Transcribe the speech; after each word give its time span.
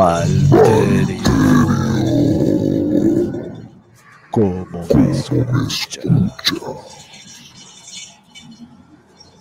Valterio. 0.00 1.20
¿Cómo 4.30 4.64
me 4.94 5.10
escucha? 5.10 6.00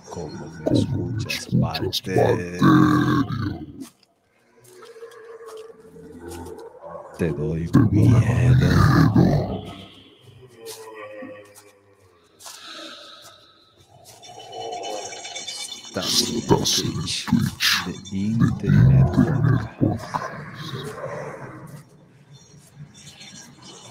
¿Cómo 0.09 0.45
me 0.47 0.77
escuchas, 0.77 1.47
Valterio? 1.53 2.68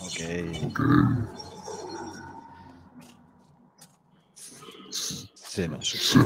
Ok. 0.05 0.19
Se 5.35 5.69
nos. 5.69 6.17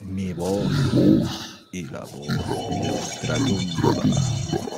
Mi 0.00 0.32
voz 0.32 0.72
y 1.72 1.84
la 1.84 2.00
voz 2.00 2.26
de 2.28 2.88
nuestra 2.88 3.36
tumba. 3.36 4.71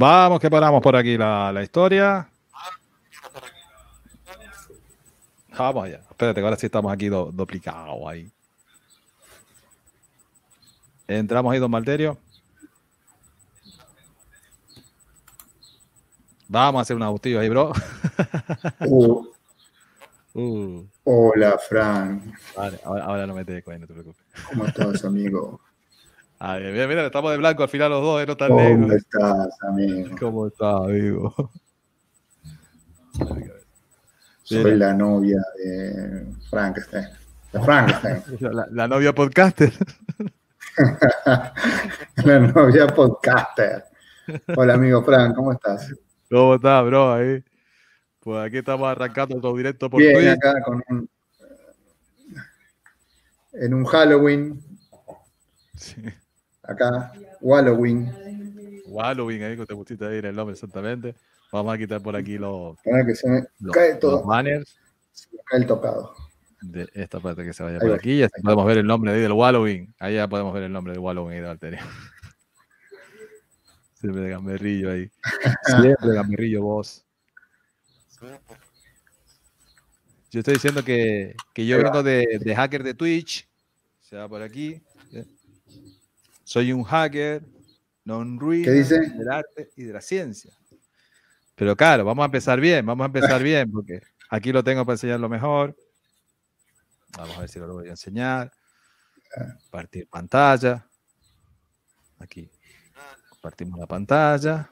Vamos 0.00 0.40
que 0.40 0.48
paramos 0.48 0.80
por 0.80 0.96
aquí 0.96 1.18
la, 1.18 1.52
la 1.52 1.62
historia. 1.62 2.26
Vamos 5.58 5.84
allá. 5.84 6.00
Espérate, 6.08 6.40
ahora 6.40 6.56
sí 6.56 6.64
estamos 6.64 6.90
aquí 6.90 7.10
do- 7.10 7.30
duplicados 7.30 8.00
ahí. 8.08 8.30
Entramos 11.06 11.52
ahí, 11.52 11.58
don 11.58 11.70
Malterio. 11.70 12.16
Vamos 16.48 16.78
a 16.78 16.82
hacer 16.82 16.96
un 16.96 17.02
agustillo 17.02 17.40
ahí, 17.40 17.50
bro. 17.50 17.72
Uh, 18.86 19.26
Uh, 20.32 20.86
hola, 21.04 21.58
Frank. 21.58 22.22
vale, 22.56 22.78
ahora, 22.84 23.04
ahora 23.04 23.26
no 23.26 23.34
me 23.34 23.44
te 23.44 23.54
no 23.66 23.86
te 23.86 23.92
preocupes. 23.92 24.24
¿Cómo 24.48 24.64
estás, 24.64 25.04
amigo? 25.04 25.60
Bien, 26.42 26.72
bien, 26.72 26.88
mira, 26.88 27.04
estamos 27.04 27.30
de 27.32 27.36
blanco 27.36 27.62
al 27.64 27.68
final 27.68 27.90
los 27.90 28.02
dos, 28.02 28.22
eh, 28.22 28.26
no 28.26 28.34
tan 28.36 28.48
¿Cómo 28.48 28.60
negros. 28.62 28.92
estás, 28.96 29.58
amigo? 29.62 30.16
¿Cómo 30.18 30.46
está, 30.46 30.76
amigo? 30.78 31.50
Soy 34.44 34.64
Mira. 34.64 34.76
la 34.76 34.94
novia 34.94 35.36
de 35.58 36.24
Frankenstein. 36.48 37.06
De 37.52 37.60
Frankenstein. 37.60 38.22
La, 38.54 38.66
la 38.70 38.88
novia 38.88 39.12
podcaster. 39.14 39.70
la 42.24 42.38
novia 42.38 42.86
podcaster. 42.86 43.84
Hola, 44.56 44.74
amigo 44.74 45.02
Frank, 45.04 45.34
¿cómo 45.34 45.52
estás? 45.52 45.92
¿Cómo 46.30 46.54
está, 46.54 46.80
bro? 46.82 47.12
Ahí. 47.12 47.44
Pues 48.20 48.46
aquí 48.46 48.58
estamos 48.58 48.88
arrancando 48.88 49.38
todo 49.40 49.56
directo 49.56 49.90
por 49.90 50.00
Bien, 50.00 50.14
Twitch. 50.14 50.28
acá 50.30 50.62
con 50.62 50.82
un. 50.88 51.08
En 53.52 53.74
un 53.74 53.84
Halloween, 53.84 54.62
Sí. 55.74 56.02
Acá, 56.62 57.12
Halloween. 57.42 58.12
Halloween, 58.96 59.42
ahí 59.42 59.56
que 59.56 59.66
te 59.66 59.74
pusiste 59.74 60.06
ahí 60.06 60.18
el 60.18 60.34
nombre 60.34 60.54
exactamente. 60.54 61.14
Vamos 61.52 61.74
a 61.74 61.78
quitar 61.78 62.00
por 62.02 62.16
aquí 62.16 62.38
los, 62.38 62.76
que 62.82 63.14
se 63.14 63.28
me 63.28 63.42
los, 63.60 63.74
cae 63.74 63.90
los 63.92 64.00
todo. 64.00 64.24
banners 64.24 64.78
Se 65.12 65.28
me 65.32 65.38
cae 65.46 65.60
el 65.60 65.66
tocado. 65.66 66.14
de 66.62 66.88
esta 66.94 67.20
parte 67.20 67.44
que 67.44 67.52
se 67.52 67.62
vaya 67.62 67.76
Ahí 67.76 67.80
por 67.80 67.90
va. 67.92 67.96
aquí. 67.96 68.12
Y 68.18 68.22
así 68.22 68.40
podemos 68.42 68.66
ver 68.66 68.78
el 68.78 68.86
nombre 68.86 69.12
ahí 69.12 69.20
del 69.20 69.34
Halloween. 69.36 69.94
Ahí 69.98 70.14
ya 70.14 70.28
podemos 70.28 70.52
ver 70.54 70.64
el 70.64 70.72
nombre 70.72 70.92
del 70.92 71.02
Halloween 71.02 71.36
ahí 71.36 71.40
de 71.42 71.48
Alteria. 71.48 71.80
Siempre 74.00 74.22
de 74.22 74.30
gamberrillo 74.30 74.90
ahí. 74.92 75.10
Siempre 75.64 76.08
de 76.08 76.14
gamberrillo 76.14 76.62
vos. 76.62 77.04
Yo 80.30 80.40
estoy 80.40 80.54
diciendo 80.54 80.84
que, 80.84 81.34
que 81.54 81.66
yo 81.66 81.78
vengo 81.78 82.02
de, 82.02 82.38
de 82.40 82.54
hacker 82.54 82.82
de 82.84 82.94
Twitch. 82.94 83.48
Se 84.00 84.16
va 84.16 84.28
por 84.28 84.42
aquí. 84.42 84.80
Soy 86.50 86.72
un 86.72 86.82
hacker 86.82 87.46
ruina 88.04 88.64
¿Qué 88.64 88.72
dice? 88.72 88.98
del 88.98 89.30
arte 89.30 89.70
y 89.76 89.84
de 89.84 89.92
la 89.92 90.00
ciencia. 90.00 90.52
Pero 91.54 91.76
claro, 91.76 92.04
vamos 92.04 92.24
a 92.24 92.26
empezar 92.26 92.58
bien, 92.58 92.84
vamos 92.84 93.04
a 93.04 93.06
empezar 93.06 93.40
bien, 93.44 93.70
porque 93.70 94.00
aquí 94.28 94.50
lo 94.50 94.64
tengo 94.64 94.84
para 94.84 94.94
enseñar 94.94 95.20
lo 95.20 95.28
mejor. 95.28 95.76
Vamos 97.16 97.36
a 97.36 97.40
ver 97.42 97.48
si 97.48 97.60
lo 97.60 97.72
voy 97.72 97.86
a 97.86 97.90
enseñar. 97.90 98.50
Partir 99.70 100.08
pantalla. 100.08 100.88
Aquí. 102.18 102.50
Compartimos 103.28 103.78
la 103.78 103.86
pantalla. 103.86 104.70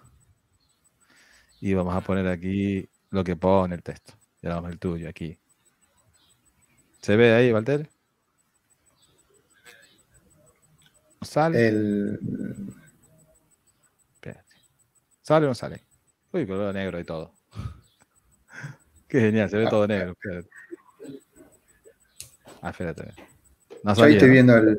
Y 1.61 1.75
vamos 1.75 1.95
a 1.95 2.01
poner 2.01 2.27
aquí 2.27 2.91
lo 3.11 3.23
que 3.23 3.37
pone 3.37 3.77
el 3.77 3.85
texto. 3.85 4.15
Ya 4.43 4.51
vamos 4.51 4.73
el 4.73 4.81
tuyo 4.81 5.09
aquí. 5.09 5.39
¿Se 7.01 7.15
ve 7.15 7.35
ahí, 7.35 7.53
Walter? 7.53 7.89
¿No 7.89 7.89
¿Sale? 11.23 11.69
El, 11.69 12.20
Espérate. 14.15 14.55
¿Sale 15.23 15.47
o 15.47 15.49
no 15.49 15.55
sale? 15.55 15.85
Uy, 16.32 16.47
color 16.47 16.75
negro 16.75 16.99
y 17.00 17.05
todo. 17.05 17.32
Qué 19.09 19.20
genial, 19.20 19.50
se 19.50 19.56
ve 19.56 19.67
todo 19.69 19.87
negro. 19.87 20.12
Espérate. 20.12 20.49
Ah, 22.61 22.70
espérate. 22.70 23.15
No 23.85 23.94
yo 23.94 24.05
ahí 24.05 24.15
estoy 24.15 24.31
viendo 24.31 24.56
el, 24.56 24.79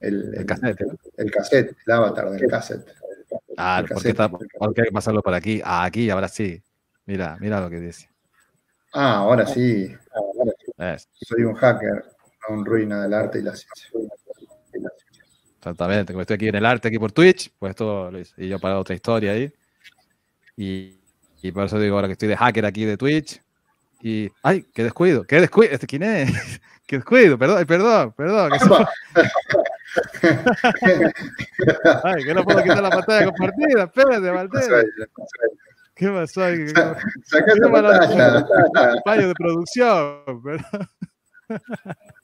el, 0.00 0.34
el 0.34 0.46
cassette. 0.46 0.80
el 1.16 1.30
cassette, 1.30 1.76
el 1.86 1.92
avatar 1.92 2.30
del 2.30 2.50
cassette. 2.50 2.88
Ah, 3.56 3.80
el 3.80 3.88
porque, 3.88 3.94
cassette. 3.94 4.10
está, 4.10 4.28
porque 4.30 4.80
hay 4.80 4.86
que 4.88 4.92
pasarlo 4.92 5.22
por 5.22 5.34
aquí. 5.34 5.60
Ah, 5.64 5.84
aquí, 5.84 6.08
ahora 6.10 6.28
sí. 6.28 6.62
Mira, 7.04 7.36
mira 7.40 7.60
lo 7.60 7.68
que 7.68 7.80
dice. 7.80 8.08
Ah, 8.92 9.16
ahora 9.16 9.46
sí. 9.46 9.94
Soy 11.12 11.42
un 11.42 11.54
hacker, 11.54 12.04
no 12.48 12.54
un 12.54 12.64
ruina 12.64 13.02
del 13.02 13.14
arte 13.14 13.38
y 13.38 13.42
la 13.42 13.54
ciencia. 13.54 13.90
Exactamente, 15.60 16.14
como 16.14 16.22
estoy 16.22 16.36
aquí 16.36 16.48
en 16.48 16.54
el 16.54 16.64
arte, 16.64 16.88
aquí 16.88 16.98
por 16.98 17.12
Twitch, 17.12 17.52
pues 17.58 17.76
todo 17.76 18.10
lo 18.10 18.18
hice. 18.18 18.32
Y 18.38 18.48
yo 18.48 18.58
para 18.58 18.78
otra 18.78 18.94
historia 18.94 19.32
ahí. 19.32 19.52
Y, 20.56 20.96
y, 21.42 21.52
por 21.52 21.66
eso 21.66 21.78
digo 21.78 21.96
ahora 21.96 22.08
que 22.08 22.12
estoy 22.12 22.28
de 22.28 22.36
hacker 22.38 22.64
aquí 22.64 22.86
de 22.86 22.96
Twitch. 22.96 23.42
Y, 24.00 24.30
ay, 24.42 24.64
qué 24.72 24.84
descuido, 24.84 25.24
qué 25.24 25.38
descuido. 25.38 25.70
¿Este 25.74 25.86
quién 25.86 26.02
es? 26.02 26.30
qué 26.86 26.96
descuido, 26.96 27.36
perdón, 27.36 27.66
perdón, 27.66 28.14
perdón. 28.16 28.52
ay, 32.04 32.24
que 32.24 32.32
no 32.32 32.42
puedo 32.42 32.62
quitar 32.62 32.82
la 32.82 32.88
pantalla 32.88 33.26
compartida. 33.26 33.82
Espérate, 33.84 34.30
Valtero. 34.30 34.76
¿Qué 35.94 36.08
pasó? 36.08 36.40
¿Qué, 36.46 36.72
Saca 37.24 37.52
pantalla. 37.70 38.46
Fallo 39.04 39.28
de 39.28 39.34
producción, 39.34 40.42
¿verdad? 40.42 40.88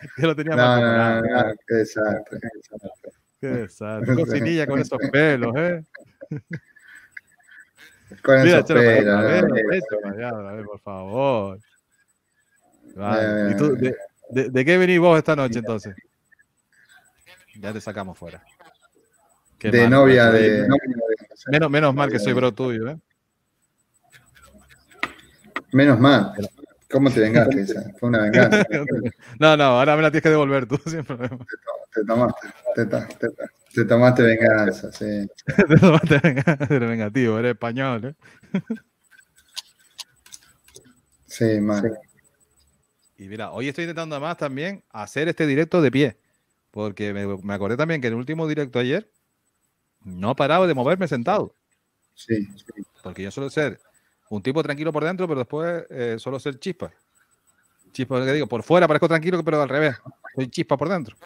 que 0.16 0.22
lo 0.22 0.34
tenía 0.36 0.56
no, 0.56 0.80
no, 0.80 1.20
no, 1.20 1.20
no, 1.22 1.54
qué 1.66 1.74
desastre. 1.74 2.38
Qué 3.40 3.46
desastre. 3.46 4.14
Cocinilla 4.16 4.66
con 4.66 4.78
esos 4.80 4.98
pelos, 5.10 5.54
¿eh? 5.56 5.84
Con 8.22 8.42
Mira, 8.42 8.58
esos 8.58 8.72
pelos. 8.72 9.14
a 9.14 9.22
ver, 9.22 10.64
por 10.64 10.80
favor. 10.80 11.58
Vale. 12.94 13.52
¿Y 13.52 13.56
tú, 13.56 13.76
de, 13.76 13.96
de, 14.30 14.50
de 14.50 14.64
qué 14.64 14.78
venís 14.78 14.98
vos 14.98 15.16
esta 15.16 15.36
noche 15.36 15.58
entonces? 15.60 15.94
Ya 17.60 17.72
te 17.72 17.80
sacamos 17.80 18.18
fuera. 18.18 18.42
Qué 19.58 19.70
De 19.70 19.82
mal, 19.82 19.90
novia 19.90 20.30
de. 20.30 20.66
Menos, 21.50 21.70
menos 21.70 21.94
mal 21.94 22.10
que 22.10 22.18
soy 22.18 22.32
bro 22.32 22.52
tuyo, 22.52 22.88
¿eh? 22.88 22.98
Menos 25.72 26.00
mal. 26.00 26.32
¿Cómo 26.90 27.10
te 27.10 27.20
vengaste? 27.20 27.60
esa? 27.62 27.82
Fue 27.98 28.08
una 28.08 28.22
venganza. 28.22 28.64
No, 29.38 29.56
no, 29.56 29.64
ahora 29.64 29.96
me 29.96 30.02
la 30.02 30.10
tienes 30.10 30.22
que 30.22 30.28
devolver 30.30 30.66
tú, 30.66 30.76
sin 30.86 31.04
problema. 31.04 31.38
Te 31.94 32.04
tomaste, 32.04 32.48
te, 32.74 32.86
te 32.86 33.28
te 33.72 33.84
tomaste 33.84 34.22
venganza, 34.22 34.90
sí. 34.92 35.28
Te 35.68 35.76
tomaste 35.76 36.18
venga- 36.18 36.58
Eres 36.68 36.88
vengativo, 36.88 37.38
eres 37.38 37.52
español, 37.52 38.04
¿eh? 38.04 38.14
Sí, 41.26 41.60
mal. 41.60 41.98
Y 43.16 43.28
mira, 43.28 43.50
hoy 43.52 43.68
estoy 43.68 43.84
intentando 43.84 44.16
además 44.16 44.36
también 44.38 44.82
hacer 44.90 45.28
este 45.28 45.46
directo 45.46 45.80
de 45.82 45.90
pie. 45.90 46.16
Porque 46.72 47.12
me, 47.12 47.26
me 47.38 47.54
acordé 47.54 47.76
también 47.76 48.00
que 48.00 48.06
en 48.08 48.14
el 48.14 48.18
último 48.18 48.46
directo 48.48 48.78
ayer 48.78 49.10
no 50.02 50.34
paraba 50.34 50.66
de 50.66 50.74
moverme 50.74 51.06
sentado. 51.08 51.54
Sí, 52.14 52.44
sí. 52.56 52.82
Porque 53.02 53.22
yo 53.22 53.30
suelo 53.30 53.50
ser 53.50 53.80
un 54.30 54.42
tipo 54.42 54.62
tranquilo 54.62 54.92
por 54.92 55.04
dentro, 55.04 55.26
pero 55.26 55.40
después 55.40 55.84
eh, 55.90 56.16
suelo 56.18 56.38
ser 56.38 56.58
chispa. 56.58 56.90
Chispa, 57.92 58.24
que 58.24 58.32
digo, 58.32 58.46
por 58.46 58.62
fuera 58.62 58.86
parezco 58.86 59.08
tranquilo, 59.08 59.42
pero 59.44 59.60
al 59.60 59.68
revés. 59.68 59.96
Soy 60.34 60.48
chispa 60.48 60.76
por 60.76 60.88
dentro. 60.88 61.16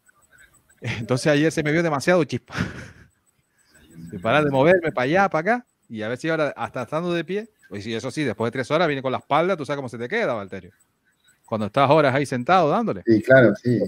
Entonces 0.80 1.26
ayer 1.26 1.52
se 1.52 1.62
me 1.62 1.70
vio 1.70 1.82
demasiado 1.82 2.24
chispa. 2.24 2.54
De 4.10 4.18
parar 4.18 4.42
de 4.44 4.50
moverme 4.50 4.90
para 4.90 5.04
allá, 5.04 5.28
para 5.28 5.54
acá. 5.54 5.66
Y 5.88 6.02
a 6.02 6.08
ver 6.08 6.18
si 6.18 6.28
ahora, 6.28 6.52
hasta 6.56 6.82
estando 6.82 7.12
de 7.12 7.22
pie, 7.22 7.48
pues 7.68 7.84
sí, 7.84 7.94
eso 7.94 8.10
sí, 8.10 8.24
después 8.24 8.48
de 8.48 8.52
tres 8.52 8.68
horas 8.70 8.88
viene 8.88 9.02
con 9.02 9.12
la 9.12 9.18
espalda, 9.18 9.56
tú 9.56 9.64
sabes 9.64 9.76
cómo 9.76 9.88
se 9.88 9.98
te 9.98 10.08
queda, 10.08 10.32
Valterio. 10.32 10.72
Cuando 11.44 11.66
estás 11.66 11.88
horas 11.88 12.12
ahí 12.12 12.26
sentado 12.26 12.70
dándole. 12.70 13.02
Sí, 13.06 13.22
claro, 13.22 13.54
sí. 13.54 13.80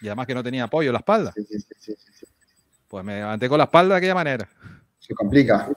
Y 0.00 0.06
además 0.06 0.26
que 0.26 0.34
no 0.34 0.42
tenía 0.42 0.64
apoyo 0.64 0.88
en 0.88 0.94
la 0.94 0.98
espalda. 0.98 1.32
Sí, 1.32 1.44
sí, 1.44 1.60
sí, 1.60 1.94
sí, 1.96 2.12
sí. 2.12 2.26
Pues 2.88 3.04
me 3.04 3.16
levanté 3.16 3.48
con 3.48 3.58
la 3.58 3.64
espalda 3.64 3.94
de 3.94 3.98
aquella 3.98 4.14
manera. 4.14 4.48
Se 4.98 5.14
complica. 5.14 5.68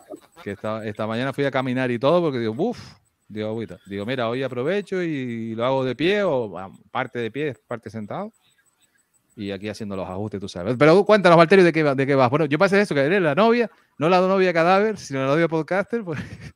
Que 0.44 0.52
esta, 0.52 0.86
esta 0.86 1.08
mañana 1.08 1.34
fui 1.34 1.46
a 1.46 1.52
caminar 1.52 1.90
y 1.92 2.00
todo 2.00 2.22
porque 2.22 2.40
digo, 2.40 2.54
uff, 2.58 2.80
digo, 3.28 3.50
agüita. 3.50 3.78
Digo, 3.86 4.06
mira, 4.06 4.30
hoy 4.30 4.44
aprovecho 4.44 5.02
y 5.02 5.56
lo 5.56 5.66
hago 5.66 5.86
de 5.86 5.96
pie 5.96 6.24
o 6.24 6.58
ah, 6.58 6.70
parte 6.92 7.20
de 7.20 7.32
pie, 7.32 7.56
parte 7.68 7.90
sentado. 7.90 8.32
Y 9.36 9.52
aquí 9.52 9.70
haciendo 9.70 9.96
los 9.96 10.10
ajustes, 10.10 10.40
tú 10.42 10.50
sabes. 10.50 10.76
Pero 10.78 11.06
cuéntanos, 11.06 11.38
Valterio, 11.38 11.64
de 11.64 11.72
qué, 11.72 11.84
de 11.84 12.06
qué 12.08 12.16
vas. 12.16 12.30
Bueno, 12.30 12.46
yo 12.46 12.58
pasé 12.58 12.82
eso, 12.82 12.94
que 12.94 13.02
eres 13.02 13.22
la 13.22 13.36
novia, 13.36 13.72
no 13.98 14.10
la 14.10 14.20
novia 14.20 14.52
cadáver, 14.52 14.98
sino 14.98 15.22
la 15.22 15.28
novia 15.28 15.48
podcaster. 15.48 16.04
Pues. 16.04 16.20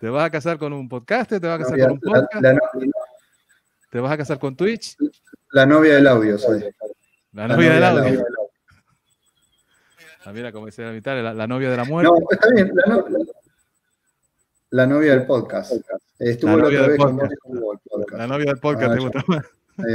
¿Te 0.00 0.10
vas 0.10 0.26
a 0.26 0.30
casar 0.30 0.58
con 0.58 0.72
un 0.74 0.86
podcaster? 0.86 1.40
¿Te 1.40 1.46
vas 1.46 1.60
a 1.60 1.62
casar 1.62 1.78
Novia- 1.78 1.86
con 1.86 1.92
un 1.94 2.00
podcast? 2.00 2.42
la 2.42 2.58
¿Te 3.90 4.00
vas 4.00 4.12
a 4.12 4.16
casar 4.18 4.38
con 4.38 4.54
Twitch? 4.56 4.96
la 5.52 5.64
novia 5.64 5.94
del 5.94 6.06
audio 6.08 6.36
soy. 6.36 6.60
La 7.32 7.48
La 7.48 7.56
novia 7.56 7.72
del 7.74 7.84
audio. 7.84 8.24
Ah, 10.26 10.32
mira, 10.32 10.52
como 10.52 10.66
dice 10.66 10.82
la 10.82 11.34
la, 11.34 11.46
novia 11.46 11.70
de 11.70 11.76
la 11.76 11.84
muerte. 11.84 12.10
No, 12.10 12.26
está 12.30 12.48
bien. 12.50 12.70
La, 12.74 12.94
no- 12.94 13.04
la 14.70 14.86
novia 14.86 15.10
del 15.12 15.26
podcast. 15.26 15.72
Estuvo 16.18 16.50
La 16.50 16.56
novia 16.56 16.80
otra 16.80 16.82
del 16.82 16.90
vez 16.90 16.98
con 16.98 17.16
vos 17.16 17.28
podcast. 17.28 17.32
estuvo 17.44 17.72
el 17.72 17.78
podcast. 17.78 18.18
La 18.18 18.26
novia 18.26 18.46
del 18.46 18.58
podcast, 18.58 18.90
Ah, 18.90 18.94
¿te 18.94 19.00
gusta 19.00 19.24
más? 19.28 19.44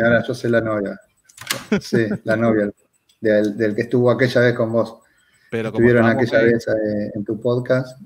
Ahora 0.03 0.23
yo 0.27 0.33
soy 0.33 0.51
la 0.51 0.61
novia. 0.61 1.01
Sí, 1.81 2.07
la 2.23 2.35
novia 2.37 2.71
del, 3.21 3.57
del 3.57 3.75
que 3.75 3.81
estuvo 3.81 4.09
aquella 4.11 4.41
vez 4.41 4.53
con 4.53 4.71
vos. 4.71 4.99
Pero 5.51 5.69
Estuvieron 5.69 6.05
aquella 6.05 6.39
ahí- 6.39 6.53
vez 6.53 6.67
eh, 6.67 7.11
en 7.15 7.25
tu 7.25 7.39
podcast. 7.41 7.99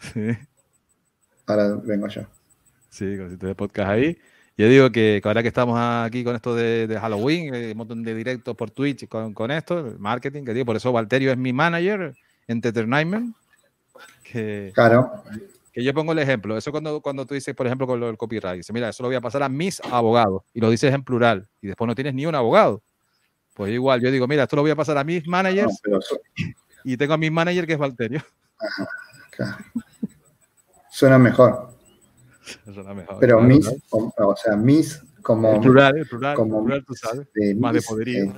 Sí. 0.00 0.30
Ahora 1.46 1.74
vengo 1.84 2.08
yo. 2.08 2.22
Sí, 2.88 3.16
con 3.16 3.48
el 3.48 3.54
podcast 3.56 3.90
ahí. 3.90 4.18
Yo 4.58 4.68
digo 4.68 4.90
que, 4.90 5.20
ahora 5.24 5.40
que 5.40 5.48
estamos 5.48 5.78
aquí 5.78 6.24
con 6.24 6.34
esto 6.34 6.52
de, 6.52 6.88
de 6.88 6.98
Halloween, 6.98 7.54
eh, 7.54 7.70
un 7.70 7.78
montón 7.78 8.02
de 8.02 8.12
directos 8.12 8.56
por 8.56 8.72
Twitch 8.72 9.06
con, 9.06 9.32
con 9.32 9.52
esto, 9.52 9.78
el 9.78 10.00
marketing, 10.00 10.42
que 10.44 10.52
digo, 10.52 10.66
por 10.66 10.74
eso 10.74 10.90
Valterio 10.90 11.30
es 11.30 11.38
mi 11.38 11.52
manager, 11.52 12.12
Entertainment, 12.48 13.36
que, 14.24 14.72
Claro. 14.74 15.22
que 15.72 15.84
yo 15.84 15.94
pongo 15.94 16.10
el 16.10 16.18
ejemplo. 16.18 16.58
Eso 16.58 16.72
cuando, 16.72 17.00
cuando 17.00 17.24
tú 17.24 17.34
dices, 17.34 17.54
por 17.54 17.66
ejemplo, 17.66 17.86
con 17.86 18.00
lo 18.00 18.06
del 18.06 18.16
copyright, 18.16 18.56
dices, 18.56 18.74
mira, 18.74 18.88
eso 18.88 19.04
lo 19.04 19.08
voy 19.10 19.14
a 19.14 19.20
pasar 19.20 19.44
a 19.44 19.48
mis 19.48 19.80
abogados, 19.92 20.42
y 20.52 20.60
lo 20.60 20.70
dices 20.70 20.92
en 20.92 21.04
plural, 21.04 21.46
y 21.62 21.68
después 21.68 21.86
no 21.86 21.94
tienes 21.94 22.14
ni 22.14 22.26
un 22.26 22.34
abogado. 22.34 22.82
Pues 23.54 23.72
igual, 23.72 24.00
yo 24.00 24.10
digo, 24.10 24.26
mira, 24.26 24.42
esto 24.42 24.56
lo 24.56 24.62
voy 24.62 24.72
a 24.72 24.76
pasar 24.76 24.98
a 24.98 25.04
mis 25.04 25.24
No, 25.24 25.30
managers, 25.30 25.80
y 26.82 26.96
tengo 26.96 27.14
a 27.14 27.16
mi 27.16 27.30
manager 27.30 27.64
que 27.64 27.74
es 27.74 27.78
Valterio. 27.78 28.24
claro. 29.30 29.56
Suena 30.90 31.16
mejor. 31.16 31.77
Eso 32.66 32.94
mejor, 32.94 33.16
Pero 33.20 33.36
claro, 33.38 33.48
mis, 33.54 33.68
o, 33.90 34.12
o 34.16 34.36
sea, 34.36 34.56
mis 34.56 35.02
como. 35.22 35.54
El 35.54 35.60
plural, 35.60 35.98
el 35.98 36.06
plural, 36.06 36.30
el 36.32 36.36
como 36.36 36.64
plural, 36.64 36.84
tú 36.86 36.94
sabes. 36.94 37.26
de 37.34 37.54
más 37.54 37.74
de 37.74 37.82
poderío. 37.82 38.24
eh, 38.24 38.34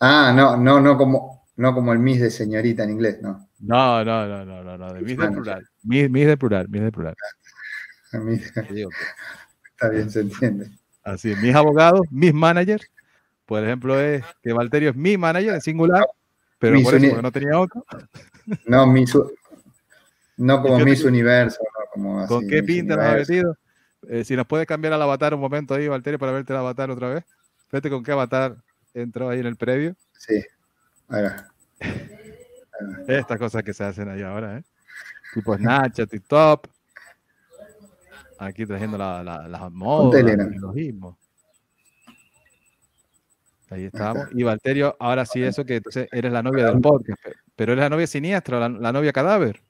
ah, 0.00 0.32
no, 0.34 0.56
no, 0.56 0.80
no 0.80 0.96
como, 0.96 1.46
no 1.56 1.74
como 1.74 1.92
el 1.92 1.98
Miss 1.98 2.20
de 2.20 2.30
señorita 2.30 2.84
en 2.84 2.90
inglés, 2.90 3.20
no. 3.20 3.48
No, 3.60 4.04
no, 4.04 4.26
no, 4.26 4.44
no, 4.44 4.62
no, 4.64 4.78
no, 4.78 4.92
de 4.94 5.00
mis 5.02 5.16
de 5.16 5.28
plural. 5.30 5.68
Mis, 5.82 6.10
mis 6.10 6.26
de 6.26 6.36
plural, 6.36 6.68
mis 6.68 6.82
de 6.82 6.92
plural. 6.92 7.14
Está 9.72 9.88
bien, 9.90 10.10
se 10.10 10.20
entiende. 10.20 10.70
Así, 11.04 11.34
mis 11.36 11.54
abogados, 11.54 12.00
mis 12.10 12.34
managers, 12.34 12.90
por 13.46 13.62
ejemplo, 13.64 13.98
es 14.00 14.24
que 14.42 14.52
Valterio 14.52 14.90
es 14.90 14.96
mi 14.96 15.16
manager 15.16 15.54
en 15.54 15.60
singular, 15.60 16.04
pero 16.58 16.80
por 16.82 16.94
eso 16.94 17.22
no 17.22 17.32
tenía 17.32 17.58
otro. 17.58 17.84
No, 18.66 18.86
Miss, 18.86 19.14
U- 19.14 19.30
no 20.36 20.60
como 20.62 20.74
¿Y 20.76 20.78
qué 20.78 20.84
Miss 20.84 21.02
te- 21.02 21.08
Universo, 21.08 21.60
como 22.02 22.20
así. 22.20 22.28
¿Con 22.28 22.46
qué 22.48 22.62
pinta 22.62 22.94
has 22.94 23.00
Universo. 23.00 23.32
metido? 23.32 23.56
Eh, 24.08 24.24
si 24.24 24.36
nos 24.36 24.46
puedes 24.46 24.66
cambiar 24.66 24.92
al 24.94 25.02
avatar 25.02 25.34
un 25.34 25.40
momento 25.40 25.74
ahí, 25.74 25.88
Valterio, 25.88 26.18
para 26.18 26.32
verte 26.32 26.52
el 26.52 26.58
avatar 26.58 26.90
otra 26.90 27.08
vez. 27.10 27.24
Fíjate 27.68 27.90
con 27.90 28.02
qué 28.02 28.12
avatar 28.12 28.56
entró 28.94 29.28
ahí 29.28 29.40
en 29.40 29.46
el 29.46 29.56
previo. 29.56 29.94
Sí. 30.18 30.42
Estas 33.08 33.38
cosas 33.38 33.62
que 33.62 33.74
se 33.74 33.84
hacen 33.84 34.08
ahí 34.08 34.22
ahora, 34.22 34.58
¿eh? 34.58 34.62
Tipo 35.34 35.56
Snapchat, 35.56 36.08
TikTok. 36.10 36.68
Aquí 38.38 38.64
trayendo 38.66 38.96
la, 38.96 39.22
la, 39.24 39.48
las 39.48 39.72
modas, 39.72 40.20
el 40.20 40.26
neologismo. 40.36 41.18
Ahí 43.70 43.84
estamos. 43.84 44.28
Y 44.32 44.44
Valterio, 44.44 44.96
ahora 44.98 45.26
sí 45.26 45.42
eso 45.42 45.64
que 45.64 45.76
entonces 45.76 46.08
eres 46.12 46.32
la 46.32 46.42
novia 46.42 46.66
del 46.66 46.80
podcast, 46.80 47.22
pe- 47.22 47.34
pero 47.56 47.72
eres 47.72 47.82
la 47.82 47.90
novia 47.90 48.06
siniestra, 48.06 48.60
la, 48.60 48.68
la 48.68 48.92
novia 48.92 49.12
cadáver. 49.12 49.60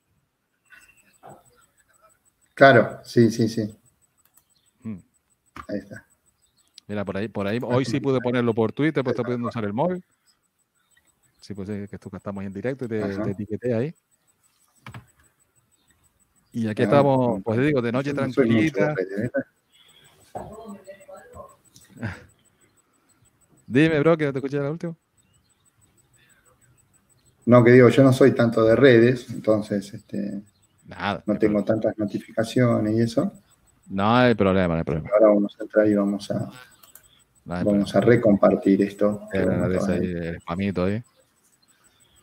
Claro, 2.58 2.98
sí, 3.04 3.30
sí, 3.30 3.48
sí. 3.48 3.72
Mm. 4.82 4.98
Ahí 5.68 5.78
está. 5.78 6.04
Mira, 6.88 7.04
por 7.04 7.16
ahí, 7.16 7.28
por 7.28 7.46
ahí, 7.46 7.60
hoy 7.62 7.84
sí 7.84 8.00
pude 8.00 8.20
ponerlo 8.20 8.52
por 8.52 8.72
Twitter, 8.72 9.04
pues 9.04 9.12
estoy 9.12 9.26
pudiendo 9.26 9.46
usar 9.46 9.64
el 9.64 9.72
móvil. 9.72 10.04
Sí, 11.40 11.54
pues 11.54 11.68
sí, 11.68 11.86
que 11.86 11.94
esto 11.94 12.10
que 12.10 12.16
estamos 12.16 12.42
en 12.42 12.52
directo 12.52 12.86
y 12.86 12.88
te, 12.88 13.00
Ajá. 13.00 13.22
te 13.22 13.30
etiqueté 13.30 13.74
ahí. 13.74 13.94
Y 16.52 16.66
aquí 16.66 16.82
estamos, 16.82 17.40
pues 17.44 17.60
digo, 17.60 17.80
de 17.80 17.92
noche 17.92 18.12
tranquilita. 18.12 18.92
Dime, 23.68 24.00
bro, 24.00 24.16
que 24.16 24.24
no 24.24 24.32
te 24.32 24.40
escuché 24.40 24.58
la 24.58 24.72
última. 24.72 24.96
No, 27.46 27.62
que 27.62 27.70
digo, 27.70 27.88
yo 27.88 28.02
no 28.02 28.12
soy 28.12 28.32
tanto 28.32 28.64
de 28.64 28.74
redes, 28.74 29.30
entonces 29.30 29.94
este, 29.94 30.42
Nada. 30.88 31.22
no 31.26 31.38
tengo 31.38 31.62
tantas 31.64 31.96
notificaciones 31.98 32.96
y 32.96 33.02
eso. 33.02 33.32
No 33.90 34.16
hay 34.16 34.34
problema, 34.34 34.68
no 34.74 34.78
hay 34.78 34.84
problema. 34.84 35.10
Ahora 35.12 35.28
vamos 35.28 35.56
a 35.58 35.62
entrar 35.62 35.86
y 35.86 35.94
vamos 35.94 36.30
a, 36.30 36.50
No 37.44 37.64
vamos 37.64 37.94
a 37.94 38.00
recompartir 38.00 38.82
esto. 38.82 39.28
Era 39.32 39.66
ahí, 39.66 39.72
el 40.02 40.40
spamito 40.40 40.84
ahí. 40.84 41.02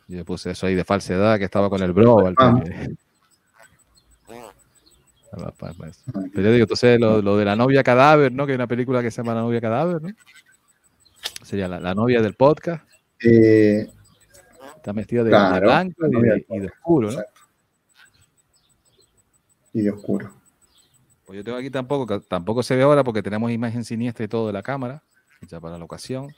Yo 0.08 0.24
puse 0.24 0.50
eso 0.50 0.66
ahí 0.66 0.74
de 0.74 0.84
falsedad 0.84 1.38
que 1.38 1.44
estaba 1.44 1.70
con 1.70 1.82
el 1.82 1.92
bro. 1.92 2.16
Valterio. 2.16 2.96
Pero 6.32 6.42
yo 6.42 6.52
digo, 6.52 6.62
entonces 6.62 6.98
lo, 6.98 7.20
lo, 7.20 7.36
de 7.36 7.44
la 7.44 7.56
novia 7.56 7.82
cadáver, 7.82 8.32
¿no? 8.32 8.46
Que 8.46 8.52
hay 8.52 8.56
una 8.56 8.66
película 8.68 9.02
que 9.02 9.10
se 9.10 9.18
llama 9.18 9.34
La 9.34 9.42
novia 9.42 9.60
cadáver, 9.60 10.02
¿no? 10.02 10.08
Sería 11.42 11.68
la, 11.68 11.78
la 11.78 11.94
novia 11.94 12.22
del 12.22 12.34
podcast. 12.34 12.84
Eh, 13.22 13.90
Está 14.76 14.92
vestida 14.92 15.24
de, 15.24 15.30
de 15.30 15.60
blanco 15.60 16.06
y 16.06 16.10
de, 16.10 16.46
y 16.48 16.58
de, 16.60 16.66
oscuro, 16.66 17.10
¿no? 17.10 17.20
Y 19.76 19.82
de 19.82 19.90
oscuro. 19.90 20.32
Pues 21.26 21.36
yo 21.36 21.44
tengo 21.44 21.58
aquí 21.58 21.68
tampoco, 21.68 22.18
tampoco 22.22 22.62
se 22.62 22.74
ve 22.74 22.82
ahora 22.82 23.04
porque 23.04 23.22
tenemos 23.22 23.50
imagen 23.50 23.84
siniestra 23.84 24.24
y 24.24 24.28
todo 24.28 24.46
de 24.46 24.54
la 24.54 24.62
cámara, 24.62 25.02
hecha 25.42 25.60
para 25.60 25.76
la 25.76 25.84
ocasión. 25.84 26.28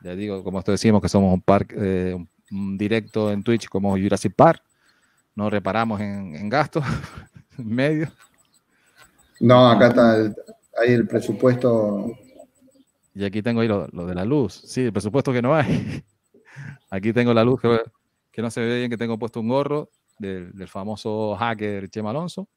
Ya 0.00 0.14
digo, 0.14 0.44
como 0.44 0.60
esto 0.60 0.70
decimos 0.70 1.02
que 1.02 1.08
somos 1.08 1.34
un 1.34 1.42
parque, 1.42 1.74
eh, 1.76 2.14
un, 2.14 2.28
un, 2.52 2.78
directo 2.78 3.32
en 3.32 3.42
Twitch 3.42 3.68
como 3.68 3.98
Jurassic 3.98 4.32
Park. 4.36 4.62
No 5.34 5.50
reparamos 5.50 6.00
en, 6.00 6.36
en 6.36 6.48
gastos 6.48 6.84
en 7.58 7.68
medio. 7.68 8.12
No, 9.40 9.68
acá 9.68 9.88
está 9.88 10.16
el, 10.16 10.36
el 10.86 11.08
presupuesto. 11.08 12.12
Y 13.12 13.24
aquí 13.24 13.42
tengo 13.42 13.62
ahí 13.62 13.66
lo, 13.66 13.88
lo, 13.88 14.06
de 14.06 14.14
la 14.14 14.24
luz. 14.24 14.62
Sí, 14.66 14.82
el 14.82 14.92
presupuesto 14.92 15.32
que 15.32 15.42
no 15.42 15.52
hay. 15.52 16.04
Aquí 16.90 17.12
tengo 17.12 17.34
la 17.34 17.42
luz 17.42 17.60
que, 17.60 17.80
que 18.30 18.40
no 18.40 18.52
se 18.52 18.60
ve 18.60 18.78
bien, 18.78 18.90
que 18.90 18.96
tengo 18.96 19.18
puesto 19.18 19.40
un 19.40 19.48
gorro 19.48 19.90
del, 20.18 20.52
del 20.52 20.68
famoso 20.68 21.36
hacker 21.36 21.88
Chema 21.90 22.10
Alonso 22.10 22.48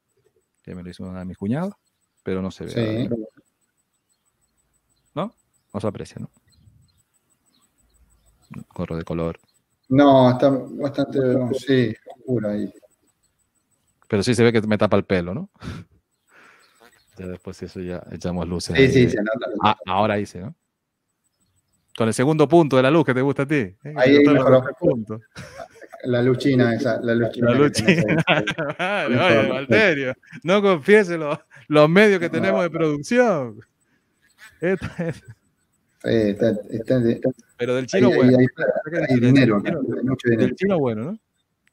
que 0.66 0.74
me 0.74 0.82
lo 0.82 0.90
hizo 0.90 1.04
una 1.04 1.20
de 1.20 1.24
mis 1.24 1.38
cuñados, 1.38 1.74
pero 2.24 2.42
no 2.42 2.50
se 2.50 2.64
ve. 2.64 2.70
Sí. 2.70 3.08
¿No? 5.14 5.32
No 5.72 5.80
se 5.80 5.86
aprecia, 5.86 6.16
¿no? 6.18 6.28
Gorro 8.74 8.96
de 8.96 9.04
color. 9.04 9.38
No, 9.88 10.32
está 10.32 10.50
bastante, 10.50 11.20
sí, 11.56 11.94
oscuro 12.16 12.50
ahí. 12.50 12.72
Pero 14.08 14.24
sí 14.24 14.34
se 14.34 14.42
ve 14.42 14.52
que 14.52 14.60
me 14.62 14.76
tapa 14.76 14.96
el 14.96 15.04
pelo, 15.04 15.32
¿no? 15.32 15.50
Ya 17.18 17.26
después 17.28 17.62
eso 17.62 17.80
ya 17.80 18.02
echamos 18.10 18.46
luces. 18.46 18.76
Sí, 18.76 18.82
ahí. 18.82 18.92
sí, 18.92 19.08
se 19.08 19.16
nota. 19.16 19.46
Ah, 19.62 19.78
ahora 19.86 20.18
hice, 20.18 20.38
¿no? 20.38 20.54
Con 21.96 22.08
el 22.08 22.12
segundo 22.12 22.46
punto 22.46 22.76
de 22.76 22.82
la 22.82 22.90
luz 22.90 23.06
que 23.06 23.14
te 23.14 23.22
gusta 23.22 23.44
a 23.44 23.46
ti. 23.46 23.54
¿eh? 23.54 23.94
Ahí 23.96 24.18
mejoró. 24.22 24.62
Punto. 24.78 25.18
La 26.06 26.22
luz 26.22 26.38
china 26.38 26.74
esa, 26.74 27.00
la 27.00 27.14
luz 27.14 27.30
china. 27.30 27.50
La 27.50 27.58
luz 27.58 27.72
china. 27.72 28.24
vale, 28.78 29.20
oye, 29.20 29.48
Valterio, 29.48 30.14
no 30.42 30.62
confiese 30.62 31.18
los, 31.18 31.38
los 31.68 31.88
medios 31.88 32.20
que 32.20 32.30
tenemos 32.30 32.62
de 32.62 32.70
producción. 32.70 33.60
Esta 34.60 35.08
es... 35.08 35.22
Eh, 36.04 36.30
está, 36.30 36.50
está, 36.70 37.10
está, 37.10 37.30
Pero 37.58 37.74
del 37.74 37.86
chino 37.86 38.08
hay, 38.08 38.16
bueno. 38.16 38.38
Hay, 38.38 38.46
hay 39.08 39.20
dinero, 39.20 39.60
del 39.60 39.72
chino, 39.72 40.02
mucho 40.04 40.28
dinero. 40.28 40.46
Del 40.46 40.54
chino 40.54 40.78
bueno, 40.78 41.02
¿no? 41.02 41.18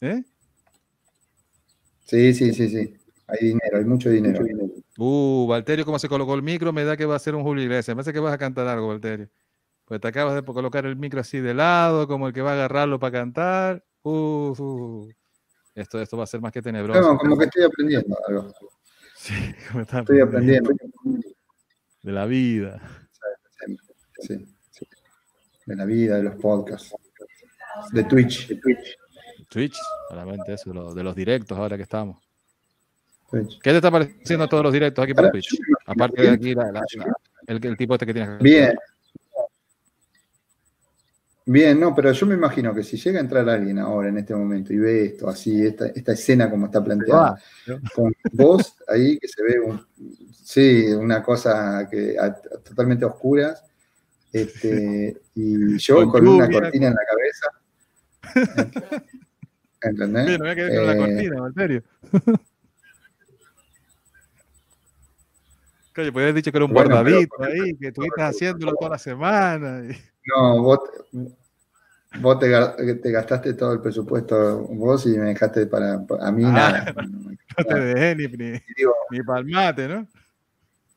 ¿Eh? 0.02 0.24
Sí, 2.06 2.34
sí, 2.34 2.54
sí, 2.54 2.70
sí. 2.70 2.94
Hay 3.28 3.48
dinero, 3.48 3.78
hay 3.78 3.86
mucho 3.86 4.10
dinero. 4.10 4.42
Mucho 4.42 4.44
dinero. 4.44 4.74
Uh, 4.98 5.48
Valterio, 5.48 5.86
como 5.86 6.00
se 6.00 6.10
colocó 6.10 6.34
el 6.34 6.42
micro, 6.42 6.74
me 6.74 6.84
da 6.84 6.98
que 6.98 7.06
va 7.06 7.16
a 7.16 7.20
ser 7.20 7.36
un 7.36 7.44
Julio 7.44 7.64
Iglesias. 7.64 7.90
Me 7.90 7.96
parece 7.96 8.14
que 8.14 8.20
vas 8.20 8.34
a 8.34 8.38
cantar 8.38 8.68
algo, 8.68 8.88
Valterio. 8.88 9.30
Pues 9.86 10.02
te 10.02 10.08
acabas 10.08 10.36
de 10.36 10.44
colocar 10.44 10.86
el 10.86 10.96
micro 10.96 11.22
así 11.22 11.40
de 11.40 11.54
lado, 11.54 12.08
como 12.08 12.28
el 12.28 12.34
que 12.34 12.42
va 12.42 12.52
a 12.52 12.54
agarrarlo 12.54 13.00
para 13.00 13.12
cantar. 13.12 13.84
Uh, 14.04 14.54
uh. 14.58 15.10
Esto, 15.76 16.00
esto 16.02 16.18
va 16.18 16.24
a 16.24 16.28
ser 16.28 16.42
más 16.42 16.52
que 16.52 16.62
tenebroso. 16.62 17.02
No, 17.02 17.18
como 17.18 17.38
que 17.38 17.46
estoy 17.46 17.64
aprendiendo 17.64 18.18
algo. 18.28 18.54
Sí, 19.16 19.34
como 19.70 19.84
está 19.84 20.00
estoy 20.00 20.20
aprendiendo. 20.20 20.72
De 22.02 22.12
la 22.12 22.26
vida. 22.26 22.82
Sí, 24.20 24.46
sí. 24.70 24.86
De 25.66 25.78
la 25.78 25.86
vida, 25.86 26.18
de 26.18 26.24
los 26.24 26.36
podcasts. 26.36 26.94
De 27.94 28.04
Twitch. 28.04 28.50
De 28.50 28.56
Twitch. 28.58 28.98
Twitch, 29.50 29.78
solamente 30.10 30.54
eso, 30.54 30.72
de 30.72 30.76
los, 30.76 30.94
de 30.94 31.04
los 31.04 31.16
directos 31.16 31.58
ahora 31.58 31.78
que 31.78 31.84
estamos. 31.84 32.22
Twitch. 33.32 33.62
¿Qué 33.62 33.70
te 33.70 33.78
está 33.78 33.90
pareciendo 33.90 34.50
todos 34.50 34.64
los 34.64 34.74
directos 34.74 35.02
aquí 35.02 35.14
por 35.14 35.32
Twitch? 35.32 35.58
Aparte 35.86 36.22
de 36.22 36.30
aquí, 36.30 36.54
la, 36.54 36.66
la, 36.66 36.82
la, 36.98 37.14
el, 37.48 37.66
el, 37.66 37.78
tipo 37.78 37.94
este 37.94 38.06
que 38.06 38.14
tienes. 38.14 38.40
Bien. 38.40 38.76
Bien, 41.46 41.78
no, 41.78 41.94
pero 41.94 42.12
yo 42.14 42.26
me 42.26 42.36
imagino 42.36 42.74
que 42.74 42.84
si 42.84 42.96
llega 42.96 43.20
a 43.20 43.22
entrar 43.22 43.48
alguien 43.50 43.78
ahora 43.78 44.08
en 44.08 44.18
este 44.18 44.34
momento 44.34 44.72
y 44.72 44.78
ve 44.78 45.06
esto, 45.06 45.28
así, 45.28 45.66
esta, 45.66 45.88
esta 45.88 46.14
escena 46.14 46.50
como 46.50 46.68
está 46.68 46.82
planteada, 46.82 47.38
con 47.94 48.14
vos 48.32 48.78
ahí 48.88 49.20
que 49.20 49.28
se 49.28 49.44
ve, 49.44 49.60
un, 49.60 49.86
sí, 50.32 50.86
una 50.94 51.22
cosa 51.22 51.88
que 51.92 52.18
a, 52.18 52.34
totalmente 52.34 53.04
oscuras, 53.04 53.62
este, 54.32 55.22
y 55.36 55.78
yo 55.78 55.96
con, 55.98 56.12
con 56.12 56.28
una 56.28 56.50
cortina 56.50 56.88
en 56.88 56.94
la 56.94 57.02
cabeza. 57.12 57.48
¿Entendés? 59.82 60.40
No 60.40 60.46
me 60.46 60.56
quedé 60.56 60.76
con 60.78 60.78
eh, 60.78 60.88
la 60.88 60.98
cortina, 60.98 61.42
Valterio. 61.42 61.84
Oye, 65.96 66.12
pues 66.12 66.24
haber 66.24 66.34
dicho 66.34 66.52
que 66.52 66.58
era 66.58 66.66
un 66.66 66.74
bueno, 66.74 66.90
guardadito 66.96 67.44
ahí, 67.44 67.76
que 67.76 67.90
estuviste 67.90 68.22
haciéndolo 68.22 68.74
toda 68.76 68.92
la 68.92 68.98
semana. 68.98 69.84
Y... 69.84 69.96
No, 70.26 70.62
vos, 70.62 70.80
vos 72.22 72.40
te, 72.40 72.96
te, 72.96 73.12
gastaste 73.12 73.54
todo 73.54 73.74
el 73.74 73.82
presupuesto 73.82 74.60
vos 74.70 75.06
y 75.06 75.18
me 75.18 75.28
dejaste 75.28 75.68
para, 75.68 76.06
para 76.06 76.28
a 76.28 76.32
mí 76.32 76.44
ah, 76.46 76.52
nada. 76.52 76.96
No, 77.56 77.66
te 77.66 77.80
dejé 77.80 78.16
ni, 78.16 78.28
ni, 78.28 78.60
digo, 78.76 78.96
ni 79.12 79.22
palmate, 79.22 79.88
¿no? 79.88 80.08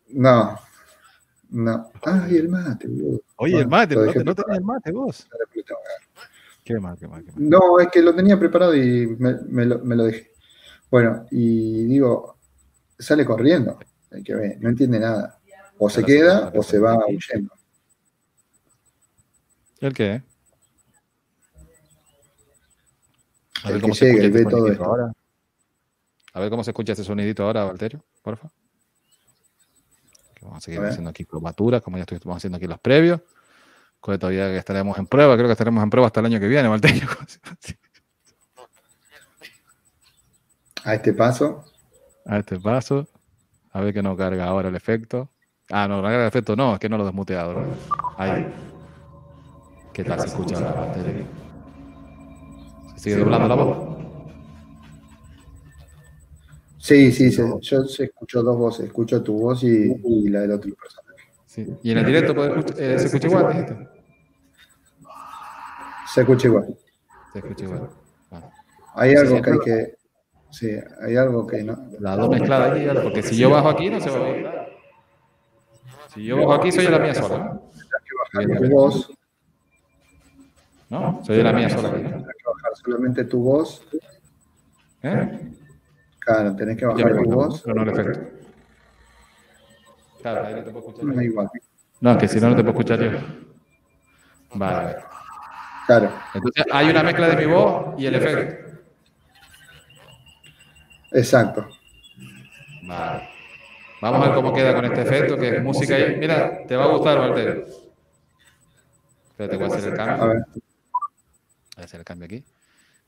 No, 0.08 0.58
no. 1.50 1.90
Ay, 2.02 2.36
el 2.36 2.48
mate, 2.48 2.88
boludo. 2.88 3.20
Oye, 3.36 3.52
bueno, 3.52 3.64
el 3.64 3.68
mate, 3.68 3.94
no, 3.94 4.24
no 4.24 4.34
tenías 4.34 4.58
el 4.58 4.64
mate 4.64 4.92
vos. 4.92 5.28
Qué 6.64 6.80
mal, 6.80 6.96
qué 6.98 7.06
mal, 7.06 7.22
qué 7.24 7.32
mal. 7.32 7.48
No, 7.48 7.78
es 7.78 7.88
que 7.88 8.00
lo 8.00 8.14
tenía 8.14 8.38
preparado 8.38 8.74
y 8.74 9.06
me, 9.18 9.36
me, 9.48 9.66
lo, 9.66 9.78
me 9.80 9.96
lo 9.96 10.04
dejé. 10.04 10.30
Bueno, 10.90 11.26
y 11.30 11.84
digo, 11.84 12.38
sale 12.98 13.24
corriendo. 13.24 13.78
Hay 14.10 14.22
que 14.22 14.34
ver, 14.34 14.58
no 14.60 14.70
entiende 14.70 14.98
nada. 14.98 15.38
O 15.78 15.90
se 15.90 16.02
queda 16.02 16.50
o 16.54 16.62
se 16.62 16.78
va 16.78 16.96
huyendo. 17.06 17.52
¿El 19.80 19.92
qué? 19.94 20.22
A 23.64 23.70
ver 23.70 23.80
cómo 23.80 23.94
se 23.94 24.08
escucha 24.08 24.26
este 24.26 24.44
todo 24.44 24.68
esto. 24.68 24.84
ahora. 24.84 25.12
A 26.32 26.40
ver 26.40 26.50
cómo 26.50 26.62
se 26.62 26.70
escucha 26.70 26.92
este 26.92 27.04
sonidito 27.04 27.42
ahora, 27.44 27.64
Valterio, 27.64 28.04
porfa. 28.22 28.48
Vamos 30.42 30.58
a 30.58 30.60
seguir 30.60 30.80
a 30.80 30.88
haciendo 30.88 31.10
aquí 31.10 31.24
probaturas, 31.24 31.82
como 31.82 31.96
ya 31.96 32.04
estuvimos 32.04 32.36
haciendo 32.36 32.58
aquí 32.58 32.66
los 32.66 32.78
previos. 32.78 33.20
Que 34.02 34.18
todavía 34.18 34.54
estaremos 34.56 34.96
en 34.98 35.06
prueba, 35.06 35.34
creo 35.34 35.46
que 35.46 35.52
estaremos 35.52 35.82
en 35.82 35.90
prueba 35.90 36.06
hasta 36.06 36.20
el 36.20 36.26
año 36.26 36.38
que 36.38 36.46
viene, 36.46 36.68
Valterio. 36.68 37.08
A 40.84 40.94
este 40.94 41.12
paso. 41.12 41.64
A 42.24 42.38
este 42.38 42.60
paso. 42.60 43.08
A 43.72 43.80
ver 43.80 43.92
que 43.92 44.04
no 44.04 44.16
carga 44.16 44.44
ahora 44.44 44.68
el 44.68 44.76
efecto. 44.76 45.28
Ah, 45.68 45.88
no, 45.88 45.96
no 45.96 46.02
carga 46.04 46.22
el 46.22 46.28
efecto, 46.28 46.54
no, 46.54 46.74
es 46.74 46.78
que 46.78 46.88
no 46.88 46.96
lo 46.96 47.02
he 47.02 47.06
desmuteado. 47.06 47.54
¿no? 47.54 47.64
Ahí. 48.16 48.46
¿Qué 49.96 50.04
tal 50.04 50.20
se 50.20 50.26
escucha 50.26 50.60
la 50.60 50.72
batería? 50.72 51.26
¿Se 52.96 53.00
sigue 53.00 53.16
doblando 53.16 53.48
la 53.48 53.54
voz? 53.54 53.96
Sí, 56.76 57.10
sí, 57.10 57.32
se, 57.32 57.42
yo 57.62 57.84
se 57.84 58.04
escucho 58.04 58.42
dos 58.42 58.58
voces, 58.58 58.84
escucho 58.88 59.22
tu 59.22 59.38
voz 59.38 59.64
y, 59.64 59.94
y 60.04 60.28
la 60.28 60.40
del 60.40 60.50
otro 60.50 60.70
personaje. 60.74 61.32
Sí. 61.46 61.66
¿Y 61.82 61.92
en 61.92 61.98
el 61.98 62.04
directo 62.04 62.34
puede, 62.34 62.60
eh, 62.76 62.98
se 62.98 63.06
escucha 63.06 63.26
igual? 63.26 63.88
Se 66.12 66.20
escucha 66.20 66.46
igual. 66.48 66.76
Se 67.32 67.38
escucha 67.38 67.64
igual. 67.64 67.88
Ah. 68.32 68.50
Hay 68.96 69.14
algo 69.14 69.40
que 69.40 69.50
hay 69.50 69.58
que. 69.60 69.94
Sí, 70.50 70.70
hay 71.00 71.16
algo 71.16 71.46
que 71.46 71.62
no. 71.64 71.88
La 72.00 72.16
dos 72.16 72.28
mezclada 72.28 72.74
aquí, 72.74 72.86
porque 73.02 73.22
si 73.22 73.38
yo 73.38 73.48
bajo 73.48 73.70
aquí 73.70 73.88
no 73.88 73.98
se 73.98 74.10
va 74.10 74.16
a 74.18 74.20
oír. 74.20 74.46
Si 76.12 76.22
yo 76.22 76.36
bajo 76.36 76.52
aquí, 76.52 76.70
soy 76.70 76.86
la 76.88 76.98
mía 76.98 77.14
sola. 77.14 77.58
Tienes 77.72 78.44
que 78.44 78.44
bajar 78.44 78.60
tu 78.60 78.70
voz. 78.74 79.15
No, 80.88 81.20
soy 81.24 81.36
de 81.36 81.42
la 81.42 81.52
mía 81.52 81.68
sola. 81.68 81.90
Tienes 81.90 82.12
que 82.12 82.20
bajar 82.20 82.76
solamente 82.82 83.24
tu 83.24 83.42
voz. 83.42 83.82
¿Eh? 85.02 85.52
Claro, 86.20 86.56
tenés 86.56 86.76
que 86.76 86.86
bajar 86.86 87.22
tu 87.22 87.30
voz. 87.30 87.62
Pero 87.62 87.74
no 87.74 87.82
el 87.82 87.88
efecto. 87.88 88.20
Claro, 90.22 90.46
ahí 90.46 90.54
no 90.54 90.64
te 90.64 90.70
puedo 90.70 90.88
escuchar. 90.88 91.04
No, 91.04 91.22
igual. 91.22 91.50
No, 92.00 92.12
es 92.12 92.16
que 92.18 92.28
si 92.28 92.40
no, 92.40 92.50
no 92.50 92.56
te 92.56 92.62
puedo 92.62 92.78
escuchar 92.78 93.00
yo. 93.00 93.18
Vale. 94.54 94.96
Claro. 95.86 96.10
Entonces 96.34 96.66
hay 96.72 96.90
una 96.90 97.02
mezcla 97.02 97.28
de 97.28 97.46
mi 97.46 97.52
voz 97.52 97.94
y 97.98 98.06
el 98.06 98.14
efecto. 98.14 98.78
Exacto. 101.12 101.68
Vale. 102.86 103.28
Vamos 104.02 104.20
a 104.20 104.26
ver 104.26 104.34
cómo 104.34 104.52
queda 104.52 104.74
con 104.74 104.84
este 104.84 105.02
efecto, 105.02 105.38
que 105.38 105.56
es 105.56 105.62
música 105.62 105.94
ahí. 105.94 106.16
Mira, 106.16 106.64
te 106.66 106.76
va 106.76 106.84
a 106.84 106.88
gustar, 106.88 107.18
Valtteri. 107.18 107.64
Espérate, 109.30 109.56
voy 109.56 109.64
a 109.64 109.68
hacer 109.68 109.92
el 109.92 109.96
cambio. 109.96 110.22
A 110.22 110.26
ver. 110.28 110.44
Voy 111.76 111.82
a 111.82 111.84
hacer 111.84 112.00
el 112.00 112.04
cambio 112.04 112.24
aquí. 112.26 112.44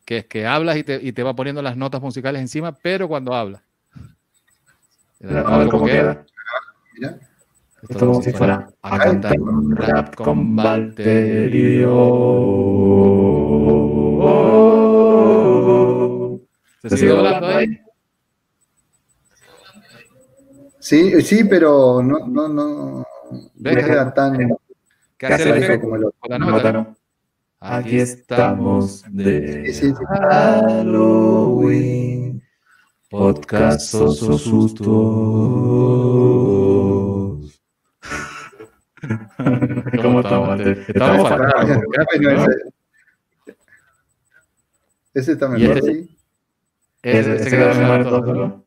Que 0.05 0.19
es 0.19 0.27
que 0.27 0.47
hablas 0.47 0.77
y 0.77 0.85
te, 0.85 1.01
y 1.03 1.13
te 1.13 1.23
va 1.23 1.35
poniendo 1.35 1.63
las 1.63 1.77
notas 1.77 2.01
musicales 2.01 2.41
encima, 2.41 2.73
pero 2.73 3.09
cuando 3.09 3.35
hablas. 3.35 3.63
A 5.23 5.59
ver 5.59 5.69
cómo 5.69 5.87
queda. 5.87 6.25
Mira. 6.95 7.19
Esto 7.83 8.07
como 8.07 8.23
si 8.23 8.33
fuera 8.33 8.69
a 8.83 8.99
cantar 8.99 9.37
rap 9.71 10.15
con 10.17 10.57
Valterio. 10.57 11.89
¿Se 16.83 16.97
sigue 16.97 17.11
doblando 17.11 17.47
ahí? 17.47 17.81
Sí, 20.81 21.23
sí, 21.23 21.45
pero 21.45 22.03
no, 22.03 22.27
no, 22.27 22.49
no, 22.49 23.05
no 23.55 23.71
era 23.71 24.13
tan 24.13 24.57
¿Qué 25.17 25.79
como 25.81 25.97
el 25.97 26.05
otro. 26.05 26.19
Con 26.21 26.31
la 26.31 26.39
nota, 26.39 26.73
¿no? 26.73 26.98
Aquí 27.61 27.99
estamos 27.99 29.05
de 29.11 29.73
Halloween, 30.31 32.41
podcast 33.11 33.93
o 33.95 34.13
sustos. 34.13 34.87
¿Cómo 40.03 40.21
estamos? 40.21 40.61
Estamos 40.61 41.29
fatal. 41.29 41.83
Ese 45.15 45.33
está 45.33 45.49
mejor, 45.49 45.79
este- 45.79 45.95
sí. 45.95 46.17
Ese 47.03 47.51
queda 47.51 47.75
mejor 47.75 48.05
todo, 48.05 48.65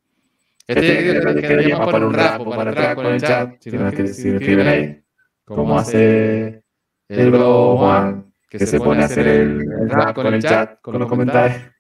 Este, 0.67 1.17
este 1.17 1.41
quedaría 1.41 1.77
para 1.77 2.06
un 2.08 2.13
rapo, 2.13 2.49
para 2.49 2.71
atrás 2.71 2.95
con 2.95 3.06
el 3.06 3.21
chat. 3.21 3.56
Si 3.62 3.71
me 3.71 3.88
escriben 3.88 4.67
ahí, 4.67 5.01
¿cómo 5.45 5.80
hace 5.80 6.62
el 7.08 7.34
Juan? 7.38 8.31
Que 8.60 8.66
se 8.68 8.80
pone 8.80 9.02
a 9.02 9.06
hacer 9.06 9.26
el, 9.28 9.62
el 9.62 9.90
rap 9.90 10.14
con 10.14 10.34
el 10.34 10.42
chat, 10.42 10.82
con 10.82 11.00
los 11.00 11.08
comentarios. 11.08 11.72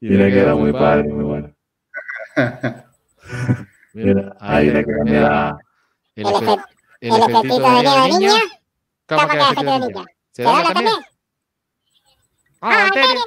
Y 0.00 0.10
le 0.10 0.30
queda 0.30 0.54
muy 0.54 0.72
padre, 0.72 1.08
muy 1.08 1.24
bueno. 1.24 1.54
Mira, 3.92 4.36
ahí 4.38 4.70
le 4.70 4.84
queda. 4.84 5.58
El, 6.14 6.26
El, 6.26 6.34
el 7.00 7.14
efectito 7.22 7.60
de 7.60 7.68
niño 7.70 8.02
de 8.02 8.08
niña. 8.08 8.32
¿Cómo 9.06 9.20
¿Cómo 9.20 9.28
que 9.28 9.36
que 9.38 9.42
efectito 9.42 9.72
de 9.72 9.78
niña? 9.78 9.86
niña? 9.88 10.04
¿Se 10.30 10.36
¿Se 10.36 10.42
da 10.44 10.50
habla 10.50 10.72
también? 10.72 10.92
también? 10.92 11.10
Ah, 12.60 12.86
¿en 12.86 12.92
serio? 12.94 13.20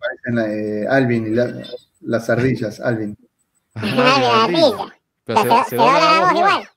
Parecen 0.00 0.38
eh, 0.82 0.86
Alvin 0.88 1.26
y 1.26 1.30
la- 1.30 1.62
las 2.00 2.30
ardillas, 2.30 2.80
Alvin. 2.80 3.16
Pero 3.74 4.90
Pero 5.24 5.42
se, 5.64 5.70
se, 5.70 5.76
dobla 5.76 6.00
la 6.00 6.20
voz 6.20 6.32
igual. 6.32 6.68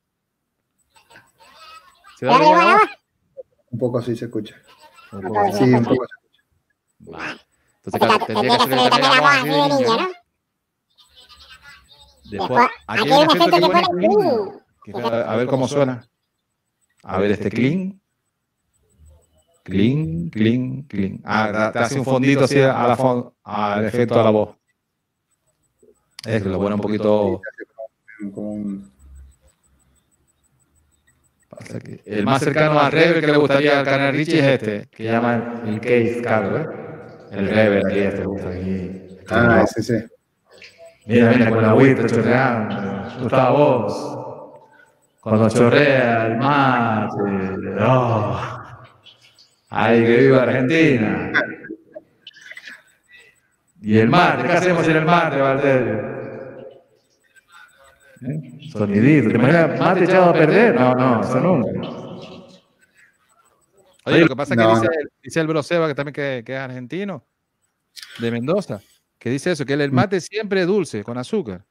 Se 2.19 2.25
dobla 2.27 2.43
igual 2.45 2.67
la 2.67 2.73
voz. 2.73 2.89
Un 3.71 3.79
poco 3.79 3.97
así 3.97 4.15
se 4.15 4.25
escucha. 4.25 4.55
Un 5.13 5.21
poco 5.21 5.51
Sí, 5.57 5.63
un 5.63 5.83
poco. 5.83 6.05
Va. 7.13 7.19
Entonces, 7.19 7.39
Porque 7.83 7.99
claro, 7.99 8.25
tendría 8.25 8.25
tendría 8.25 8.57
que 8.57 8.57
que 8.57 8.63
hacer 8.63 8.79
hacer 8.79 8.89
también 8.89 8.89
también 8.89 9.11
la 9.11 9.15
la 9.15 9.21
voz 9.21 9.29
voz 9.29 9.35
así 9.35 9.49
de 9.49 9.83
niña, 9.83 10.03
¿no? 10.03 10.09
Después, 12.23 12.49
Después, 12.49 12.59
aquí 12.87 13.01
aquí 13.01 13.11
hay 13.11 13.11
hay 13.11 13.11
un 13.11 13.29
un 13.29 13.35
efecto 13.35 13.55
que 13.55 13.61
pone 13.61 13.79
efecto 13.79 13.91
que 14.83 14.91
clean. 14.91 15.03
pone 15.03 15.17
que 15.17 15.29
A 15.29 15.35
ver 15.35 15.47
cómo 15.47 15.67
suena. 15.67 16.09
A 17.03 17.17
ver 17.19 17.31
este 17.31 17.49
clean. 17.49 17.99
Clean, 19.63 20.29
clean, 20.29 20.83
clean. 20.83 21.21
Ah, 21.23 21.69
te 21.71 21.79
hace 21.79 21.99
un 21.99 22.05
fondito 22.05 22.43
así 22.45 22.59
a 22.59 22.67
la 22.87 23.31
al 23.43 23.85
efecto 23.85 24.15
de 24.17 24.23
la 24.23 24.29
voz. 24.29 24.55
Es 26.25 26.43
que 26.43 26.49
lo 26.49 26.57
pone 26.59 26.75
un 26.75 26.81
poquito. 26.81 27.41
Como 28.33 28.51
un- 28.53 28.92
pasa 31.55 31.79
que 31.79 32.01
El 32.05 32.25
más 32.25 32.41
cercano 32.41 32.79
al 32.79 32.91
reverb 32.91 33.21
que 33.21 33.31
le 33.31 33.37
gustaría 33.37 33.79
al 33.79 33.85
canal 33.85 34.13
Richie 34.13 34.39
es 34.39 34.45
este, 34.45 34.87
que 34.91 35.03
llama 35.03 35.61
el 35.65 35.79
Cave 35.79 36.21
Cargo, 36.23 36.57
¿eh? 36.57 36.65
El 37.31 37.49
reverb 37.49 37.87
aquí, 37.87 37.99
este 37.99 38.23
gusta 38.23 38.49
aquí. 38.49 38.91
Ah, 39.29 39.63
ese 39.63 39.81
sí. 39.83 40.05
Mira, 41.05 41.31
mira, 41.31 41.49
con 41.49 41.61
la 41.61 41.69
agüita 41.69 42.07
chorreando. 42.07 43.19
Gustavo 43.21 43.57
vos. 43.57 44.19
Cuando 45.19 45.49
chorrea 45.49 46.27
el 46.27 46.37
mate. 46.37 47.15
Oh. 47.79 48.39
Ay, 49.69 50.03
que 50.05 50.17
viva 50.17 50.43
Argentina. 50.43 51.31
Y 53.81 53.97
el 53.97 54.09
mate, 54.09 54.43
¿qué 54.43 54.53
hacemos 54.53 54.87
en 54.87 54.95
el 54.97 55.05
mate, 55.05 55.41
Valderio? 55.41 56.12
¿Eh? 58.25 58.69
Sonidito, 58.71 59.29
¿te 59.29 59.35
imaginas 59.35 59.79
mate 59.79 60.03
echado 60.05 60.29
a 60.29 60.33
perder? 60.33 60.75
No, 60.75 60.93
no, 60.93 61.21
eso 61.21 61.39
nunca. 61.39 61.89
Oye, 64.05 64.19
lo 64.19 64.27
que 64.27 64.35
pasa 64.35 64.53
es 64.53 64.57
que 64.59 64.63
No, 64.65 64.75
dice, 64.75 64.85
no. 64.85 64.91
el- 64.99 65.11
dice 65.21 65.39
el 65.39 65.47
Broseba, 65.47 65.87
que 65.87 65.95
también 65.95 66.13
que, 66.13 66.43
que 66.45 66.53
es 66.53 66.59
argentino, 66.59 67.23
de 68.19 68.31
Mendoza, 68.31 68.81
que 69.17 69.29
dice 69.29 69.51
eso, 69.51 69.65
que 69.65 69.73
el, 69.73 69.81
el 69.81 69.91
mate 69.91 70.19
siempre 70.19 70.61
es 70.61 70.67
dulce, 70.67 71.03
con 71.03 71.17
azúcar. 71.17 71.63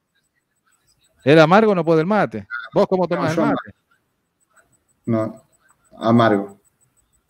El 1.25 1.39
amargo 1.39 1.75
no 1.75 1.85
puede 1.85 2.01
el 2.01 2.07
mate. 2.07 2.47
¿Vos 2.75 2.87
cómo 2.89 3.07
tomás 3.07 3.37
yo 3.37 3.43
el 3.43 3.49
mate? 3.49 3.75
No, 5.07 5.45
amargo. 5.99 6.61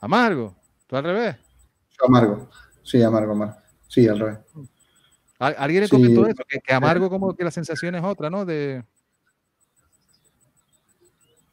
Amargo. 0.00 0.56
¿Tú 0.86 0.96
al 0.96 1.04
revés? 1.04 1.36
Yo 1.98 2.06
amargo. 2.06 2.48
Sí, 2.82 3.02
amargo, 3.02 3.32
amargo. 3.32 3.56
Sí, 3.88 4.06
al 4.08 4.18
revés. 4.18 4.38
Al- 5.38 5.56
Alguien 5.58 5.80
le 5.82 5.86
Sí. 5.88 5.96
comentó 5.96 6.26
eso, 6.26 6.42
que, 6.48 6.60
que 6.60 6.72
amargo 6.72 7.10
como 7.10 7.34
que 7.34 7.44
la 7.44 7.50
sensación 7.50 7.94
es 7.96 8.04
otra, 8.04 8.30
¿no? 8.30 8.44
De, 8.44 8.84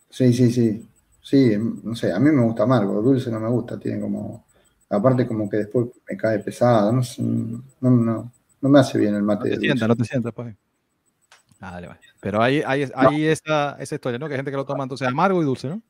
Sí, 0.09 0.33
sí, 0.33 0.51
sí. 0.51 0.85
Sí, 1.21 1.55
no 1.83 1.95
sé, 1.95 2.11
a 2.11 2.19
mí 2.19 2.31
me 2.31 2.41
gusta 2.41 2.63
amargo, 2.63 3.01
dulce 3.01 3.29
no 3.29 3.39
me 3.39 3.49
gusta, 3.49 3.77
tiene 3.77 3.99
como, 3.99 4.47
aparte 4.89 5.27
como 5.27 5.47
que 5.49 5.57
después 5.57 5.87
me 6.09 6.17
cae 6.17 6.39
pesado, 6.39 6.91
no 6.91 7.03
sé, 7.03 7.21
no, 7.21 7.61
no, 7.81 8.31
no 8.61 8.69
me 8.69 8.79
hace 8.79 8.97
bien 8.97 9.13
el 9.13 9.21
no 9.21 9.27
mate. 9.27 9.43
te 9.43 9.49
dulce. 9.55 9.65
sientas, 9.67 9.87
no 9.87 9.95
te 9.95 10.05
sientas, 10.05 10.33
pues. 10.33 10.55
Ah, 11.59 11.71
vale, 11.71 11.87
vale. 11.87 11.99
Pero 12.19 12.41
hay, 12.41 12.63
hay, 12.65 12.89
hay 12.95 13.25
esa, 13.25 13.75
esa 13.79 13.95
historia, 13.95 14.17
¿no? 14.17 14.27
Que 14.27 14.33
hay 14.33 14.37
gente 14.39 14.49
que 14.49 14.57
lo 14.57 14.65
toma 14.65 14.83
entonces 14.83 15.07
amargo 15.07 15.41
y 15.41 15.45
dulce, 15.45 15.67
¿no? 15.67 15.81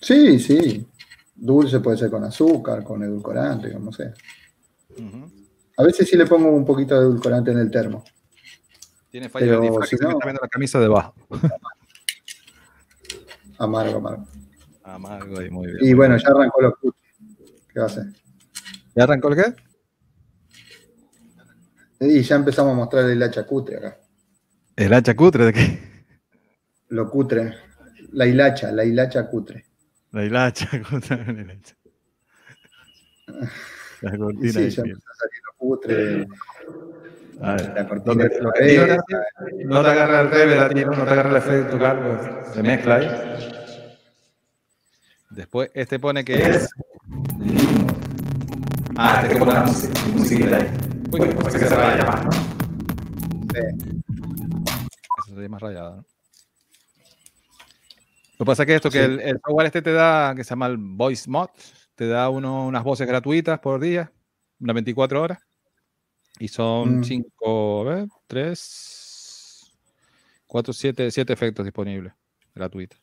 Sí, 0.00 0.38
sí, 0.38 0.86
dulce 1.34 1.80
puede 1.80 1.96
ser 1.96 2.10
con 2.10 2.24
azúcar, 2.24 2.84
con 2.84 3.02
edulcorante, 3.02 3.72
como 3.72 3.92
sea. 3.92 4.12
A 5.76 5.82
veces 5.84 6.08
sí 6.08 6.16
le 6.16 6.26
pongo 6.26 6.50
un 6.50 6.64
poquito 6.64 6.94
de 6.96 7.02
edulcorante 7.02 7.52
en 7.52 7.58
el 7.58 7.70
termo. 7.70 8.04
Tiene 9.10 9.28
fallo 9.28 9.46
Pero 9.46 9.60
de 9.60 9.66
disfraz 9.68 9.88
si 9.88 9.96
que 9.96 9.98
se 9.98 10.04
me 10.04 10.10
no- 10.12 10.18
está 10.18 10.26
viendo 10.26 10.40
la 10.42 10.48
camisa 10.48 10.80
debajo. 10.80 11.14
Amargo, 13.58 13.96
amargo. 13.98 14.26
Amargo 14.84 15.42
y 15.42 15.50
muy 15.50 15.66
bien. 15.66 15.78
Y 15.80 15.92
bueno, 15.94 16.16
ya 16.16 16.28
arrancó 16.28 16.62
los 16.62 16.76
cutis. 16.78 17.02
¿Qué 17.72 17.80
va 17.80 17.86
a 17.86 17.88
hacer? 17.88 18.04
¿Ya 18.94 19.02
arrancó 19.04 19.28
el 19.28 19.36
qué? 19.36 19.54
Y 22.00 22.22
ya 22.22 22.36
empezamos 22.36 22.72
a 22.72 22.76
mostrar 22.76 23.04
el 23.10 23.20
hacha 23.22 23.44
cutre 23.44 23.76
acá. 23.78 23.98
El 24.76 24.92
hacha 24.94 25.16
cutre 25.16 25.46
de 25.46 25.52
qué? 25.52 25.78
Lo 26.90 27.10
cutre. 27.10 27.54
La 28.12 28.26
hilacha, 28.26 28.70
la 28.72 28.84
hilacha 28.84 29.28
cutre. 29.28 29.66
La 30.12 30.24
hilacha 30.24 30.68
cutre. 30.90 31.24
la 31.26 31.32
hilacha. 31.42 31.74
La 34.00 34.16
cortina 34.16 34.52
sí, 34.52 34.70
ya 34.70 34.82
empezó 34.82 35.10
a 35.10 35.14
salir 35.16 35.40
lo 35.44 35.52
cutre, 35.58 36.26
A 37.40 37.52
ver, 37.52 37.72
la 37.74 37.82
Lo 37.82 38.02
que- 38.16 38.28
de 38.28 38.40
lo 38.40 38.52
que 38.52 38.64
digo 38.64 38.84
No 39.66 39.82
te 39.82 39.88
agarra 39.90 40.20
el 40.22 40.30
reverb 40.30 40.60
a 40.62 40.68
ti, 40.70 40.84
no 40.84 40.90
te 40.92 41.00
agarra 41.10 41.30
el 41.30 41.36
efecto, 41.36 41.78
Carlos. 41.78 42.20
Se 42.52 42.62
mezcla 42.62 42.94
ahí. 42.96 43.08
Después, 45.30 45.70
este 45.74 45.98
pone 46.00 46.24
que 46.24 46.34
es. 46.34 46.68
Ah, 48.96 49.22
te 49.28 49.36
pongo 49.36 49.52
la 49.52 49.62
música, 49.62 50.00
musiquita 50.14 50.56
ahí. 50.56 50.70
Uy, 51.12 51.20
parece 51.34 51.58
que 51.60 51.64
se 51.66 51.76
va 51.76 51.92
a 51.92 51.96
llamar, 51.96 52.24
¿no? 52.24 52.32
Sí. 52.32 53.60
Eso 55.24 55.34
sería 55.34 55.48
más 55.48 55.62
rayado, 55.62 55.96
¿no? 55.96 56.04
Lo 58.38 58.44
que 58.44 58.46
pasa 58.46 58.62
es 58.62 58.66
que 58.66 58.74
esto, 58.76 58.90
que 58.90 59.04
el, 59.04 59.20
el 59.20 59.40
software 59.44 59.66
este 59.66 59.82
te 59.82 59.92
da, 59.92 60.32
que 60.34 60.44
se 60.44 60.50
llama 60.50 60.66
el 60.66 60.76
Voice 60.78 61.28
Mod, 61.30 61.48
te 61.94 62.06
da 62.08 62.28
uno- 62.30 62.66
unas 62.66 62.82
voces 62.84 63.06
gratuitas 63.06 63.58
por 63.60 63.80
día, 63.80 64.10
unas 64.60 64.74
24 64.74 65.22
horas. 65.22 65.38
Y 66.40 66.48
son 66.48 67.00
Mm. 67.00 67.04
5, 67.04 67.80
a 67.80 67.84
ver, 67.94 68.08
3, 68.26 69.72
4, 70.46 70.72
7, 70.72 71.10
7 71.10 71.32
efectos 71.32 71.64
disponibles, 71.64 72.12
gratuitos. 72.54 73.00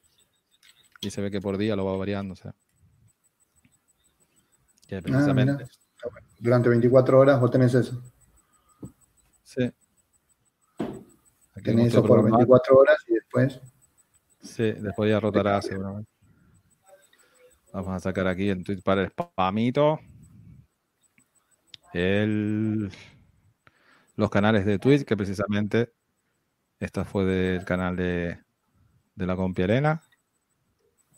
Y 1.02 1.10
se 1.12 1.22
ve 1.22 1.30
que 1.30 1.42
por 1.42 1.58
día 1.58 1.76
lo 1.76 1.86
va 1.86 1.98
variando, 1.98 2.34
o 2.34 2.36
sea. 2.38 2.56
Que 4.88 4.98
Ah, 4.98 5.02
precisamente. 5.02 5.54
mira. 5.54 5.68
Durante 6.40 6.70
24 6.70 7.20
horas 7.20 7.40
vos 7.40 7.52
tenés 7.52 7.74
eso. 7.74 8.02
sí. 9.44 9.72
Aquí 11.58 11.64
Tenés 11.64 11.88
eso 11.88 12.02
por 12.02 12.12
programa. 12.20 12.38
24 12.38 12.78
horas 12.78 12.98
y 13.08 13.14
después. 13.14 13.60
Sí, 14.44 14.72
después 14.74 15.10
ya 15.10 15.20
rotará 15.20 15.62
seguramente. 15.62 16.10
Vamos 17.74 17.90
a 17.94 18.00
sacar 18.00 18.28
aquí 18.28 18.50
en 18.50 18.64
Twitch 18.64 18.84
para 18.84 19.04
el 19.04 19.10
spamito. 19.10 20.00
El, 21.94 22.92
los 24.16 24.30
canales 24.30 24.66
de 24.66 24.80
Twitch, 24.80 25.06
que 25.06 25.18
precisamente 25.18 25.94
esta 26.80 27.06
fue 27.06 27.26
del 27.26 27.66
canal 27.66 27.96
de, 27.96 28.40
de 29.16 29.26
la 29.26 29.36
compi 29.36 29.64
Elena, 29.64 30.02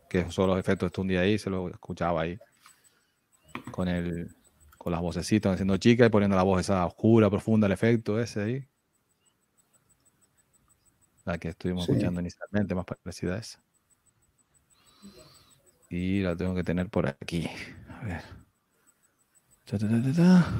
que 0.09 0.29
son 0.31 0.47
los 0.49 0.59
efectos 0.59 0.91
de 0.91 1.01
un 1.01 1.07
día 1.07 1.21
ahí, 1.21 1.37
se 1.37 1.49
lo 1.49 1.69
escuchaba 1.69 2.21
ahí. 2.21 2.39
Con 3.71 3.87
el 3.87 4.29
con 4.77 4.91
las 4.91 5.01
vocecitas 5.01 5.53
haciendo 5.53 5.75
chica 5.77 6.05
y 6.05 6.09
poniendo 6.09 6.37
la 6.37 6.43
voz 6.43 6.61
esa 6.61 6.85
oscura, 6.85 7.29
profunda, 7.29 7.67
el 7.67 7.73
efecto 7.73 8.19
ese 8.19 8.41
ahí. 8.41 8.67
La 11.25 11.37
que 11.37 11.49
estuvimos 11.49 11.85
Sí. 11.85 11.91
escuchando 11.91 12.21
inicialmente, 12.21 12.73
más 12.73 12.85
parecida 12.85 13.35
a 13.35 13.39
esa. 13.39 13.61
Y 15.89 16.21
la 16.21 16.35
tengo 16.35 16.55
que 16.55 16.63
tener 16.63 16.89
por 16.89 17.07
aquí. 17.07 17.49
A 17.89 18.05
ver. 18.05 18.21
Ta, 19.65 19.77
ta, 19.77 19.87
ta, 20.15 20.53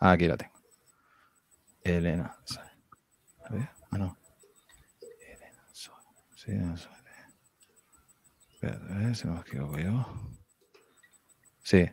Aquí 0.00 0.28
la 0.28 0.36
tengo. 0.36 0.52
Elena. 1.82 2.36
A 3.44 3.52
ver, 3.52 3.68
ah, 3.90 3.98
no. 3.98 4.16
Elena. 5.20 5.62
Sí, 5.72 6.50
Elena 6.50 6.76
Suárez. 6.76 7.04
Espérate, 8.52 8.92
a 8.92 8.98
ver 8.98 9.16
si 9.16 9.26
no 9.26 9.34
me 9.34 9.40
equivoco 9.40 9.78
yo. 9.78 10.06
Sí. 11.62 11.78
eh, 11.78 11.92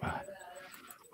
vale. 0.00 0.32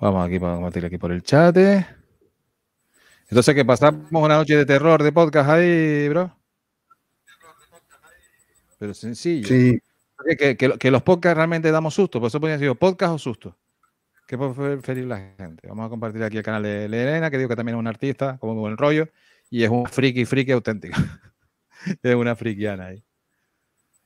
Vamos 0.00 0.26
aquí 0.26 0.38
para 0.38 0.54
compartir 0.54 0.84
aquí 0.84 0.98
por 0.98 1.12
el 1.12 1.22
chat. 1.22 1.56
Entonces, 1.56 3.54
que 3.54 3.64
pasamos 3.64 4.10
una 4.10 4.36
noche 4.36 4.56
de 4.56 4.66
terror 4.66 5.02
de 5.02 5.12
podcast 5.12 5.48
ahí, 5.48 6.08
bro. 6.08 6.36
Pero 8.78 8.92
sencillo. 8.92 9.48
Sí, 9.48 9.80
Que, 10.28 10.36
que- 10.36 10.56
que 10.56 10.68
lo- 10.68 10.78
que 10.78 10.90
los 10.90 11.02
podcasts 11.02 11.36
realmente 11.36 11.70
damos 11.70 11.94
susto. 11.94 12.20
Por 12.20 12.28
eso 12.28 12.40
ponía 12.40 12.56
así, 12.56 12.66
podcast 12.74 13.14
o 13.14 13.18
susto. 13.18 13.56
¿Qué 14.26 14.38
puede 14.38 14.54
preferir 14.54 15.04
la 15.06 15.34
gente? 15.38 15.68
Vamos 15.68 15.86
a 15.86 15.88
compartir 15.90 16.22
aquí 16.22 16.36
el 16.38 16.42
canal 16.42 16.62
de, 16.62 16.86
Elena, 16.86 17.30
que 17.30 17.36
digo 17.36 17.48
que 17.48 17.56
también 17.56 17.76
es 17.76 17.80
una 17.80 17.90
artista, 17.90 18.38
como 18.38 18.54
buen 18.54 18.76
rollo, 18.78 19.08
y 19.50 19.64
es 19.64 19.70
un 19.70 19.84
friki, 19.86 20.24
friki 20.24 20.52
auténtico. 20.52 20.96
es 22.02 22.14
una 22.14 22.34
frikiana 22.34 22.86
ahí. 22.86 23.04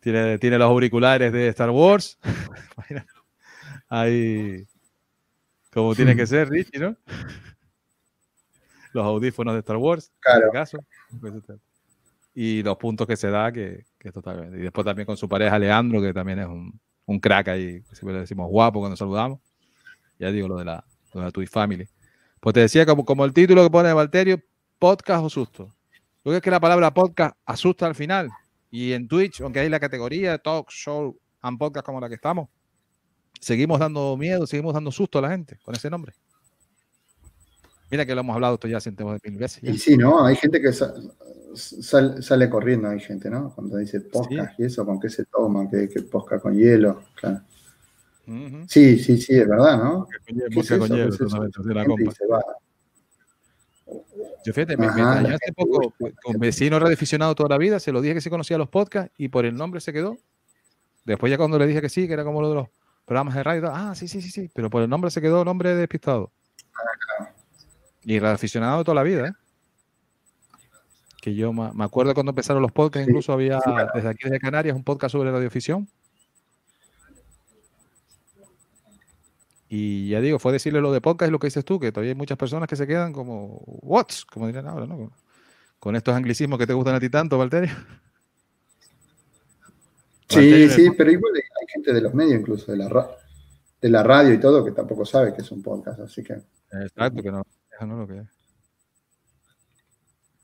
Tiene, 0.00 0.38
tiene 0.38 0.58
los 0.58 0.66
auriculares 0.68 1.32
de 1.32 1.48
Star 1.48 1.70
Wars. 1.70 2.18
Ahí, 3.88 4.66
como 5.72 5.94
tiene 5.94 6.14
que 6.14 6.26
ser, 6.26 6.48
Richie, 6.48 6.78
¿no? 6.78 6.96
los 8.92 9.04
audífonos 9.04 9.54
de 9.54 9.60
Star 9.60 9.76
Wars, 9.76 10.10
en 10.14 10.20
Claro. 10.20 10.46
este 10.46 10.52
caso. 10.52 10.78
Y 12.34 12.62
los 12.62 12.76
puntos 12.76 13.06
que 13.06 13.16
se 13.16 13.30
da, 13.30 13.50
que, 13.52 13.84
que 13.98 14.08
es. 14.08 14.14
Y 14.14 14.62
después 14.62 14.84
también 14.84 15.06
con 15.06 15.16
su 15.16 15.28
pareja 15.28 15.58
Leandro, 15.58 16.00
que 16.00 16.12
también 16.12 16.40
es 16.40 16.46
un, 16.46 16.80
un 17.06 17.20
crack 17.20 17.48
ahí, 17.48 17.82
que 17.82 17.94
siempre 17.94 18.14
le 18.14 18.20
decimos 18.20 18.48
guapo 18.48 18.80
cuando 18.80 18.96
saludamos. 18.96 19.40
Ya 20.18 20.30
digo 20.30 20.48
lo 20.48 20.56
de 20.56 20.64
la, 20.64 20.84
lo 21.12 21.20
de 21.20 21.26
la 21.26 21.32
Twitch 21.32 21.50
Family. 21.50 21.88
Pues 22.40 22.54
te 22.54 22.60
decía, 22.60 22.86
como, 22.86 23.04
como 23.04 23.24
el 23.24 23.32
título 23.32 23.62
que 23.64 23.70
pone 23.70 23.92
Valterio, 23.92 24.40
podcast 24.78 25.24
o 25.24 25.30
susto. 25.30 25.74
Yo 26.24 26.32
creo 26.32 26.40
que 26.40 26.50
la 26.50 26.60
palabra 26.60 26.92
podcast 26.92 27.36
asusta 27.44 27.86
al 27.86 27.94
final. 27.94 28.30
Y 28.70 28.92
en 28.92 29.08
Twitch, 29.08 29.40
aunque 29.40 29.60
hay 29.60 29.68
la 29.68 29.80
categoría 29.80 30.38
talk, 30.38 30.70
show 30.70 31.18
and 31.40 31.58
podcast 31.58 31.86
como 31.86 32.00
la 32.00 32.08
que 32.08 32.16
estamos, 32.16 32.48
seguimos 33.40 33.78
dando 33.78 34.16
miedo, 34.16 34.46
seguimos 34.46 34.74
dando 34.74 34.92
susto 34.92 35.18
a 35.18 35.22
la 35.22 35.30
gente 35.30 35.58
con 35.62 35.74
ese 35.74 35.88
nombre. 35.88 36.12
Mira 37.90 38.04
que 38.06 38.14
lo 38.14 38.20
hemos 38.20 38.34
hablado 38.34 38.54
esto 38.54 38.68
ya 38.68 38.80
cientos 38.80 39.20
de 39.22 39.30
mil 39.30 39.38
veces. 39.38 39.62
ya. 39.62 39.70
y 39.70 39.78
sí, 39.78 39.96
¿no? 39.96 40.24
Hay 40.24 40.36
gente 40.36 40.60
que 40.60 40.72
sa- 40.72 40.92
sal- 41.54 42.22
sale 42.22 42.50
corriendo, 42.50 42.88
hay 42.88 43.00
gente, 43.00 43.30
¿no? 43.30 43.52
Cuando 43.54 43.76
dice 43.78 44.00
podcast 44.02 44.58
y 44.60 44.64
eso, 44.64 44.84
¿con 44.84 45.00
qué 45.00 45.08
se 45.08 45.24
toma? 45.24 45.68
¿Qué, 45.70 45.88
qué 45.88 46.02
podcast 46.02 46.42
con 46.42 46.54
hielo? 46.54 47.02
Claro. 47.20 47.40
Sí, 48.68 48.98
sí, 48.98 49.16
sí, 49.18 49.36
es 49.38 49.48
verdad, 49.48 49.82
¿no? 49.82 50.06
¿Qué 50.26 50.32
es 50.48 50.54
Música 50.54 50.74
eso? 50.74 50.86
con 50.86 50.96
hielo, 50.96 51.08
¿Qué 51.16 51.24
es 51.24 51.32
Gente 51.32 51.86
compa. 51.86 52.12
se. 52.12 52.24
Yo 54.44 54.52
fíjate, 54.52 54.76
me, 54.76 54.86
Ajá, 54.86 55.20
hace 55.20 55.52
poco 55.56 55.94
con 56.22 56.38
vecino 56.38 56.78
radioaficionado 56.78 57.34
toda 57.34 57.48
la 57.48 57.58
vida, 57.58 57.80
se 57.80 57.90
lo 57.92 58.00
dije 58.02 58.14
que 58.14 58.20
sí 58.20 58.28
conocía 58.30 58.58
los 58.58 58.68
podcasts 58.68 59.12
y 59.18 59.28
por 59.28 59.46
el 59.46 59.54
nombre 59.56 59.80
se 59.80 59.92
quedó. 59.92 60.18
Después 61.04 61.30
ya 61.30 61.38
cuando 61.38 61.58
le 61.58 61.66
dije 61.66 61.80
que 61.80 61.88
sí, 61.88 62.06
que 62.06 62.12
era 62.12 62.24
como 62.24 62.42
lo 62.42 62.48
de 62.50 62.54
los 62.56 62.68
programas 63.06 63.34
de 63.34 63.42
radio, 63.42 63.70
ah, 63.72 63.94
sí, 63.94 64.08
sí, 64.08 64.20
sí, 64.20 64.30
sí, 64.30 64.50
pero 64.54 64.68
por 64.68 64.82
el 64.82 64.90
nombre 64.90 65.10
se 65.10 65.20
quedó 65.22 65.42
nombre 65.44 65.74
despistado. 65.74 66.30
Y 68.08 68.18
radioaficionado 68.20 68.84
toda 68.84 68.94
la 68.94 69.02
vida, 69.02 69.28
¿eh? 69.28 69.32
Que 71.20 71.34
yo 71.34 71.52
me 71.52 71.84
acuerdo 71.84 72.14
cuando 72.14 72.30
empezaron 72.30 72.62
los 72.62 72.72
podcasts, 72.72 73.04
Sí, 73.04 73.10
incluso 73.10 73.34
había 73.34 73.58
sí, 73.58 73.64
claro. 73.70 73.90
desde 73.94 74.08
aquí 74.08 74.24
desde 74.24 74.40
Canarias 74.40 74.74
un 74.74 74.82
podcast 74.82 75.12
sobre 75.12 75.30
radioficción. 75.30 75.86
Y 79.68 80.08
ya 80.08 80.22
digo, 80.22 80.38
fue 80.38 80.52
decirle 80.52 80.80
lo 80.80 80.90
de 80.90 81.02
podcast 81.02 81.28
y 81.28 81.32
lo 81.32 81.38
que 81.38 81.48
dices 81.48 81.66
tú, 81.66 81.78
que 81.78 81.92
todavía 81.92 82.12
hay 82.12 82.16
muchas 82.16 82.38
personas 82.38 82.66
que 82.66 82.76
se 82.76 82.86
quedan 82.86 83.12
como, 83.12 83.60
¿what's? 83.82 84.24
Como 84.24 84.46
dirían 84.46 84.66
ahora, 84.68 84.86
¿no? 84.86 85.12
Con- 85.78 85.94
estos 85.94 86.14
anglicismos 86.14 86.58
que 86.58 86.66
te 86.66 86.72
gustan 86.72 86.94
a 86.94 87.00
ti 87.00 87.10
tanto, 87.10 87.36
Valterio. 87.36 87.74
Sí, 90.30 90.70
sí, 90.70 90.90
pero 90.96 91.10
igual 91.10 91.34
hay 91.36 91.66
gente 91.74 91.92
de 91.92 92.00
los 92.00 92.14
medios, 92.14 92.40
incluso 92.40 92.72
de 92.72 92.78
la, 92.78 92.88
de 93.82 93.88
la 93.90 94.02
radio 94.02 94.32
y 94.32 94.40
todo, 94.40 94.64
que 94.64 94.72
tampoco 94.72 95.04
sabe 95.04 95.34
que 95.34 95.42
es 95.42 95.50
un 95.50 95.62
podcast, 95.62 96.00
así 96.00 96.22
que 96.22 96.38
Exacto, 96.72 97.22
que 97.22 97.30
no, 97.30 97.42
no 97.86 97.94
es 97.94 98.08
lo 98.08 98.14
que 98.14 98.20
es. 98.20 98.28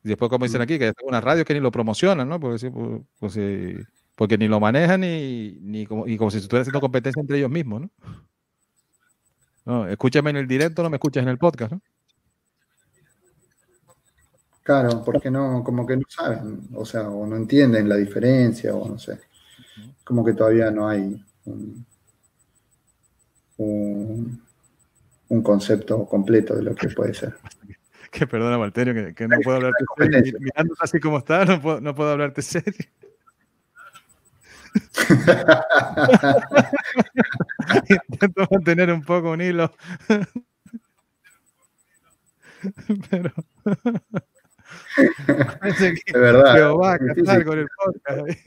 Y 0.04 0.08
después, 0.08 0.28
como 0.28 0.44
dicen 0.44 0.60
aquí, 0.60 0.78
que 0.78 0.86
hay 0.86 0.92
unas 1.02 1.24
radios 1.24 1.46
que 1.46 1.54
ni 1.54 1.60
lo 1.60 1.70
promocionan, 1.70 2.28
¿no? 2.28 2.38
Porque, 2.38 2.58
sí, 2.58 2.70
pues, 3.18 3.32
sí, 3.32 3.74
porque 4.14 4.36
ni 4.36 4.48
lo 4.48 4.60
manejan 4.60 5.00
ni, 5.00 5.58
ni 5.62 5.86
como, 5.86 6.06
y 6.06 6.18
como 6.18 6.30
si 6.30 6.38
estuvieran 6.38 6.62
haciendo 6.62 6.80
competencia 6.80 7.20
entre 7.20 7.38
ellos 7.38 7.50
mismos, 7.50 7.82
¿no? 7.82 7.90
No, 9.64 9.88
escúchame 9.88 10.30
en 10.30 10.36
el 10.36 10.46
directo, 10.46 10.82
no 10.82 10.90
me 10.90 10.96
escuchas 10.96 11.22
en 11.22 11.30
el 11.30 11.38
podcast, 11.38 11.72
¿no? 11.72 11.80
claro, 14.64 15.04
porque 15.04 15.30
no, 15.30 15.62
como 15.62 15.86
que 15.86 15.96
no 15.96 16.02
saben, 16.08 16.68
o 16.74 16.84
sea, 16.84 17.08
o 17.08 17.26
no 17.26 17.36
entienden 17.36 17.88
la 17.88 17.96
diferencia, 17.96 18.74
o 18.74 18.88
no 18.88 18.98
sé, 18.98 19.20
como 20.02 20.24
que 20.24 20.32
todavía 20.32 20.70
no 20.70 20.88
hay 20.88 21.22
un, 21.44 21.86
un, 23.58 24.42
un 25.34 25.42
concepto 25.42 26.06
completo 26.06 26.54
de 26.54 26.62
lo 26.62 26.74
que 26.74 26.88
puede 26.88 27.14
ser. 27.14 27.34
Que 28.10 28.26
perdona, 28.28 28.56
Valterio, 28.56 28.94
que, 28.94 29.12
que 29.12 29.26
no 29.26 29.38
puedo 29.42 29.56
hablarte 29.56 29.84
serio. 29.98 30.38
Mirándote 30.38 30.80
así 30.84 31.00
como 31.00 31.18
está, 31.18 31.44
no 31.44 31.60
puedo, 31.60 31.80
no 31.80 31.96
puedo 31.96 32.12
hablarte 32.12 32.42
serio. 32.42 32.72
Intento 37.88 38.46
mantener 38.52 38.92
un 38.92 39.02
poco 39.02 39.32
un 39.32 39.40
hilo. 39.40 39.72
Pero. 43.10 43.32
Parece 45.60 45.94
que 45.94 46.12
De 46.12 46.18
verdad. 46.18 46.72
casar 47.16 47.44
con 47.44 47.58
el 47.58 47.66
podcast. 47.76 48.46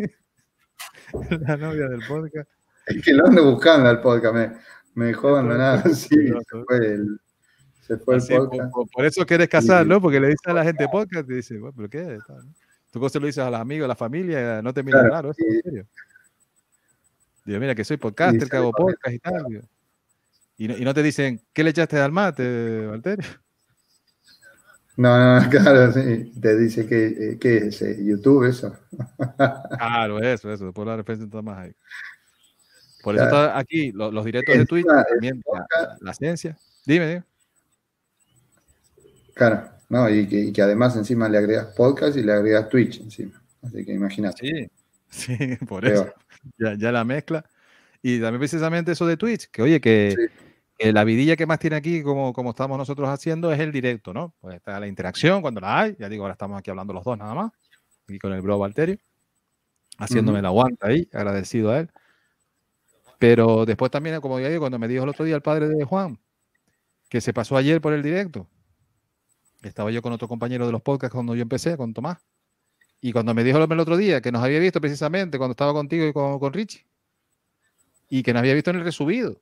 La 1.41 1.57
novia 1.57 1.89
del 1.89 2.01
podcast. 2.07 2.49
Es 2.85 3.03
que 3.03 3.13
lo 3.13 3.27
ando 3.27 3.51
buscando 3.51 3.89
al 3.89 3.99
podcast, 4.01 4.33
me, 4.33 4.51
me 4.97 5.05
dejó 5.05 5.29
abandonado, 5.29 5.83
sí, 5.93 6.27
se 6.27 6.63
fue 6.65 6.77
el, 6.87 7.19
se 7.81 7.97
fue 7.97 8.15
el 8.15 8.21
Así, 8.21 8.33
por, 8.33 8.49
podcast. 8.49 8.71
por- 8.73 8.89
por 8.89 9.05
eso 9.05 9.25
quieres 9.25 9.47
casar. 9.47 9.85
¿no? 9.85 10.01
Porque 10.01 10.19
le 10.19 10.27
dices 10.27 10.47
a 10.47 10.53
la 10.53 10.63
gente 10.63 10.87
podcast 10.91 11.29
y 11.29 11.33
dice, 11.35 11.57
bueno, 11.59 11.73
¿pero 11.77 11.89
qué? 11.89 12.19
Tú 12.91 12.99
cosas 12.99 13.21
lo 13.21 13.27
dices 13.27 13.43
a 13.43 13.51
los 13.51 13.59
amigos, 13.59 13.85
a 13.85 13.89
la 13.89 13.95
familia, 13.95 14.61
no 14.61 14.73
te 14.73 14.81
miran 14.81 15.01
Claro, 15.01 15.13
raro, 15.13 15.31
¿eso 15.31 15.37
sí. 15.47 15.55
en 15.55 15.61
serio? 15.61 15.87
Digo, 17.45 17.59
mira, 17.59 17.75
que 17.75 17.83
soy 17.85 17.97
podcaster, 17.97 18.43
Sí, 18.43 18.49
que 18.49 18.57
hago 18.57 18.71
podcast 18.71 19.13
y 19.15 19.19
tal. 19.19 19.45
digo. 19.47 19.61
Y 20.57 20.67
no, 20.67 20.75
y 20.77 20.83
no 20.83 20.93
te 20.93 21.03
dicen, 21.03 21.39
¿qué 21.53 21.63
le 21.63 21.69
echaste 21.69 21.99
al 21.99 22.11
mate, 22.11 22.87
Valterio? 22.87 23.25
No, 24.99 25.39
no, 25.39 25.47
claro, 25.51 25.91
sí, 25.93 26.31
te 26.41 26.57
dice 26.57 26.87
que, 26.87 27.05
eh, 27.05 27.37
¿qué 27.39 27.57
es 27.67 27.79
eh, 27.83 27.97
YouTube 28.03 28.45
eso. 28.45 28.75
Claro, 29.77 30.17
eso, 30.19 30.51
eso, 30.51 30.65
después 30.65 30.87
la 30.87 30.95
representa 30.97 31.39
más 31.43 31.59
ahí. 31.59 31.71
Por 33.03 33.15
eso 33.15 33.23
Claro. 33.29 33.45
está 33.47 33.57
aquí 33.59 33.91
los, 33.91 34.13
los 34.13 34.25
directos 34.25 34.57
de 34.57 34.65
Twitch, 34.65 34.85
también 35.09 35.41
la, 35.53 35.97
la 36.01 36.13
ciencia. 36.13 36.57
Dime, 36.85 37.07
dime. 37.07 37.23
Claro, 39.33 39.69
no, 39.89 40.09
y 40.09 40.27
que, 40.27 40.39
y 40.39 40.51
que 40.51 40.61
además 40.61 40.95
encima 40.95 41.29
le 41.29 41.37
agregas 41.37 41.67
podcast 41.75 42.17
y 42.17 42.23
le 42.23 42.33
agregas 42.33 42.69
Twitch 42.69 42.99
encima. 43.01 43.41
Así 43.61 43.85
que 43.85 43.93
imagínate. 43.93 44.71
Sí, 45.09 45.35
sí, 45.37 45.55
por 45.65 45.85
eso. 45.85 46.11
ya, 46.57 46.75
ya 46.77 46.91
la 46.91 47.03
mezcla. 47.03 47.45
Y 48.01 48.19
también 48.19 48.39
precisamente 48.39 48.91
eso 48.91 49.05
de 49.05 49.17
Twitch, 49.17 49.49
que 49.51 49.61
oye, 49.61 49.79
que, 49.81 50.15
Sí. 50.17 50.45
que 50.77 50.93
la 50.93 51.03
vidilla 51.03 51.35
que 51.35 51.45
más 51.45 51.59
tiene 51.59 51.75
aquí, 51.75 52.01
como, 52.03 52.33
como 52.33 52.51
estamos 52.51 52.77
nosotros 52.77 53.09
haciendo, 53.09 53.51
es 53.51 53.59
el 53.59 53.71
directo, 53.71 54.13
¿no? 54.13 54.33
Pues 54.39 54.55
está 54.55 54.79
la 54.79 54.87
interacción 54.87 55.41
cuando 55.41 55.61
la 55.61 55.81
hay. 55.81 55.95
Ya 55.99 56.09
digo, 56.09 56.23
ahora 56.23 56.33
estamos 56.33 56.57
aquí 56.57 56.69
hablando 56.71 56.93
los 56.93 57.03
dos 57.03 57.17
nada 57.17 57.33
más. 57.33 57.51
Y 58.07 58.17
con 58.19 58.31
el 58.33 58.41
bro 58.41 58.57
Valterio, 58.57 58.97
haciéndome 59.97 60.37
Ujú. 60.39 60.43
la 60.43 60.47
aguanta 60.49 60.87
ahí, 60.87 61.07
agradecido 61.13 61.71
a 61.71 61.79
él. 61.79 61.89
Pero 63.19 63.65
después 63.65 63.91
también, 63.91 64.19
como 64.21 64.39
ya 64.39 64.49
digo, 64.49 64.61
cuando 64.61 64.79
me 64.79 64.87
dijo 64.87 65.03
el 65.03 65.09
otro 65.09 65.25
día 65.25 65.35
el 65.35 65.41
padre 65.41 65.67
de 65.69 65.83
Juan, 65.85 66.19
que 67.09 67.21
se 67.21 67.33
pasó 67.33 67.57
ayer 67.57 67.81
por 67.81 67.93
el 67.93 68.03
directo, 68.03 68.47
estaba 69.61 69.91
yo 69.91 70.01
con 70.01 70.13
otro 70.13 70.27
compañero 70.27 70.65
de 70.65 70.71
los 70.71 70.81
podcasts 70.81 71.13
cuando 71.13 71.35
yo 71.35 71.41
empecé, 71.43 71.77
con 71.77 71.93
Tomás. 71.93 72.25
Y 73.01 73.13
cuando 73.13 73.33
me 73.35 73.43
dijo 73.45 73.59
el 73.63 73.79
otro 73.81 73.97
día 73.97 74.21
que 74.21 74.31
nos 74.31 74.43
había 74.43 74.59
visto 74.59 74.81
precisamente 74.81 75.37
cuando 75.39 75.51
estaba 75.53 75.73
contigo 75.73 76.07
y 76.07 76.13
con, 76.13 76.39
con 76.39 76.53
Richie, 76.53 76.85
y 78.09 78.23
que 78.23 78.33
nos 78.33 78.41
había 78.41 78.53
visto 78.53 78.69
en 78.71 78.77
el 78.77 78.83
resubido. 78.83 79.41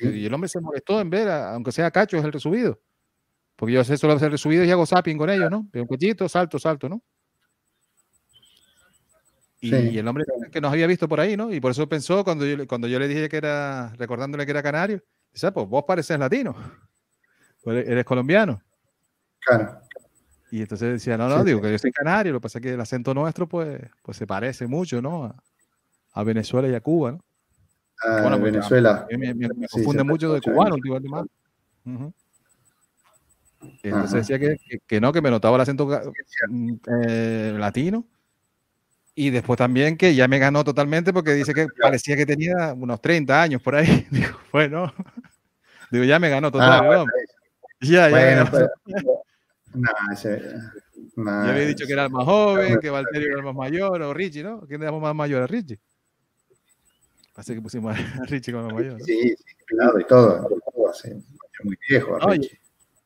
Y 0.00 0.26
el 0.26 0.34
hombre 0.34 0.48
se 0.48 0.60
molestó 0.60 1.00
en 1.00 1.10
ver, 1.10 1.28
a- 1.28 1.54
aunque 1.54 1.72
sea 1.72 1.90
cacho, 1.90 2.16
es 2.16 2.24
el 2.24 2.32
resubido. 2.32 2.80
Porque 3.56 3.74
yo 3.74 3.84
sé 3.84 3.98
solo 3.98 4.14
hacer 4.14 4.32
resubido 4.32 4.64
y 4.64 4.70
hago 4.72 4.86
zapping 4.86 5.18
con 5.18 5.30
ellos, 5.30 5.50
¿no? 5.50 5.68
Pero 5.72 5.84
un 5.84 5.88
cochito, 5.88 6.28
salto, 6.28 6.58
salto, 6.60 6.88
¿no? 6.90 7.02
Y, 9.64 9.70
Sí. 9.70 9.76
y 9.92 9.98
el 9.98 10.06
hombre 10.06 10.24
que 10.52 10.60
nos 10.60 10.70
había 10.70 10.86
visto 10.86 11.08
por 11.08 11.20
ahí, 11.20 11.38
¿no? 11.38 11.50
Y 11.50 11.58
por 11.58 11.70
eso 11.70 11.88
pensó 11.88 12.22
cuando 12.22 12.44
yo, 12.44 12.66
cuando 12.66 12.86
yo 12.86 12.98
le 12.98 13.08
dije 13.08 13.30
que 13.30 13.38
era, 13.38 13.94
recordándole 13.96 14.44
que 14.44 14.50
era 14.50 14.62
canario, 14.62 15.02
dice, 15.32 15.46
"Ah, 15.46 15.54
pues 15.54 15.66
vos 15.66 15.84
pareces 15.86 16.18
latino, 16.18 16.54
Pues 17.64 17.88
eres, 17.88 18.04
colombiano. 18.04 18.60
Claro, 19.40 19.80
Y 20.50 20.60
entonces 20.60 20.92
decía, 20.92 21.16
no, 21.16 21.30
no, 21.30 21.38
Sí, 21.38 21.46
digo 21.46 21.60
sí. 21.60 21.64
que 21.64 21.72
yo 21.72 21.78
soy 21.78 21.92
canario, 21.92 22.32
lo 22.34 22.40
que 22.40 22.42
pasa 22.42 22.58
es 22.58 22.62
que 22.62 22.74
el 22.74 22.80
acento 22.80 23.14
nuestro, 23.14 23.48
pues, 23.48 23.80
pues 24.02 24.18
se 24.18 24.26
parece 24.26 24.66
mucho, 24.66 25.00
¿no? 25.00 25.24
A, 25.24 25.42
a 26.12 26.24
Venezuela 26.24 26.68
y 26.68 26.74
a 26.74 26.82
Cuba, 26.82 27.12
¿no? 27.12 27.20
Ah, 28.04 28.18
Bueno, 28.20 28.38
pues, 28.38 28.52
Venezuela. 28.52 29.06
A 29.10 29.16
mí 29.16 29.16
me, 29.16 29.32
me- 29.34 29.48
me 29.48 29.66
Sí, 29.66 29.76
confunde 29.82 30.00
se 30.00 30.04
mucho 30.04 30.34
de 30.34 30.42
cubano 30.42 30.74
últimamente. 30.74 31.32
Ujú. 31.86 32.12
Y 33.82 33.88
entonces 33.88 34.12
decía 34.28 34.38
que, 34.38 34.58
que- 34.68 34.78
que 34.86 35.00
no, 35.00 35.10
que 35.10 35.22
me 35.22 35.30
notaba 35.30 35.56
el 35.56 35.62
acento 35.62 35.88
mm, 36.50 36.72
eh, 37.06 37.56
latino. 37.58 38.06
Y 39.16 39.30
después 39.30 39.56
también 39.56 39.96
que 39.96 40.14
ya 40.14 40.26
me 40.26 40.38
ganó 40.38 40.64
totalmente 40.64 41.12
porque 41.12 41.32
dice 41.34 41.54
que 41.54 41.66
parecía 41.80 42.16
que 42.16 42.26
tenía 42.26 42.72
unos 42.74 43.00
30 43.00 43.42
años 43.42 43.62
por 43.62 43.76
ahí. 43.76 44.06
Digo, 44.10 44.38
bueno, 44.52 44.92
digo, 45.90 46.04
ya 46.04 46.18
me 46.18 46.28
ganó 46.28 46.50
total. 46.50 46.70
Ah, 46.72 46.78
el 46.80 46.86
bueno. 46.86 47.06
Ya, 47.80 47.90
ya, 47.90 48.10
bueno, 48.10 48.44
ganó. 48.44 48.50
pero- 48.50 48.70
no, 49.74 49.90
ese- 50.12 50.54
no, 51.16 51.44
Ya 51.44 51.50
había 51.52 51.66
dicho 51.66 51.86
que 51.86 51.92
era 51.92 52.04
el 52.06 52.10
más 52.10 52.24
joven, 52.24 52.80
que 52.80 52.90
Valterio 52.90 53.28
era 53.28 53.38
el 53.38 53.44
más 53.44 53.54
mayor, 53.54 54.02
o 54.02 54.12
Richie, 54.14 54.42
¿no? 54.42 54.62
¿Quién 54.62 54.82
era 54.82 54.90
más 54.92 55.14
mayor? 55.14 55.42
A 55.42 55.46
Richie. 55.46 55.78
Así 57.36 57.54
que 57.54 57.60
pusimos 57.60 57.96
a 57.96 58.24
Richie 58.24 58.52
como 58.52 58.68
el 58.68 58.74
mayor. 58.74 58.92
¿no? 58.98 59.04
Sí, 59.04 59.34
sí, 59.36 59.54
claro, 59.66 60.00
y 60.00 60.04
todo. 60.06 60.48
todo 60.74 60.88
así, 60.90 61.10
muy 61.62 61.76
viejo, 61.88 62.16
Oye, 62.22 62.38
Richie. 62.38 62.60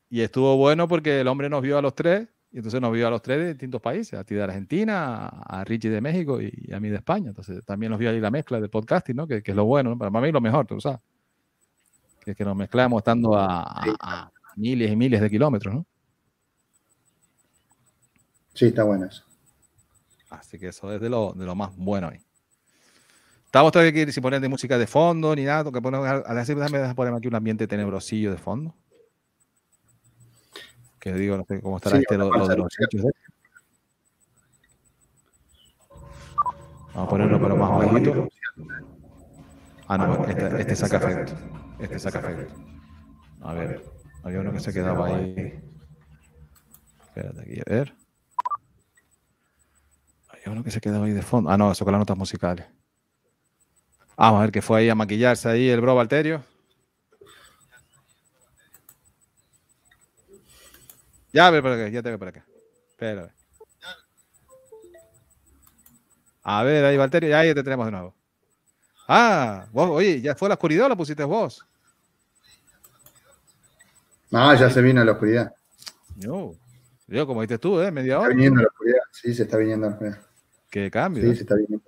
Y 0.09 0.21
estuvo 0.21 0.57
bueno 0.57 0.87
porque 0.87 1.19
el 1.21 1.27
hombre 1.27 1.49
nos 1.49 1.61
vio 1.61 1.77
a 1.77 1.81
los 1.83 1.93
tres, 1.93 2.27
y 2.51 2.57
entonces 2.57 2.81
nos 2.81 2.91
vio 2.91 3.07
a 3.07 3.11
los 3.11 3.21
tres 3.21 3.37
de 3.39 3.47
distintos 3.49 3.79
países, 3.81 4.19
a 4.19 4.23
ti 4.23 4.33
de 4.35 4.43
Argentina, 4.43 5.27
a 5.27 5.63
Richie 5.63 5.89
de 5.89 6.01
México 6.01 6.41
y 6.41 6.71
a 6.73 6.79
mí 6.79 6.89
de 6.89 6.95
España. 6.95 7.29
Entonces 7.29 7.63
también 7.63 7.91
nos 7.91 7.99
vio 7.99 8.09
ahí 8.09 8.19
la 8.19 8.31
mezcla 8.31 8.59
del 8.59 8.69
podcasting, 8.69 9.15
¿no? 9.15 9.27
Que, 9.27 9.43
que 9.43 9.51
es 9.51 9.57
lo 9.57 9.65
bueno, 9.65 9.91
¿no? 9.91 9.97
para 9.97 10.09
mí 10.21 10.31
lo 10.31 10.41
mejor, 10.41 10.65
tú 10.65 10.81
sabes. 10.81 10.99
Que, 12.21 12.33
que 12.33 12.43
nos 12.43 12.55
mezclamos 12.55 12.99
estando 13.01 13.35
a, 13.35 13.61
a- 13.63 13.95
a 14.01 14.31
miles 14.55 14.91
y 14.91 14.95
miles 14.95 15.21
de 15.21 15.29
kilómetros, 15.29 15.73
¿no? 15.75 15.85
Sí, 18.53 18.65
está 18.65 18.83
bueno 18.83 19.05
eso. 19.05 19.23
Así 20.29 20.59
que 20.59 20.67
eso 20.67 20.91
es 20.93 20.99
de 20.99 21.09
lo, 21.09 21.33
de 21.33 21.45
lo 21.45 21.55
más 21.55 21.75
bueno 21.77 22.07
ahí. 22.07 22.19
Estamos 23.45 23.71
todavía 23.71 24.03
aquí 24.03 24.11
sin 24.11 24.21
poner 24.21 24.41
de 24.41 24.49
música 24.49 24.77
de 24.77 24.85
fondo 24.85 25.35
ni 25.35 25.43
nada, 25.43 25.71
que 25.71 25.81
ponemos, 25.81 26.07
a 26.07 26.33
la 26.33 26.69
me 26.69 26.77
dejas 26.77 26.93
poner 26.93 27.13
aquí 27.13 27.27
un 27.27 27.35
ambiente 27.35 27.67
tenebrosillo 27.67 28.31
de 28.31 28.37
fondo. 28.37 28.75
Que 30.99 31.13
digo, 31.13 31.37
no 31.37 31.45
sé 31.45 31.61
cómo 31.61 31.77
estará 31.77 31.95
Sí, 31.95 32.01
este 32.01 32.17
lo, 32.17 32.47
de 32.47 32.57
los 32.57 32.79
hechos. 32.79 33.05
¿eh? 33.05 33.11
Vamos 36.93 37.07
a 37.07 37.09
ponerlo 37.09 37.39
pero 37.39 37.55
más 37.55 37.69
bajito. 37.71 38.27
Ah, 39.87 39.97
no, 39.97 40.25
este, 40.25 40.61
este 40.61 40.75
saca 40.75 40.97
efecto. 40.97 41.33
Este 41.79 41.99
saca 41.99 42.19
efecto. 42.19 42.53
A 43.41 43.53
ver, 43.53 43.83
había 44.23 44.41
uno 44.41 44.51
que 44.51 44.59
se 44.59 44.73
quedaba 44.73 45.07
ahí. 45.07 45.59
Espérate 47.05 47.41
aquí, 47.41 47.59
a 47.59 47.69
ver. 47.69 47.95
Había 50.27 50.51
uno 50.51 50.63
que 50.63 50.71
se 50.71 50.81
quedaba 50.81 51.05
ahí 51.05 51.13
de 51.13 51.21
fondo. 51.21 51.49
Ah, 51.49 51.57
no, 51.57 51.71
eso 51.71 51.85
con 51.85 51.93
las 51.93 51.99
notas 51.99 52.17
musicales. 52.17 52.65
Vamos 54.17 54.39
a 54.39 54.41
ver 54.41 54.51
que 54.51 54.61
fue 54.61 54.81
ahí 54.81 54.89
a 54.89 54.95
maquillarse 54.95 55.47
ahí 55.47 55.69
el 55.69 55.79
bro 55.79 55.95
Valterio. 55.95 56.43
Ya, 61.31 61.47
a 61.47 61.51
ver, 61.51 61.61
por 61.61 61.71
acá, 61.71 61.87
ya 61.89 62.01
te 62.01 62.09
veo 62.09 62.19
por 62.19 62.27
acá. 62.29 62.45
Espera, 62.89 63.21
a 66.43 66.63
ver. 66.63 66.85
A 66.85 66.87
ahí, 66.89 66.97
Valterio, 66.97 67.29
ya 67.29 67.39
ahí 67.39 67.53
te 67.53 67.63
tenemos 67.63 67.85
de 67.85 67.91
nuevo. 67.91 68.15
Ah, 69.07 69.67
vos, 69.71 69.89
oye, 69.89 70.21
¿ya 70.21 70.35
fue 70.35 70.47
a 70.47 70.49
la 70.49 70.55
oscuridad 70.55 70.85
o 70.85 70.89
la 70.89 70.95
pusiste 70.95 71.23
vos? 71.23 71.65
No, 74.31 74.53
ya 74.55 74.69
se 74.69 74.81
vino 74.81 75.01
a 75.01 75.05
la 75.05 75.13
oscuridad. 75.13 75.53
No. 76.15 76.53
Yo, 77.07 77.25
como 77.25 77.41
dices 77.41 77.59
tú, 77.59 77.79
¿eh? 77.81 77.91
Media 77.91 78.15
Está 78.15 78.25
hora. 78.27 78.35
viniendo 78.35 78.59
a 78.59 78.63
la 78.63 78.67
oscuridad. 78.69 78.99
Sí, 79.11 79.33
se 79.33 79.43
está 79.43 79.57
viniendo 79.57 79.87
a 79.87 79.89
la 79.89 79.95
oscuridad. 79.95 80.19
Qué 80.69 80.91
cambio. 80.91 81.23
Sí, 81.23 81.29
¿eh? 81.31 81.35
se 81.35 81.41
está 81.41 81.55
viniendo. 81.55 81.83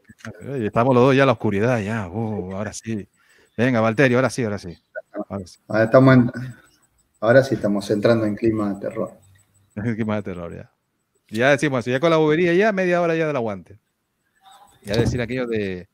Estamos 0.66 0.96
los 0.96 1.04
dos 1.04 1.16
ya 1.16 1.24
en 1.24 1.28
la 1.28 1.34
oscuridad, 1.34 1.80
ya. 1.80 2.08
Uh, 2.10 2.56
ahora 2.56 2.74
sí. 2.74 3.08
Venga, 3.56 3.82
Valterio, 3.82 4.18
ahora 4.18 4.30
sí, 4.32 4.44
ahora 4.44 4.58
sí. 4.58 4.76
Ahora 5.30 5.46
sí. 5.46 5.60
Ahora, 5.68 5.84
estamos 5.84 6.14
en- 6.16 6.32
ahora 7.20 7.44
sí 7.44 7.56
estamos 7.56 7.90
entrando 7.92 8.26
en 8.26 8.36
clima 8.36 8.74
de 8.74 8.80
terror. 8.80 9.12
Qué 9.98 10.06
más 10.06 10.18
de 10.18 10.32
terror 10.32 10.54
ya. 10.54 10.72
Ya 11.30 11.50
decimos 11.50 11.80
eso, 11.80 11.92
ya 11.92 12.00
con 12.00 12.10
la 12.10 12.18
bobería 12.18 12.54
ya 12.54 12.72
media 12.72 13.02
hora 13.02 13.16
ya 13.16 13.28
del 13.28 13.36
aguante. 13.36 13.80
Ya 14.84 14.96
decir 14.98 15.22
aquello 15.22 15.48
de, 15.48 15.88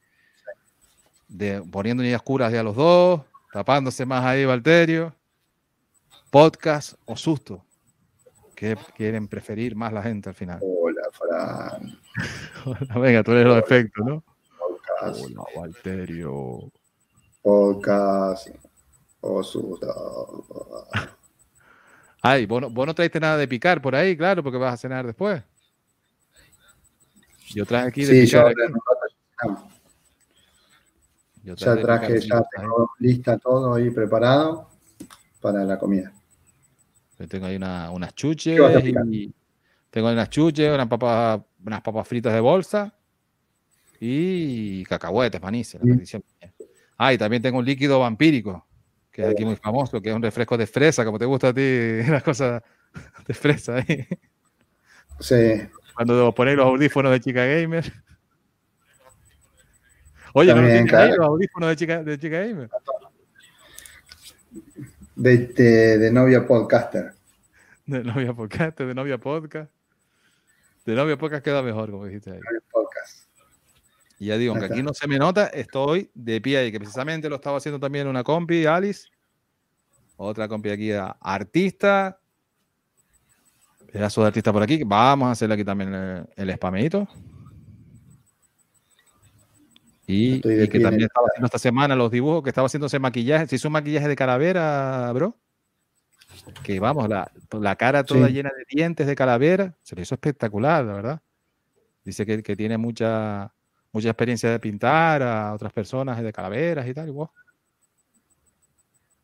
de 1.28 1.62
poniendo 1.62 2.02
niñas 2.02 2.22
oscuras 2.22 2.52
ya 2.52 2.64
los 2.64 2.76
dos, 2.76 3.22
tapándose 3.52 4.06
más 4.06 4.24
ahí 4.24 4.46
Valterio, 4.46 5.14
podcast 6.32 6.94
o 7.06 7.16
susto. 7.16 7.64
¿Qué 8.56 8.76
quieren 8.96 9.28
preferir 9.28 9.76
más 9.76 9.94
la 9.94 10.02
gente 10.02 10.30
al 10.30 10.36
final? 10.36 10.60
Hola, 10.64 11.04
Fran. 11.12 12.00
Venga, 13.00 13.24
tú 13.24 13.34
eres 13.34 13.46
los 13.46 13.60
efectos, 13.60 14.04
¿no? 14.04 14.24
Podcast. 14.58 15.24
Hola, 15.24 15.44
Valterio. 15.56 16.72
Podcast. 17.44 18.48
Osuto. 19.22 20.46
Ay, 22.22 22.46
vos 22.46 22.62
no, 22.62 22.70
vos 22.70 22.86
no 22.88 22.96
traiste 22.96 23.20
nada 23.20 23.38
de 23.38 23.48
picar 23.48 23.82
por 23.82 23.96
ahí, 23.96 24.18
claro, 24.18 24.44
porque 24.44 24.58
vas 24.58 24.74
a 24.74 24.78
cenar 24.78 25.06
después. 25.06 25.42
Yo 27.50 27.66
traje 27.66 27.88
aquí 27.88 28.06
de 28.06 28.14
Sí, 28.14 28.28
yo 28.28 28.44
picar. 28.48 28.56
ya- 28.58 29.58
Yo 31.44 31.56
ya 31.56 31.76
de 31.76 31.82
traje, 31.82 32.14
picar 32.22 32.44
ya 32.44 32.62
tengo 32.62 32.92
lista 33.00 33.38
todo 33.38 33.76
ahí 33.76 33.90
preparado 33.90 34.70
para 35.40 35.64
la 35.64 35.80
comida. 35.80 36.12
Yo 37.20 37.28
tengo 37.28 37.46
ahí 37.46 37.56
una- 37.56 37.90
unas 37.92 38.14
chuches 38.14 38.60
y 38.86 39.34
tengo 39.90 40.08
ahí 40.10 40.14
unas 40.14 40.30
chuches, 40.30 40.74
unas 40.74 40.88
papas, 40.88 41.42
unas 41.66 41.82
papas 41.82 42.08
fritas 42.08 42.34
de 42.34 42.40
bolsa 42.42 42.94
y 44.00 44.84
cacahuetes, 44.86 45.42
manices, 45.42 45.82
la. 45.82 45.90
Ah, 46.98 47.14
y 47.14 47.18
también 47.18 47.42
tengo 47.42 47.60
un 47.60 47.66
líquido 47.66 48.00
vampírico, 48.00 48.67
que 49.18 49.24
es 49.24 49.30
aquí 49.30 49.44
muy 49.46 49.56
famoso, 49.56 50.00
que 50.00 50.10
es 50.10 50.16
un 50.16 50.22
refresco 50.22 50.56
de 50.56 50.68
fresa, 50.68 51.04
como 51.04 51.18
te 51.18 51.26
gusta 51.26 51.48
a 51.48 51.54
ti, 51.54 51.62
las 52.08 52.22
cosas 52.22 52.62
de 53.26 53.34
fresa 53.34 53.78
ahí. 53.78 54.08
Sí, 55.20 55.60
Cuando 55.96 56.32
ponéis 56.36 56.56
los 56.56 56.68
audífonos 56.68 57.12
de 57.12 57.20
Chica 57.20 57.44
Gamer. 57.44 57.92
Oye, 60.34 60.50
¿no 60.54 60.58
También, 60.62 60.86
claro. 60.86 61.16
los 61.16 61.26
audífonos 61.30 61.70
de 61.70 61.76
Chica, 61.76 62.04
de 62.04 62.20
Chica 62.20 62.40
Gamer? 62.42 62.70
de, 65.16 65.38
de- 65.48 65.98
de 65.98 66.12
novia 66.12 66.46
podcaster. 66.46 67.14
De 67.88 68.04
novia 68.04 68.34
podcast, 68.36 68.80
de 68.80 68.94
novia 68.94 69.18
podcast. 69.18 69.72
De 70.86 70.94
novia 70.94 71.18
podcast 71.18 71.44
queda 71.44 71.64
mejor, 71.64 71.90
como 71.90 72.06
dijiste 72.06 72.34
ahí. 72.34 72.40
Y 74.20 74.28
ya 74.28 74.38
digo, 74.38 74.54
aunque 74.54 74.66
aquí 74.74 74.82
no 74.82 74.94
se 74.94 75.08
me 75.08 75.18
nota, 75.20 75.48
estoy 75.48 76.10
de 76.14 76.42
pie 76.42 76.58
ahí, 76.58 76.72
que 76.72 76.80
precisamente 76.80 77.30
lo 77.30 77.36
estaba 77.36 77.58
haciendo 77.58 77.80
también 77.80 78.08
una 78.08 78.24
compi, 78.24 78.66
Alice. 78.66 79.08
Otra 80.16 80.48
compi 80.48 80.70
aquí, 80.70 80.92
artista. 80.92 82.20
Pedazo 83.92 84.22
de 84.22 84.28
artista 84.28 84.52
por 84.52 84.64
aquí. 84.64 84.84
Vamos 84.84 85.28
a 85.28 85.32
hacerle 85.32 85.54
aquí 85.56 85.64
también 85.64 85.94
el, 85.94 86.26
el 86.36 86.54
spameito. 86.56 87.08
Y, 90.10 90.40
que 90.42 90.68
también 90.80 91.02
el- 91.02 91.04
estaba 91.06 91.28
haciendo 91.28 91.46
esta 91.46 91.60
semana 91.60 91.96
los 91.96 92.10
dibujos, 92.10 92.42
que 92.44 92.50
estaba 92.50 92.66
haciéndose 92.68 92.98
maquillaje. 92.98 93.48
Se 93.48 93.58
hizo 93.58 93.68
un 93.68 93.74
maquillaje 93.74 94.08
de 94.08 94.16
calavera, 94.16 95.12
bro. 95.14 95.38
Que 96.64 96.80
vamos, 96.80 97.10
la, 97.10 97.30
la 97.52 97.76
cara 97.76 98.04
toda 98.04 98.28
Sí. 98.28 98.34
llena 98.34 98.50
de 98.56 98.64
dientes 98.70 99.06
de 99.06 99.16
calavera. 99.16 99.76
Se 99.84 99.96
le 99.96 100.04
hizo 100.04 100.16
espectacular, 100.16 100.84
la 100.86 100.94
verdad. 100.94 101.22
Dice 102.04 102.26
que, 102.26 102.42
que 102.42 102.56
tiene 102.56 102.78
mucha, 102.78 103.54
mucha 103.92 104.10
experiencia 104.10 104.50
de 104.52 104.60
pintar 104.60 105.22
a 105.24 105.54
otras 105.54 105.74
personas 105.74 106.22
de 106.22 106.32
calaveras 106.34 106.88
y 106.88 106.94
tal. 106.94 107.08
Y 107.08 107.12
wow. 107.12 107.30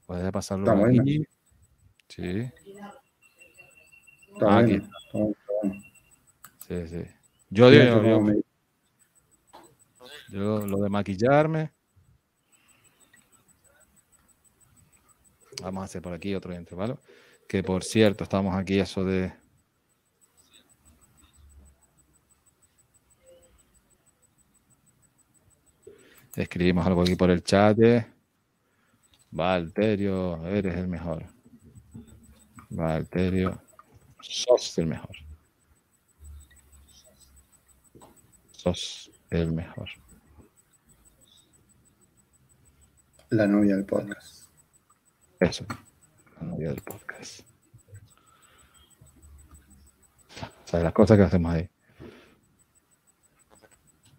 Puedes 0.06 0.32
pasarlo 0.32 0.72
Está 0.72 1.02
aquí. 1.02 1.26
Sí, 2.10 2.52
Está 4.34 4.46
Ah, 4.48 4.58
aquí. 4.60 4.82
bueno. 5.14 5.36
sí, 6.68 6.88
sí. 6.88 7.04
Yo, 7.50 7.70
digo, 7.70 8.04
yo- 8.04 8.42
yo 10.30 10.66
lo 10.68 10.78
de 10.82 10.90
maquillarme. 10.90 11.72
Vamos 15.62 15.82
a 15.84 15.86
hacer 15.86 16.02
por 16.02 16.14
aquí 16.14 16.34
otro 16.36 16.54
intervalo. 16.54 17.00
Que 17.48 17.64
por 17.64 17.84
cierto, 17.84 18.24
estamos 18.24 18.56
aquí 18.56 18.80
eso 18.80 19.04
de. 19.06 19.32
Escribimos 26.36 26.86
algo 26.88 27.02
aquí 27.02 27.16
por 27.16 27.30
el 27.30 27.44
chat. 27.44 27.80
eh. 27.80 28.08
Valterio, 29.32 30.46
eres 30.48 30.76
el 30.76 30.88
mejor. 30.88 31.26
Valterio, 32.70 33.62
sos 34.20 34.78
el 34.78 34.88
mejor. 34.88 35.16
Sos 38.52 39.12
el 39.30 39.52
mejor. 39.52 39.90
La 43.30 43.48
novia 43.48 43.76
del 43.76 43.86
podcast. 43.86 44.46
Eso. 45.40 45.66
La 46.40 46.48
novia 46.48 46.70
del 46.70 46.82
podcast. 46.82 47.42
O 50.42 50.68
sea, 50.68 50.80
las 50.80 50.94
cosas 50.94 51.18
que 51.18 51.24
hacemos 51.24 51.54
ahí. 51.54 51.70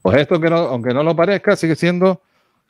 Pues 0.05 0.19
esto, 0.19 0.39
que 0.39 0.51
no, 0.51 0.57
aunque 0.59 0.93
no 0.93 1.03
lo 1.03 1.17
parezca, 1.17 1.57
sigue 1.57 1.75
siendo 1.75 2.21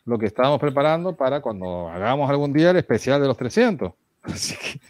lo 0.04 0.16
que 0.20 0.26
estábamos 0.26 0.60
preparando 0.60 1.16
para 1.16 1.40
cuando 1.40 1.88
hagamos 1.88 2.30
algún 2.30 2.52
día 2.52 2.70
el 2.70 2.76
especial 2.76 3.20
de 3.20 3.26
los 3.26 3.36
300. 3.36 3.92
Así 4.22 4.54
que 4.56 4.80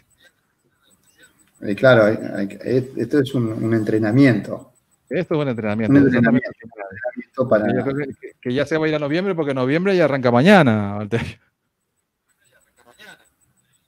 Y 1.71 1.73
claro, 1.75 2.03
hay- 2.05 2.19
hay- 2.35 2.57
es- 2.61 2.95
esto 2.97 3.19
es 3.19 3.33
un, 3.33 3.47
un 3.51 3.73
entrenamiento. 3.73 4.73
esto 5.09 5.33
es 5.33 5.41
un 5.41 5.47
entrenamiento. 5.47 5.91
Un 5.97 6.03
entrenamiento, 6.05 7.49
para, 7.49 7.65
Yo 7.73 7.83
creo 7.83 7.95
que, 7.95 8.31
que 8.39 8.53
ya 8.53 8.63
se 8.67 8.77
va 8.77 8.85
a 8.85 8.89
ir 8.89 8.95
a 8.95 8.99
noviembre 8.99 9.33
porque 9.33 9.55
noviembre 9.55 9.97
ya 9.97 10.05
arranca 10.05 10.29
mañana. 10.29 10.99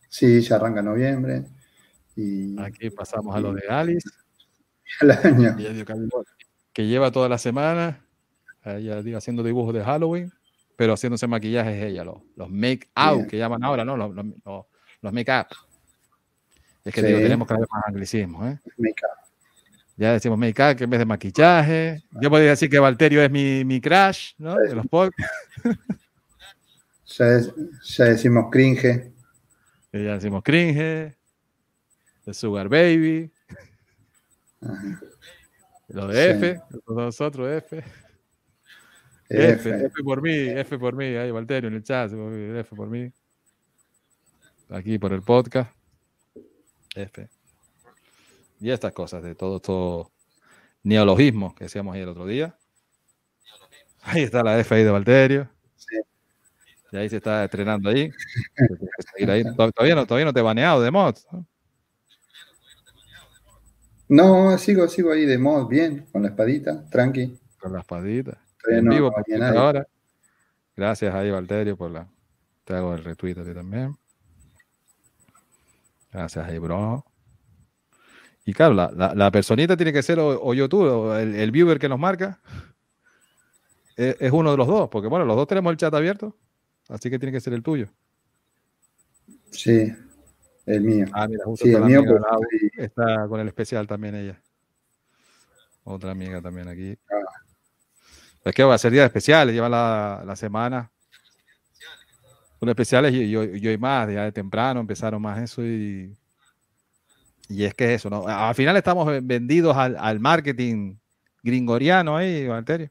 Sí, 0.09 0.41
ya 0.41 0.55
arranca 0.55 0.81
noviembre 0.81 1.43
y 2.15 2.59
Aquí 2.59 2.89
pasamos 2.89 3.35
a 3.35 3.39
lo 3.39 3.53
de 3.53 3.67
Alice, 3.69 4.09
al 5.01 5.11
año. 5.11 5.55
que 6.73 6.87
lleva 6.87 7.11
toda 7.11 7.29
la 7.29 7.37
semana 7.37 8.01
ella 8.75 9.01
digo, 9.01 9.17
haciendo 9.17 9.43
dibujos 9.43 9.73
de 9.73 9.83
Halloween, 9.83 10.31
pero 10.75 10.93
haciéndose 10.93 11.25
maquillajes 11.27 11.81
ella, 11.83 12.03
los, 12.03 12.17
los 12.35 12.49
make 12.49 12.89
out 12.95 13.27
que 13.27 13.37
llaman 13.37 13.63
ahora, 13.63 13.85
¿no? 13.85 13.95
Los, 13.97 14.13
los, 14.13 14.25
los- 14.45 14.65
los 15.01 15.13
make 15.13 15.31
up. 15.31 15.47
Es 16.83 16.93
que 16.93 17.01
Sí. 17.01 17.07
digo, 17.07 17.19
tenemos 17.19 17.47
cada 17.47 17.59
vez 17.59 17.69
más 17.71 17.83
anglicismos, 17.87 18.47
¿eh? 18.47 18.59
Make-up. 18.77 19.09
Ya 19.97 20.13
decimos 20.13 20.37
make 20.37 20.61
up 20.63 20.75
que 20.77 20.83
en 20.85 20.89
vez 20.89 20.99
de 20.99 21.05
maquillaje. 21.05 22.03
Yo 22.21 22.29
podría 22.29 22.51
decir 22.51 22.69
que 22.69 22.79
Valterio 22.79 23.21
es 23.21 23.29
mi, 23.31 23.63
mi 23.65 23.81
crush, 23.81 24.33
¿no? 24.37 24.55
De 24.55 24.73
los 24.75 24.85
podcasts. 24.87 25.33
Ya, 27.17 27.27
es- 27.35 27.51
ya 27.95 28.05
decimos 28.05 28.45
cringe. 28.51 29.11
Y 29.93 30.03
ya 30.03 30.13
decimos 30.15 30.43
cringe, 30.43 31.15
el 32.25 32.33
sugar 32.33 32.69
baby, 32.69 33.31
Ajá. 34.61 34.99
lo 35.89 36.07
de 36.07 36.13
Sí. 36.15 36.29
F, 36.45 36.61
nosotros 36.87 37.49
F. 37.63 37.83
F, 39.29 39.69
F. 39.69 39.85
F 39.85 40.03
por 40.03 40.21
mí, 40.21 40.31
F 40.31 40.77
por 40.79 40.95
mí, 40.95 41.05
ahí 41.05 41.31
Valterio 41.31 41.67
en 41.67 41.75
el 41.75 41.83
chat, 41.83 42.11
F 42.11 42.75
por 42.75 42.89
mí. 42.89 43.11
Aquí 44.69 44.97
por 44.97 45.13
el 45.13 45.21
podcast. 45.21 45.71
F. 46.95 47.29
Y 48.59 48.71
estas 48.71 48.93
cosas 48.93 49.23
de 49.23 49.35
todo 49.35 49.57
estos 49.57 50.07
neologismos 50.83 51.53
que 51.53 51.65
decíamos 51.65 51.95
ahí 51.95 52.01
el 52.01 52.09
otro 52.09 52.25
día. 52.25 52.57
Ahí 54.01 54.23
está 54.23 54.43
la 54.43 54.59
F 54.59 54.73
ahí 54.73 54.83
de 54.83 54.91
Valterio. 54.91 55.49
Sí. 55.75 55.97
Y 56.91 56.97
ahí 56.97 57.09
se 57.09 57.17
está 57.17 57.43
estrenando 57.43 57.89
ahí. 57.89 58.09
Todavía 59.75 59.95
no, 59.95 60.05
todavía 60.05 60.25
no 60.25 60.33
te 60.33 60.39
he 60.39 60.43
baneado 60.43 60.81
de 60.81 60.91
mods. 60.91 61.27
¿no? 61.31 61.45
No, 64.09 64.57
sigo, 64.57 64.87
sigo 64.87 65.11
ahí 65.11 65.25
de 65.25 65.37
mod, 65.37 65.67
bien, 65.67 66.05
con 66.11 66.23
la 66.23 66.29
espadita, 66.29 66.89
tranqui. 66.89 67.37
Con 67.59 67.73
la 67.73 67.79
espadita. 67.79 68.41
En 68.69 68.85
no 68.85 68.91
vivo 68.91 69.11
por 69.11 69.43
ahora. 69.43 69.87
Gracias 70.75 71.13
ahí, 71.13 71.31
Valterio, 71.31 71.75
por 71.77 71.91
la. 71.91 72.07
Te 72.63 72.73
hago 72.73 72.93
el 72.93 73.03
retweet 73.03 73.37
a 73.39 73.43
ti 73.43 73.53
también. 73.53 73.95
Gracias 76.11 76.47
ahí, 76.47 76.57
bro. 76.59 77.05
Y 78.45 78.53
claro, 78.53 78.73
la, 78.73 78.91
la- 78.95 79.13
la 79.13 79.31
personita 79.31 79.75
tiene 79.75 79.91
que 79.91 80.01
ser 80.03 80.19
o, 80.19 80.39
o 80.41 80.53
YouTube, 80.53 80.83
o 80.89 81.15
el, 81.17 81.35
el 81.35 81.51
viewer 81.51 81.79
que 81.79 81.89
nos 81.89 81.99
marca. 81.99 82.39
Es, 83.95 84.15
es 84.19 84.31
uno 84.31 84.51
de 84.51 84.57
los 84.57 84.67
dos, 84.67 84.89
porque 84.89 85.07
bueno, 85.07 85.25
los 85.25 85.35
dos 85.35 85.47
tenemos 85.47 85.71
el 85.71 85.77
chat 85.77 85.93
abierto. 85.93 86.35
Así 86.89 87.09
que 87.09 87.19
tiene 87.19 87.33
que 87.33 87.41
ser 87.41 87.53
el 87.53 87.63
tuyo. 87.63 87.87
Sí, 89.51 89.91
el 90.65 90.81
mío. 90.81 91.05
Ah, 91.13 91.27
mira, 91.27 91.43
justo 91.43 91.65
Sí, 91.65 91.71
está 91.71 91.79
el 91.85 91.85
mío, 91.91 92.03
pues, 92.05 92.21
está 92.77 93.27
con 93.27 93.39
el 93.39 93.47
especial 93.47 93.87
también 93.87 94.15
ella. 94.15 94.39
Otra 95.83 96.11
amiga 96.11 96.41
también 96.41 96.67
aquí. 96.67 96.97
Ah. 97.09 97.43
Es 98.49 98.55
que 98.55 98.63
va 98.63 98.75
a 98.75 98.77
ser 98.77 98.91
días 98.91 99.05
especiales, 99.05 99.53
lleva 99.53 99.69
la, 99.69 100.23
la 100.25 100.35
semana. 100.35 100.91
Son 102.59 102.69
especiales 102.69 103.13
y 103.13 103.29
yo, 103.29 103.43
yo 103.43 103.71
y 103.71 103.77
más, 103.77 104.09
ya 104.11 104.23
de 104.23 104.31
temprano 104.31 104.79
empezaron 104.79 105.21
más 105.21 105.39
eso 105.39 105.63
y, 105.63 106.17
y 107.49 107.63
es 107.63 107.73
que 107.75 107.93
eso, 107.93 108.09
¿no? 108.09 108.27
Al 108.27 108.55
final 108.55 108.75
estamos 108.77 109.07
vendidos 109.23 109.77
al, 109.77 109.95
al 109.99 110.19
marketing 110.19 110.95
gringoriano 111.43 112.17
ahí, 112.17 112.47
Valterio. 112.47 112.89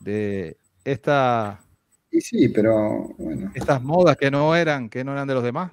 De 0.00 0.56
esta, 0.84 1.60
Y 2.10 2.20
sí, 2.20 2.48
pero 2.48 3.14
bueno. 3.16 3.52
estas 3.54 3.80
modas 3.82 4.16
que 4.16 4.30
no 4.30 4.56
eran, 4.56 4.88
que 4.90 5.04
no 5.04 5.12
eran 5.12 5.28
de 5.28 5.34
los 5.34 5.42
demás. 5.44 5.70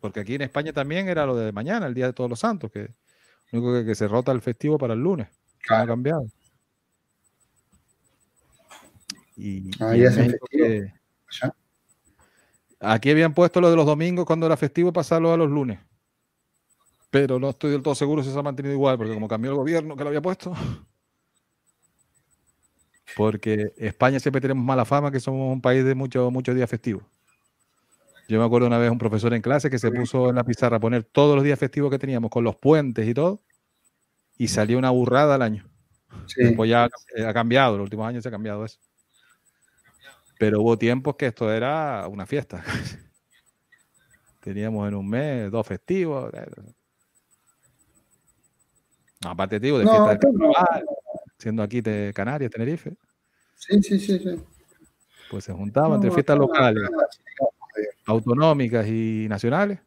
Porque 0.00 0.20
aquí 0.20 0.34
en 0.34 0.42
España 0.42 0.72
también 0.72 1.08
era 1.08 1.26
lo 1.26 1.34
de 1.34 1.50
mañana, 1.52 1.86
el 1.86 1.94
Día 1.94 2.06
de 2.06 2.12
Todos 2.12 2.30
los 2.30 2.38
Santos, 2.38 2.70
que 2.70 2.90
lo 3.50 3.60
único 3.60 3.72
que, 3.74 3.86
que 3.86 3.94
se 3.94 4.06
rota 4.06 4.30
el 4.30 4.40
festivo 4.42 4.78
para 4.78 4.94
el 4.94 5.00
lunes. 5.00 5.28
Que 5.60 5.66
no 5.70 5.74
ha 5.74 5.78
Claro. 5.78 5.86
cambiado. 5.92 6.26
Y, 9.36 9.70
Ah, 9.80 9.96
y 9.96 10.00
ya 10.00 10.10
que- 10.50 10.92
¿Ya? 11.40 11.54
Aquí 12.80 13.10
habían 13.10 13.34
puesto 13.34 13.60
lo 13.60 13.70
de 13.70 13.76
los 13.76 13.86
domingos 13.86 14.24
cuando 14.24 14.46
era 14.46 14.56
festivo, 14.56 14.92
pasarlo 14.92 15.32
a 15.32 15.36
los 15.36 15.50
lunes. 15.50 15.78
Pero 17.10 17.38
no 17.38 17.50
estoy 17.50 17.70
del 17.70 17.82
todo 17.82 17.94
seguro 17.94 18.22
si 18.22 18.30
se 18.30 18.38
ha 18.38 18.42
mantenido 18.42 18.74
igual, 18.74 18.96
porque 18.98 19.14
como 19.14 19.28
cambió 19.28 19.50
el 19.50 19.56
gobierno 19.56 19.96
que 19.96 20.04
lo 20.04 20.08
había 20.08 20.22
puesto. 20.22 20.52
Porque 23.16 23.72
España 23.78 24.20
siempre 24.20 24.40
tenemos 24.40 24.62
mala 24.64 24.84
fama 24.84 25.10
que 25.10 25.18
somos 25.18 25.52
un 25.52 25.60
país 25.60 25.84
de 25.84 25.96
muchos 25.96 26.30
muchos 26.30 26.54
días 26.54 26.70
festivos. 26.70 27.02
Yo 28.28 28.38
me 28.38 28.44
acuerdo 28.44 28.68
una 28.68 28.78
vez 28.78 28.92
un 28.92 28.98
profesor 28.98 29.34
en 29.34 29.42
clase 29.42 29.70
que 29.70 29.78
se 29.78 29.90
puso 29.90 30.28
en 30.28 30.36
la 30.36 30.44
pizarra 30.44 30.76
a 30.76 30.80
poner 30.80 31.02
todos 31.02 31.34
los 31.34 31.42
días 31.42 31.58
festivos 31.58 31.90
que 31.90 31.98
teníamos 31.98 32.30
con 32.30 32.44
los 32.44 32.54
puentes 32.54 33.08
y 33.08 33.14
todo, 33.14 33.42
y 34.38 34.48
salió 34.48 34.78
una 34.78 34.90
burrada 34.90 35.34
al 35.34 35.42
año. 35.42 35.68
Sí, 36.26 36.42
Después 36.44 36.70
ya 36.70 36.88
eh, 37.16 37.24
ha 37.26 37.34
cambiado, 37.34 37.76
los 37.76 37.84
últimos 37.84 38.06
años 38.08 38.22
se 38.22 38.28
ha 38.28 38.32
cambiado 38.32 38.64
eso. 38.64 38.78
Pero 40.38 40.62
hubo 40.62 40.78
tiempos 40.78 41.16
que 41.16 41.26
esto 41.26 41.52
era 41.52 42.06
una 42.08 42.24
fiesta. 42.24 42.62
Teníamos 44.40 44.88
en 44.88 44.94
un 44.94 45.08
mes 45.08 45.50
dos 45.50 45.66
festivos. 45.66 46.32
eh. 46.32 46.46
Aparte, 49.26 49.58
te 49.58 49.66
digo, 49.66 49.78
de 49.78 49.84
No, 49.84 49.90
fiesta 49.90 50.08
de 50.08 50.14
esto 50.14 50.28
no. 50.32 50.52
carnaval, 50.52 50.84
siendo 51.38 51.62
aquí 51.62 51.80
de 51.80 52.12
Canarias, 52.14 52.50
Tenerife, 52.52 52.94
sí, 53.56 53.82
sí, 53.82 53.98
sí. 53.98 54.18
sí. 54.20 54.40
pues 55.28 55.44
se 55.44 55.52
juntaban 55.52 55.94
entre 55.94 56.12
fiestas 56.12 56.36
no, 56.36 56.42
locales, 56.42 56.84
no. 56.88 57.48
autonómicas 58.06 58.86
y 58.86 59.26
nacionales. 59.28 59.80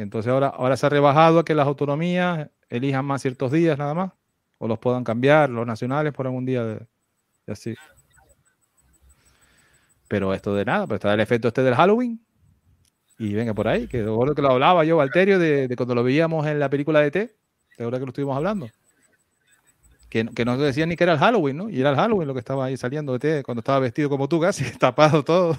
Entonces 0.00 0.32
ahora, 0.32 0.48
ahora 0.48 0.76
se 0.76 0.86
ha 0.86 0.88
rebajado 0.88 1.40
a 1.40 1.44
que 1.44 1.54
las 1.54 1.66
autonomías 1.66 2.48
elijan 2.68 3.04
más 3.04 3.20
ciertos 3.22 3.52
días 3.52 3.76
nada 3.78 3.92
más, 3.94 4.12
o 4.58 4.66
los 4.66 4.78
puedan 4.78 5.04
cambiar, 5.04 5.50
los 5.50 5.66
nacionales 5.66 6.12
por 6.14 6.26
algún 6.26 6.46
día 6.46 6.64
de, 6.64 6.74
de 7.46 7.52
así. 7.52 7.74
Pero 10.08 10.32
esto 10.34 10.54
de 10.54 10.64
nada, 10.64 10.86
pero 10.86 10.96
está 10.96 11.12
el 11.14 11.20
efecto 11.20 11.48
este 11.48 11.62
del 11.62 11.74
Halloween. 11.74 12.20
Y 13.18 13.34
venga 13.34 13.52
por 13.52 13.68
ahí, 13.68 13.86
que 13.86 14.02
recuerdo 14.02 14.34
que 14.34 14.40
lo 14.42 14.50
hablaba 14.50 14.84
yo, 14.84 14.96
Valterio, 14.96 15.38
de, 15.38 15.68
de 15.68 15.76
cuando 15.76 15.94
lo 15.94 16.02
veíamos 16.02 16.46
en 16.46 16.58
la 16.58 16.70
película 16.70 17.00
de 17.00 17.10
T, 17.10 17.36
de 17.76 17.84
ahora 17.84 17.98
que 17.98 18.06
lo 18.06 18.10
estuvimos 18.10 18.36
hablando. 18.36 18.70
Que, 20.08 20.24
no- 20.24 20.32
que 20.32 20.44
no 20.46 20.56
decían 20.56 20.88
ni 20.88 20.96
que 20.96 21.04
era 21.04 21.12
el 21.12 21.18
Halloween, 21.18 21.56
¿no? 21.58 21.68
Y 21.70 21.78
era 21.80 21.90
el 21.90 21.96
Halloween 21.96 22.26
lo 22.26 22.32
que 22.34 22.40
estaba 22.40 22.64
ahí 22.64 22.76
saliendo 22.78 23.12
de 23.12 23.18
T, 23.18 23.42
cuando 23.42 23.60
estaba 23.60 23.78
vestido 23.80 24.08
como 24.08 24.28
tú, 24.28 24.40
casi 24.40 24.64
tapado 24.78 25.22
todo. 25.22 25.56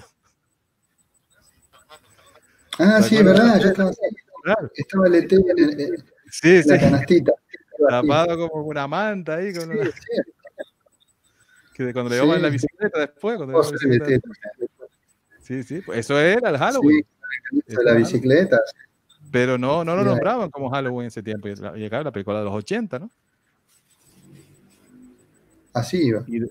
Ah, 2.78 2.96
¿Te 2.98 3.04
sí, 3.04 3.22
verdad, 3.22 3.60
yo 3.60 3.68
estaba, 3.68 3.90
Claro. 4.42 4.70
estaba 4.74 5.06
el 5.06 5.14
ET 5.14 5.34
en, 5.34 5.58
el- 5.58 5.80
en 5.80 6.04
Sí, 6.30 6.56
la 6.56 6.62
sí, 6.62 6.80
canastita. 6.80 7.32
tapado 7.88 8.36
como 8.48 8.66
una 8.66 8.86
manta 8.88 9.36
ahí, 9.36 9.52
con 9.54 9.70
Sí, 9.70 9.90
que 11.74 11.92
cuando 11.92 12.10
le 12.10 12.16
llevaban 12.16 12.42
la 12.42 12.48
bicicleta 12.48 13.00
después. 13.00 13.36
Cuando 13.36 13.60
la 13.60 13.70
bicicleta. 13.70 14.28
Sí, 15.40 15.62
sí, 15.62 15.80
pues 15.82 15.98
eso 16.00 16.18
era 16.18 16.50
el 16.50 16.58
Halloween. 16.58 17.04
De 17.66 17.84
la 17.84 17.94
bicicleta. 17.94 18.58
Pero 19.30 19.56
no, 19.58 19.84
no 19.84 19.96
lo 19.96 20.04
nombraban 20.04 20.50
como 20.50 20.70
Halloween 20.70 21.02
en 21.04 21.08
ese 21.08 21.22
tiempo. 21.22 21.48
Y 21.48 21.54
claro, 21.54 22.04
la 22.04 22.12
película 22.12 22.38
de 22.38 22.44
los 22.44 22.54
80, 22.54 22.98
¿no? 22.98 23.10
Así 25.72 26.06
iba. 26.06 26.24
Y, 26.28 26.42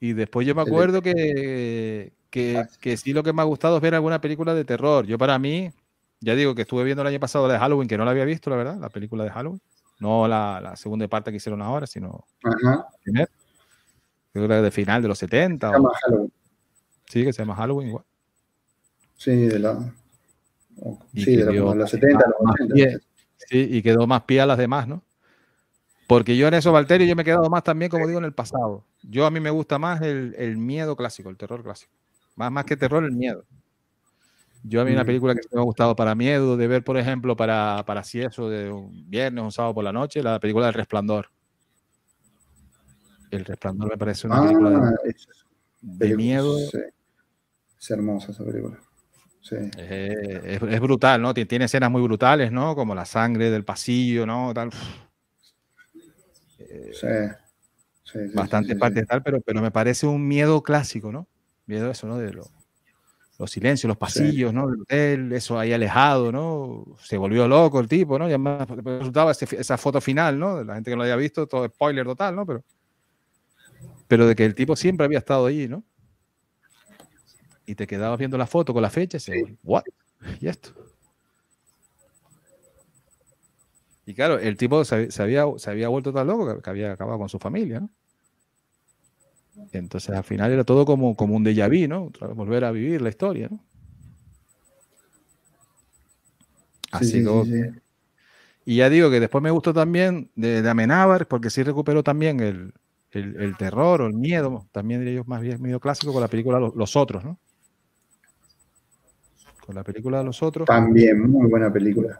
y 0.00 0.12
después 0.12 0.46
yo 0.46 0.54
me 0.54 0.62
acuerdo 0.62 1.02
que, 1.02 2.12
que, 2.30 2.58
Ah, 2.58 2.68
que 2.80 2.96
sí 2.96 3.12
lo 3.12 3.22
que 3.22 3.32
me 3.32 3.42
ha 3.42 3.44
gustado 3.44 3.76
es 3.76 3.82
ver 3.82 3.94
alguna 3.94 4.20
película 4.20 4.54
de 4.54 4.64
terror. 4.64 5.06
Yo 5.06 5.18
para 5.18 5.38
mí, 5.38 5.72
ya 6.20 6.34
digo 6.34 6.54
que 6.54 6.62
estuve 6.62 6.84
viendo 6.84 7.02
el 7.02 7.08
año 7.08 7.20
pasado 7.20 7.46
la 7.46 7.54
de 7.54 7.58
Halloween, 7.60 7.88
que 7.88 7.96
no 7.98 8.04
la 8.04 8.10
había 8.12 8.24
visto, 8.24 8.50
la 8.50 8.56
verdad, 8.56 8.76
la 8.78 8.88
película 8.90 9.24
de 9.24 9.30
Halloween. 9.30 9.60
No 9.98 10.26
la, 10.28 10.60
la 10.62 10.76
segunda 10.76 11.06
parte 11.08 11.30
que 11.30 11.36
hicieron 11.38 11.60
ahora, 11.62 11.86
sino 11.86 12.24
Ajá. 12.42 12.76
la 12.76 12.88
primera. 13.02 13.28
Creo 14.32 14.48
que 14.48 14.54
de 14.54 14.70
final 14.70 15.02
de 15.02 15.08
los 15.08 15.18
70. 15.18 15.68
Se 15.68 15.74
o- 15.74 15.76
llama 15.78 15.90
Halloween. 16.02 16.32
sí, 17.08 17.24
que 17.24 17.32
se 17.32 17.42
llama 17.42 17.56
Halloween 17.56 17.88
igual. 17.88 18.04
Sí, 19.16 19.32
de 19.36 19.58
la. 19.58 19.92
Sí, 21.14 21.36
de 21.36 21.44
la- 21.44 21.52
dio 21.52 21.64
como 21.64 21.74
los 21.74 21.90
70, 21.90 22.18
los 22.26 22.40
más 22.42 22.54
80. 22.54 22.74
pie. 22.74 22.98
Sí, 23.36 23.68
y 23.70 23.82
quedó 23.82 24.06
más 24.06 24.22
pie 24.22 24.40
a 24.40 24.46
las 24.46 24.56
demás, 24.58 24.86
¿no? 24.88 25.02
Porque 26.06 26.36
yo 26.36 26.48
en 26.48 26.54
eso, 26.54 26.72
Valterio, 26.72 27.06
yo 27.06 27.14
me 27.14 27.22
he 27.22 27.24
quedado 27.24 27.48
más 27.50 27.62
también, 27.62 27.90
como 27.90 28.06
digo, 28.06 28.18
en 28.18 28.24
el 28.24 28.32
pasado. 28.32 28.84
Yo 29.02 29.26
a 29.26 29.30
mí 29.30 29.38
me 29.40 29.50
gusta 29.50 29.78
más 29.78 30.00
el, 30.02 30.34
el 30.38 30.56
miedo 30.56 30.96
clásico, 30.96 31.28
el 31.30 31.36
terror 31.36 31.62
clásico. 31.62 31.92
Más, 32.36 32.50
más 32.50 32.64
que 32.64 32.76
terror, 32.76 33.04
el 33.04 33.12
miedo. 33.12 33.44
Yo 34.62 34.80
a 34.82 34.84
mí 34.84 34.92
una 34.92 35.04
película 35.06 35.34
que 35.34 35.40
me 35.52 35.60
ha 35.60 35.64
gustado 35.64 35.96
para 35.96 36.14
miedo, 36.14 36.56
de 36.56 36.66
ver, 36.66 36.84
por 36.84 36.96
ejemplo, 36.98 37.34
para, 37.36 37.82
para 37.86 38.04
si 38.04 38.20
eso, 38.20 38.48
de 38.50 38.70
un 38.70 39.08
viernes 39.10 39.40
o 39.42 39.44
un 39.46 39.52
sábado 39.52 39.74
por 39.74 39.84
la 39.84 39.92
noche, 39.92 40.22
la 40.22 40.38
película 40.38 40.66
del 40.66 40.74
Resplandor. 40.74 41.30
El 43.30 43.44
Resplandor 43.44 43.90
me 43.90 43.96
parece 43.96 44.26
una 44.26 44.42
película 44.42 44.70
de- 44.70 44.76
Ah, 44.76 44.94
eso 45.04 45.30
es 45.30 45.44
de 45.82 46.16
miedo. 46.16 46.58
Sí. 46.58 46.78
Es 47.78 47.90
hermosa 47.90 48.32
esa 48.32 48.44
película. 48.44 48.78
Sí. 49.40 49.56
Eh, 49.78 50.40
es, 50.44 50.62
es 50.62 50.80
brutal, 50.80 51.22
¿no? 51.22 51.32
Tie- 51.32 51.48
Tiene 51.48 51.64
escenas 51.64 51.90
muy 51.90 52.02
brutales, 52.02 52.52
¿no? 52.52 52.74
Como 52.74 52.94
la 52.94 53.06
sangre 53.06 53.50
del 53.50 53.64
pasillo, 53.64 54.26
¿no? 54.26 54.52
Tal. 54.52 54.70
Sí. 56.58 56.66
Sí, 56.92 57.06
sí, 58.04 58.18
Bastante 58.34 58.76
parte 58.76 59.06
tal, 59.06 59.22
pero, 59.22 59.40
pero 59.40 59.62
me 59.62 59.70
parece 59.70 60.06
un 60.06 60.26
miedo 60.26 60.62
clásico, 60.62 61.10
¿no? 61.12 61.26
Miedo 61.66 61.88
a 61.88 61.92
eso, 61.92 62.06
¿no? 62.06 62.18
De 62.18 62.32
lo- 62.32 62.50
los 63.40 63.50
silencios, 63.50 63.88
los 63.88 63.96
pasillos, 63.96 64.52
¿no? 64.52 64.68
Del 64.68 64.82
hotel, 64.82 65.32
eso 65.32 65.58
ahí 65.58 65.72
alejado, 65.72 66.30
¿no? 66.30 66.84
Se 67.02 67.16
volvió 67.16 67.48
loco 67.48 67.80
el 67.80 67.88
tipo, 67.88 68.18
¿no? 68.18 68.26
Y 68.26 68.28
además 68.30 68.68
después 68.68 68.98
resultaba 68.98 69.32
ese- 69.32 69.56
esa 69.58 69.78
foto 69.78 70.00
final, 70.00 70.38
¿no? 70.38 70.58
De 70.58 70.64
la 70.64 70.74
gente 70.74 70.90
que 70.90 70.94
no 70.94 70.98
lo 70.98 71.02
había 71.04 71.16
visto, 71.16 71.46
todo 71.46 71.66
spoiler 71.66 72.04
total, 72.06 72.36
¿no? 72.36 72.44
Pero, 72.46 72.62
pero 74.06 74.26
de 74.26 74.34
que 74.36 74.44
el 74.44 74.54
tipo 74.54 74.76
siempre 74.76 75.06
había 75.06 75.18
estado 75.18 75.46
allí, 75.46 75.68
¿no? 75.68 75.82
Y 77.64 77.74
te 77.74 77.86
quedabas 77.86 78.18
viendo 78.18 78.36
la 78.36 78.46
foto 78.46 78.72
con 78.74 78.82
la 78.82 78.90
fecha 78.90 79.16
y 79.16 79.20
se 79.20 79.56
¿what? 79.62 79.84
¿Y 80.40 80.46
esto? 80.48 80.72
Y 84.06 84.14
claro, 84.14 84.38
el 84.38 84.56
tipo 84.56 84.84
se, 84.84 85.10
se 85.10 85.22
había, 85.22 85.44
se 85.56 85.70
había 85.70 85.88
vuelto 85.88 86.12
tan 86.12 86.26
loco 86.26 86.56
que, 86.56 86.62
que 86.62 86.70
había 86.70 86.92
acabado 86.92 87.18
con 87.18 87.28
su 87.28 87.38
familia, 87.38 87.80
¿no? 87.80 87.90
Entonces 89.72 90.14
al 90.16 90.24
final 90.24 90.52
era 90.52 90.64
todo 90.64 90.84
como, 90.86 91.14
como 91.16 91.36
un 91.36 91.44
déjà 91.44 91.68
vu, 91.68 91.88
¿no? 91.88 92.10
Volver 92.34 92.64
a 92.64 92.72
vivir 92.72 93.00
la 93.02 93.08
historia, 93.10 93.48
¿no? 93.50 93.60
Sí, 96.92 96.92
Así 96.92 97.12
sí, 97.12 97.22
que, 97.22 97.44
sí, 97.44 97.44
sí. 97.46 97.80
y 98.64 98.76
ya 98.76 98.90
digo 98.90 99.10
que 99.10 99.20
después 99.20 99.42
me 99.42 99.50
gustó 99.50 99.72
también 99.72 100.30
de, 100.34 100.62
de 100.62 100.70
Amenábar, 100.70 101.26
porque 101.28 101.50
sí 101.50 101.62
recuperó 101.62 102.02
también 102.02 102.40
el, 102.40 102.74
el- 103.10 103.36
el 103.40 103.56
terror 103.56 104.02
o 104.02 104.06
el 104.06 104.14
miedo, 104.14 104.68
también 104.72 105.00
diría 105.00 105.16
yo 105.16 105.24
más 105.24 105.40
bien 105.40 105.60
medio 105.60 105.80
clásico 105.80 106.12
con 106.12 106.22
la 106.22 106.28
película 106.28 106.58
Los, 106.60 106.74
Los 106.76 106.96
Otros, 106.96 107.24
¿no? 107.24 107.38
Con 109.64 109.74
la 109.74 109.84
película 109.84 110.22
Los 110.22 110.42
Otros, 110.42 110.66
También, 110.66 111.30
muy 111.30 111.48
buena 111.48 111.72
película. 111.72 112.18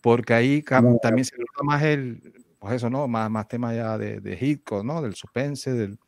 porque 0.00 0.34
ahí 0.34 0.62
Muy 0.80 0.98
también 1.00 1.24
se 1.24 1.36
nota 1.38 1.62
más 1.64 1.82
el, 1.82 2.20
pues 2.58 2.74
eso, 2.74 2.90
¿no? 2.90 3.08
Más, 3.08 3.30
más 3.30 3.48
tema 3.48 3.74
ya 3.74 3.96
de, 3.98 4.20
de 4.20 4.38
Hitchcock, 4.40 4.84
¿no? 4.84 5.02
Del 5.02 5.14
suspense, 5.14 5.72
del, 5.72 5.98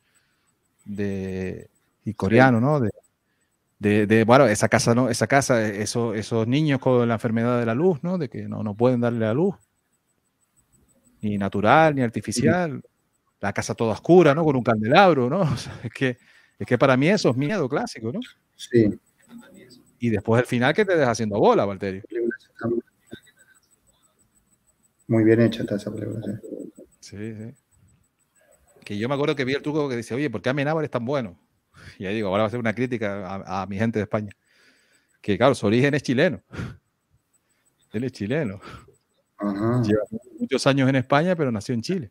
de, 0.84 1.68
y 2.04 2.14
coreano, 2.14 2.60
¿no? 2.60 2.80
De, 2.80 2.90
de, 3.78 4.06
de, 4.06 4.24
bueno, 4.24 4.46
esa 4.46 4.68
casa, 4.68 4.94
¿no? 4.94 5.08
Esa 5.08 5.26
casa, 5.26 5.66
eso, 5.66 6.14
esos 6.14 6.46
niños 6.46 6.78
con 6.80 7.06
la 7.08 7.14
enfermedad 7.14 7.58
de 7.58 7.66
la 7.66 7.74
luz, 7.74 8.02
¿no? 8.02 8.18
De 8.18 8.28
que 8.28 8.42
no, 8.48 8.62
no 8.62 8.74
pueden 8.74 9.00
darle 9.00 9.20
la 9.20 9.34
luz, 9.34 9.56
ni 11.20 11.38
natural, 11.38 11.94
ni 11.94 12.02
artificial. 12.02 12.82
La 13.40 13.52
casa 13.52 13.74
toda 13.74 13.92
oscura, 13.92 14.34
¿no? 14.34 14.44
Con 14.44 14.56
un 14.56 14.62
candelabro, 14.62 15.28
¿no? 15.28 15.40
O 15.52 15.56
sea, 15.56 15.78
es, 15.82 15.92
que, 15.92 16.16
es 16.58 16.66
que 16.66 16.78
para 16.78 16.96
mí 16.96 17.08
eso 17.08 17.30
es 17.30 17.36
miedo 17.36 17.68
clásico, 17.68 18.12
¿no? 18.12 18.20
Sí. 18.56 18.88
Y 19.98 20.10
después 20.10 20.40
el 20.40 20.46
final 20.46 20.74
que 20.74 20.84
te 20.84 20.96
deja 20.96 21.10
haciendo 21.10 21.38
bola, 21.38 21.64
Valterio. 21.64 22.02
Muy 25.06 25.24
bien 25.24 25.40
hecha 25.42 25.62
está 25.62 25.76
esa 25.76 25.92
película. 25.92 26.20
sí. 27.00 27.16
Sí, 27.16 27.34
sí. 27.34 27.63
Que 28.84 28.98
yo 28.98 29.08
me 29.08 29.14
acuerdo 29.14 29.34
que 29.36 29.44
vi 29.44 29.54
el 29.54 29.62
truco 29.62 29.88
que 29.88 29.96
dice, 29.96 30.14
oye, 30.14 30.30
¿por 30.30 30.42
qué 30.42 30.50
Amenábar 30.50 30.84
es 30.84 30.90
tan 30.90 31.04
bueno? 31.04 31.38
Y 31.98 32.06
ahí 32.06 32.14
digo, 32.14 32.28
ahora 32.28 32.44
va 32.44 32.46
a 32.48 32.50
ser 32.50 32.60
una 32.60 32.74
crítica 32.74 33.26
a, 33.26 33.62
a 33.62 33.66
mi 33.66 33.78
gente 33.78 33.98
de 33.98 34.04
España. 34.04 34.30
Que 35.20 35.36
claro, 35.38 35.54
su 35.54 35.66
origen 35.66 35.94
es 35.94 36.02
chileno. 36.02 36.42
Él 37.92 38.04
es 38.04 38.12
chileno. 38.12 38.60
Ajá. 39.38 39.82
Lleva 39.82 40.02
muchos 40.38 40.66
años 40.66 40.88
en 40.88 40.96
España, 40.96 41.34
pero 41.36 41.50
nació 41.50 41.74
en 41.74 41.82
Chile. 41.82 42.10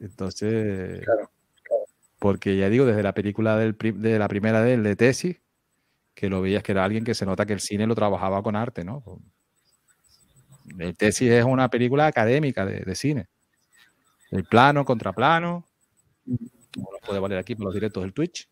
Entonces, 0.00 1.04
Claro, 1.04 1.30
porque 2.18 2.56
ya 2.56 2.70
digo, 2.70 2.86
desde 2.86 3.02
la 3.02 3.12
película 3.12 3.58
del, 3.58 3.76
de 3.76 4.18
la 4.18 4.28
primera 4.28 4.62
de 4.62 4.74
él, 4.74 4.82
de 4.82 4.96
Tesis, 4.96 5.36
que 6.14 6.30
lo 6.30 6.40
veías 6.40 6.62
que 6.62 6.72
era 6.72 6.84
alguien 6.84 7.04
que 7.04 7.14
se 7.14 7.26
nota 7.26 7.44
que 7.44 7.52
el 7.52 7.60
cine 7.60 7.86
lo 7.86 7.94
trabajaba 7.94 8.42
con 8.42 8.56
arte, 8.56 8.84
¿no? 8.84 9.04
El 10.78 10.96
Tesis 10.96 11.30
es 11.30 11.44
una 11.44 11.68
película 11.68 12.06
académica 12.06 12.64
de, 12.64 12.80
de 12.80 12.94
cine. 12.94 13.26
El 14.34 14.44
plano, 14.44 14.84
contraplano, 14.84 15.64
como 16.74 16.90
nos 16.90 17.00
puede 17.02 17.20
valer 17.20 17.38
aquí 17.38 17.54
por 17.54 17.66
los 17.66 17.74
directos 17.74 18.02
del 18.02 18.12
Twitch. 18.12 18.48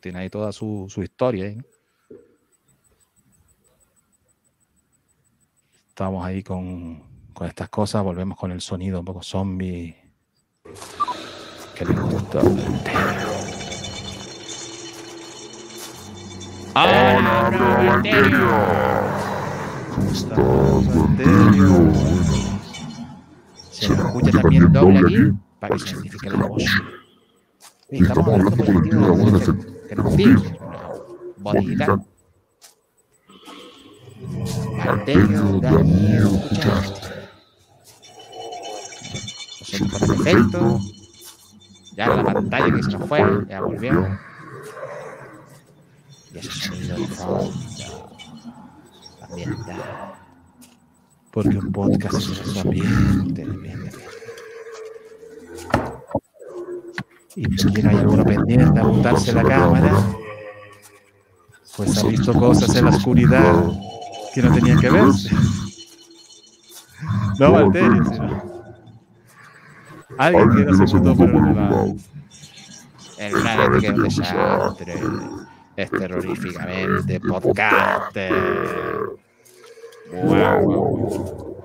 Tiene 0.00 0.20
ahí 0.20 0.30
toda 0.30 0.52
su, 0.52 0.86
su 0.88 1.02
historia. 1.02 1.54
¿no? 1.54 1.62
Estamos 5.88 6.24
ahí 6.24 6.42
con, 6.42 7.02
con 7.34 7.46
estas 7.46 7.68
cosas, 7.68 8.02
volvemos 8.02 8.38
con 8.38 8.50
el 8.50 8.62
sonido 8.62 9.00
un 9.00 9.04
poco 9.04 9.22
zombie. 9.22 9.94
Que 11.74 11.84
le 11.84 11.92
gusta. 12.00 12.40
¡Hola, 16.74 17.50
Valterio! 17.86 18.48
¿Cómo 19.94 20.10
estás? 20.10 20.38
Se 23.78 23.88
nos 23.90 24.06
escucha 24.06 24.30
también 24.42 24.72
doble 24.72 24.98
aquí 24.98 25.32
para 25.60 25.76
que 25.76 25.80
se 25.80 25.94
identifique 25.94 26.30
la 26.30 26.46
voz. 26.46 26.62
Sí, 26.62 27.96
estamos 27.96 28.28
hablando 28.28 28.50
por 28.50 28.66
el 28.66 28.74
motivo 28.74 29.00
de 29.00 29.32
la 29.32 29.38
gente 29.38 29.66
que 29.88 29.94
nos 29.94 30.14
sigue. 30.14 30.58
Voz 31.38 31.54
digital. 31.54 32.04
Valterio 34.84 35.60
da 35.60 35.70
miedo 35.70 36.28
escucharte. 36.28 37.08
Nosotros 39.60 40.00
con 40.00 40.20
efecto. 40.20 40.80
Ya 41.96 42.08
la 42.08 42.24
pantalla 42.24 42.74
que 42.74 42.82
se 42.82 42.90
nos 42.90 43.08
fue, 43.08 43.46
ya 43.48 43.60
volvió. 43.60 44.18
Y 46.34 46.38
ese 46.38 46.50
sonido 46.50 46.96
de 46.96 47.06
fondo. 47.06 47.52
Ambiental. 49.22 50.17
Porque 51.32 51.58
un 51.58 51.72
podcast 51.72 52.14
es 52.16 52.56
ambiente, 52.58 53.42
ambiente. 53.42 53.90
Y 57.36 57.44
si 57.56 57.86
hay 57.86 57.96
alguno 57.96 58.24
pendiente 58.24 58.80
a 58.80 58.82
montarse 58.82 59.32
la 59.32 59.44
cámara, 59.44 59.92
pues 61.76 61.96
ha 61.98 62.06
visto 62.08 62.32
cosas 62.32 62.74
en 62.74 62.86
la 62.86 62.90
oscuridad 62.90 63.72
que 64.34 64.42
no 64.42 64.52
tenían 64.52 64.80
que 64.80 64.90
verse. 64.90 65.30
No, 67.38 67.52
Valterio, 67.52 68.04
sino. 68.04 68.42
Alguien 70.18 70.50
que 70.50 70.64
no 70.64 70.86
se 70.86 70.98
por 70.98 71.48
el 71.48 71.54
lado. 71.54 71.94
El 73.18 73.32
planeta 73.32 73.94
que 73.94 75.82
es 75.82 75.90
terroríficamente 75.90 77.20
podcaster. 77.20 78.32
Wow, 80.10 80.62
wow. 80.64 81.56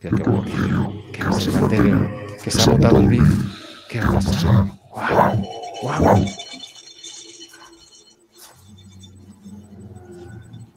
¿Qué, 0.00 0.10
qué, 0.10 0.16
qué, 0.16 1.12
qué 1.12 1.24
pasa, 1.24 1.50
Valterio? 1.60 2.10
Que 2.42 2.50
se 2.50 2.62
ha 2.62 2.72
mutado 2.72 2.98
el 2.98 3.08
vídeo. 3.08 3.32
¿Qué? 3.88 4.00
Wow, 4.00 4.20
wow. 5.82 6.24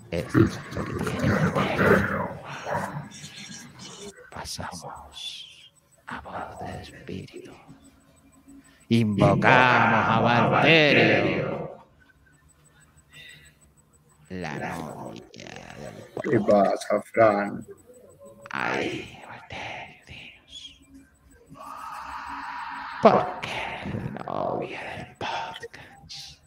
Eso 0.10 0.40
es 0.40 0.60
lo 0.76 0.86
que 0.86 0.94
tiene. 1.04 1.36
Pasamos 4.32 5.74
a 6.08 6.22
voz 6.22 6.60
de 6.62 6.82
espíritu. 6.82 7.52
Invocamos 8.90 10.08
a 10.10 10.20
Valterio. 10.22 11.67
La 14.30 14.54
novia 14.76 15.24
del 15.80 16.30
¿Qué 16.30 16.40
pasa, 16.42 17.02
Fran? 17.14 17.66
Ay, 18.52 19.18
Valterio, 19.26 20.04
dinos. 20.06 20.82
¿Por 23.02 23.40
qué 23.40 23.90
la 23.94 24.24
novia 24.26 24.82
del 24.82 25.16
podcast? 25.18 26.42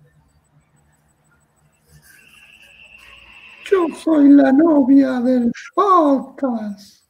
Yo 3.70 3.86
soy 3.96 4.28
la 4.28 4.52
novia 4.52 5.20
del 5.20 5.50
podcast. 5.74 7.06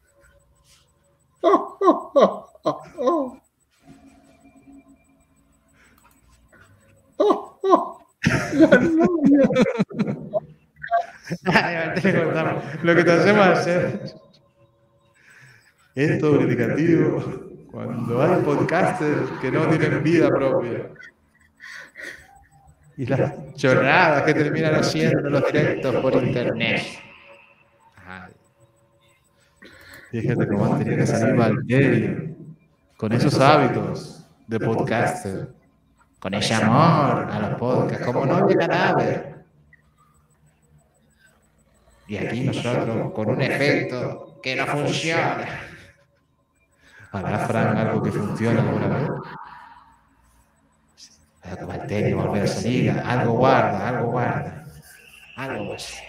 Oh, 1.43 1.79
oh, 1.81 2.13
oh, 2.15 2.53
oh, 2.63 2.83
oh. 3.01 3.41
Oh, 7.19 7.59
oh, 7.65 7.99
la 8.53 8.69
novia. 8.69 9.49
Lo 12.83 12.95
que 12.95 13.05
te 13.05 13.13
hacemos 13.13 13.47
hacer 13.47 14.03
es 15.95 16.19
todo 16.19 16.41
indicativo 16.41 17.67
cuando 17.71 18.23
hay 18.23 18.43
podcasters 18.43 19.31
que 19.41 19.51
no 19.51 19.67
tienen 19.69 20.03
vida 20.03 20.29
propia. 20.29 20.91
Y 22.97 23.07
las 23.07 23.55
chorradas 23.55 24.23
que 24.25 24.35
terminan 24.35 24.75
haciendo 24.75 25.31
los 25.31 25.47
directos 25.53 25.97
por 25.97 26.15
internet. 26.15 26.83
Fíjate 30.11 30.49
cómo 30.49 30.65
han 30.67 30.79
tenido 30.81 30.97
que 30.97 31.07
salir 31.07 31.37
Valterio 31.37 32.37
con 32.97 33.13
esos 33.13 33.39
hábitos 33.39 34.27
de 34.49 34.59
podcaster. 34.61 35.55
Con 36.19 36.35
ese 36.35 36.53
amor 36.53 37.31
a 37.31 37.39
los 37.39 37.59
podcasts, 37.59 38.05
como 38.05 38.27
no 38.27 38.47
de 38.47 38.57
cadáver. 38.57 39.40
Y 42.11 42.17
aquí 42.17 42.41
nosotros 42.41 43.13
con 43.13 43.31
un 43.31 43.41
efecto 43.41 44.41
que 44.43 44.57
no 44.57 44.67
funciona. 44.67 45.47
¿Hará 47.13 47.39
Fran 47.47 47.77
algo 47.77 48.03
que 48.03 48.11
funcione 48.11 48.59
alguna 48.59 48.89
vez? 48.89 49.09
Algo 51.43 51.67
bacteria 51.69 52.17
volver 52.17 52.43
a 52.43 52.47
salir, 52.49 52.91
algo 52.91 53.35
guarda, 53.35 53.89
algo 53.89 54.11
guarda. 54.11 54.67
Algo 55.37 55.69
va 55.69 55.77
a 55.77 55.79
ser. 55.79 56.05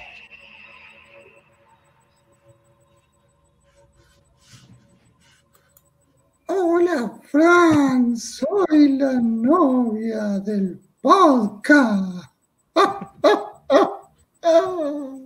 Hola, 6.47 7.11
Fran, 7.29 8.17
soy 8.17 8.97
la 8.97 9.19
novia 9.21 10.39
del 10.39 10.81
podcast. 10.99 12.25
¡Ah, 12.73 13.13
ah, 13.23 13.63
ah, 13.69 14.01
ah! 14.41 15.20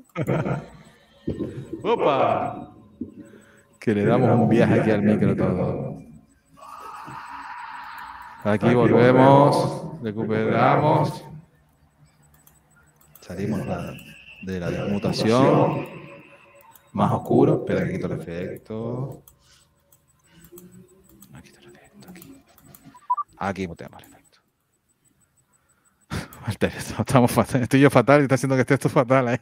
¡Opa! 1.84 2.72
Que 3.80 3.94
le 3.94 4.06
damos 4.06 4.40
un 4.40 4.50
viaje 4.50 4.80
aquí 4.82 4.92
al 4.92 5.02
micro 5.02 5.36
todo. 5.36 5.98
Aquí 8.44 8.74
volvemos, 8.74 10.02
recuperamos. 10.02 11.26
Salimos 13.20 13.62
de 14.44 14.60
la 14.60 14.70
desmutación. 14.70 15.88
Más 16.94 17.12
oscuro. 17.12 17.66
Espera 17.66 17.86
que 17.86 17.94
quito 17.94 18.06
el 18.06 18.20
efecto. 18.20 19.24
Aquí 21.34 21.50
el 21.50 21.66
efecto. 21.66 22.10
Aquí. 22.10 22.44
Aquí 23.38 23.68
muteamos 23.68 24.02
el 24.04 24.14
efecto. 24.14 24.40
Walter, 26.46 26.72
Estamos 27.00 27.32
fatal. 27.32 27.64
Estoy 27.64 27.82
yo 27.82 27.90
fatal 27.90 28.22
y 28.22 28.24
está 28.24 28.36
haciendo 28.36 28.56
que 28.56 28.62
esté 28.62 28.76
esto 28.76 28.90
fatal 28.90 29.28
ahí. 29.28 29.40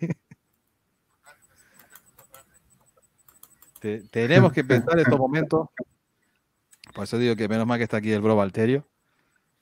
Te- 3.83 3.99
tenemos 4.03 4.53
que 4.53 4.63
pensar 4.63 4.93
en 4.93 4.99
estos 4.99 5.19
momentos. 5.19 5.67
Por 6.93 7.03
eso 7.03 7.17
digo 7.17 7.35
que 7.35 7.49
menos 7.49 7.67
mal 7.67 7.77
que 7.77 7.83
está 7.83 7.97
aquí 7.97 8.13
el 8.13 8.21
bro 8.21 8.33
Valterio. 8.37 8.87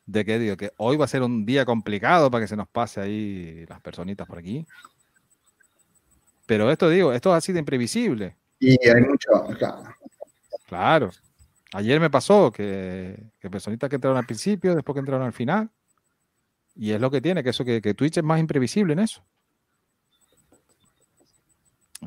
De 0.05 0.23
que 0.23 0.37
digo 0.37 0.57
que 0.57 0.71
hoy 0.77 0.95
va 0.95 1.05
a 1.05 1.07
ser 1.07 1.23
un 1.23 1.43
día 1.43 1.65
complicado 1.65 2.29
para 2.29 2.43
que 2.43 2.47
se 2.47 2.55
nos 2.55 2.67
pase 2.67 3.01
ahí 3.01 3.65
las 3.67 3.81
personitas 3.81 4.27
por 4.27 4.37
aquí. 4.37 4.63
Pero 6.45 6.69
esto 6.69 6.87
digo, 6.87 7.13
esto 7.13 7.31
es 7.31 7.37
así 7.37 7.51
de 7.51 7.57
imprevisible. 7.59 8.35
Y 8.59 8.77
hay 8.87 9.01
mucho, 9.01 9.29
claro, 9.57 9.83
Claro. 10.67 11.09
Ayer 11.73 11.99
me 11.99 12.11
pasó 12.11 12.51
que, 12.51 13.17
que 13.39 13.49
personitas 13.49 13.89
que 13.89 13.95
entraron 13.95 14.19
al 14.19 14.25
principio, 14.27 14.75
después 14.75 14.93
que 14.93 14.99
entraron 14.99 15.25
al 15.25 15.33
final. 15.33 15.67
Y 16.75 16.91
es 16.91 17.01
lo 17.01 17.09
que 17.09 17.21
tiene, 17.21 17.41
que 17.43 17.49
eso 17.49 17.65
que, 17.65 17.81
que 17.81 17.95
Twitch 17.95 18.17
es 18.17 18.23
más 18.23 18.39
imprevisible 18.39 18.93
en 18.93 18.99
eso. 18.99 19.23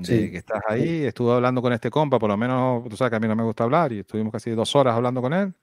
Sí. 0.02 0.30
que 0.30 0.38
estás 0.38 0.60
ahí, 0.68 1.04
estuve 1.04 1.32
hablando 1.32 1.62
con 1.62 1.72
este 1.72 1.88
compa, 1.88 2.18
por 2.18 2.28
lo 2.28 2.36
menos, 2.36 2.88
tú 2.88 2.96
sabes 2.96 3.10
que 3.10 3.16
a 3.16 3.20
mí 3.20 3.28
no 3.28 3.36
me 3.36 3.44
gusta 3.44 3.64
hablar, 3.64 3.92
y 3.92 4.00
estuvimos 4.00 4.32
casi 4.32 4.50
dos 4.50 4.74
horas 4.74 4.94
hablando 4.94 5.22
con 5.22 5.32
él. 5.32 5.54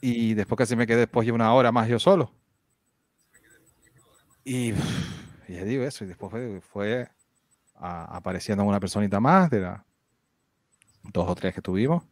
Y 0.00 0.32
después 0.32 0.56
casi 0.56 0.76
me 0.76 0.86
quedé 0.86 1.00
después 1.00 1.26
de 1.26 1.32
una 1.32 1.52
hora 1.52 1.70
más 1.72 1.86
yo 1.88 1.98
solo. 1.98 2.32
Y, 4.44 4.72
y 5.46 5.54
ya 5.54 5.64
digo 5.64 5.84
eso, 5.84 6.04
y 6.04 6.08
después 6.08 6.62
fue, 6.62 7.08
apareciendo 7.74 8.64
una 8.64 8.80
personita 8.80 9.20
más 9.20 9.50
de 9.50 9.60
la 9.60 9.84
dos 11.02 11.28
o 11.28 11.34
tres 11.34 11.54
que 11.54 11.60
tuvimos. 11.60 12.02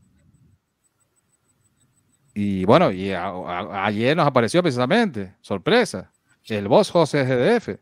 Y 2.34 2.64
bueno, 2.66 2.90
y 2.90 3.12
ayer 3.12 4.16
nos 4.16 4.26
apareció 4.26 4.62
precisamente, 4.62 5.34
sorpresa, 5.40 6.12
el 6.44 6.68
boss 6.68 6.90
José 6.90 7.24
GDF 7.24 7.80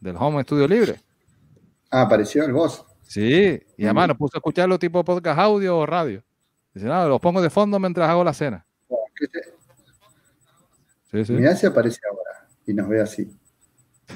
del 0.00 0.16
Home 0.16 0.42
Studio 0.44 0.66
Libre. 0.66 1.00
Ah, 1.96 2.02
apareció 2.02 2.44
el 2.44 2.52
boss. 2.52 2.84
Sí, 3.02 3.60
y 3.76 3.84
además 3.84 4.08
nos 4.08 4.16
puso 4.16 4.36
a 4.36 4.38
escucharlo 4.38 4.78
tipo 4.78 5.04
podcast 5.04 5.38
audio 5.38 5.78
o 5.78 5.86
radio. 5.86 6.24
Dice, 6.72 6.86
no, 6.86 7.08
los 7.08 7.20
pongo 7.20 7.40
de 7.40 7.50
fondo 7.50 7.78
mientras 7.78 8.08
hago 8.08 8.24
la 8.24 8.32
cena. 8.34 8.66
¿Qué 9.14 9.28
te- 9.28 9.54
Sí, 11.12 11.24
sí. 11.24 11.32
Mirá 11.34 11.54
si 11.54 11.66
aparece 11.66 12.00
ahora 12.10 12.48
y 12.66 12.74
nos 12.74 12.88
ve 12.88 13.00
así. 13.00 13.30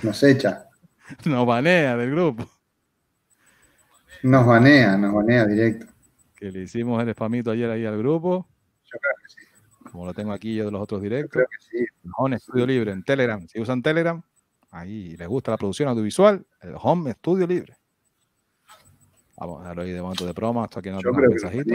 Nos 0.02 0.20
echa, 0.24 0.66
Nos 1.24 1.46
banea 1.46 1.96
del 1.96 2.10
grupo. 2.10 2.50
nos 4.24 4.44
banea, 4.44 4.96
nos 4.96 5.14
banea 5.14 5.46
directo. 5.46 5.86
Que 6.34 6.50
le 6.50 6.62
hicimos 6.62 7.00
el 7.02 7.12
spamito 7.14 7.52
ayer 7.52 7.70
ahí 7.70 7.86
al 7.86 7.96
grupo. 7.98 8.48
Yo 8.84 8.98
creo 8.98 9.14
que 9.22 9.28
sí, 9.28 9.88
Como 9.92 10.06
lo 10.06 10.14
tengo 10.14 10.32
aquí 10.32 10.54
yo 10.56 10.64
de 10.64 10.72
los 10.72 10.80
otros 10.82 10.98
yo 11.00 11.04
directos. 11.04 11.30
creo 11.32 11.46
que 11.46 11.64
sí. 11.78 11.84
el 12.04 12.10
Home 12.16 12.38
Studio 12.40 12.66
Libre 12.66 12.90
en 12.90 13.04
Telegram. 13.04 13.46
Si 13.46 13.60
usan 13.60 13.80
Telegram, 13.82 14.20
ahí 14.70 15.16
les 15.16 15.28
gusta 15.28 15.50
la 15.52 15.56
producción 15.56 15.88
audiovisual, 15.88 16.44
el 16.62 16.74
Home 16.80 17.12
Studio 17.14 17.46
Libre. 17.46 17.76
Vamos 19.36 19.60
a 19.62 19.68
darle 19.68 19.84
ahí 19.84 19.92
de 19.92 20.02
momento 20.02 20.26
de 20.26 20.34
promo 20.34 20.62
hasta 20.64 20.82
que 20.82 20.90
no 20.90 21.00
Yo 21.00 21.10
creo 21.12 21.28
que 21.30 21.34
mensajito. 21.34 21.74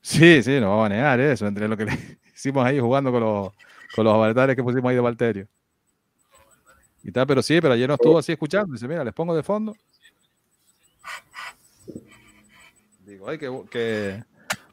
Sí, 0.00 0.42
sí, 0.42 0.60
nos 0.60 0.70
va 0.70 0.74
a 0.74 0.88
banear 0.88 1.20
eso, 1.20 1.46
entre 1.46 1.68
lo 1.68 1.76
que 1.76 1.84
le 1.86 1.92
hicimos 2.34 2.64
ahí 2.64 2.78
jugando 2.80 3.10
con 3.12 3.20
los, 3.20 3.52
con 3.94 4.04
los 4.04 4.14
avatares 4.14 4.56
que 4.56 4.62
pusimos 4.62 4.88
ahí 4.90 4.94
de 4.96 5.00
Valterio. 5.00 5.48
Y 7.04 7.10
tal, 7.10 7.26
pero 7.26 7.42
sí, 7.42 7.60
pero 7.60 7.74
ayer 7.74 7.88
no 7.88 7.94
estuvo 7.94 8.16
así 8.18 8.30
escuchando. 8.32 8.72
Dice, 8.72 8.86
mira, 8.86 9.02
les 9.02 9.12
pongo 9.12 9.34
de 9.34 9.42
fondo. 9.42 9.74
Digo, 13.04 13.28
ay, 13.28 13.38
que, 13.38 13.62
que- 13.70 14.24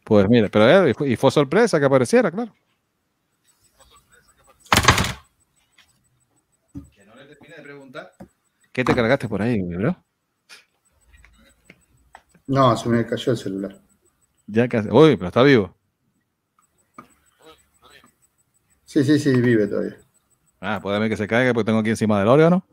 Pues 0.03 0.29
mira, 0.29 0.47
pero 0.49 0.87
eh, 0.87 0.93
y 1.07 1.15
fue 1.15 1.31
sorpresa 1.31 1.79
que 1.79 1.85
apareciera, 1.85 2.29
claro. 2.29 2.53
Que 6.93 7.03
no 7.05 7.15
le 7.15 7.25
termine 7.25 7.55
de 7.55 7.61
preguntar. 7.63 8.11
¿Qué 8.79 8.85
te 8.85 8.95
cargaste 8.95 9.27
por 9.27 9.41
ahí, 9.41 9.61
bro? 9.61 9.93
No, 12.47 12.77
se 12.77 12.87
me 12.87 13.05
cayó 13.05 13.33
el 13.33 13.37
celular. 13.37 13.77
Ya 14.47 14.63
hace- 14.71 14.89
Uy, 14.89 15.17
pero 15.17 15.27
está 15.27 15.43
vivo. 15.43 15.75
Sí, 18.85 19.03
sí, 19.03 19.19
sí, 19.19 19.33
vive 19.41 19.67
todavía. 19.67 19.97
Ah, 20.61 20.79
puede 20.81 20.97
ser 20.97 21.09
que 21.09 21.17
se 21.17 21.27
caiga 21.27 21.53
porque 21.53 21.65
tengo 21.65 21.79
aquí 21.79 21.89
encima 21.89 22.19
del 22.19 22.29
órgano. 22.29 22.65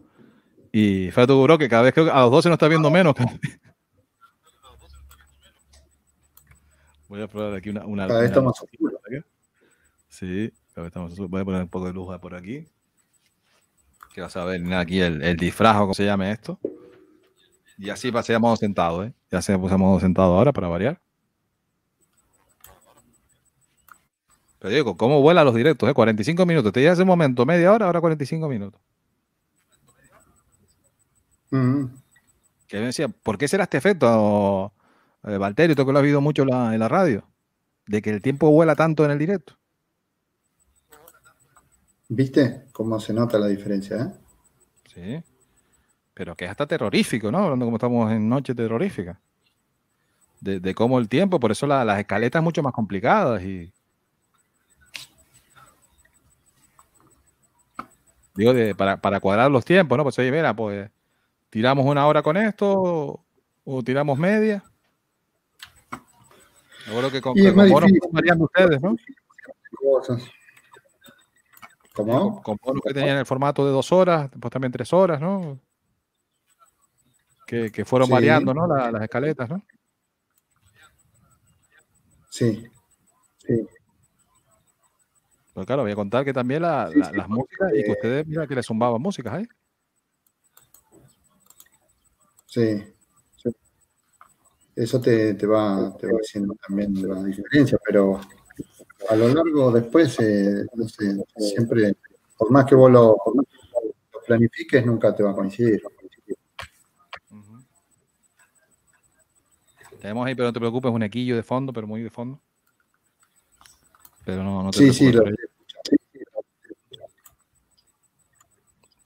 Y 0.71 1.11
fue 1.11 1.27
tu 1.27 1.43
bro 1.43 1.59
que 1.59 1.69
cada 1.69 1.83
vez 1.83 1.93
que 1.93 2.03
a 2.03 2.21
los 2.21 2.31
12 2.31 2.51
nos 2.51 2.55
está 2.55 2.69
viendo 2.69 2.89
menos. 2.89 3.17
Voy 7.09 7.21
a 7.21 7.27
probar 7.27 7.55
aquí 7.55 7.71
una. 7.71 7.85
una 7.85 8.07
Cada 8.07 8.21
vez 8.21 8.31
una 8.31 8.37
está 8.39 8.41
más 8.43 8.63
oscuro. 8.63 9.01
Sí, 10.09 10.53
cada 10.73 10.83
vez 10.85 10.91
está 10.91 11.01
más 11.01 11.11
oscuro. 11.11 11.29
Voy 11.31 11.41
a 11.41 11.45
poner 11.45 11.63
un 11.63 11.69
poco 11.69 11.87
de 11.87 11.93
luz 11.95 12.17
por 12.21 12.33
aquí. 12.37 12.65
Que 14.17 14.23
vas 14.23 14.35
a 14.35 14.47
ver 14.47 14.73
aquí 14.73 14.99
el, 14.99 15.23
el 15.23 15.37
disfraz 15.37 15.77
o 15.77 15.81
como 15.81 15.93
se 15.93 16.07
llame 16.07 16.33
esto. 16.33 16.59
Y 17.77 17.91
así 17.91 18.11
paseamos 18.11 18.59
sentados, 18.59 19.09
¿eh? 19.09 19.13
Ya 19.31 19.43
se 19.43 19.59
pusimos 19.59 20.01
sentados 20.01 20.35
ahora 20.35 20.55
para 20.55 20.69
variar. 20.69 21.03
Pero 24.59 24.75
digo, 24.75 24.97
¿cómo 24.97 25.21
vuelan 25.21 25.45
los 25.45 25.55
directos? 25.55 25.87
Eh? 25.91 25.93
45 25.93 26.47
minutos. 26.47 26.73
Te 26.73 26.89
hace 26.89 27.03
un 27.03 27.09
momento, 27.09 27.45
media 27.45 27.71
hora, 27.71 27.85
ahora 27.85 28.01
45 28.01 28.49
minutos. 28.49 28.81
Mm, 31.51 31.85
Que 32.69 32.79
me 32.79 32.87
decía, 32.87 33.09
¿por 33.09 33.37
qué 33.37 33.49
será 33.49 33.65
este 33.65 33.77
efecto, 33.77 34.73
eh, 35.25 35.37
Valterio, 35.37 35.77
tú 35.77 35.85
que 35.85 35.93
lo 35.93 35.99
has 35.99 36.05
visto 36.05 36.23
mucho 36.23 36.47
la, 36.47 36.73
en 36.73 36.81
la 36.81 36.89
radio? 36.89 37.29
De 37.87 38.01
que 38.01 38.09
el 38.09 38.23
tiempo 38.23 38.51
vuela 38.51 38.75
tanto 38.77 39.05
en 39.05 39.11
el 39.11 39.19
directo. 39.19 39.59
¿Viste 42.09 42.67
cómo 42.73 43.01
se 43.01 43.13
nota 43.13 43.39
la 43.39 43.49
diferencia? 43.49 43.97
eh? 43.97 44.13
Sí. 44.95 45.25
Pero 46.15 46.35
que 46.35 46.45
es 46.47 46.51
hasta 46.51 46.67
terrorífico, 46.67 47.31
¿no? 47.31 47.39
Hablando 47.39 47.65
como 47.67 47.77
estamos 47.77 48.11
en 48.13 48.29
noche 48.29 48.55
terrorífica. 48.55 49.21
De, 50.41 50.61
de 50.61 50.75
cómo 50.75 50.99
el 50.99 51.09
tiempo, 51.09 51.41
por 51.41 51.51
eso 51.51 51.67
la- 51.67 51.85
las 51.85 51.99
escaletas 51.99 52.43
mucho 52.43 52.63
más 52.63 52.73
complicadas 52.73 53.43
y. 53.43 53.73
Digo, 58.35 58.53
de, 58.53 58.75
para, 58.75 58.99
para 58.99 59.19
cuadrar 59.19 59.51
los 59.51 59.65
tiempos, 59.65 59.97
¿no? 59.97 60.05
Pues 60.05 60.19
oye, 60.19 60.31
mira, 60.31 60.55
pues 60.55 60.91
tiramos 61.51 61.87
una 61.87 62.07
hora 62.07 62.23
con 62.23 62.37
esto 62.37 62.71
o, 62.71 63.25
o 63.65 63.83
tiramos 63.83 64.19
media. 64.19 64.63
Seguro 66.85 67.11
que 67.11 67.21
con, 67.21 67.37
Y 67.37 67.41
es 67.47 67.47
con 67.53 67.57
más 67.57 67.67
difícil. 67.67 68.01
ustedes, 68.41 68.81
¿no? 68.81 68.97
Cosas. 69.83 70.23
Con, 71.97 72.07
¿Cómo? 72.07 72.43
con 72.43 72.59
bonos 72.63 72.83
que 72.87 72.93
tenían 72.93 73.17
el 73.17 73.25
formato 73.27 73.65
de 73.65 73.73
dos 73.73 73.91
horas, 73.91 74.31
después 74.31 74.53
también 74.53 74.71
tres 74.71 74.93
horas, 74.93 75.19
¿no? 75.21 75.59
Que, 77.47 77.71
que 77.73 77.85
fueron 77.87 78.07
Sí. 78.07 78.13
variando, 78.13 78.53
¿no? 78.53 78.67
La- 78.67 78.91
las 78.93 79.03
escaletas, 79.03 79.49
¿no? 79.49 79.63
Sí. 82.31 82.67
Sí. 83.39 83.67
Pero 85.55 85.65
claro, 85.67 85.83
voy 85.83 85.93
a 85.93 85.97
contar 85.97 86.25
que 86.25 86.35
también 86.35 86.63
la- 86.63 86.91
Sí, 86.93 86.99
la- 86.99 87.11
sí, 87.11 87.17
las 87.17 87.29
músicas 87.29 87.73
y 87.75 87.83
que 87.83 87.93
ustedes, 87.93 88.27
mira, 88.27 88.47
que 88.47 88.55
le 88.57 88.63
zumbaban 88.63 89.01
músicas 89.01 89.33
ahí. 89.35 89.47
Sí. 92.47 92.85
sí. 93.43 93.51
eso 94.75 95.01
te, 95.01 95.35
te 95.35 95.47
va, 95.47 95.97
te 95.97 96.07
va 96.07 96.19
haciendo 96.23 96.55
también 96.67 96.93
la 97.09 97.23
diferencia, 97.25 97.79
pero 97.87 98.21
a 99.09 99.17
lo 99.17 99.29
largo 99.29 99.71
después, 99.73 100.19
eh, 100.21 100.67
no 100.75 100.89
sé, 100.89 101.17
siempre, 101.37 101.97
por 102.37 102.51
más 102.51 102.65
que 102.65 102.75
vos 102.75 102.91
lo, 102.91 103.17
por 103.25 103.37
más 103.37 103.47
que 103.47 103.57
lo 104.13 104.21
planifiques, 104.27 104.85
nunca 104.85 105.15
te 105.15 105.23
va 105.23 105.31
a 105.31 105.35
coincidir. 105.35 105.83
Tenemos 110.01 110.27
ahí, 110.27 110.35
pero 110.35 110.49
no 110.49 110.53
te 110.53 110.61
preocupes, 110.61 110.93
un 110.93 111.03
equillo 111.03 111.37
de 111.37 111.43
fondo, 111.43 111.73
pero 111.73 111.87
muy 111.87 112.03
de 112.03 112.11
fondo. 112.11 112.41
Pero 114.25 114.45
no, 114.45 114.63
no 114.63 114.71
te 114.71 114.79
Sí, 114.79 114.93
sí, 114.93 115.13
lo, 115.13 115.25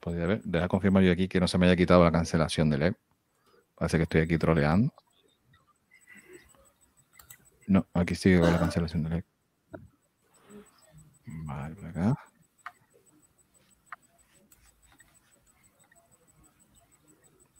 Podría 0.01 0.27
ver, 0.27 0.43
deja 0.43 0.67
confirmar 0.67 1.03
yo 1.03 1.13
aquí 1.13 1.29
que 1.29 1.41
no 1.41 1.47
se 1.47 1.59
me 1.59 1.67
haya 1.67 1.77
quitado 1.77 2.03
la 2.03 2.11
cancelación 2.11 2.71
del 2.71 2.83
EP. 2.83 2.97
Parece 3.75 3.99
que 3.99 4.03
estoy 4.05 4.21
aquí 4.23 4.39
troleando. 4.39 4.93
No, 7.67 7.87
aquí 7.93 8.15
sigue 8.15 8.41
con 8.41 8.51
la 8.51 8.59
cancelación 8.59 9.05
del 9.05 9.13
EP. 9.19 9.30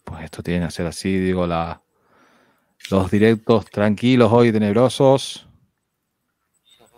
Pues 0.03 0.23
esto 0.23 0.43
tiene 0.43 0.65
que 0.65 0.71
ser 0.71 0.87
así, 0.87 1.17
digo, 1.17 1.47
la, 1.47 1.81
los 2.89 3.09
directos 3.11 3.65
tranquilos 3.65 4.31
hoy, 4.31 4.51
tenebrosos. 4.51 5.47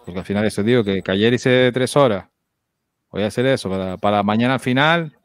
Porque 0.05 0.19
al 0.19 0.25
final 0.25 0.45
eso 0.45 0.63
digo, 0.63 0.83
que, 0.83 1.01
que 1.01 1.11
ayer 1.11 1.33
hice 1.33 1.71
tres 1.73 1.95
horas. 1.95 2.27
Voy 3.11 3.23
a 3.23 3.27
hacer 3.27 3.45
eso 3.45 3.69
para, 4.01 4.23
mañana 4.23 4.55
al 4.55 4.59
final. 4.59 5.15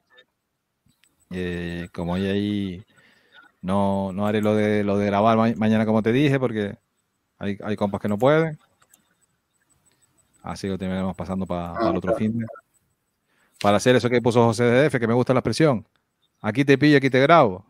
eh, 1.30 1.88
como 1.92 2.12
hoy 2.14 2.26
ahí 2.26 2.82
no, 3.62 4.12
no 4.12 4.26
haré 4.26 4.42
lo 4.42 4.54
de 4.54 4.84
lo 4.84 4.98
de 4.98 5.06
grabar 5.06 5.36
ma- 5.36 5.54
mañana 5.56 5.86
como 5.86 6.02
te 6.02 6.12
dije, 6.12 6.38
porque 6.40 6.76
hay, 7.38 7.58
hay 7.64 7.76
compas 7.76 8.00
que 8.00 8.08
no 8.08 8.18
pueden. 8.18 8.58
Así 10.42 10.66
que 10.66 10.72
lo 10.72 10.78
terminaremos 10.78 11.16
pasando 11.16 11.46
para 11.46 11.90
el 11.90 11.96
otro 11.96 12.14
fin. 12.14 12.44
Para 13.60 13.76
hacer 13.78 13.96
eso 13.96 14.08
que 14.08 14.22
puso 14.22 14.44
José 14.44 14.64
DF, 14.64 14.98
que 15.00 15.06
me 15.06 15.14
gusta 15.14 15.34
la 15.34 15.40
expresión. 15.40 15.86
Aquí 16.40 16.64
te 16.64 16.78
pillo, 16.78 16.98
aquí 16.98 17.10
te 17.10 17.20
grabo. 17.20 17.64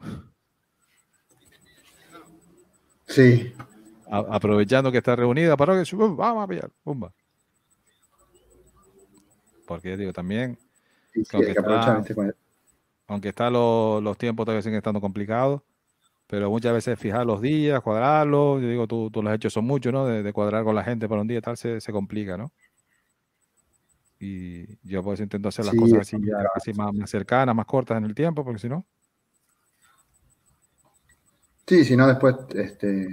sí, 3.06 3.52
A- 4.10 4.36
aprovechando 4.36 4.92
que 4.92 4.98
está 4.98 5.16
reunida 5.16 5.56
su- 5.84 5.96
¡bum! 5.96 6.16
vamos 6.16 6.44
a 6.44 6.46
pillar, 6.46 6.70
pumba. 6.84 7.12
Porque 9.66 9.96
digo, 9.96 10.12
también, 10.12 10.58
sí, 11.12 11.24
sí, 11.24 11.38
que 11.38 11.52
que 11.52 11.58
aprovechar 11.58 12.00
está- 12.00 12.34
aunque 13.06 13.28
está 13.30 13.50
lo- 13.50 14.00
los 14.00 14.16
tiempos 14.18 14.44
todavía 14.44 14.62
siguen 14.62 14.78
estando 14.78 15.00
complicados, 15.00 15.62
pero 16.28 16.50
muchas 16.50 16.72
veces 16.74 16.98
fijar 17.00 17.26
los 17.26 17.40
días, 17.40 17.80
cuadrarlos, 17.80 18.62
yo 18.62 18.68
digo, 18.68 18.86
tú, 18.86 19.10
tú 19.10 19.22
los 19.22 19.30
has 19.30 19.36
hecho 19.36 19.50
son 19.50 19.64
muchos, 19.64 19.92
¿no? 19.92 20.06
De, 20.06 20.22
de 20.22 20.32
cuadrar 20.32 20.62
con 20.62 20.74
la 20.74 20.84
gente 20.84 21.08
para 21.08 21.22
un 21.22 21.26
día 21.26 21.38
y 21.38 21.40
tal, 21.40 21.56
se, 21.56 21.80
se 21.80 21.90
complica, 21.90 22.36
¿no? 22.36 22.52
Y 24.20 24.76
yo 24.88 25.02
por 25.02 25.14
eso 25.14 25.22
intento 25.22 25.48
hacer 25.48 25.64
las 25.64 25.74
Sí, 25.74 25.80
cosas 25.80 26.00
así, 26.00 26.16
ya 26.20 26.44
casi 26.52 26.72
más, 26.74 26.92
más 26.94 27.10
cercanas, 27.10 27.54
más 27.54 27.66
cortas 27.66 27.98
en 27.98 28.04
el 28.04 28.14
tiempo, 28.14 28.44
porque 28.44 28.60
si 28.60 28.68
no, 28.68 28.86
Sí, 31.66 31.84
si 31.84 31.96
no 31.96 32.06
después 32.06 32.34
este, 32.54 33.08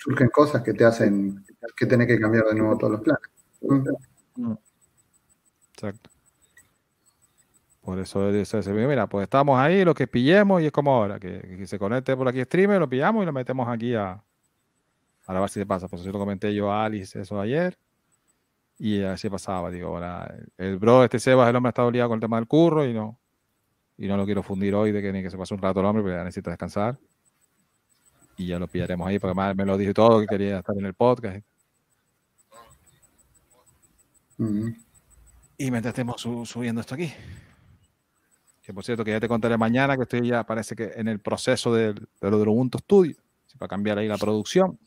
surgen 0.00 0.28
cosas 0.28 0.62
que 0.62 0.74
te 0.74 0.84
hacen 0.84 1.44
que 1.76 1.86
tenés 1.86 2.08
que 2.08 2.18
cambiar 2.18 2.46
de 2.46 2.54
nuevo 2.56 2.76
todos 2.76 2.94
los 2.94 3.00
planes. 3.00 3.30
Mm. 4.36 4.54
Exacto. 5.72 6.09
Por 7.90 7.98
eso 7.98 8.30
dice, 8.30 8.58
dice, 8.58 8.72
mira, 8.72 9.08
pues 9.08 9.24
estamos 9.24 9.58
ahí, 9.58 9.84
lo 9.84 9.94
que 9.94 10.06
pillemos 10.06 10.62
y 10.62 10.66
es 10.66 10.70
como 10.72 10.94
ahora, 10.94 11.18
que, 11.18 11.40
que 11.40 11.66
se 11.66 11.76
conecte 11.76 12.16
por 12.16 12.28
aquí 12.28 12.40
streamer, 12.44 12.78
lo 12.78 12.88
pillamos 12.88 13.24
y 13.24 13.26
lo 13.26 13.32
metemos 13.32 13.66
aquí 13.68 13.96
a, 13.96 14.22
a 15.26 15.40
ver 15.40 15.48
si 15.48 15.58
se 15.58 15.66
pasa. 15.66 15.88
Pues 15.88 16.02
eso 16.02 16.12
lo 16.12 16.20
comenté 16.20 16.54
yo 16.54 16.70
a 16.70 16.84
Alice 16.84 17.20
eso 17.20 17.40
ayer 17.40 17.76
y 18.78 19.02
así 19.02 19.28
pasaba. 19.28 19.72
Digo, 19.72 19.88
ahora 19.88 20.32
el, 20.56 20.78
bro, 20.78 21.02
este 21.02 21.18
Sebas, 21.18 21.48
el 21.50 21.56
hombre 21.56 21.70
ha 21.70 21.70
estado 21.70 21.90
liado 21.90 22.10
con 22.10 22.18
el 22.18 22.20
tema 22.20 22.36
del 22.36 22.46
curro 22.46 22.86
y 22.86 22.94
no, 22.94 23.18
y 23.98 24.06
no 24.06 24.16
lo 24.16 24.24
quiero 24.24 24.44
fundir 24.44 24.72
hoy 24.72 24.92
de 24.92 25.02
que 25.02 25.12
ni 25.12 25.20
que 25.20 25.30
se 25.30 25.36
pase 25.36 25.52
un 25.52 25.60
rato 25.60 25.80
el 25.80 25.86
hombre, 25.86 26.04
porque 26.04 26.16
ya 26.16 26.22
necesita 26.22 26.50
descansar. 26.50 26.96
Y 28.36 28.46
ya 28.46 28.60
lo 28.60 28.68
pillaremos 28.68 29.08
ahí, 29.08 29.18
porque 29.18 29.30
además 29.32 29.56
me 29.56 29.66
lo 29.66 29.76
dijo 29.76 29.92
todo, 29.92 30.20
que 30.20 30.28
quería 30.28 30.60
estar 30.60 30.76
en 30.78 30.86
el 30.86 30.94
podcast. 30.94 31.44
Mm. 34.38 34.68
Y 35.58 35.70
mientras 35.70 35.92
estemos 35.92 36.20
su- 36.20 36.46
subiendo 36.46 36.80
esto 36.80 36.94
aquí. 36.94 37.12
Que 38.62 38.74
por 38.74 38.84
cierto, 38.84 39.04
que 39.04 39.10
ya 39.12 39.20
te 39.20 39.28
contaré 39.28 39.56
mañana 39.56 39.96
que 39.96 40.02
estoy 40.02 40.26
ya, 40.28 40.44
parece 40.44 40.76
que 40.76 40.92
en 40.94 41.08
el 41.08 41.20
proceso 41.20 41.74
de, 41.74 41.94
lo 42.20 42.38
del 42.38 42.48
Ubuntu 42.48 42.78
Studio, 42.78 43.16
para 43.58 43.68
cambiar 43.68 43.98
ahí 43.98 44.08
la 44.08 44.18
producción. 44.18 44.78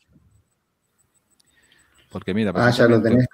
Porque 2.10 2.32
mira, 2.32 2.52
Ah, 2.54 2.70
ya 2.70 2.86
lo 2.86 3.02
tenés. 3.02 3.26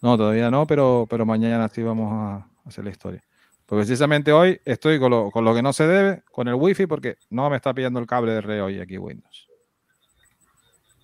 No, 0.00 0.16
todavía 0.16 0.50
no, 0.50 0.66
pero, 0.66 1.06
pero 1.08 1.24
mañana 1.24 1.68
sí 1.68 1.82
vamos 1.82 2.12
a 2.12 2.48
hacer 2.64 2.84
la 2.84 2.90
historia. 2.90 3.22
Porque 3.66 3.80
precisamente 3.80 4.32
hoy 4.32 4.60
estoy 4.64 4.98
con 4.98 5.10
lo, 5.10 5.30
con 5.30 5.44
lo 5.44 5.54
que 5.54 5.62
no 5.62 5.72
se 5.72 5.86
debe, 5.86 6.22
con 6.32 6.48
el 6.48 6.54
wifi, 6.54 6.86
porque 6.86 7.18
no 7.30 7.50
me 7.50 7.56
está 7.56 7.74
pillando 7.74 8.00
el 8.00 8.06
cable 8.06 8.32
de 8.32 8.40
red 8.40 8.64
hoy 8.64 8.80
aquí 8.80 8.96
Windows. 8.96 9.48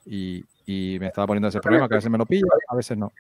Y, 0.07 0.45
y 0.65 0.99
me 0.99 1.09
estaba 1.09 1.27
poniendo 1.27 1.49
ese 1.49 1.61
problema, 1.61 1.89
que 1.89 1.95
a 1.95 1.99
veces 1.99 2.11
me 2.11 2.19
lo 2.19 2.27
pilla, 2.27 2.47
a 2.69 2.77
veces 2.77 2.97
no. 2.97 3.13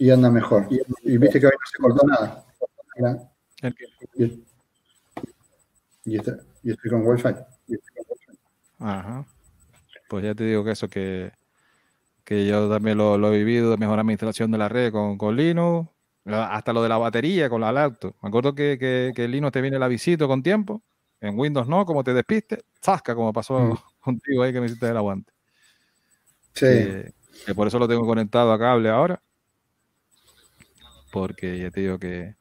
Y 0.00 0.10
anda 0.10 0.30
mejor. 0.30 0.66
Y 1.04 1.18
viste 1.18 1.38
que 1.38 1.44
hoy 1.46 1.52
no 1.52 1.66
se 1.70 1.78
cortó 1.78 2.06
nada. 2.06 2.44
Y, 4.16 4.42
y 6.04 6.16
está- 6.16 6.38
y 6.62 6.70
estoy 6.70 6.90
con 6.90 7.06
Wi-Fi. 7.06 7.34
Ajá. 8.78 9.26
Pues 10.08 10.24
ya 10.24 10.34
te 10.34 10.44
digo 10.44 10.64
que 10.64 10.70
eso, 10.70 10.88
que, 10.88 11.32
que 12.24 12.46
yo 12.46 12.70
también 12.70 12.96
lo, 12.96 13.18
lo 13.18 13.30
he 13.32 13.36
vivido 13.38 13.70
de 13.70 13.76
mejor 13.76 13.98
administración 13.98 14.50
de 14.50 14.56
la 14.58 14.70
red 14.70 14.90
con, 14.90 15.18
con 15.18 15.36
Linux, 15.36 15.88
hasta 16.24 16.72
lo 16.72 16.82
de 16.82 16.88
la 16.88 16.96
batería 16.96 17.50
con 17.50 17.60
la 17.60 17.70
laptop. 17.70 18.14
Me 18.22 18.28
acuerdo 18.30 18.54
que, 18.54 18.78
que, 18.78 19.12
que 19.14 19.28
Linux 19.28 19.52
te 19.52 19.60
viene 19.60 19.78
la 19.78 19.86
visita 19.88 20.26
con 20.26 20.42
tiempo, 20.42 20.82
en 21.20 21.38
Windows 21.38 21.68
no, 21.68 21.84
como 21.84 22.02
te 22.02 22.14
despiste, 22.14 22.64
zasca, 22.82 23.14
como 23.14 23.32
pasó 23.34 23.60
Mm. 23.60 23.76
contigo 24.00 24.42
ahí 24.44 24.52
que 24.54 24.60
me 24.60 24.66
hiciste 24.66 24.88
el 24.88 24.96
aguante. 24.96 25.30
Sí, 26.54 26.64
Que, 26.66 27.12
que 27.46 27.54
por 27.54 27.66
eso 27.68 27.78
lo 27.78 27.86
tengo 27.86 28.06
conectado 28.06 28.50
a 28.52 28.58
cable 28.58 28.88
ahora, 28.88 29.20
porque 31.10 31.58
ya 31.58 31.70
te 31.70 31.80
digo 31.80 31.98
que, 31.98 32.34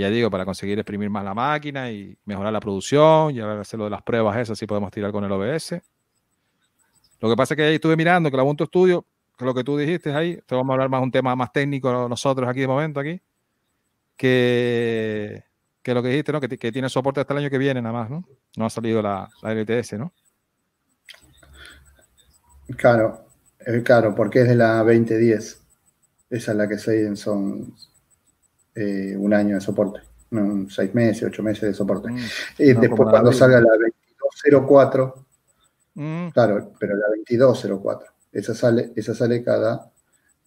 ya 0.00 0.10
digo, 0.10 0.30
para 0.30 0.44
conseguir 0.44 0.78
exprimir 0.78 1.08
más 1.10 1.24
la 1.24 1.34
máquina 1.34 1.90
y 1.90 2.16
mejorar 2.24 2.52
la 2.52 2.60
producción 2.60 3.34
y 3.34 3.40
hacer 3.40 3.78
lo 3.78 3.84
de 3.84 3.90
las 3.90 4.02
pruebas 4.02 4.36
esas, 4.36 4.58
si 4.58 4.66
podemos 4.66 4.90
tirar 4.90 5.10
con 5.10 5.24
el 5.24 5.32
OBS. 5.32 5.80
Lo 7.20 7.30
que 7.30 7.36
pasa 7.36 7.54
es 7.54 7.56
que 7.56 7.62
ahí 7.64 7.74
estuve 7.76 7.96
mirando 7.96 8.30
que 8.30 8.36
el 8.36 8.42
Ubuntu 8.42 8.66
Studio, 8.66 9.06
que 9.38 9.44
lo 9.44 9.54
que 9.54 9.64
tú 9.64 9.76
dijiste 9.78 10.12
ahí, 10.12 10.38
te 10.46 10.54
vamos 10.54 10.70
a 10.70 10.74
hablar 10.74 10.90
más 10.90 11.02
un 11.02 11.10
tema 11.10 11.34
más 11.34 11.50
técnico 11.52 12.08
nosotros 12.08 12.48
aquí 12.48 12.60
de 12.60 12.66
momento 12.66 13.00
aquí, 13.00 13.20
que, 14.16 15.44
que 15.82 15.94
lo 15.94 16.02
que 16.02 16.08
dijiste, 16.10 16.32
¿no? 16.32 16.40
Que, 16.40 16.48
que 16.48 16.72
tiene 16.72 16.88
soporte 16.90 17.20
hasta 17.20 17.32
el 17.32 17.38
año 17.40 17.50
que 17.50 17.58
viene 17.58 17.80
nada 17.80 17.94
más, 17.94 18.10
¿no? 18.10 18.24
No 18.56 18.66
ha 18.66 18.70
salido 18.70 19.00
la, 19.00 19.28
la 19.42 19.52
LTS, 19.52 19.94
¿no? 19.94 20.12
claro. 22.76 23.26
eh, 23.60 23.82
claro, 23.82 24.14
porque 24.14 24.42
es 24.42 24.48
de 24.48 24.56
la 24.56 24.78
2010. 24.78 25.62
Esa 26.28 26.50
es 26.50 26.56
la 26.56 26.68
que 26.68 26.76
se 26.78 27.16
son 27.16 27.72
eh, 28.76 29.16
un 29.18 29.32
año 29.34 29.56
de 29.56 29.60
soporte. 29.60 30.00
No, 30.30 30.68
seis 30.70 30.94
meses, 30.94 31.24
ocho 31.24 31.42
meses 31.42 31.62
de 31.62 31.74
soporte. 31.74 32.10
Mm, 32.10 32.18
Y 32.58 32.74
no, 32.74 32.80
después 32.80 33.06
la 33.06 33.10
cuando 33.10 33.30
de- 33.30 33.36
salga 33.36 33.60
la 33.60 33.70
2204, 33.70 35.26
mm, 35.94 36.28
claro, 36.28 36.72
pero 36.78 36.96
la 36.96 37.06
2204, 37.08 38.08
esa 38.32 38.54
sale, 38.54 38.92
esa 38.96 39.14
sale 39.14 39.42
cada 39.42 39.90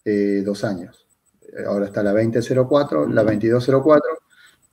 eh, 0.06 0.42
dos 0.46 0.64
años. 0.64 1.08
Eh, 1.42 1.64
Ahora 1.68 1.86
está 1.88 2.02
la 2.04 2.12
2004, 2.14 3.08
la 3.08 3.24
2204 3.24 4.10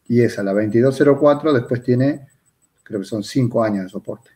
y 0.09 0.21
esa, 0.23 0.43
la 0.43 0.53
2204, 0.53 1.53
después 1.53 1.83
tiene, 1.83 2.29
creo 2.83 3.01
que 3.01 3.07
son 3.07 3.23
cinco 3.25 3.63
años 3.65 3.85
de 3.85 3.89
soporte. 3.91 4.31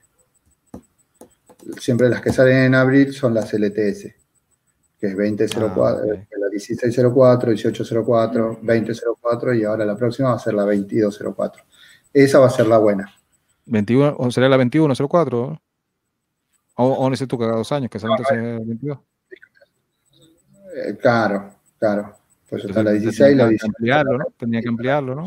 Siempre 1.78 2.08
las 2.08 2.20
que 2.20 2.32
salen 2.32 2.56
en 2.64 2.74
abril 2.74 3.12
son 3.12 3.34
las 3.34 3.52
LTS, 3.52 4.14
que 4.98 5.06
es 5.06 5.16
2004, 5.16 6.04
Ah. 6.14 6.24
Eh, 6.68 6.76
la 6.80 6.86
1604, 6.86 7.50
1804, 7.52 8.60
2004 8.62 9.54
y 9.54 9.64
ahora 9.64 9.84
la 9.84 9.96
próxima 9.96 10.30
va 10.30 10.36
a 10.36 10.38
ser 10.38 10.54
la 10.54 10.62
2204. 10.64 11.62
Esa 12.12 12.38
va 12.38 12.46
a 12.46 12.50
ser 12.50 12.66
la 12.66 12.78
buena. 12.78 13.12
21, 13.66 14.16
o 14.18 14.30
sería 14.30 14.48
la 14.48 14.56
2104, 14.56 15.46
¿no? 15.50 15.62
O, 16.76 17.06
o 17.06 17.10
que 17.10 17.26
cada 17.38 17.56
dos 17.56 17.72
años, 17.72 17.90
que 17.90 17.98
sale 17.98 18.14
entonces 18.14 18.38
el 18.38 18.66
22. 18.66 18.98
Eh, 20.74 20.96
claro, 21.00 21.54
claro. 21.78 22.16
Pues 22.48 22.64
está 22.64 22.82
la 22.82 22.90
Entonces, 22.90 23.18
16, 23.18 23.36
la 23.36 23.44
tenía 23.44 23.46
que 23.46 23.50
17. 23.50 23.66
ampliarlo, 23.66 24.18
¿no? 24.18 24.24
Tenía 24.36 24.60
que 24.60 24.68
ampliarlo, 24.68 25.14
¿no? 25.14 25.26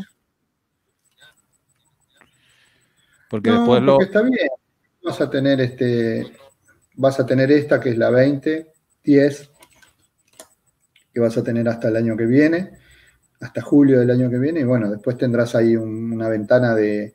Porque 3.30 3.50
No, 3.50 3.58
después 3.58 3.82
lo. 3.82 3.92
porque 3.94 4.04
está 4.06 4.22
bien. 4.22 4.48
Vas 5.02 5.20
a 5.20 5.30
tener 5.30 5.60
este, 5.60 6.32
vas 6.96 7.20
a 7.20 7.26
tener 7.26 7.50
esta 7.52 7.80
que 7.80 7.90
es 7.90 7.98
la 7.98 8.10
20, 8.10 8.72
10, 9.04 9.50
que 11.14 11.20
vas 11.20 11.36
a 11.38 11.44
tener 11.44 11.68
hasta 11.68 11.88
el 11.88 11.96
año 11.96 12.16
que 12.16 12.26
viene, 12.26 12.72
hasta 13.40 13.62
julio 13.62 14.00
del 14.00 14.10
año 14.10 14.30
que 14.30 14.38
viene, 14.38 14.60
y 14.60 14.64
bueno, 14.64 14.90
después 14.90 15.18
tendrás 15.18 15.54
ahí 15.54 15.76
un- 15.76 16.12
una 16.12 16.28
ventana 16.28 16.74
de, 16.74 17.14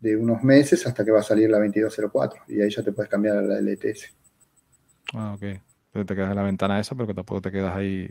de 0.00 0.16
unos 0.16 0.42
meses 0.44 0.86
hasta 0.86 1.04
que 1.04 1.10
va 1.12 1.20
a 1.20 1.22
salir 1.22 1.48
la 1.50 1.58
2204 1.58 2.42
y 2.48 2.60
ahí 2.60 2.70
ya 2.70 2.82
te 2.82 2.92
puedes 2.92 3.10
cambiar 3.10 3.38
a 3.38 3.42
la 3.42 3.58
LTS. 3.58 4.08
Ah, 5.14 5.32
ok. 5.34 5.42
Entonces 5.42 6.06
te 6.06 6.14
quedas 6.14 6.30
en 6.30 6.36
la 6.36 6.42
ventana 6.42 6.80
esa, 6.80 6.94
pero 6.94 7.06
que 7.06 7.14
tampoco 7.14 7.40
te 7.42 7.50
quedas 7.52 7.74
ahí 7.76 8.08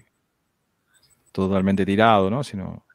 totalmente 1.32 1.86
tirado, 1.86 2.30
¿no? 2.30 2.44
Sino 2.44 2.86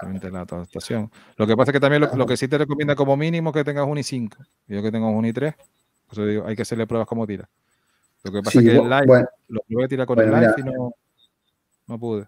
realmente 0.00 0.30
la 0.30 0.42
adaptación. 0.42 1.10
Lo 1.36 1.46
que 1.46 1.56
pasa 1.56 1.70
es 1.72 1.74
que 1.74 1.80
también 1.80 2.02
lo, 2.02 2.16
lo 2.16 2.26
que 2.26 2.36
sí 2.36 2.48
te 2.48 2.58
recomienda 2.58 2.96
como 2.96 3.16
mínimo 3.16 3.52
que 3.52 3.64
tengas 3.64 3.86
un 3.86 3.98
i5. 3.98 4.38
Yo 4.68 4.82
que 4.82 4.92
tengo 4.92 5.10
un 5.10 5.26
i3, 5.26 5.54
por 6.06 6.12
eso 6.14 6.26
digo, 6.26 6.46
hay 6.46 6.56
que 6.56 6.62
hacerle 6.62 6.86
pruebas 6.86 7.08
como 7.08 7.26
tira. 7.26 7.48
Lo 8.24 8.32
que 8.32 8.42
pasa 8.42 8.60
Sí, 8.60 8.60
es 8.60 8.64
que 8.66 8.76
el 8.76 8.90
live, 8.90 9.06
bueno. 9.06 9.28
lo 9.48 9.62
voy 9.68 9.84
a 9.84 9.88
tirar 9.88 10.06
con 10.06 10.18
Bueno, 10.18 10.32
el 10.32 10.40
live 10.40 10.52
mira. 10.52 10.56
y 10.58 10.62
no, 10.64 10.94
no 11.86 11.98
pude. 11.98 12.26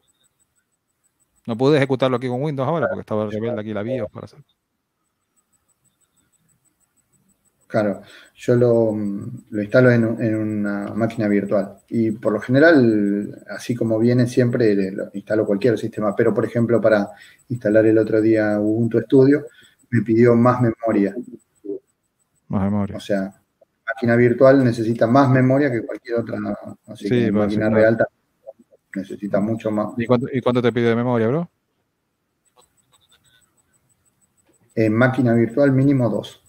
No 1.46 1.56
pude 1.56 1.78
ejecutarlo 1.78 2.16
aquí 2.18 2.28
con 2.28 2.42
Windows 2.42 2.68
ahora 2.68 2.88
porque 2.88 3.00
estaba 3.00 3.26
rebelde 3.30 3.60
aquí 3.60 3.72
la 3.72 3.82
BIOS 3.82 4.10
para 4.10 4.26
hacer. 4.26 4.40
Claro, 7.66 8.00
yo 8.34 8.56
lo, 8.56 8.96
lo 9.50 9.62
instalo 9.62 9.90
en, 9.90 10.04
en 10.22 10.34
una 10.36 10.94
máquina 10.94 11.28
virtual 11.28 11.76
y 11.88 12.12
por 12.12 12.32
lo 12.32 12.40
general, 12.40 13.44
así 13.50 13.74
como 13.74 13.98
viene 13.98 14.26
siempre, 14.26 14.74
lo 14.90 15.10
instalo 15.12 15.44
cualquier 15.44 15.76
sistema, 15.76 16.16
pero 16.16 16.32
por 16.32 16.46
ejemplo 16.46 16.80
para 16.80 17.10
instalar 17.50 17.84
el 17.84 17.98
otro 17.98 18.22
día 18.22 18.58
Ubuntu 18.58 19.00
Studio 19.02 19.44
me 19.90 20.00
pidió 20.00 20.34
más 20.34 20.62
memoria, 20.62 21.14
Más 22.48 22.64
memoria. 22.64 22.96
o 22.96 23.00
sea, 23.00 23.34
máquina 23.86 24.16
virtual 24.16 24.64
necesita 24.64 25.06
más 25.06 25.28
memoria 25.28 25.70
que 25.70 25.84
cualquier 25.84 26.20
otra, 26.20 26.38
así 26.86 27.04
Sí, 27.04 27.10
que 27.10 27.26
en 27.26 27.34
máquina 27.34 27.68
sí, 27.68 27.74
real 27.74 27.96
también 27.98 28.17
necesita 28.94 29.40
mucho 29.40 29.70
más. 29.70 29.88
¿Y 29.96 30.06
cuánto, 30.06 30.26
¿Y 30.32 30.40
cuánto 30.40 30.62
te 30.62 30.72
pide 30.72 30.88
de 30.90 30.96
memoria, 30.96 31.28
bro? 31.28 31.50
En 34.74 34.94
máquina 34.94 35.34
virtual 35.34 35.72
mínimo 35.72 36.08
dos, 36.08 36.40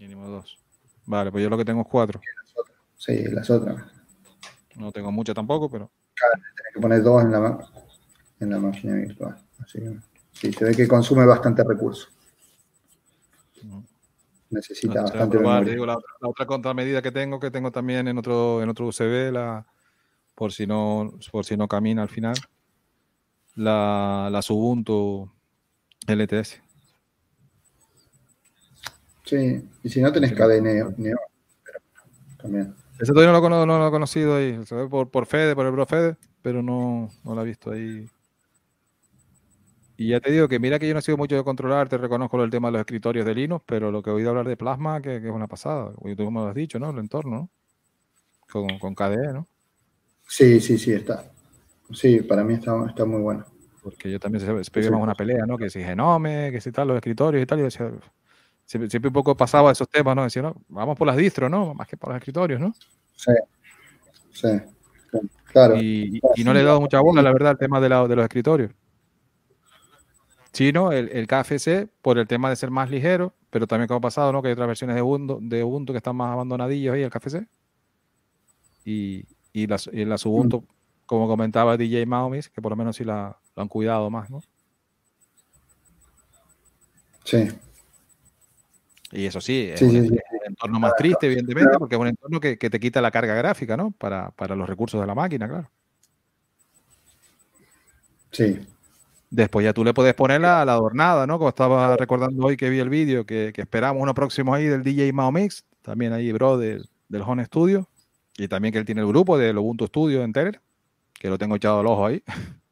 Mínimo 0.00 0.26
dos. 0.28 0.58
Vale, 1.06 1.30
pues 1.30 1.44
yo 1.44 1.50
lo 1.50 1.56
que 1.58 1.64
tengo 1.64 1.82
es 1.82 1.88
cuatro. 1.88 2.20
sí, 2.96 3.24
las 3.28 3.48
otras. 3.50 3.82
No 4.76 4.90
tengo 4.90 5.12
mucho 5.12 5.34
tampoco, 5.34 5.70
pero 5.70 5.90
Tienes 6.16 6.74
que 6.74 6.80
poner 6.80 7.02
dos 7.02 7.22
en 7.22 7.30
la, 7.32 7.58
en 8.40 8.50
la 8.50 8.58
máquina 8.58 8.94
virtual. 8.94 9.36
Así 9.62 9.78
que, 9.78 9.96
sí, 10.32 10.52
se 10.52 10.64
ve 10.64 10.74
que 10.74 10.88
consume 10.88 11.24
bastante 11.26 11.62
recursos. 11.62 12.10
Necesita 14.50 14.94
No, 14.94 14.94
se 14.94 15.00
va 15.00 15.08
a 15.08 15.12
bastante 15.26 15.36
probar, 15.38 15.54
memoria. 15.60 15.72
digo, 15.72 15.86
la, 15.86 15.96
otra- 15.96 16.10
la 16.20 16.28
otra 16.28 16.46
contramedida 16.46 17.02
que 17.02 17.12
tengo, 17.12 17.38
que 17.40 17.50
tengo 17.50 17.70
también 17.70 18.08
en 18.08 18.18
otro, 18.18 18.62
en 18.62 18.68
otro 18.68 18.86
USB, 18.86 19.30
la, 19.32 19.66
por 20.34 20.52
si 20.52 20.66
no, 20.66 21.12
por 21.30 21.44
si 21.44 21.56
no 21.56 21.68
camina 21.68 22.02
al 22.02 22.08
final, 22.08 22.34
la, 23.54 24.28
la 24.30 24.40
Ubuntu 24.48 25.30
LTS. 26.06 26.60
Sí, 29.24 29.68
y 29.82 29.88
si 29.88 30.02
no 30.02 30.12
tenés 30.12 30.30
Sí. 30.30 30.36
KDE 30.36 30.60
Neo, 30.60 30.94
también. 32.40 32.74
Ese 33.00 33.12
todavía 33.12 33.32
no 33.32 33.40
lo, 33.40 33.66
no 33.66 33.78
lo 33.78 33.88
he 33.88 33.90
conocido 33.90 34.36
ahí, 34.36 34.64
se 34.66 34.74
ve 34.74 34.88
por, 34.88 35.10
por 35.10 35.26
Fede, 35.26 35.54
por 35.54 35.66
el 35.66 35.72
bro 35.72 35.86
Fede, 35.86 36.16
pero 36.42 36.62
no, 36.62 37.10
no 37.24 37.34
lo 37.34 37.42
he 37.42 37.44
visto 37.46 37.70
ahí. 37.72 38.08
Y 39.96 40.08
ya 40.08 40.20
te 40.20 40.30
digo 40.30 40.48
que 40.48 40.58
mira 40.58 40.78
que 40.78 40.88
yo 40.88 40.92
no 40.94 40.98
he 40.98 41.02
sido 41.02 41.16
mucho 41.16 41.36
de 41.36 41.44
controlar, 41.44 41.88
te 41.88 41.96
reconozco 41.96 42.42
el 42.42 42.50
tema 42.50 42.68
de 42.68 42.72
los 42.72 42.80
escritorios 42.80 43.24
de 43.24 43.34
Linux, 43.34 43.64
pero 43.66 43.90
lo 43.90 44.02
que 44.02 44.10
he 44.10 44.12
oído 44.12 44.30
hablar 44.30 44.46
de 44.46 44.56
Plasma, 44.56 45.00
que, 45.00 45.20
que 45.20 45.28
es 45.28 45.32
una 45.34 45.46
pasada, 45.46 45.92
tú 45.92 46.30
me 46.30 46.40
lo 46.40 46.48
has 46.48 46.54
dicho, 46.54 46.78
¿no? 46.78 46.90
El 46.90 46.98
entorno, 46.98 47.36
¿no? 47.36 47.50
Con, 48.50 48.78
con 48.78 48.94
KDE, 48.94 49.32
¿no? 49.32 49.46
Sí, 50.26 50.60
sí, 50.60 50.78
sí, 50.78 50.92
está. 50.92 51.30
Sí, 51.92 52.20
para 52.20 52.44
mí 52.44 52.54
está, 52.54 52.72
está 52.88 53.04
muy 53.04 53.20
bueno. 53.20 53.44
Porque 53.82 54.10
yo 54.10 54.18
también 54.18 54.44
se 54.44 54.90
más 54.90 55.02
una 55.02 55.14
pelea, 55.14 55.44
¿no? 55.46 55.58
Que 55.58 55.68
si 55.68 55.82
Genome, 55.82 56.50
que 56.50 56.60
si 56.60 56.72
tal, 56.72 56.88
los 56.88 56.96
escritorios 56.96 57.42
y 57.42 57.46
tal. 57.46 57.58
Y 57.58 57.62
yo 57.62 57.64
decía, 57.66 57.90
siempre, 58.64 58.88
siempre 58.88 59.08
un 59.08 59.12
poco 59.12 59.36
pasaba 59.36 59.70
esos 59.72 59.88
temas, 59.88 60.16
¿no? 60.16 60.24
Decía, 60.24 60.40
no, 60.42 60.54
vamos 60.68 60.96
por 60.96 61.06
las 61.06 61.16
distros, 61.16 61.50
¿no? 61.50 61.74
Más 61.74 61.86
que 61.86 61.96
por 61.98 62.08
los 62.08 62.16
escritorios, 62.16 62.60
¿no? 62.60 62.72
Sí, 63.14 63.32
sí. 64.32 64.48
Claro. 65.52 65.76
Y, 65.76 66.20
y 66.34 66.44
no 66.44 66.52
le 66.54 66.60
he 66.60 66.64
dado 66.64 66.80
mucha 66.80 66.98
bola, 67.00 67.22
la 67.22 67.32
verdad, 67.32 67.50
al 67.50 67.58
tema 67.58 67.80
de, 67.80 67.88
la- 67.90 68.08
de 68.08 68.16
los 68.16 68.24
escritorios. 68.24 68.72
Sí, 70.52 70.72
¿no? 70.72 70.90
El, 70.90 71.08
el 71.10 71.26
KFC, 71.26 71.88
por 72.00 72.18
el 72.18 72.26
tema 72.26 72.48
de 72.48 72.56
ser 72.56 72.70
más 72.70 72.90
ligero, 72.90 73.34
pero 73.50 73.66
también 73.66 73.86
como 73.88 73.98
ha 73.98 74.00
pasado, 74.00 74.32
¿no? 74.32 74.40
Que 74.40 74.48
hay 74.48 74.52
otras 74.52 74.68
versiones 74.68 74.96
de 74.96 75.02
Ubuntu, 75.02 75.38
de 75.42 75.62
Ubuntu 75.62 75.92
que 75.92 75.98
están 75.98 76.16
más 76.16 76.32
abandonadillos 76.32 76.94
ahí, 76.94 77.02
el 77.02 77.10
KFC. 77.10 77.46
Y, 78.84 79.24
y 79.54 79.66
las, 79.68 79.88
y 79.90 80.04
las 80.04 80.26
Ubuntu, 80.26 80.66
como 81.06 81.28
comentaba 81.28 81.76
DJ 81.78 82.04
Maomis, 82.04 82.50
que 82.50 82.60
por 82.60 82.72
lo 82.72 82.76
menos 82.76 82.96
sí 82.96 83.04
la, 83.04 83.38
lo 83.56 83.62
han 83.62 83.68
cuidado 83.68 84.10
más, 84.10 84.28
¿no? 84.28 84.42
Sí, 87.24 87.48
Y 89.12 89.26
eso 89.26 89.40
sí, 89.40 89.70
es 89.72 89.78
Sí, 89.78 89.84
un, 89.86 89.90
sí, 89.92 89.96
en- 89.98 90.04
sí. 90.08 90.10
un 90.12 90.46
entorno 90.48 90.80
más 90.80 90.94
triste, 90.96 91.26
evidentemente, 91.26 91.78
porque 91.78 91.94
es 91.94 92.00
un 92.00 92.08
entorno 92.08 92.40
que, 92.40 92.58
que 92.58 92.68
te 92.68 92.80
quita 92.80 93.00
la 93.00 93.12
carga 93.12 93.34
gráfica, 93.34 93.76
¿no? 93.76 93.92
Para, 93.92 94.32
para 94.32 94.56
los 94.56 94.68
recursos 94.68 95.00
de 95.00 95.06
la 95.06 95.14
máquina, 95.14 95.48
claro. 95.48 95.70
sí. 98.32 98.58
Después 99.30 99.64
ya 99.64 99.72
tú 99.72 99.84
le 99.84 99.94
puedes 99.94 100.14
poner 100.14 100.40
la, 100.40 100.64
la 100.64 100.72
adornada, 100.74 101.26
¿no? 101.26 101.38
Como 101.38 101.48
estaba 101.48 101.96
recordando 101.96 102.44
hoy 102.46 102.56
que 102.56 102.70
vi 102.70 102.78
el 102.80 102.88
vídeo, 102.88 103.24
que, 103.24 103.52
que 103.54 103.62
esperamos 103.62 104.02
uno 104.02 104.14
próximo 104.14 104.52
ahí 104.54 104.66
del 104.66 104.82
DJ 104.82 105.12
Mao 105.12 105.32
Mix, 105.32 105.64
también 105.82 106.12
ahí, 106.12 106.30
bro, 106.32 106.58
del, 106.58 106.88
del 107.08 107.22
Home 107.22 107.44
Studio, 107.44 107.88
y 108.36 108.48
también 108.48 108.72
que 108.72 108.78
él 108.78 108.84
tiene 108.84 109.00
el 109.00 109.06
grupo 109.06 109.38
del 109.38 109.58
Ubuntu 109.58 109.86
Studio 109.86 110.22
en 110.22 110.32
Telegram, 110.32 110.62
que 111.12 111.28
lo 111.28 111.38
tengo 111.38 111.56
echado 111.56 111.80
al 111.80 111.86
ojo 111.86 112.06
ahí, 112.06 112.22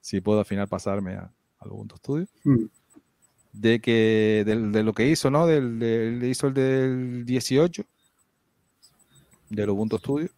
si 0.00 0.20
puedo 0.20 0.38
al 0.40 0.44
final 0.46 0.68
pasarme 0.68 1.14
a- 1.16 1.32
al 1.58 1.70
Ubuntu 1.72 1.96
Studio. 1.96 2.26
Mm. 2.44 2.64
de 3.52 3.80
que 3.80 4.44
del- 4.46 4.70
de, 4.70 4.82
lo 4.84 4.92
que 4.92 5.08
hizo, 5.08 5.28
¿no? 5.30 5.46
Del, 5.46 5.78
del- 5.80 6.22
hizo 6.24 6.46
el 6.46 6.54
del 6.54 7.24
18 7.26 7.84
del 9.48 9.70
Ubuntu 9.70 9.98
Studio 9.98 10.28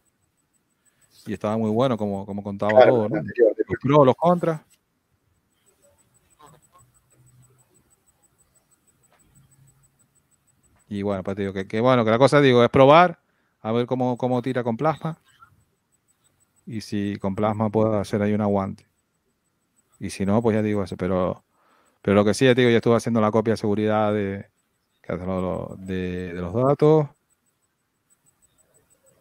y 1.26 1.34
estaba 1.34 1.56
muy 1.58 1.70
bueno 1.70 1.96
como, 1.98 2.24
como 2.24 2.42
contaba 2.42 2.72
Claro, 2.72 2.92
todo, 2.94 3.08
¿no? 3.10 3.16
anterior. 3.18 3.54
Los 3.68 3.78
pros, 3.80 4.06
los 4.06 4.16
contras. 4.16 4.62
Y 10.88 11.02
bueno, 11.02 11.22
pues 11.22 11.36
digo 11.36 11.52
que, 11.52 11.66
que 11.66 11.80
bueno, 11.80 12.04
que 12.04 12.10
la 12.10 12.18
cosa 12.18 12.40
digo 12.40 12.62
es 12.62 12.70
probar, 12.70 13.18
a 13.62 13.72
ver 13.72 13.86
cómo, 13.86 14.16
cómo 14.16 14.42
tira 14.42 14.62
con 14.64 14.76
plasma. 14.76 15.18
Y 16.66 16.80
si 16.80 17.16
con 17.16 17.34
plasma 17.34 17.70
puedo 17.70 17.98
hacer 17.98 18.22
ahí 18.22 18.32
un 18.32 18.40
aguante. 18.40 18.86
Y 19.98 20.10
si 20.10 20.26
no, 20.26 20.42
pues 20.42 20.54
ya 20.54 20.62
digo 20.62 20.82
eso. 20.82 20.96
Pero, 20.96 21.44
pero 22.02 22.14
lo 22.16 22.24
que 22.24 22.34
sí, 22.34 22.44
ya 22.44 22.54
digo, 22.54 22.70
ya 22.70 22.76
estuve 22.76 22.96
haciendo 22.96 23.20
la 23.20 23.30
copia 23.30 23.52
de 23.52 23.56
seguridad 23.56 24.12
de, 24.12 24.46
de, 25.78 26.34
de 26.34 26.40
los 26.40 26.52
datos. 26.52 27.08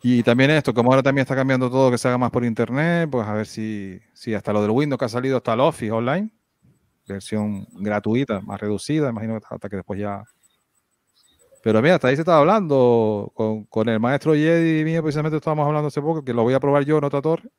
Y 0.03 0.23
también 0.23 0.49
esto, 0.49 0.73
como 0.73 0.89
ahora 0.91 1.03
también 1.03 1.23
está 1.23 1.35
cambiando 1.35 1.69
todo, 1.69 1.91
que 1.91 1.97
se 1.99 2.07
haga 2.07 2.17
más 2.17 2.31
por 2.31 2.43
internet, 2.43 3.07
pues 3.11 3.27
a 3.27 3.33
ver 3.33 3.45
si, 3.45 3.99
si 4.13 4.33
hasta 4.33 4.51
lo 4.51 4.61
del 4.63 4.71
Windows 4.71 4.97
que 4.97 5.05
ha 5.05 5.09
salido 5.09 5.37
hasta 5.37 5.53
el 5.53 5.59
Office 5.59 5.91
online, 5.91 6.31
versión 7.07 7.67
gratuita, 7.73 8.41
más 8.41 8.59
reducida, 8.59 9.09
imagino 9.09 9.39
hasta 9.47 9.69
que 9.69 9.75
después 9.75 9.99
ya. 9.99 10.23
Pero 11.63 11.81
mira, 11.81 11.95
hasta 11.95 12.07
ahí 12.07 12.15
se 12.15 12.21
estaba 12.21 12.39
hablando 12.39 13.31
con, 13.35 13.65
con 13.65 13.87
el 13.87 13.99
maestro 13.99 14.33
Jedi 14.33 14.83
mío, 14.83 15.01
precisamente 15.03 15.37
estábamos 15.37 15.67
hablando 15.67 15.87
hace 15.87 16.01
poco, 16.01 16.23
que 16.23 16.33
lo 16.33 16.43
voy 16.43 16.53
a 16.53 16.59
probar 16.59 16.83
yo 16.85 16.97
en 16.97 17.03
otra 17.03 17.21
torre, 17.21 17.49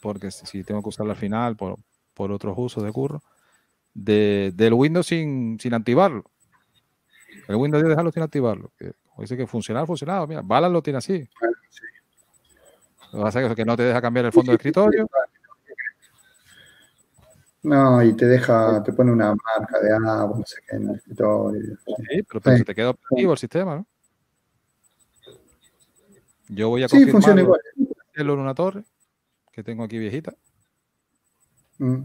porque 0.00 0.30
si, 0.30 0.64
tengo 0.64 0.82
que 0.82 0.90
usarla 0.90 1.14
al 1.14 1.18
final 1.18 1.56
por, 1.56 1.76
por 2.12 2.30
otros 2.30 2.54
usos 2.58 2.84
de 2.84 2.92
curro, 2.92 3.22
de, 3.94 4.52
del 4.54 4.74
Windows 4.74 5.06
sin, 5.06 5.58
sin 5.58 5.72
activarlo. 5.72 6.24
El 7.48 7.56
Windows 7.56 7.82
10 7.82 7.90
dejarlo 7.90 8.12
sin 8.12 8.22
activarlo. 8.22 8.72
Dice 9.18 9.36
que 9.36 9.46
funcionar, 9.46 9.86
funcionaba. 9.86 10.26
Mira, 10.26 10.42
Balas 10.42 10.70
lo 10.70 10.82
tiene 10.82 10.98
así. 10.98 11.28
Lo 13.12 13.18
que 13.18 13.24
pasa 13.24 13.42
es 13.42 13.54
que 13.54 13.64
no 13.64 13.76
te 13.76 13.84
deja 13.84 14.02
cambiar 14.02 14.26
el 14.26 14.32
fondo 14.32 14.52
de 14.52 14.56
escritorio. 14.56 15.08
No, 17.64 18.02
y 18.02 18.14
te 18.14 18.26
deja, 18.26 18.82
te 18.82 18.92
pone 18.92 19.10
una 19.10 19.34
marca 19.34 19.80
de 19.80 19.90
agua, 19.92 20.38
no 20.38 20.44
sé 20.44 20.60
qué, 20.68 20.76
en 20.76 20.90
el 20.90 20.96
escritorio. 20.96 21.76
Sí, 21.86 22.22
pero, 22.28 22.40
pero 22.40 22.56
Sí. 22.56 22.58
se 22.58 22.64
te 22.64 22.74
queda 22.74 22.90
operativo 22.90 23.32
el 23.32 23.38
sistema, 23.38 23.76
¿no? 23.76 23.86
Yo 26.48 26.68
voy 26.68 26.82
a 26.82 26.88
Sí, 26.88 27.06
funciona 27.06 27.40
igual. 27.40 27.60
en 28.16 28.30
una 28.30 28.54
torre 28.54 28.84
que 29.50 29.64
tengo 29.64 29.82
aquí 29.82 29.98
viejita 29.98 30.34
Mm. 31.78 32.02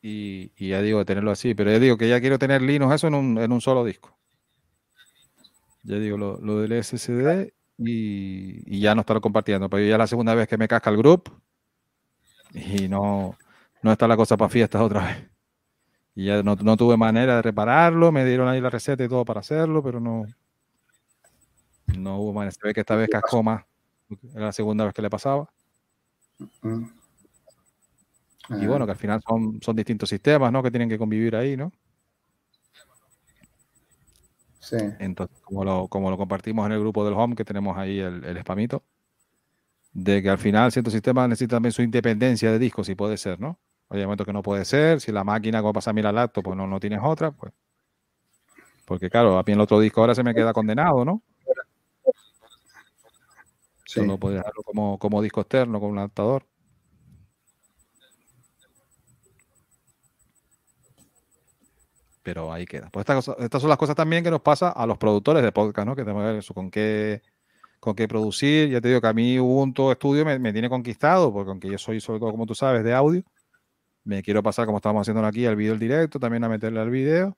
y, 0.00 0.50
y 0.56 0.70
ya 0.70 0.80
digo 0.82 1.04
tenerlo 1.04 1.30
así, 1.30 1.54
pero 1.54 1.70
ya 1.70 1.78
digo 1.78 1.96
que 1.96 2.08
ya 2.08 2.20
quiero 2.20 2.38
tener 2.38 2.60
Linux 2.62 2.94
eso 2.94 3.06
en 3.06 3.14
un, 3.14 3.38
en 3.38 3.52
un 3.52 3.60
solo 3.60 3.84
disco. 3.84 4.18
Ya 5.84 5.96
digo 5.98 6.16
lo, 6.16 6.40
lo 6.40 6.58
del 6.60 6.72
SSD 6.72 7.52
y, 7.78 8.74
y 8.76 8.80
ya 8.80 8.94
no 8.94 9.02
estarlo 9.02 9.20
compartiendo, 9.20 9.68
pero 9.70 9.84
ya 9.84 9.92
es 9.92 9.98
la 9.98 10.06
segunda 10.06 10.34
vez 10.34 10.48
que 10.48 10.56
me 10.58 10.66
casca 10.66 10.90
el 10.90 10.96
grupo 10.96 11.40
y 12.54 12.88
no, 12.88 13.36
no 13.82 13.92
está 13.92 14.08
la 14.08 14.16
cosa 14.16 14.36
para 14.36 14.48
fiestas 14.48 14.80
otra 14.80 15.04
vez. 15.06 15.30
Y 16.14 16.26
ya 16.26 16.42
no, 16.42 16.56
no 16.56 16.76
tuve 16.76 16.96
manera 16.96 17.36
de 17.36 17.42
repararlo, 17.42 18.12
me 18.12 18.24
dieron 18.24 18.48
ahí 18.48 18.60
la 18.60 18.70
receta 18.70 19.04
y 19.04 19.08
todo 19.08 19.24
para 19.24 19.40
hacerlo, 19.40 19.82
pero 19.82 19.98
no, 20.00 20.24
no 21.96 22.18
hubo 22.18 22.32
manera. 22.32 22.52
Se 22.52 22.66
ve 22.66 22.74
que 22.74 22.80
esta 22.80 22.96
vez 22.96 23.08
cascó 23.08 23.42
más. 23.42 23.64
Era 24.34 24.46
la 24.46 24.52
segunda 24.52 24.84
vez 24.84 24.94
que 24.94 25.02
le 25.02 25.10
pasaba. 25.10 25.48
Mm. 26.62 26.84
Y 28.60 28.66
bueno, 28.66 28.84
que 28.84 28.92
al 28.92 28.98
final 28.98 29.20
son, 29.26 29.60
son 29.62 29.76
distintos 29.76 30.08
sistemas, 30.08 30.52
¿no? 30.52 30.62
Que 30.62 30.70
tienen 30.70 30.88
que 30.88 30.98
convivir 30.98 31.34
ahí, 31.36 31.56
¿no? 31.56 31.72
Sí. 34.60 34.76
Entonces, 34.98 35.40
como 35.42 35.64
lo, 35.64 35.88
como 35.88 36.10
lo 36.10 36.16
compartimos 36.16 36.66
en 36.66 36.72
el 36.72 36.80
grupo 36.80 37.04
del 37.04 37.14
home, 37.14 37.34
que 37.34 37.44
tenemos 37.44 37.76
ahí 37.76 37.98
el, 37.98 38.24
el 38.24 38.38
spamito, 38.38 38.84
de 39.92 40.22
que 40.22 40.30
al 40.30 40.38
final 40.38 40.72
cierto 40.72 40.90
sistema 40.90 41.26
necesita 41.28 41.56
también 41.56 41.72
su 41.72 41.82
independencia 41.82 42.50
de 42.50 42.58
disco, 42.58 42.84
si 42.84 42.94
puede 42.94 43.16
ser, 43.16 43.40
¿no? 43.40 43.58
Hay 43.92 44.02
momentos 44.02 44.26
que 44.26 44.32
no 44.32 44.42
puede 44.42 44.64
ser, 44.64 45.02
si 45.02 45.12
la 45.12 45.22
máquina, 45.22 45.60
como 45.60 45.74
pasa 45.74 45.90
a 45.90 45.92
mí 45.92 46.00
la 46.00 46.12
laptop, 46.12 46.44
pues 46.44 46.56
no, 46.56 46.66
no 46.66 46.80
tienes 46.80 47.00
otra, 47.02 47.30
pues. 47.30 47.52
Porque 48.86 49.10
claro, 49.10 49.38
a 49.38 49.42
mí 49.46 49.52
el 49.52 49.60
otro 49.60 49.78
disco 49.80 50.00
ahora 50.00 50.14
se 50.14 50.22
me 50.22 50.34
queda 50.34 50.54
condenado, 50.54 51.04
¿no? 51.04 51.22
Sí. 53.84 54.00
Solo 54.00 54.16
puedes 54.18 54.38
dejarlo 54.38 54.62
como, 54.62 54.98
como 54.98 55.20
disco 55.20 55.42
externo 55.42 55.78
con 55.78 55.90
un 55.90 55.98
adaptador. 55.98 56.46
Pero 62.22 62.50
ahí 62.50 62.64
queda. 62.64 62.88
Pues 62.90 63.02
estas, 63.02 63.16
cosas- 63.16 63.36
estas 63.40 63.60
son 63.60 63.68
las 63.68 63.78
cosas 63.78 63.96
también 63.96 64.24
que 64.24 64.30
nos 64.30 64.40
pasa 64.40 64.70
a 64.70 64.86
los 64.86 64.96
productores 64.96 65.42
de 65.42 65.52
podcast, 65.52 65.86
¿no? 65.86 65.94
Que 65.94 66.02
tenemos 66.02 66.22
que 66.22 66.26
ver 66.28 66.36
eso, 66.36 66.54
con 66.54 66.70
qué, 66.70 67.20
con 67.78 67.94
qué 67.94 68.08
producir. 68.08 68.70
Ya 68.70 68.80
te 68.80 68.88
digo 68.88 69.02
que 69.02 69.08
a 69.08 69.12
mí 69.12 69.38
Ubuntu 69.38 69.92
Studio 69.92 70.24
me, 70.24 70.38
me 70.38 70.52
tiene 70.52 70.70
conquistado, 70.70 71.30
porque 71.32 71.50
aunque 71.50 71.68
yo 71.68 71.76
soy 71.78 72.00
sobre 72.00 72.20
todo, 72.20 72.30
como 72.30 72.46
tú 72.46 72.54
sabes, 72.54 72.84
de 72.84 72.94
audio, 72.94 73.22
me 74.04 74.22
quiero 74.22 74.42
pasar, 74.42 74.66
como 74.66 74.78
estamos 74.78 75.02
haciendo 75.02 75.24
aquí, 75.26 75.46
al 75.46 75.56
vídeo 75.56 75.72
el 75.74 75.78
directo, 75.78 76.18
también 76.18 76.44
a 76.44 76.48
meterle 76.48 76.80
al 76.80 76.90
vídeo. 76.90 77.36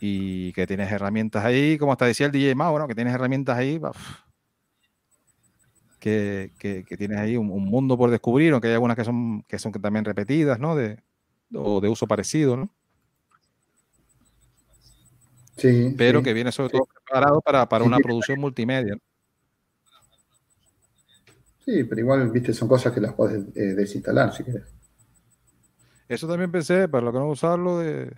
Y 0.00 0.52
que 0.54 0.66
tienes 0.66 0.90
herramientas 0.90 1.44
ahí, 1.44 1.76
como 1.76 1.92
hasta 1.92 2.06
decía 2.06 2.26
el 2.26 2.32
DJ 2.32 2.54
Mao, 2.54 2.78
¿no? 2.78 2.88
Que 2.88 2.94
tienes 2.94 3.14
herramientas 3.14 3.58
ahí, 3.58 3.78
uf, 3.78 4.20
que, 5.98 6.52
que- 6.58 6.84
que 6.84 6.96
tienes 6.96 7.18
ahí 7.18 7.36
un, 7.36 7.50
un 7.50 7.64
mundo 7.66 7.98
por 7.98 8.10
descubrir, 8.10 8.52
aunque 8.52 8.68
hay 8.68 8.74
algunas 8.74 8.96
que 8.96 9.04
son, 9.04 9.42
que 9.42 9.58
son 9.58 9.72
también 9.72 10.04
repetidas, 10.04 10.58
¿no? 10.58 10.74
De, 10.74 11.02
o 11.54 11.80
de 11.80 11.88
uso 11.88 12.06
parecido, 12.06 12.56
¿no? 12.56 12.70
Sí, 15.56 15.94
Pero 15.98 16.20
sí. 16.20 16.24
que 16.24 16.32
viene 16.32 16.52
sobre 16.52 16.70
todo 16.70 16.86
preparado 16.86 17.40
para, 17.42 17.68
para 17.68 17.84
una 17.84 17.98
producción 17.98 18.40
multimedia. 18.40 18.96
Sí, 21.66 21.84
pero 21.84 22.00
igual, 22.00 22.30
viste, 22.30 22.54
son 22.54 22.68
cosas 22.68 22.92
que 22.94 23.00
las 23.00 23.12
puedes 23.12 23.44
eh, 23.54 23.74
desinstalar 23.74 24.32
si 24.34 24.42
quieres. 24.44 24.64
Eso 26.10 26.26
también 26.26 26.50
pensé, 26.50 26.88
para 26.88 27.04
lo 27.04 27.12
que 27.12 27.18
no 27.20 27.28
usarlo, 27.28 27.78
de, 27.78 28.12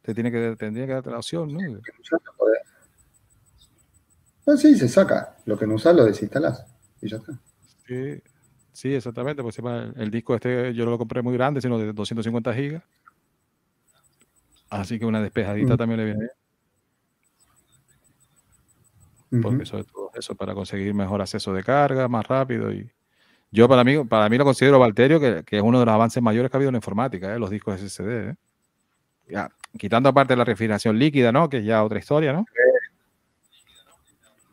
te 0.00 0.14
tiene 0.14 0.32
que, 0.32 0.56
tendría 0.56 0.86
que 0.86 0.92
darte 0.94 1.10
la 1.10 1.18
opción, 1.18 1.52
¿no? 1.52 1.60
Ah, 4.46 4.56
sí, 4.56 4.74
se 4.74 4.88
saca. 4.88 5.36
Lo 5.44 5.58
que 5.58 5.66
no 5.66 5.74
usás 5.74 5.94
lo 5.94 6.06
desinstalás. 6.06 6.64
Y 7.02 7.10
ya 7.10 7.18
está. 7.18 7.38
Sí, 7.86 8.22
sí, 8.72 8.94
exactamente. 8.94 9.42
Pues 9.42 9.58
el, 9.58 9.92
el 9.98 10.10
disco 10.10 10.34
este 10.34 10.72
yo 10.72 10.86
no 10.86 10.92
lo 10.92 10.96
compré 10.96 11.20
muy 11.20 11.34
grande, 11.34 11.60
sino 11.60 11.78
de 11.78 11.92
250 11.92 12.54
gigas. 12.54 12.82
Así 14.70 14.98
que 14.98 15.04
una 15.04 15.20
despejadita 15.20 15.74
Mm. 15.74 15.76
también 15.76 15.98
le 15.98 16.04
viene 16.06 16.20
bien, 19.28 19.42
porque 19.42 19.66
sobre 19.66 19.84
todo 19.84 20.10
eso 20.14 20.34
para 20.36 20.54
conseguir 20.54 20.94
mejor 20.94 21.20
acceso 21.20 21.52
de 21.52 21.62
carga, 21.62 22.08
más 22.08 22.26
rápido. 22.26 22.72
Y 22.72 22.90
yo 23.50 23.68
para 23.68 23.82
mí, 23.84 24.04
para 24.04 24.28
mí 24.28 24.38
lo 24.38 24.44
considero, 24.44 24.78
Valterio, 24.78 25.18
que, 25.20 25.42
que 25.44 25.56
es 25.56 25.62
uno 25.62 25.80
de 25.80 25.86
los 25.86 25.92
avances 25.94 26.22
mayores 26.22 26.50
que 26.50 26.56
ha 26.56 26.58
habido 26.58 26.68
en 26.68 26.74
la 26.74 26.78
informática, 26.78 27.34
¿eh? 27.34 27.38
los 27.38 27.50
discos 27.50 27.80
SSD. 27.80 28.30
¿eh? 28.30 28.34
Ya, 29.28 29.50
quitando 29.78 30.08
aparte 30.08 30.36
la 30.36 30.44
refrigeración 30.44 30.98
líquida, 30.98 31.32
¿no? 31.32 31.48
Que 31.48 31.58
es 31.58 31.64
ya 31.64 31.82
otra 31.84 31.98
historia, 31.98 32.32
¿no? 32.32 32.46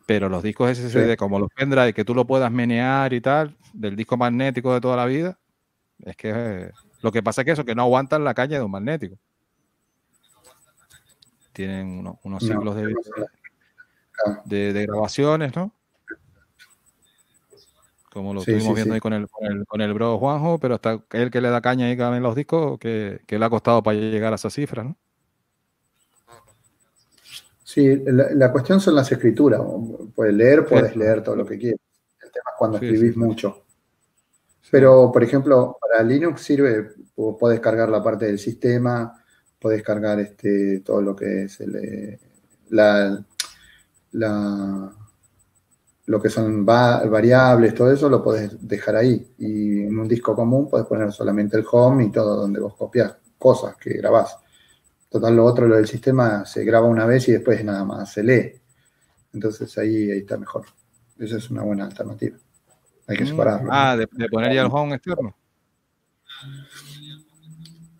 Pero 0.06 0.28
los 0.28 0.42
discos 0.42 0.70
SSD, 0.70 1.10
Sí. 1.12 1.16
como 1.16 1.38
los 1.38 1.50
pendrive, 1.50 1.92
que 1.92 2.04
tú 2.04 2.14
lo 2.14 2.26
puedas 2.26 2.50
menear 2.50 3.12
y 3.12 3.20
tal, 3.20 3.54
del 3.72 3.94
disco 3.94 4.16
magnético 4.16 4.72
de 4.72 4.80
toda 4.80 4.96
la 4.96 5.04
vida, 5.06 5.38
es 6.04 6.16
que 6.16 6.32
eh, 6.34 6.70
lo 7.02 7.12
que 7.12 7.22
pasa 7.22 7.42
es 7.42 7.44
que 7.44 7.50
eso, 7.52 7.64
que 7.64 7.74
no 7.74 7.82
aguantan 7.82 8.24
la 8.24 8.32
caña 8.34 8.56
de 8.58 8.64
un 8.64 8.70
magnético. 8.70 9.16
Tienen 11.52 11.98
uno- 11.98 12.18
unos 12.22 12.42
No, 12.42 12.48
ciclos 12.48 12.74
no 12.76 12.82
de, 14.44 14.72
de 14.72 14.86
grabaciones, 14.86 15.54
¿no? 15.56 15.72
Como 18.18 18.34
lo 18.34 18.40
Sí, 18.40 18.50
estuvimos 18.50 18.70
sí, 18.70 18.74
viendo 18.74 18.92
sí. 18.92 18.94
ahí 18.96 19.00
con 19.00 19.12
el, 19.12 19.28
con, 19.28 19.46
el, 19.46 19.64
con 19.64 19.80
el 19.80 19.94
bro 19.94 20.18
Juanjo, 20.18 20.58
pero 20.58 20.74
hasta 20.74 21.04
él 21.12 21.30
que 21.30 21.40
le 21.40 21.50
da 21.50 21.60
caña 21.60 21.86
ahí 21.86 21.92
en 21.92 22.22
los 22.24 22.34
discos, 22.34 22.76
que, 22.80 23.20
que 23.28 23.38
le 23.38 23.44
ha 23.44 23.48
costado 23.50 23.80
para 23.82 23.96
llegar 23.96 24.32
a 24.32 24.36
esas 24.36 24.52
cifras, 24.52 24.86
¿no? 24.86 24.96
Sí, 27.62 28.02
la, 28.06 28.30
la 28.32 28.50
cuestión 28.50 28.80
son 28.80 28.96
las 28.96 29.12
escrituras. 29.12 29.60
Puedes 30.16 30.34
leer, 30.34 30.66
puedes 30.66 30.96
leer 30.96 31.22
todo 31.22 31.36
lo 31.36 31.46
que 31.46 31.58
quieras. 31.58 31.78
El 32.20 32.32
tema 32.32 32.50
es 32.50 32.56
cuando 32.58 32.78
escribís 32.78 33.16
mucho. 33.16 33.62
Pero, 34.70 35.10
por 35.12 35.22
ejemplo, 35.22 35.78
para 35.80 36.02
Linux 36.02 36.42
sirve, 36.42 36.90
podés 37.38 37.60
cargar 37.60 37.88
la 37.88 38.02
parte 38.02 38.26
del 38.26 38.38
sistema, 38.38 39.14
podés 39.58 39.82
cargar 39.82 40.20
este, 40.20 40.80
todo 40.80 41.00
lo 41.00 41.16
que 41.16 41.44
es 41.44 41.60
el, 41.60 41.76
eh, 41.76 42.18
la, 42.70 43.24
la- 44.12 44.92
lo 46.08 46.20
que 46.22 46.30
son 46.30 46.66
va- 46.66 47.04
variables, 47.06 47.74
todo 47.74 47.92
eso 47.92 48.08
lo 48.08 48.22
podés 48.22 48.66
dejar 48.66 48.96
ahí. 48.96 49.34
Y 49.38 49.82
en 49.82 49.98
un 49.98 50.08
disco 50.08 50.34
común 50.34 50.68
podés 50.68 50.86
poner 50.86 51.12
solamente 51.12 51.56
el 51.58 51.64
home 51.70 52.04
y 52.06 52.10
todo 52.10 52.34
donde 52.36 52.60
vos 52.60 52.74
copias 52.76 53.14
cosas 53.38 53.76
que 53.76 53.90
grabás. 53.94 54.36
Total, 55.10 55.36
lo 55.36 55.44
otro, 55.44 55.68
lo 55.68 55.76
del 55.76 55.86
sistema, 55.86 56.44
se 56.46 56.64
graba 56.64 56.86
una 56.86 57.04
vez 57.06 57.28
y 57.28 57.32
después 57.32 57.62
nada 57.64 57.84
más 57.84 58.12
se 58.12 58.22
lee. 58.22 58.52
Entonces 59.34 59.76
ahí, 59.78 60.10
ahí 60.10 60.18
está 60.20 60.36
mejor. 60.38 60.64
Esa 61.18 61.36
es 61.36 61.50
una 61.50 61.62
buena 61.62 61.84
alternativa. 61.84 62.36
Hay 63.06 63.16
que 63.16 63.24
Mm, 63.24 63.28
separarlo. 63.28 63.68
Ah, 63.72 63.96
de, 63.96 64.08
de 64.10 64.28
poner 64.28 64.54
ya 64.54 64.62
el 64.62 64.68
home 64.70 64.94
externo. 64.96 65.36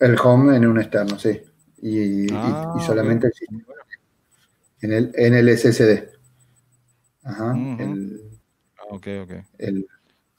El 0.01 0.17
home 0.23 0.57
en 0.57 0.67
un 0.67 0.81
externo, 0.81 1.19
sí. 1.19 1.41
Y, 1.83 1.99
y- 2.25 2.29
Ah, 2.33 2.73
y 2.75 2.81
solamente 2.81 3.27
el 3.29 3.33
sistema. 3.35 3.63
En 4.81 4.93
el, 4.93 5.13
en 5.15 5.35
el 5.35 5.49
SSD. 5.49 6.18
Ajá. 7.29 7.55
El, 7.79 8.23
Ah, 8.81 8.85
Ok, 8.91 9.07
ok. 9.23 9.31
el- 9.59 9.87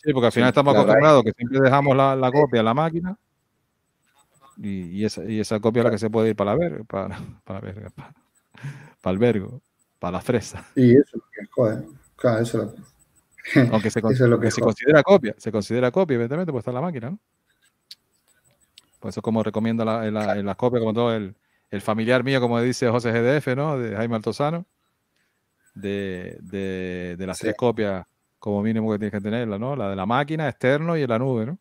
Sí, 0.02 0.14
porque 0.14 0.28
al 0.28 0.32
final 0.32 0.48
estamos 0.50 0.74
acostumbrados 0.74 1.24
que 1.24 1.34
siempre 1.34 1.60
dejamos 1.60 1.96
la, 1.96 2.16
la 2.16 2.32
copia 2.32 2.60
en 2.60 2.66
la 2.66 2.74
máquina 2.74 3.18
y, 4.58 4.84
y 4.98 5.06
esa, 5.06 5.24
y 5.26 5.40
esa 5.42 5.60
copia 5.60 5.82
es 5.82 5.86
la 5.86 5.92
que 5.92 5.98
se 5.98 6.10
puede 6.10 6.30
ir 6.30 6.36
para 6.38 6.52
la 6.54 6.58
verga, 6.58 6.84
para, 6.86 7.08
para, 7.44 7.60
verga, 7.60 7.90
para, 7.92 8.14
para 9.02 9.12
el 9.12 9.18
vergo, 9.20 9.62
para 10.00 10.14
la 10.14 10.22
fresa. 10.22 10.66
y 10.76 10.92
eso 10.94 11.02
es 11.04 11.14
lo 11.16 11.22
que 11.32 11.46
jode. 11.52 11.88
Claro, 12.16 12.40
eso 12.42 12.62
es 12.62 12.68
lo 12.70 12.76
que- 12.76 12.82
Aunque 13.74 13.90
se, 13.92 14.02
con- 14.02 14.14
es 14.14 14.20
lo 14.22 14.40
que 14.40 14.52
se 14.52 14.62
considera 14.62 15.04
copia, 15.04 15.36
se 15.38 15.52
considera 15.52 15.92
copia, 15.92 16.16
evidentemente, 16.16 16.52
pues 16.52 16.62
está 16.62 16.72
en 16.72 16.76
la 16.76 16.82
máquina, 16.82 17.10
¿no? 17.12 17.20
Por 19.00 19.10
eso 19.10 19.22
como 19.22 19.44
recomiendo 19.44 19.84
la- 19.86 20.08
en, 20.08 20.14
la- 20.14 20.38
en 20.38 20.46
las 20.46 20.56
copias, 20.56 20.80
como 20.82 20.94
todo 20.94 21.14
el, 21.14 21.36
el 21.72 21.82
familiar 21.82 22.24
mío, 22.24 22.40
como 22.42 22.60
dice 22.62 22.88
José 22.90 23.12
GDF, 23.12 23.56
¿no? 23.56 23.78
De 23.78 23.96
Jaime 23.96 24.16
Altozano, 24.16 24.66
de, 25.74 26.38
de, 26.42 27.16
de 27.18 27.28
las 27.28 27.38
Sí. 27.38 27.44
tres 27.44 27.56
copias 27.56 28.06
como 28.38 28.62
mínimo 28.62 28.92
que 28.92 29.00
tienes 29.00 29.12
que 29.12 29.22
tenerla, 29.22 29.58
¿no? 29.60 29.76
La 29.76 29.90
de 29.90 29.96
la 29.96 30.06
máquina, 30.06 30.48
externo 30.48 30.98
y 30.98 31.04
en 31.04 31.10
la 31.10 31.20
nube, 31.20 31.46
¿no? 31.46 31.60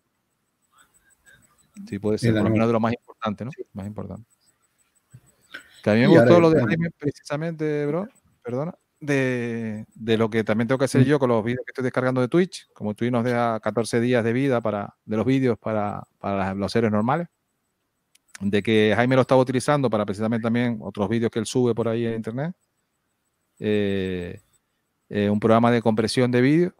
Sí, 1.86 1.98
puede 1.98 2.18
ser, 2.18 2.34
por 2.34 2.42
lo 2.44 2.50
menos 2.50 2.66
de 2.66 2.72
lo 2.72 2.80
más 2.80 2.92
importante, 2.92 3.44
¿no? 3.44 3.50
Más 3.72 3.86
importante. 3.86 4.24
Que 5.82 5.90
a 5.90 5.94
mí 5.94 6.00
me 6.00 6.06
Y 6.06 6.08
gustó 6.08 6.40
lo 6.40 6.50
de 6.50 6.64
Jaime 6.64 6.90
precisamente, 6.98 7.86
bro, 7.86 8.08
perdona, 8.42 8.74
de, 9.00 9.86
de 9.94 10.18
lo 10.18 10.28
que 10.28 10.42
también 10.42 10.66
tengo 10.66 10.78
que 10.78 10.86
hacer 10.86 11.02
Mm. 11.02 11.04
yo 11.04 11.18
con 11.20 11.28
los 11.28 11.44
vídeos 11.44 11.64
que 11.64 11.70
estoy 11.70 11.84
descargando 11.84 12.20
de 12.20 12.28
Twitch, 12.28 12.68
como 12.72 12.94
Twitch 12.94 13.12
nos 13.12 13.24
deja 13.24 13.60
14 13.60 14.00
días 14.00 14.24
de 14.24 14.32
vida 14.32 14.60
para, 14.60 14.96
de 15.04 15.16
los 15.16 15.24
vídeos 15.24 15.56
para, 15.58 16.02
para 16.18 16.54
los 16.54 16.72
seres 16.72 16.90
normales, 16.90 17.28
de 18.40 18.62
que 18.62 18.92
Jaime 18.94 19.14
lo 19.14 19.22
estaba 19.22 19.40
utilizando 19.40 19.88
para 19.88 20.04
precisamente 20.04 20.42
también 20.42 20.78
otros 20.80 21.08
vídeos 21.08 21.30
que 21.30 21.38
él 21.38 21.46
sube 21.46 21.74
por 21.74 21.88
ahí 21.88 22.06
en 22.06 22.14
internet, 22.14 22.54
eh, 23.58 24.40
eh, 25.08 25.30
un 25.30 25.40
programa 25.40 25.70
de 25.70 25.82
compresión 25.82 26.30
de 26.30 26.40
vídeo 26.40 26.74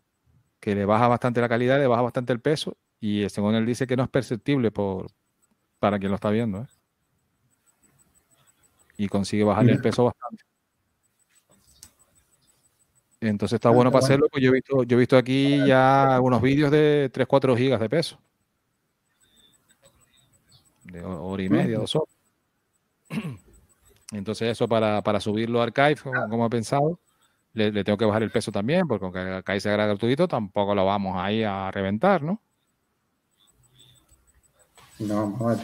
que 0.61 0.75
le 0.75 0.85
baja 0.85 1.09
bastante 1.09 1.41
la 1.41 1.49
calidad, 1.49 1.79
le 1.79 1.87
baja 1.87 2.03
bastante 2.03 2.33
el 2.33 2.41
peso 2.41 2.77
y 3.01 3.23
eh, 3.23 3.31
según 3.31 3.55
él 3.55 3.65
dice 3.67 3.87
que 3.87 3.97
no 3.97 4.03
es 4.05 4.09
perceptible 4.11 4.71
por, 4.71 5.11
para 5.79 5.99
quien 5.99 6.11
lo 6.11 6.17
está 6.17 6.31
viendo. 6.31 6.63
¿eh? 6.63 6.67
Y 8.97 9.09
consigue 9.09 9.45
bajarle 9.45 9.73
el 9.73 9.81
peso 9.81 10.05
bastante. 10.05 10.45
Entonces 13.21 13.57
está 13.57 13.69
Ah, 13.69 13.73
bueno 13.73 13.91
para 13.91 14.05
hacerlo, 14.05 14.29
pues 14.31 14.43
yo 14.45 14.51
he 14.51 14.55
visto, 14.55 14.83
yo 14.85 14.97
he 14.97 15.01
visto 15.01 15.17
aquí 15.17 15.65
ya 15.67 16.15
algunos 16.17 16.41
vídeos 16.41 16.71
de 16.71 17.11
3-4 17.13 17.57
gigas 17.57 17.81
de 17.81 17.89
peso. 17.89 18.19
De 20.85 21.03
ho- 21.05 21.25
hora 21.27 21.43
y 21.43 21.49
media, 21.49 21.79
dos 21.79 21.95
horas. 21.97 22.15
Entonces 24.13 24.49
eso 24.49 24.69
para, 24.69 25.03
para 25.03 25.21
subirlo 25.21 25.61
a 25.61 25.65
Archive, 25.65 25.97
como, 25.97 26.29
como 26.29 26.47
he 26.47 26.51
pensado, 26.51 26.99
le, 27.53 27.73
le 27.73 27.85
tengo 27.85 27.99
que 27.99 28.05
bajar 28.05 28.23
el 28.23 28.31
peso 28.31 28.51
también, 28.51 28.87
porque 28.89 29.05
aunque 29.05 29.21
Archive 29.21 29.61
se 29.61 29.71
graba 29.71 29.89
gratuito, 29.89 30.27
tampoco 30.29 30.75
lo 30.75 30.87
vamos 30.87 31.17
ahí 31.19 31.43
a 31.43 31.71
reventar, 31.71 32.23
¿no? 32.23 32.41
No, 34.99 35.31
vale. 35.33 35.63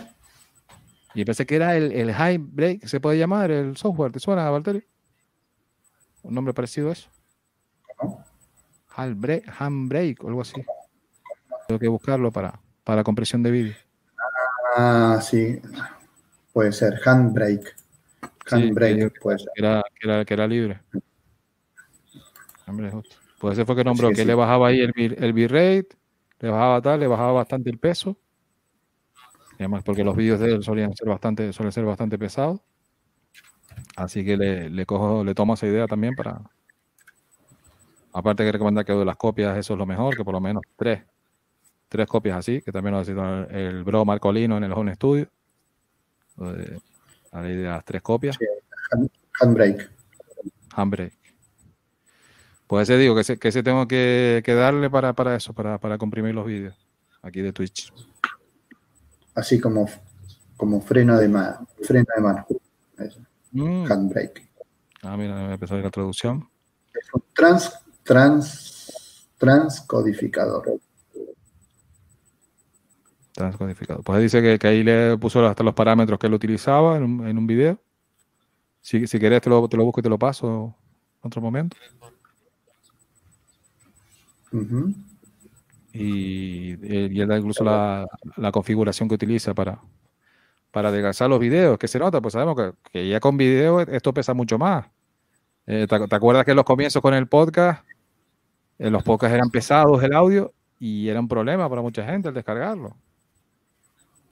Y 1.14 1.24
pensé 1.24 1.46
que 1.46 1.56
era 1.56 1.76
el, 1.76 1.92
el 1.92 2.12
High 2.12 2.38
Break, 2.38 2.86
¿se 2.86 3.00
puede 3.00 3.18
llamar 3.18 3.50
el 3.50 3.76
software? 3.76 4.12
¿Te 4.12 4.20
suena, 4.20 4.50
Valtteri? 4.50 4.84
Un 6.22 6.34
nombre 6.34 6.52
parecido 6.52 6.90
a 6.90 6.92
eso. 6.92 7.08
¿Cómo? 7.96 8.24
Handbrake, 8.96 9.44
Handbrake 9.58 10.24
o 10.24 10.28
algo 10.28 10.40
así. 10.40 10.64
Tengo 11.68 11.78
que 11.78 11.88
buscarlo 11.88 12.30
para, 12.30 12.60
para 12.82 13.04
compresión 13.04 13.42
de 13.42 13.50
vídeo. 13.50 13.74
Ah, 14.76 15.18
sí. 15.22 15.60
Puede 16.52 16.72
ser. 16.72 17.00
Handbrake. 17.04 17.74
Que, 18.44 19.10
puede 19.20 19.38
ser. 19.38 19.48
que 19.54 19.62
era, 19.62 19.82
que, 19.98 20.08
era, 20.08 20.24
que 20.24 20.34
era 20.34 20.46
libre. 20.46 20.80
Hombre, 22.66 22.90
justo. 22.90 23.16
Pues 23.38 23.58
ese 23.58 23.66
fue 23.66 23.76
que 23.76 23.84
nombró 23.84 24.08
Sí, 24.08 24.14
que 24.14 24.20
sí. 24.22 24.26
le 24.26 24.34
bajaba 24.34 24.68
ahí 24.68 24.80
el, 24.80 24.92
el 24.96 25.32
bitrate, 25.32 25.88
le 26.40 26.48
bajaba 26.50 26.80
tal, 26.80 27.00
le 27.00 27.06
bajaba 27.06 27.32
bastante 27.32 27.70
el 27.70 27.78
peso. 27.78 28.16
Y 29.52 29.62
además, 29.62 29.82
porque 29.84 30.02
los 30.04 30.16
vídeos 30.16 30.40
de 30.40 30.52
él 30.54 30.62
solían 30.64 30.94
ser 30.94 31.08
bastante, 31.08 31.52
suelen 31.52 31.72
ser 31.72 31.84
bastante 31.84 32.18
pesados. 32.18 32.60
Así 33.96 34.24
que 34.24 34.36
le, 34.36 34.70
le 34.70 34.86
cojo, 34.86 35.24
le 35.24 35.34
tomo 35.34 35.54
esa 35.54 35.66
idea 35.66 35.86
también 35.86 36.14
para. 36.14 36.40
Aparte 38.12 38.44
que 38.44 38.52
recomendar 38.52 38.84
que 38.84 38.92
de 38.92 39.04
las 39.04 39.16
copias, 39.16 39.56
eso 39.58 39.74
es 39.74 39.78
lo 39.78 39.86
mejor, 39.86 40.16
que 40.16 40.24
por 40.24 40.34
lo 40.34 40.40
menos 40.40 40.62
tres. 40.76 41.02
Tres 41.88 42.06
copias 42.08 42.38
así, 42.38 42.62
que 42.62 42.72
también 42.72 42.94
lo 42.94 43.00
ha 43.00 43.04
sido 43.04 43.44
el, 43.44 43.54
el 43.54 43.84
bro 43.84 44.04
Marcolino 44.04 44.56
en 44.56 44.64
el 44.64 44.72
Home 44.72 44.94
Studio. 44.94 45.28
La 47.34 47.42
ley 47.42 47.56
de 47.56 47.64
las 47.64 47.84
tres 47.84 48.00
copias. 48.00 48.38
Handbrake. 49.40 49.90
Handbrake. 50.74 51.18
Pues 52.66 52.88
ese 52.88 52.96
digo 52.96 53.14
que 53.14 53.22
ese, 53.22 53.38
que 53.38 53.48
ese 53.48 53.62
tengo 53.62 53.86
que, 53.86 54.40
que 54.44 54.54
darle 54.54 54.88
para, 54.88 55.12
para 55.12 55.34
eso, 55.34 55.52
para, 55.52 55.78
para 55.78 55.98
comprimir 55.98 56.34
los 56.34 56.46
vídeos 56.46 56.74
aquí 57.22 57.42
de 57.42 57.52
Twitch. 57.52 57.92
Así 59.34 59.60
como, 59.60 59.88
como 60.56 60.80
freno 60.80 61.18
de 61.18 61.28
mano. 61.28 61.66
Freno 61.82 62.06
de 62.14 62.22
mano. 62.22 62.46
Mm. 63.50 63.90
Handbrake. 63.90 64.48
Ah, 65.02 65.16
mira, 65.16 65.34
me 65.34 65.54
empezó 65.54 65.74
a 65.74 65.78
ir 65.78 65.84
la 65.84 65.90
traducción. 65.90 66.48
Es 66.94 67.12
un 67.12 67.22
trans, 67.34 67.80
trans, 68.04 69.28
transcodificador. 69.38 70.80
Transcodificado. 73.34 74.02
Pues 74.02 74.22
dice 74.22 74.40
que, 74.40 74.58
que 74.58 74.66
ahí 74.68 74.84
le 74.84 75.18
puso 75.18 75.44
hasta 75.46 75.64
los 75.64 75.74
parámetros 75.74 76.18
que 76.18 76.28
él 76.28 76.34
utilizaba 76.34 76.96
en 76.96 77.02
un, 77.02 77.26
en 77.26 77.36
un 77.38 77.46
video. 77.46 77.80
Si, 78.80 79.06
si 79.06 79.18
querés 79.18 79.40
te 79.42 79.50
lo, 79.50 79.68
te 79.68 79.76
lo 79.76 79.84
busco 79.84 80.00
y 80.00 80.02
te 80.02 80.08
lo 80.08 80.18
paso 80.18 80.76
en 81.22 81.26
otro 81.28 81.42
momento. 81.42 81.76
Y, 85.92 86.72
eh, 86.82 87.08
y 87.10 87.20
él 87.20 87.28
da 87.28 87.38
incluso 87.38 87.64
la, 87.64 88.06
la 88.36 88.52
configuración 88.52 89.08
que 89.08 89.14
utiliza 89.14 89.54
para, 89.54 89.80
para 90.70 90.88
adelgazar 90.88 91.30
los 91.30 91.40
videos, 91.40 91.78
que 91.78 91.88
se 91.88 91.98
nota, 91.98 92.20
pues 92.20 92.32
sabemos 92.32 92.56
que, 92.56 92.72
que 92.92 93.08
ya 93.08 93.20
con 93.20 93.36
video 93.36 93.80
esto 93.80 94.12
pesa 94.14 94.34
mucho 94.34 94.58
más. 94.58 94.86
Eh, 95.66 95.86
¿te, 95.88 96.08
te 96.08 96.16
acuerdas 96.16 96.44
que 96.44 96.52
en 96.52 96.56
los 96.56 96.64
comienzos 96.66 97.02
con 97.02 97.14
el 97.14 97.28
podcast, 97.28 97.86
eh, 98.78 98.90
los 98.90 99.02
podcasts 99.04 99.34
eran 99.34 99.50
pesados 99.50 100.02
el 100.02 100.14
audio 100.14 100.52
y 100.78 101.08
era 101.08 101.20
un 101.20 101.28
problema 101.28 101.68
para 101.68 101.82
mucha 101.82 102.04
gente 102.04 102.28
el 102.28 102.34
descargarlo? 102.34 102.96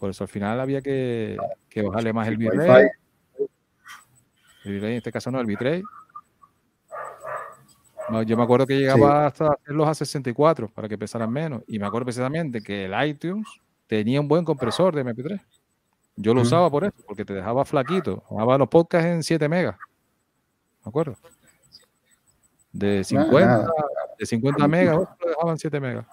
Por 0.03 0.11
eso 0.11 0.24
al 0.24 0.28
final 0.28 0.59
había 0.59 0.82
que, 0.82 1.36
que 1.68 1.80
bajarle 1.80 2.12
más 2.12 2.26
el 2.26 2.36
bitrate. 2.36 2.90
El 4.64 4.72
bitrate 4.72 4.90
en 4.90 4.96
este 4.96 5.12
caso 5.12 5.30
no, 5.30 5.38
el 5.38 5.46
bitrate. 5.46 5.84
Yo 8.26 8.36
me 8.36 8.42
acuerdo 8.42 8.66
que 8.66 8.80
llegaba 8.80 9.26
hasta 9.26 9.53
hacerlos 9.53 9.86
a 9.86 9.94
64 9.94 10.66
para 10.74 10.88
que 10.88 10.98
pesaran 10.98 11.30
menos. 11.30 11.62
Y 11.68 11.78
me 11.78 11.86
acuerdo 11.86 12.07
precisamente 12.07 12.61
que 12.61 12.86
el 12.86 13.07
iTunes 13.07 13.46
tenía 13.86 14.20
un 14.20 14.26
buen 14.26 14.44
compresor 14.44 14.92
de 14.92 15.05
MP3. 15.05 15.40
Yo 16.16 16.34
lo 16.34 16.40
usaba 16.40 16.68
por 16.68 16.82
eso, 16.82 16.96
porque 17.07 17.24
te 17.24 17.34
dejaba 17.34 17.64
flaquito. 17.64 18.24
Dejaba 18.28 18.59
los 18.59 18.68
podcasts 18.68 19.07
en 19.07 19.22
7 19.22 19.48
megas. 19.48 19.76
¿Me 20.84 20.88
acuerdo? 20.88 21.14
De 22.72 23.05
50, 23.05 23.46
nada. 23.46 23.70
de 24.18 24.26
50 24.26 24.66
megas, 24.66 24.96
lo 24.96 25.28
dejaban 25.28 25.59
7 25.59 25.78
megas. 25.78 26.07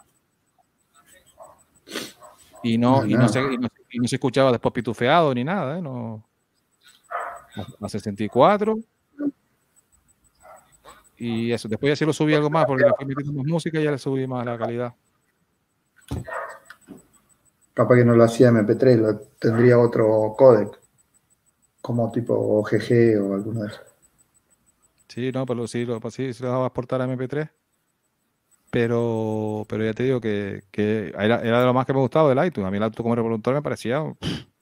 Y 2.61 2.77
no, 2.77 3.01
No, 3.01 3.07
y 3.07 3.13
no, 3.15 3.27
se, 3.29 3.39
y, 3.41 3.57
no, 3.57 3.67
y 3.91 3.99
no 3.99 4.07
se 4.07 4.15
escuchaba 4.15 4.51
después 4.51 4.73
pitufeado 4.73 5.33
ni 5.33 5.43
nada, 5.43 5.77
¿eh? 5.77 5.81
No, 5.81 6.23
a 7.81 7.89
64. 7.89 8.79
Y 11.17 11.51
eso, 11.51 11.67
después 11.67 11.91
ya 11.91 11.95
sí 11.95 12.05
lo 12.05 12.13
subí 12.13 12.33
algo 12.33 12.49
más, 12.49 12.65
porque 12.65 12.85
le 12.85 12.93
fui 12.93 13.05
metiendo 13.05 13.33
más 13.33 13.45
música 13.45 13.79
y 13.79 13.83
ya 13.83 13.91
le 13.91 13.97
subí 13.97 14.25
más 14.25 14.45
la 14.45 14.57
calidad. 14.57 14.93
Capaz 17.73 17.95
que 17.95 18.05
no 18.05 18.15
lo 18.15 18.23
hacía 18.23 18.51
MP3, 18.51 18.97
lo, 18.97 19.19
tendría 19.39 19.77
otro 19.79 20.33
codec. 20.37 20.79
Como 21.81 22.11
tipo 22.11 22.33
OGG 22.33 23.21
o 23.21 23.33
alguno 23.33 23.61
de 23.61 23.67
esos. 23.67 23.81
Sí, 25.07 25.31
no, 25.31 25.45
pero 25.45 25.67
sí 25.67 25.85
lo, 25.85 25.99
sí, 26.11 26.33
sí 26.33 26.43
lo 26.43 26.49
dejaba 26.49 26.67
exportar 26.67 27.01
a 27.01 27.07
MP3. 27.07 27.49
Pero, 28.71 29.65
pero 29.67 29.83
ya 29.83 29.93
te 29.93 30.03
digo 30.03 30.21
que, 30.21 30.63
era, 30.73 31.41
era 31.41 31.59
de 31.59 31.65
lo 31.65 31.73
más 31.73 31.85
que 31.85 31.93
me 31.93 31.99
gustaba 31.99 32.33
del 32.33 32.45
iTunes. 32.45 32.67
A 32.67 32.71
mí 32.71 32.77
el 32.77 32.83
iTunes 32.83 33.01
como 33.01 33.15
reproductor 33.15 33.53
me 33.53 33.61
parecía. 33.61 34.03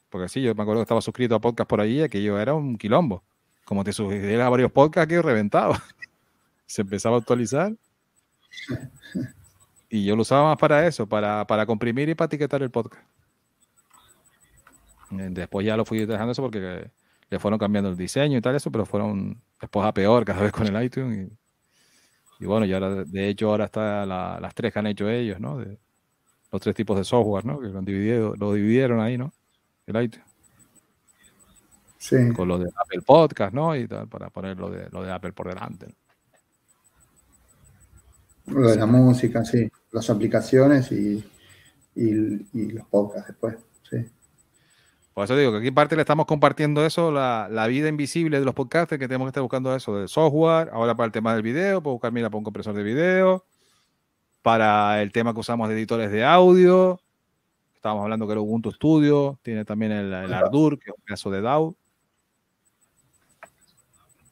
Porque 0.10 0.30
sí, 0.30 0.42
yo 0.42 0.56
me 0.56 0.62
acuerdo 0.62 0.80
que 0.80 0.84
estaba 0.84 1.02
suscrito 1.02 1.36
a 1.36 1.42
podcast 1.42 1.70
por 1.70 1.82
ahí 1.82 2.02
y 2.02 2.10
que 2.10 2.24
yo 2.24 2.40
era 2.40 2.54
un 2.54 2.78
quilombo. 2.78 3.24
Como 3.66 3.84
te 3.84 3.92
suscribías 3.92 4.42
a 4.42 4.50
varios 4.50 4.72
podcasts 4.72 5.10
que 5.10 5.22
reventaba. 5.22 5.82
Se 6.66 6.82
empezaba 6.82 7.18
a 7.18 7.20
actualizar. 7.20 7.74
Y 9.90 10.06
yo 10.06 10.16
lo 10.16 10.22
usaba 10.22 10.50
más 10.50 10.58
para 10.58 10.88
eso, 10.88 11.08
para, 11.08 11.46
para 11.46 11.66
comprimir 11.66 12.10
y 12.10 12.16
para 12.16 12.28
etiquetar 12.28 12.62
el 12.62 12.72
podcast. 12.72 13.04
Eh, 15.12 15.28
Después 15.32 15.66
ya 15.66 15.78
lo 15.78 15.86
fui 15.86 16.06
dejando 16.06 16.32
eso 16.32 16.42
porque 16.42 16.90
le 17.30 17.40
fueron 17.40 17.60
cambiando 17.60 17.90
el 17.90 17.98
diseño 17.98 18.38
y 18.38 18.42
tal 18.42 18.56
eso, 18.56 18.72
pero 18.72 18.86
fueron 18.86 19.42
después 19.60 19.86
a 19.86 19.94
peor 19.94 20.26
cada 20.26 20.42
vez 20.42 20.52
con 20.52 20.68
el 20.68 20.84
iTunes. 20.84 21.30
Y, 21.30 21.47
y 22.40 22.46
bueno, 22.46 22.66
y 22.66 22.74
ahora, 22.74 23.04
de- 23.04 23.30
hecho, 23.30 23.50
ahora 23.50 23.66
está 23.66 24.06
la- 24.06 24.40
las 24.40 24.54
tres 24.54 24.72
que 24.74 24.80
han 24.80 24.88
hecho 24.88 25.10
ellos, 25.10 25.40
¿no? 25.40 25.58
De, 25.58 25.78
los 26.52 26.62
tres 26.62 26.76
tipos 26.76 26.98
de 26.98 27.04
software, 27.04 27.46
¿no? 27.46 27.60
Que 27.60 27.68
lo, 27.68 27.80
han 27.80 27.86
dividido, 27.86 28.36
lo 28.36 28.54
dividieron 28.54 29.00
ahí, 29.00 29.18
¿no? 29.18 29.34
El 29.86 30.02
iTunes. 30.04 30.26
Sí. 31.98 32.16
Con 32.34 32.48
lo 32.48 32.58
de 32.58 32.70
Apple 32.76 33.02
Podcast, 33.02 33.54
¿no? 33.54 33.76
Y 33.76 33.88
tal, 33.88 34.08
para 34.08 34.30
poner 34.30 34.58
lo 34.58 34.70
de, 34.70 34.90
lo 34.92 35.04
de 35.04 35.12
Apple 35.12 35.34
por 35.34 35.48
delante. 35.50 35.88
¿no? 38.46 38.60
Lo 38.62 38.70
de 38.70 38.78
la 38.78 38.86
música, 38.86 39.44
sí. 39.44 39.70
Las 39.92 40.10
aplicaciones 40.10 40.92
y, 40.92 41.24
y, 41.96 42.48
y 42.54 42.72
los 42.72 42.86
podcasts 42.88 43.28
después. 43.28 43.58
Sí. 43.90 43.98
Por 45.18 45.24
eso 45.24 45.36
digo 45.36 45.52
que 45.52 45.58
aquí 45.58 45.68
en 45.70 45.74
parte 45.74 45.96
le 45.96 46.04
estamos 46.04 46.28
compartiendo 46.28 46.86
eso, 46.86 47.12
la, 47.12 47.48
la 47.50 47.66
vida 47.66 47.90
invisible 47.90 48.38
de 48.38 48.46
los 48.46 48.54
podcasts, 48.54 49.00
que 49.00 49.08
tenemos 49.08 49.26
que 49.26 49.30
estar 49.30 49.42
buscando 49.42 49.76
eso 49.76 49.98
del 49.98 50.08
software, 50.08 50.70
ahora 50.72 50.94
para 50.94 51.08
el 51.08 51.12
tema 51.12 51.34
del 51.34 51.42
video, 51.42 51.82
puedo 51.82 51.96
buscar, 51.96 52.12
mira, 52.12 52.30
para 52.30 52.38
un 52.38 52.44
compresor 52.44 52.76
de 52.76 52.84
video, 52.84 53.44
para 54.44 55.02
el 55.02 55.12
tema 55.12 55.34
que 55.34 55.40
usamos 55.40 55.70
de 55.70 55.74
editores 55.74 56.12
de 56.12 56.24
audio, 56.24 57.02
estábamos 57.74 58.04
hablando 58.04 58.28
que 58.28 58.34
el 58.34 58.38
Ubuntu 58.38 58.72
Studio, 58.72 59.40
tiene 59.42 59.66
también 59.66 59.92
el, 59.92 60.14
el 60.14 60.32
Ardour, 60.32 60.78
que 60.78 60.92
es 60.92 60.96
un 60.96 61.04
caso 61.04 61.32
de 61.32 61.42
DAW, 61.42 61.76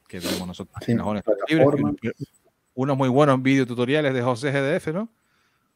que 0.07 0.19
tenemos 0.19 0.47
nosotros 0.47 0.75
Sí, 0.85 0.95
unos 2.75 2.95
muy 2.95 3.09
buenos 3.09 3.41
videotutoriales 3.41 4.13
de 4.13 4.21
José 4.21 4.51
GDF, 4.51 4.93
¿no? 4.93 5.09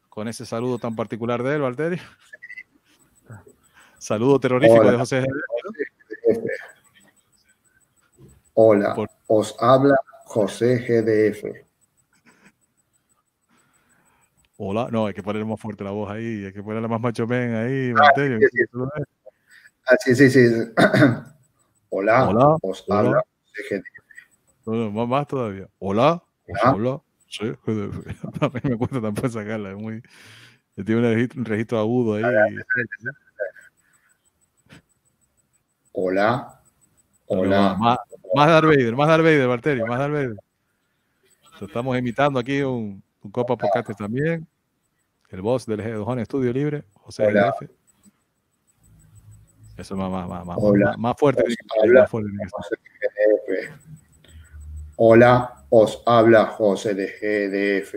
Con 0.08 0.28
ese 0.28 0.46
saludo 0.46 0.78
tan 0.78 0.94
particular 0.94 1.42
de 1.42 1.56
él, 1.56 1.62
Valterio. 1.62 1.98
Saludo 4.00 4.40
terrorífico 4.40 4.80
Hola. 4.80 4.92
de 4.92 4.96
José 4.98 5.20
GDF. 5.20 6.46
Hola, 8.54 8.94
Por- 8.94 9.10
os 9.26 9.54
habla 9.60 9.94
José 10.24 10.78
GDF. 10.78 11.66
Hola, 14.56 14.88
no, 14.90 15.06
hay 15.06 15.12
que 15.12 15.22
poner 15.22 15.44
más 15.44 15.60
fuerte 15.60 15.84
la 15.84 15.90
voz 15.90 16.10
ahí, 16.10 16.46
hay 16.46 16.52
que 16.52 16.62
ponerla 16.62 16.88
más 16.88 17.00
macho 17.00 17.26
men 17.26 17.54
ahí, 17.54 17.92
Valterio. 17.92 18.38
sí, 18.40 18.46
sí. 18.56 18.78
Ah, 19.86 19.96
sí, 20.02 20.14
sí, 20.14 20.30
sí. 20.30 20.40
Hola, 21.90 22.28
Hola, 22.28 22.56
os 22.62 22.84
hola. 22.88 22.98
habla 22.98 23.22
José 23.44 23.62
GDF. 23.76 24.64
No, 24.64 24.90
no, 24.90 25.06
más, 25.06 25.26
todavía. 25.26 25.68
Hola, 25.78 26.22
Hola. 26.48 26.72
hola. 26.74 27.02
Sí, 27.28 27.44
a 28.40 28.48
mí 28.48 28.60
me 28.64 28.76
cuesta 28.78 29.00
tampoco 29.02 29.28
sacarla, 29.28 29.72
es 29.72 29.76
muy. 29.76 30.02
Tiene 30.74 30.96
un 30.96 31.14
registro, 31.14 31.40
un 31.40 31.44
registro 31.44 31.78
agudo 31.78 32.14
ahí. 32.14 32.22
Pero 32.24 32.64
hola. 35.92 36.60
Más, 37.78 37.98
más 38.34 38.48
Darth 38.48 38.66
Vader, 38.66 38.96
más 38.96 39.08
Darth 39.08 39.22
Vader, 39.22 39.48
Valterio, 39.48 39.86
más 39.86 39.98
Darth 39.98 40.12
Vader. 40.12 40.36
Lo 41.60 41.66
estamos 41.66 41.96
imitando 41.98 42.38
aquí 42.38 42.62
un, 42.62 43.02
un 43.22 43.30
Copa 43.30 43.56
Podcast 43.56 43.96
también. 43.98 44.46
El 45.28 45.42
boss 45.42 45.64
del 45.66 45.80
G2 45.80 46.20
Estudio 46.20 46.52
Libre, 46.52 46.84
José 46.94 47.26
Hola. 47.26 47.54
GDF. 47.60 47.70
Eso 49.76 49.94
es 49.94 49.98
más, 49.98 50.10
más, 50.10 50.28
más, 50.28 50.44
más, 50.44 50.56
Hola. 50.60 50.96
más, 50.98 51.16
fuerte. 51.16 51.44
Hola. 51.82 52.00
más 52.00 52.10
fuerte. 52.10 52.30
José. 52.50 52.76
Hola, 54.96 55.64
os 55.70 56.02
habla 56.04 56.46
José 56.46 56.94
de 56.94 57.06
GDF. 57.06 57.94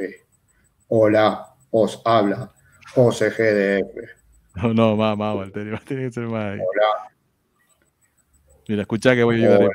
Hola, 0.87 1.55
os 1.71 2.01
habla 2.05 2.53
José 2.93 3.29
GDF. 3.31 4.09
No, 4.55 4.73
no, 4.73 4.95
más, 4.95 5.17
más, 5.17 5.35
Valterio. 5.35 5.79
Tiene 5.87 6.03
que 6.03 6.11
ser 6.11 6.27
más 6.27 6.53
ahí. 6.53 6.59
Hola, 6.59 7.12
Mira, 8.73 8.81
escucha 8.81 9.13
que 9.13 9.21
voy 9.21 9.35
a 9.35 9.37
ayudar 9.37 9.61
ahí. 9.61 9.69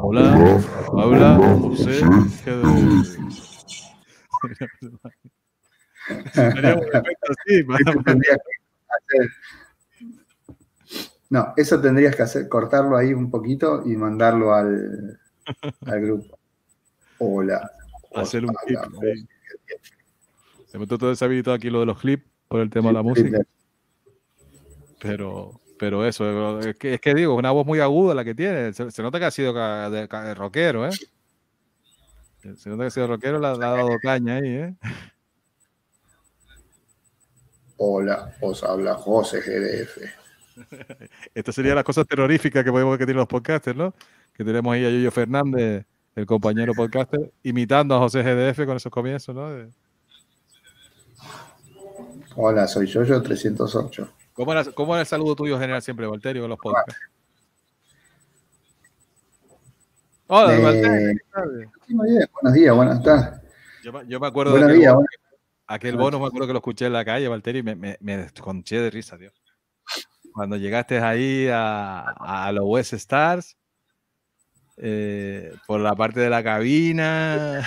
Hola. 0.00 0.58
Habla 0.96 1.36
José 1.60 2.00
así, 7.28 7.66
No, 11.28 11.52
eso 11.58 11.78
tendrías 11.78 12.16
que 12.16 12.22
hacer, 12.22 12.48
cortarlo 12.48 12.96
ahí 12.96 13.12
un 13.12 13.30
poquito 13.30 13.82
y 13.84 13.96
mandarlo 13.96 14.54
al, 14.54 15.20
al 15.84 16.00
grupo. 16.00 16.38
Hola. 17.18 17.70
hacer 18.14 18.46
un 18.46 18.56
Hola, 18.66 18.88
Se 20.72 20.78
me 20.78 20.86
todo 20.86 21.10
deshabilitado 21.10 21.54
aquí 21.54 21.68
lo 21.68 21.80
de 21.80 21.86
los 21.86 21.98
clips 22.00 22.24
por 22.48 22.60
el 22.60 22.70
tema 22.70 22.88
de 22.88 22.94
la 22.94 23.02
música, 23.02 23.42
pero, 25.02 25.60
pero 25.78 26.06
eso, 26.06 26.60
es 26.60 26.76
que, 26.76 26.94
es 26.94 27.00
que 27.02 27.12
digo, 27.12 27.34
una 27.34 27.50
voz 27.50 27.66
muy 27.66 27.78
aguda 27.80 28.14
la 28.14 28.24
que 28.24 28.34
tiene. 28.34 28.72
Se, 28.72 28.90
se 28.90 29.02
nota 29.02 29.18
que 29.18 29.26
ha 29.26 29.30
sido 29.30 29.52
ca- 29.52 29.90
de, 29.90 30.08
ca- 30.08 30.24
de 30.24 30.34
rockero, 30.34 30.86
¿eh? 30.88 30.92
Se 32.56 32.70
nota 32.70 32.84
que 32.84 32.86
ha 32.86 32.90
sido 32.90 33.06
rockero, 33.06 33.38
le 33.38 33.48
ha, 33.48 33.56
dado 33.58 33.86
caña 34.02 34.36
ahí, 34.36 34.48
¿eh? 34.48 34.74
Hola, 37.76 38.34
os 38.40 38.64
habla 38.64 38.94
José 38.94 39.40
GDF. 39.42 39.98
Estas 41.34 41.54
serían 41.54 41.74
las 41.74 41.84
cosas 41.84 42.06
terroríficas 42.06 42.64
que 42.64 42.70
podemos 42.70 42.96
que 42.96 43.04
tienen 43.04 43.18
los 43.18 43.28
podcasters, 43.28 43.76
¿no? 43.76 43.92
Que 44.32 44.42
tenemos 44.42 44.72
ahí 44.72 44.86
a 44.86 44.90
Yoyo 44.90 45.10
Fernández, 45.10 45.84
el 46.14 46.24
compañero 46.24 46.72
podcaster, 46.72 47.30
imitando 47.42 47.94
a 47.94 47.98
José 47.98 48.22
GDF 48.22 48.64
con 48.64 48.76
esos 48.78 48.90
comienzos, 48.90 49.34
¿no? 49.34 49.50
De- 49.50 49.68
Hola, 52.36 52.66
soy 52.66 52.86
Yoyo 52.86 53.22
308. 53.22 54.08
¿Cómo, 54.32 54.52
era, 54.52 54.64
¿Cómo 54.64 54.94
era 54.94 55.02
el 55.02 55.06
saludo 55.06 55.36
tuyo 55.36 55.58
general 55.58 55.82
siempre, 55.82 56.06
Valterio, 56.06 56.42
con 56.42 56.50
los 56.50 56.58
podcasts? 56.58 56.94
Hola, 60.28 60.54
Eh, 60.56 60.60
Valterio. 60.62 61.70
Buenos 62.32 62.54
días, 62.54 62.74
buenas 62.74 63.02
tardes. 63.02 63.40
Yo, 63.82 63.92
me- 63.92 64.06
yo 64.06 64.18
me 64.20 64.26
acuerdo 64.26 64.52
Buenos 64.52 64.68
de 64.68 64.72
aquel, 64.74 64.80
días, 64.80 64.94
bono, 64.94 65.06
aquel 65.66 65.96
bono, 65.96 66.20
me 66.20 66.26
acuerdo 66.26 66.46
que 66.46 66.52
lo 66.54 66.58
escuché 66.60 66.86
en 66.86 66.92
la 66.94 67.04
calle, 67.04 67.28
Valterio, 67.28 67.60
y 67.60 67.62
me, 67.62 67.74
me, 67.76 67.96
me 68.00 68.16
desconché 68.16 68.78
de 68.80 68.90
risa, 68.90 69.18
tío. 69.18 69.30
Cuando 70.32 70.56
llegaste 70.56 70.98
ahí 70.98 71.48
a, 71.52 72.00
a 72.46 72.50
los 72.52 72.64
West 72.66 72.94
Stars, 72.94 73.56
eh, 74.78 75.54
por 75.66 75.80
la 75.80 75.94
parte 75.94 76.20
de 76.20 76.30
la 76.30 76.42
cabina, 76.42 77.62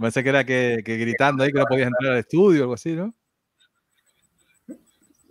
Pensé 0.00 0.22
que 0.22 0.28
era 0.28 0.44
que, 0.44 0.82
que 0.84 0.96
gritando 0.96 1.42
ahí 1.44 1.52
que 1.52 1.58
no 1.58 1.64
podías 1.64 1.88
entrar 1.88 2.12
al 2.12 2.18
estudio 2.18 2.60
o 2.60 2.64
algo 2.64 2.74
así, 2.74 2.92
¿no? 2.94 3.14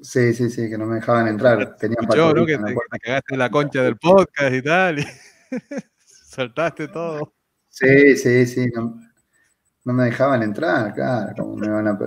Sí, 0.01 0.33
sí, 0.33 0.49
sí, 0.49 0.69
que 0.69 0.77
no 0.77 0.85
me 0.85 0.95
dejaban 0.95 1.27
entrar. 1.27 1.77
Tenían 1.77 2.03
Escuchó, 2.03 2.33
¿no? 2.33 2.45
Que 2.45 2.57
te, 2.57 2.75
cagaste 3.01 3.37
la 3.37 3.49
concha 3.49 3.81
del 3.81 3.97
podcast 3.97 4.53
y 4.53 4.61
tal. 4.61 4.99
Y 4.99 5.05
saltaste 6.05 6.87
todo. 6.87 7.33
Sí, 7.69 8.15
sí, 8.15 8.45
sí. 8.45 8.67
No, 8.73 8.99
no 9.83 9.93
me 9.93 10.05
dejaban 10.05 10.43
entrar, 10.43 10.93
claro. 10.93 11.33
Como 11.35 11.55
me, 11.55 11.69
van 11.69 11.87
a, 11.87 11.99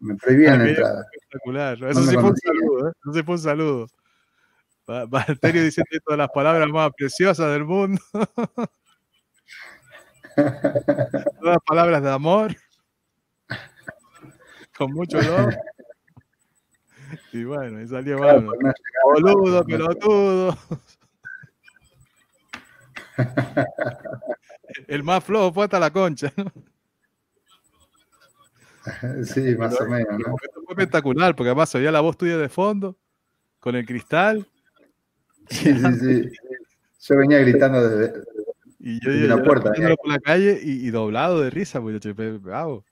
me 0.00 0.16
prohibían 0.16 0.58
la 0.58 0.64
Aquello 0.64 0.76
entrada. 0.76 1.06
Espectacular. 1.12 1.80
¿no? 1.80 1.88
Eso 1.88 2.02
sí 2.02 2.14
fue 2.14 2.30
un 2.30 2.36
saludo, 2.36 2.88
¿eh? 2.88 2.92
Eso 3.02 3.12
sí 3.12 3.22
fue 3.22 3.34
un 3.34 3.40
saludo. 3.40 3.86
Va- 4.88 5.06
Valterio 5.06 5.62
diciendo 5.64 5.90
todas 6.04 6.18
las 6.18 6.28
palabras 6.28 6.68
más 6.68 6.90
preciosas 6.96 7.52
del 7.52 7.64
mundo. 7.64 8.00
todas 11.40 11.58
palabras 11.66 12.02
de 12.02 12.10
amor. 12.10 12.54
Con 14.76 14.92
mucho 14.92 15.18
olor. 15.18 15.56
Y 17.32 17.44
bueno, 17.44 17.80
y 17.80 17.86
salió 17.88 18.18
Claro, 18.18 18.42
mal. 18.42 18.56
por 19.04 19.22
no 19.22 19.32
Boludo, 19.34 19.64
pelotudo. 19.64 20.58
El 24.88 25.02
más 25.04 25.24
flojo 25.24 25.52
fue 25.52 25.64
hasta 25.64 25.78
la 25.78 25.90
concha. 25.90 26.32
¿no? 26.36 26.52
Sí, 29.24 29.56
más 29.56 29.80
o 29.80 29.86
menos, 29.86 30.16
¿no? 30.18 30.36
fue 30.36 30.62
espectacular, 30.70 31.34
porque 31.34 31.48
además 31.48 31.74
oía 31.74 31.90
la 31.90 32.00
voz 32.00 32.16
tuya 32.16 32.36
de 32.36 32.48
fondo, 32.48 32.96
con 33.58 33.74
el 33.74 33.84
cristal, 33.84 34.46
Sí, 35.48 35.72
sí, 35.74 35.94
sí. 36.00 36.30
Yo 37.00 37.16
venía 37.18 37.38
gritando 37.38 37.88
desde. 37.88 38.20
Y 38.88 39.00
yo, 39.00 39.10
yo- 39.10 39.26
la 39.26 39.42
puerta, 39.42 39.72
eh. 39.76 39.96
por 39.96 40.08
la 40.08 40.20
calle 40.20 40.60
y, 40.62 40.86
y 40.86 40.90
doblado 40.90 41.40
de 41.40 41.50
risa, 41.50 41.80
porque 41.80 41.98
yo, 41.98 42.38
bravo. 42.40 42.84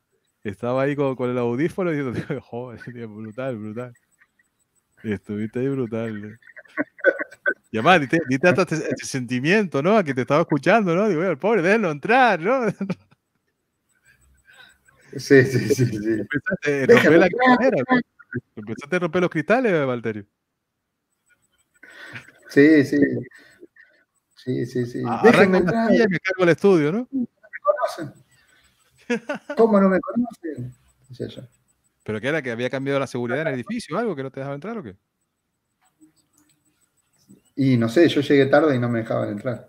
Estaba 0.42 0.82
ahí 0.82 0.96
con, 0.96 1.14
con 1.14 1.30
el 1.30 1.38
audífono 1.38 1.92
y 1.92 1.96
diciendo, 1.96 2.40
joder, 2.42 2.80
tío, 2.82 3.08
brutal, 3.08 3.56
brutal. 3.56 3.94
Estuviste 5.04 5.60
ahí 5.60 5.68
brutal. 5.68 6.24
¿eh? 6.24 6.36
Y 7.70 7.78
además, 7.78 8.00
diste, 8.00 8.18
diste 8.28 8.48
hasta 8.48 8.62
este, 8.62 8.76
este 8.76 9.06
sentimiento, 9.06 9.82
¿no? 9.82 9.96
A 9.96 10.02
que 10.02 10.14
te 10.14 10.22
estaba 10.22 10.40
escuchando, 10.40 10.94
¿no? 10.94 11.08
Digo, 11.08 11.20
"Oye, 11.20 11.30
el 11.30 11.38
pobre, 11.38 11.62
déjenlo 11.62 11.90
entrar, 11.90 12.40
¿no? 12.40 12.66
Sí, 15.16 15.44
sí, 15.44 15.58
sí, 15.72 15.86
sí. 15.86 15.96
Empezaste 16.18 16.82
a 16.82 16.86
Déjalo 16.88 17.20
romper 17.20 17.20
la 17.20 17.84
¿no? 17.88 18.00
Empezaste 18.56 18.96
a 18.96 18.98
romper 18.98 19.20
los 19.22 19.30
cristales, 19.30 19.86
Valterio. 19.86 20.26
Sí, 22.48 22.84
sí. 22.84 22.98
Sí, 24.44 24.66
sí, 24.66 24.84
sí. 24.86 25.02
Ah, 25.06 25.20
Déjenme 25.24 25.58
entrar. 25.58 25.90
y 25.94 25.98
me 25.98 26.18
cargo 26.20 26.42
el 26.44 26.48
estudio, 26.50 26.92
¿no? 26.92 27.08
conocen. 27.08 28.24
¿Cómo 29.56 29.80
no 29.80 29.88
me 29.88 29.98
conocen? 30.00 30.74
Decía 31.08 31.28
yo. 31.28 31.42
¿Pero 32.04 32.20
qué 32.20 32.28
era? 32.28 32.42
¿Que 32.42 32.50
había 32.50 32.68
cambiado 32.68 33.00
la 33.00 33.06
seguridad 33.06 33.40
en 33.40 33.48
el 33.48 33.54
edificio 33.54 33.96
o 33.96 33.98
algo? 33.98 34.14
¿Que 34.14 34.22
no 34.22 34.30
te 34.30 34.40
dejaba 34.40 34.54
entrar 34.54 34.76
o 34.76 34.82
qué? 34.82 34.96
Y 37.56 37.76
no 37.78 37.88
sé, 37.88 38.08
yo 38.08 38.20
llegué 38.20 38.46
tarde 38.46 38.76
y 38.76 38.78
no 38.78 38.88
me 38.90 38.98
dejaban 38.98 39.30
entrar. 39.30 39.68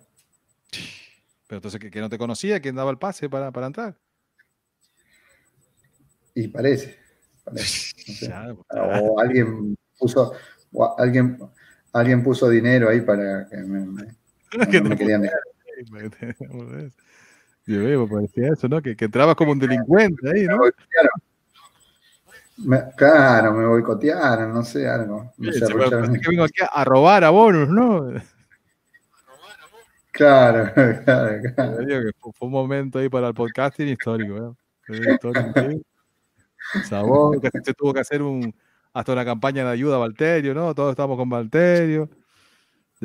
Pero 1.47 1.57
entonces, 1.60 1.80
¿que, 1.80 1.89
que 1.91 2.02
no 2.02 2.10
te 2.10 2.18
conocía? 2.18 2.60
¿Quién 2.60 2.76
daba 2.76 2.91
el 2.91 2.97
pase 2.97 3.30
para, 3.30 3.52
para 3.52 3.68
entrar? 3.68 3.95
Y 6.34 6.47
parece. 6.49 6.97
parece, 7.43 7.93
no 8.07 8.14
sé. 8.15 8.27
Ya, 8.27 8.53
pues, 8.53 8.65
O 9.02 9.19
alguien 9.19 9.76
puso, 9.97 10.34
o 10.73 10.95
alguien, 10.99 11.38
alguien 11.93 12.23
puso 12.23 12.49
dinero 12.49 12.89
ahí 12.89 12.99
para 13.02 13.47
que 13.47 13.57
me, 13.57 13.85
me- 13.85 14.15
no, 14.57 14.67
que 14.67 14.81
no 14.81 14.89
me 14.89 14.97
querían 14.97 15.22
dejar. 15.22 15.39
Yo 17.67 17.80
veo, 17.84 18.07
parecía 18.07 18.53
eso, 18.53 18.67
¿no? 18.67 18.81
Que, 18.81 18.95
que 18.95 19.05
entrabas 19.05 19.35
como 19.35 19.51
un 19.51 19.59
delincuente 19.59 20.30
ahí, 20.30 20.45
¿no? 20.45 20.59
Me- 22.57 22.84
claro, 22.95 23.53
me 23.53 23.65
boicotearon, 23.65 24.53
no 24.53 24.63
sé, 24.63 24.88
algo. 24.88 25.34
Me 25.38 25.51
Sí, 25.51 25.59
que 25.59 26.30
vengo 26.30 26.43
aquí 26.43 26.61
a 26.72 26.84
robar 26.85 27.23
a 27.23 27.30
bonus, 27.31 27.67
¿no? 27.67 28.13
Claro, 30.11 30.72
claro, 31.03 31.41
claro. 31.55 31.77
que 31.88 32.11
fue, 32.19 32.47
un 32.47 32.51
momento 32.51 32.99
ahí 32.99 33.09
para 33.09 33.27
el 33.27 33.34
podcasting 33.34 33.89
histórico, 33.89 34.55
¿eh? 34.89 35.81
Sabor, 36.84 37.41
que 37.41 37.49
se 37.63 37.73
tuvo 37.73 37.93
que 37.93 37.99
hacer 37.99 38.22
un, 38.22 38.55
hasta 38.93 39.11
una 39.11 39.26
campaña 39.26 39.65
de 39.65 39.72
ayuda 39.72 39.95
a 39.95 39.99
Valterio, 39.99 40.53
¿no? 40.53 40.73
Todos 40.73 40.91
estamos 40.91 41.17
con 41.17 41.30
Valterio. 41.30 42.09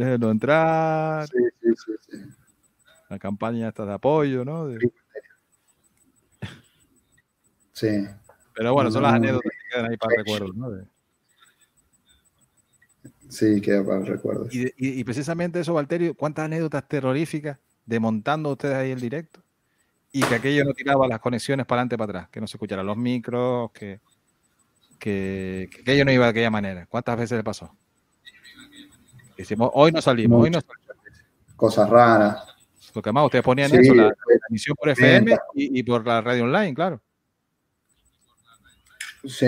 Déjenlo 0.01 0.31
entrar. 0.31 1.27
Sí, 1.29 1.37
sí, 1.61 1.69
sí, 1.77 1.93
sí. 2.09 2.19
La 3.11 3.19
campaña 3.19 3.69
esta 3.69 3.85
de 3.85 3.93
apoyo, 3.93 4.47
¿no? 4.47 4.67
De- 4.67 4.79
Sí. 7.73 8.07
Pero 8.55 8.73
bueno, 8.73 8.91
son 8.91 9.03
las 9.03 9.13
No. 9.13 9.17
anécdotas 9.19 9.53
que 9.53 9.75
quedan 9.75 9.91
ahí 9.91 9.97
para 9.99 10.17
recuerdos, 10.17 10.57
¿no? 10.57 10.71
De- 10.71 10.87
Sí, 13.29 13.61
queda 13.61 13.85
para 13.85 13.99
el 13.99 14.07
recuerdo. 14.07 14.49
Y, 14.51 14.67
y- 14.77 15.01
y 15.01 15.05
precisamente 15.05 15.61
eso, 15.61 15.75
Valterio, 15.75 16.15
¿cuántas 16.15 16.47
anécdotas 16.47 16.89
terroríficas 16.89 17.59
de 17.87 18.01
montando 18.01 18.51
ustedes 18.53 18.75
ahí 18.77 18.91
el 18.91 19.01
directo? 19.01 19.43
Y 20.13 20.23
que 20.23 20.35
aquello 20.35 20.65
no 20.65 20.73
tiraba 20.73 21.07
las 21.07 21.21
conexiones 21.21 21.67
para 21.67 21.81
adelante 21.83 21.97
para 21.99 22.11
atrás, 22.11 22.29
que 22.31 22.41
no 22.41 22.47
se 22.47 22.57
escucharan 22.57 22.85
los 22.87 22.97
micros, 22.97 23.71
que, 23.73 24.01
que, 24.99 25.69
que 25.73 25.81
aquello 25.83 26.05
no 26.05 26.11
iba 26.13 26.25
de 26.25 26.31
aquella 26.31 26.51
manera. 26.51 26.87
¿Cuántas 26.87 27.17
veces 27.19 27.37
le 27.39 27.45
pasó? 27.45 27.77
Decimos, 29.41 29.71
hoy 29.73 29.91
no 29.91 30.03
salimos, 30.03 30.43
hoy 30.43 30.51
no 30.51 30.61
salimos. 30.61 30.97
Cosas 31.57 31.89
raras. 31.89 32.45
Porque 32.93 33.09
además 33.09 33.25
ustedes 33.27 33.45
ponían 33.45 33.71
Sí, 33.71 33.77
eso, 33.79 33.95
la, 33.95 34.05
la 34.05 34.15
emisión 34.51 34.77
por 34.77 34.89
FM 34.91 35.35
y, 35.55 35.79
y 35.79 35.83
por 35.83 36.07
la 36.07 36.21
radio 36.21 36.45
online, 36.45 36.75
claro. 36.75 37.01
Sí, 39.25 39.47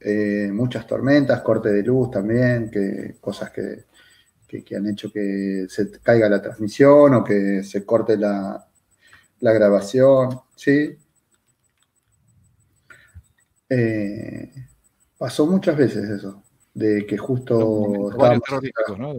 eh, 0.00 0.48
muchas 0.52 0.86
tormentas, 0.86 1.40
corte 1.42 1.70
de 1.70 1.82
luz 1.82 2.10
también, 2.10 2.70
que 2.70 3.16
cosas 3.20 3.50
que, 3.50 3.84
que- 4.46 4.62
que 4.64 4.76
han 4.76 4.86
hecho 4.88 5.10
que 5.12 5.66
se 5.68 5.90
caiga 6.00 6.28
la 6.30 6.40
transmisión 6.40 7.14
o 7.14 7.24
que 7.24 7.62
se 7.62 7.84
corte 7.84 8.16
la, 8.16 8.66
la 9.40 9.52
grabación, 9.52 10.40
sí. 10.54 10.96
Eh, 13.68 14.52
pasó 15.18 15.46
muchas 15.46 15.76
veces 15.76 16.08
eso, 16.08 16.42
de 16.76 17.06
que 17.06 17.16
justo 17.16 18.10
terroríficos, 18.18 18.98
¿no? 18.98 19.14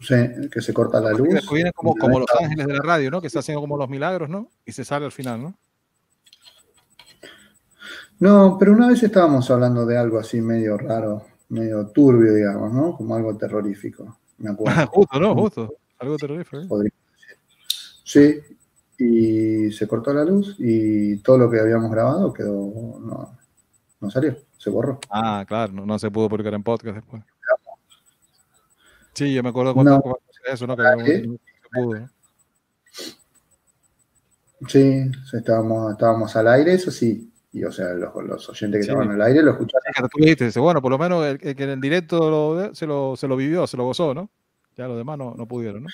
sí, 0.00 0.14
que 0.50 0.62
se 0.62 0.72
corta 0.72 0.98
la 0.98 1.10
luz. 1.10 1.46
vienen 1.52 1.72
como, 1.74 1.94
como 1.94 2.20
los 2.20 2.28
ángeles 2.40 2.66
de 2.66 2.72
la 2.72 2.82
radio, 2.82 3.10
¿no? 3.10 3.20
Que 3.20 3.26
está 3.26 3.40
haciendo 3.40 3.60
como 3.60 3.76
los 3.76 3.88
milagros, 3.88 4.30
¿no? 4.30 4.48
Y 4.64 4.72
se 4.72 4.82
sale 4.82 5.04
al 5.04 5.12
final, 5.12 5.42
¿no? 5.42 5.58
No, 8.18 8.56
pero 8.58 8.72
una 8.72 8.88
vez 8.88 9.02
estábamos 9.02 9.50
hablando 9.50 9.84
de 9.84 9.98
algo 9.98 10.18
así 10.18 10.40
medio 10.40 10.78
raro, 10.78 11.26
medio 11.50 11.86
turbio, 11.88 12.32
digamos, 12.32 12.72
¿no? 12.72 12.96
Como 12.96 13.14
algo 13.14 13.36
terrorífico, 13.36 14.20
me 14.38 14.50
acuerdo. 14.52 14.86
justo, 14.86 15.20
¿no? 15.20 15.34
Justo. 15.34 15.74
Algo 15.98 16.16
terrorífico. 16.16 16.82
¿eh? 16.82 16.90
Sí, 18.02 18.40
y 18.98 19.70
se 19.70 19.86
cortó 19.86 20.14
la 20.14 20.24
luz 20.24 20.56
y 20.58 21.18
todo 21.18 21.36
lo 21.36 21.50
que 21.50 21.60
habíamos 21.60 21.90
grabado 21.90 22.32
quedó, 22.32 22.54
no, 23.00 23.36
no 24.00 24.10
salió, 24.10 24.34
se 24.64 24.70
borró. 24.70 24.98
Ah, 25.10 25.44
claro, 25.46 25.72
no, 25.72 25.84
no 25.84 25.98
se 25.98 26.10
pudo 26.10 26.28
publicar 26.30 26.54
en 26.54 26.62
podcast 26.62 26.96
después. 26.96 27.22
Sí, 29.12 29.32
yo 29.32 29.42
me 29.42 29.50
acuerdo 29.50 29.74
cuando, 29.74 29.92
No. 30.04 30.18
eso, 30.50 30.66
¿no? 30.66 30.74
Que 30.76 30.82
Ah, 30.82 30.96
no- 30.96 31.04
se 31.04 31.28
pudo, 31.72 32.00
¿no? 32.00 32.08
Sí, 34.66 35.10
estábamos, 35.32 35.92
estábamos 35.92 36.34
al 36.36 36.48
aire, 36.48 36.72
eso 36.74 36.90
sí. 36.90 37.30
Y 37.52 37.62
o 37.64 37.70
sea, 37.70 37.90
los, 37.94 38.12
los 38.24 38.48
oyentes 38.48 38.78
que 38.80 38.84
Sí. 38.84 38.90
estaban 38.90 39.10
al 39.12 39.22
aire 39.22 39.42
lo 39.42 39.52
escucharon. 39.52 39.82
Sí, 39.94 40.02
tú 40.10 40.18
dijiste, 40.24 40.58
bueno, 40.60 40.80
por 40.82 40.90
lo 40.90 40.98
menos 40.98 41.24
el, 41.26 41.38
el 41.42 41.54
que 41.54 41.64
en 41.64 41.70
el 41.70 41.80
directo 41.80 42.30
lo- 42.30 42.74
se, 42.74 42.86
lo, 42.86 43.14
se 43.16 43.28
lo 43.28 43.36
vivió, 43.36 43.66
se 43.66 43.76
lo 43.76 43.84
gozó, 43.84 44.14
¿no? 44.14 44.30
Ya 44.76 44.88
los 44.88 44.96
demás 44.96 45.18
no, 45.18 45.34
no 45.36 45.46
pudieron, 45.46 45.84
¿no? 45.84 45.88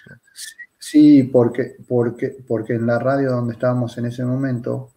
Sí, 0.78 1.24
porque, 1.24 1.76
porque, 1.86 2.36
porque 2.48 2.74
en 2.74 2.86
la 2.86 2.98
radio 2.98 3.32
donde 3.32 3.52
estábamos 3.52 3.98
en 3.98 4.06
ese 4.06 4.24
momento 4.24 4.92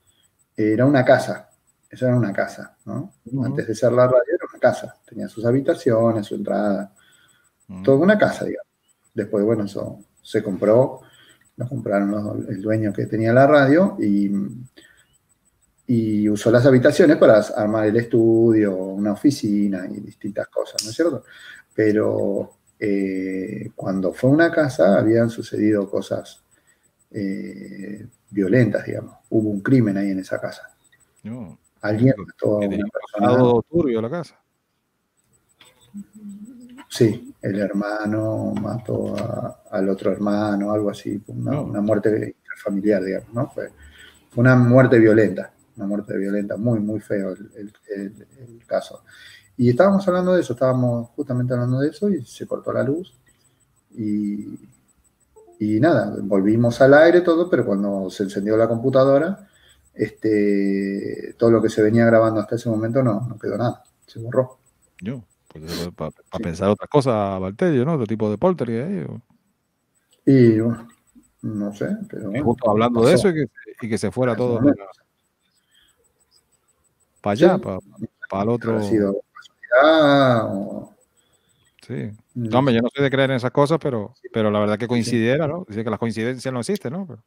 era 0.55 0.85
una 0.85 1.03
casa. 1.03 1.49
Esa 1.93 2.07
era 2.07 2.15
una 2.17 2.33
casa, 2.33 2.75
¿no? 2.85 3.13
Antes 3.45 3.67
de 3.67 3.75
ser 3.75 3.91
la 3.91 4.05
radio 4.07 4.23
era 4.27 4.45
una 4.51 4.59
casa. 4.59 4.97
Tenía 5.07 5.27
sus 5.27 5.45
habitaciones, 5.45 6.25
su 6.25 6.35
entrada, 6.35 6.91
Mm. 7.67 7.83
toda 7.83 7.97
una 7.97 8.17
casa, 8.17 8.45
digamos. 8.45 8.67
Después, 9.13 9.45
bueno, 9.45 9.65
eso 9.65 9.99
se 10.21 10.41
compró, 10.43 11.01
lo 11.55 11.67
compraron 11.69 12.09
los- 12.11 12.49
el 12.49 12.61
dueño 12.61 12.91
que 12.91 13.05
tenía 13.05 13.31
la 13.31 13.45
radio 13.47 13.95
y, 13.99 14.31
y 15.85 16.29
usó 16.29 16.49
las 16.49 16.65
habitaciones 16.65 17.17
para 17.17 17.39
armar 17.39 17.85
el 17.85 17.97
estudio, 17.97 18.75
una 18.75 19.11
oficina 19.13 19.85
y 19.85 19.99
distintas 19.99 20.47
cosas, 20.47 20.83
¿no 20.83 20.89
es 20.89 20.95
cierto? 20.95 21.23
Pero 21.75 22.57
eh, 22.79 23.69
cuando 23.75 24.13
fue 24.13 24.29
una 24.29 24.51
casa 24.51 24.97
habían 24.97 25.29
sucedido 25.29 25.89
cosas 25.89 26.41
eh, 27.11 28.07
violentas, 28.31 28.85
digamos. 28.85 29.15
Hubo 29.29 29.49
un 29.49 29.61
crimen 29.61 29.95
ahí 29.97 30.09
en 30.09 30.19
esa 30.19 30.39
casa. 30.41 30.63
No, 31.23 31.59
Alguien 31.83 32.15
mató 32.17 32.55
a 32.61 32.65
una 32.67 32.85
persona. 32.87 33.61
turbio 33.69 34.01
la 34.01 34.09
casa. 34.09 34.39
Sí, 36.89 37.33
el 37.41 37.59
hermano 37.59 38.53
mató 38.59 39.15
a- 39.17 39.61
al 39.71 39.89
otro 39.89 40.11
hermano, 40.11 40.71
algo 40.71 40.89
así, 40.89 41.21
una, 41.27 41.59
una 41.61 41.81
muerte 41.81 42.35
familiar, 42.63 43.03
digamos, 43.03 43.33
¿no? 43.33 43.49
Fue, 43.49 43.69
fue 44.29 44.41
una 44.41 44.55
muerte 44.55 44.99
violenta, 44.99 45.51
una 45.75 45.87
muerte 45.87 46.15
violenta, 46.17 46.55
muy, 46.55 46.79
muy 46.79 46.99
feo 46.99 47.31
el, 47.31 47.51
el- 47.55 47.73
el- 47.95 48.27
el 48.39 48.65
caso. 48.65 49.03
Y 49.57 49.69
estábamos 49.69 50.07
hablando 50.07 50.33
de 50.33 50.41
eso, 50.41 50.53
estábamos 50.53 51.09
justamente 51.15 51.53
hablando 51.53 51.79
de 51.79 51.89
eso 51.89 52.09
y 52.09 52.23
se 52.25 52.47
cortó 52.47 52.71
la 52.71 52.83
luz 52.83 53.13
y, 53.95 54.59
y 55.59 55.79
nada, 55.79 56.15
volvimos 56.21 56.79
al 56.81 56.93
aire 56.93 57.21
todo, 57.21 57.49
pero 57.49 57.65
cuando 57.65 58.09
se 58.09 58.23
encendió 58.23 58.55
la 58.57 58.67
computadora, 58.67 59.47
este, 59.93 61.35
todo 61.37 61.51
lo 61.51 61.61
que 61.61 61.69
se 61.69 61.81
venía 61.81 62.05
grabando 62.05 62.39
hasta 62.39 62.55
ese 62.55 62.69
momento 62.69 63.03
no, 63.03 63.21
no 63.27 63.37
quedó 63.37 63.57
nada, 63.57 63.83
se 64.07 64.19
borró. 64.19 64.57
Yo, 65.01 65.23
para 65.95 66.11
pensar 66.41 66.69
otras 66.69 66.89
cosas, 66.89 67.39
Valterio, 67.39 67.85
¿no? 67.85 67.93
Otro 67.93 68.07
tipo 68.07 68.29
de 68.29 68.37
o- 69.05 69.21
Y 70.25 70.59
bueno, 70.59 70.87
no 71.41 71.73
sé, 71.73 71.87
pero... 72.09 72.29
Bueno, 72.29 72.45
justo 72.45 72.69
hablando 72.69 73.05
de 73.05 73.13
eso 73.13 73.29
y 73.29 73.33
que, 73.33 73.45
y 73.81 73.89
que 73.89 73.97
se 73.97 74.11
fuera 74.11 74.35
todo 74.35 74.59
para 77.21 77.33
allá, 77.33 77.55
Sí. 77.55 77.61
para, 78.29 78.43
el 78.43 78.49
otro. 78.49 78.81
sido 78.83 79.15
o- 79.81 80.93
Sí. 81.85 82.11
No, 82.33 82.59
hombre, 82.59 82.73
yo 82.75 82.81
no 82.81 82.89
soy 82.93 83.03
de 83.03 83.11
creer 83.11 83.31
en 83.31 83.35
esas 83.37 83.51
cosas, 83.51 83.77
pero, 83.81 84.13
pero 84.31 84.49
la 84.49 84.59
verdad 84.59 84.77
que 84.77 84.87
coincidiera, 84.87 85.47
¿no? 85.47 85.65
Dice 85.67 85.83
que 85.83 85.89
las 85.89 85.99
coincidencias 85.99 86.53
no 86.53 86.61
existen, 86.61 86.93
¿no? 86.93 87.05
Pero, 87.05 87.21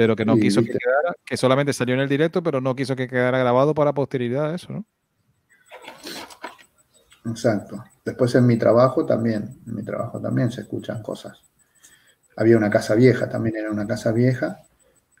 pero 0.00 0.16
que 0.16 0.24
no 0.24 0.34
Sí, 0.34 0.40
quiso 0.40 0.62
que 0.62 0.72
quedara, 0.72 1.14
que 1.26 1.36
solamente 1.36 1.74
salió 1.74 1.94
en 1.94 2.00
el 2.00 2.08
directo, 2.08 2.42
pero 2.42 2.62
no 2.62 2.74
quiso 2.74 2.96
que 2.96 3.06
quedara 3.06 3.38
grabado 3.38 3.74
para 3.74 3.92
posterioridad 3.92 4.54
eso, 4.54 4.72
¿no? 4.72 4.86
Exacto. 7.26 7.84
Después 8.04 8.34
en 8.34 8.46
mi 8.46 8.56
trabajo 8.56 9.04
también, 9.04 9.60
en 9.66 9.74
mi 9.74 9.82
trabajo 9.82 10.18
también 10.20 10.50
se 10.50 10.62
escuchan 10.62 11.02
cosas. 11.02 11.38
Había 12.36 12.56
una 12.56 12.70
casa 12.70 12.94
vieja, 12.94 13.28
también 13.28 13.56
era 13.56 13.70
una 13.70 13.86
casa 13.86 14.10
vieja. 14.12 14.62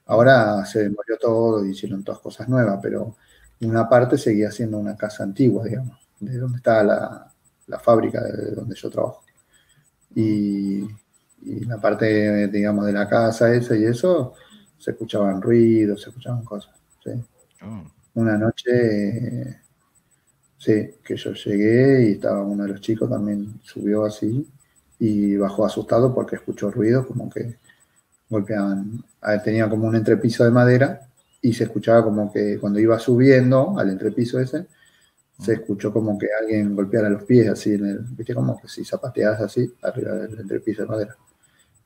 Ahora 0.06 0.64
se 0.64 0.84
demolió 0.84 1.18
todo 1.20 1.64
y 1.64 1.72
hicieron 1.72 2.02
todas 2.02 2.20
cosas 2.22 2.48
nuevas, 2.48 2.78
pero 2.82 3.16
una 3.60 3.88
parte 3.88 4.16
seguía 4.16 4.50
siendo 4.50 4.78
una 4.78 4.96
casa 4.96 5.24
antigua, 5.24 5.64
digamos, 5.64 5.98
de 6.20 6.38
donde 6.38 6.56
estaba 6.58 6.82
la, 6.84 7.32
la 7.66 7.78
fábrica 7.78 8.22
de 8.22 8.52
donde 8.54 8.74
yo 8.76 8.90
trabajo. 8.90 9.24
Y, 10.14 10.84
y 11.42 11.64
la 11.66 11.80
parte, 11.80 12.48
digamos, 12.48 12.86
de 12.86 12.92
la 12.92 13.08
casa 13.08 13.54
esa 13.54 13.76
y 13.76 13.84
eso, 13.84 14.34
se 14.80 14.92
escuchaban 14.92 15.40
ruidos, 15.42 16.02
se 16.02 16.08
escuchaban 16.08 16.44
cosas. 16.44 16.74
¿sí? 17.04 17.10
Oh, 17.62 17.84
Una 18.14 18.36
noche, 18.38 18.70
eh, 18.72 19.60
sí, 20.58 20.90
que 21.04 21.16
yo 21.16 21.32
llegué 21.34 22.08
y 22.08 22.12
estaba 22.12 22.42
uno 22.42 22.64
de 22.64 22.70
los 22.70 22.80
chicos 22.80 23.08
también 23.08 23.60
subió 23.62 24.04
así 24.04 24.48
y 24.98 25.36
bajó 25.36 25.66
asustado 25.66 26.14
porque 26.14 26.36
escuchó 26.36 26.70
ruido, 26.70 27.06
como 27.06 27.28
que 27.28 27.58
golpeaban, 28.28 29.04
tenía 29.44 29.68
como 29.68 29.86
un 29.86 29.96
entrepiso 29.96 30.44
de 30.44 30.50
madera 30.50 31.00
y 31.42 31.52
se 31.52 31.64
escuchaba 31.64 32.02
como 32.02 32.32
que 32.32 32.58
cuando 32.58 32.78
iba 32.78 32.98
subiendo 32.98 33.78
al 33.78 33.90
entrepiso 33.90 34.40
ese, 34.40 34.66
se 35.38 35.54
escuchó 35.54 35.92
como 35.92 36.18
que 36.18 36.28
alguien 36.38 36.74
golpeara 36.74 37.08
los 37.08 37.24
pies 37.24 37.48
así 37.48 37.74
en 37.74 37.86
el, 37.86 37.98
viste 38.00 38.34
como 38.34 38.60
que 38.60 38.68
si 38.68 38.84
zapateas 38.84 39.40
así 39.40 39.72
arriba 39.82 40.12
del 40.12 40.40
entrepiso 40.40 40.82
de 40.82 40.88
madera. 40.88 41.16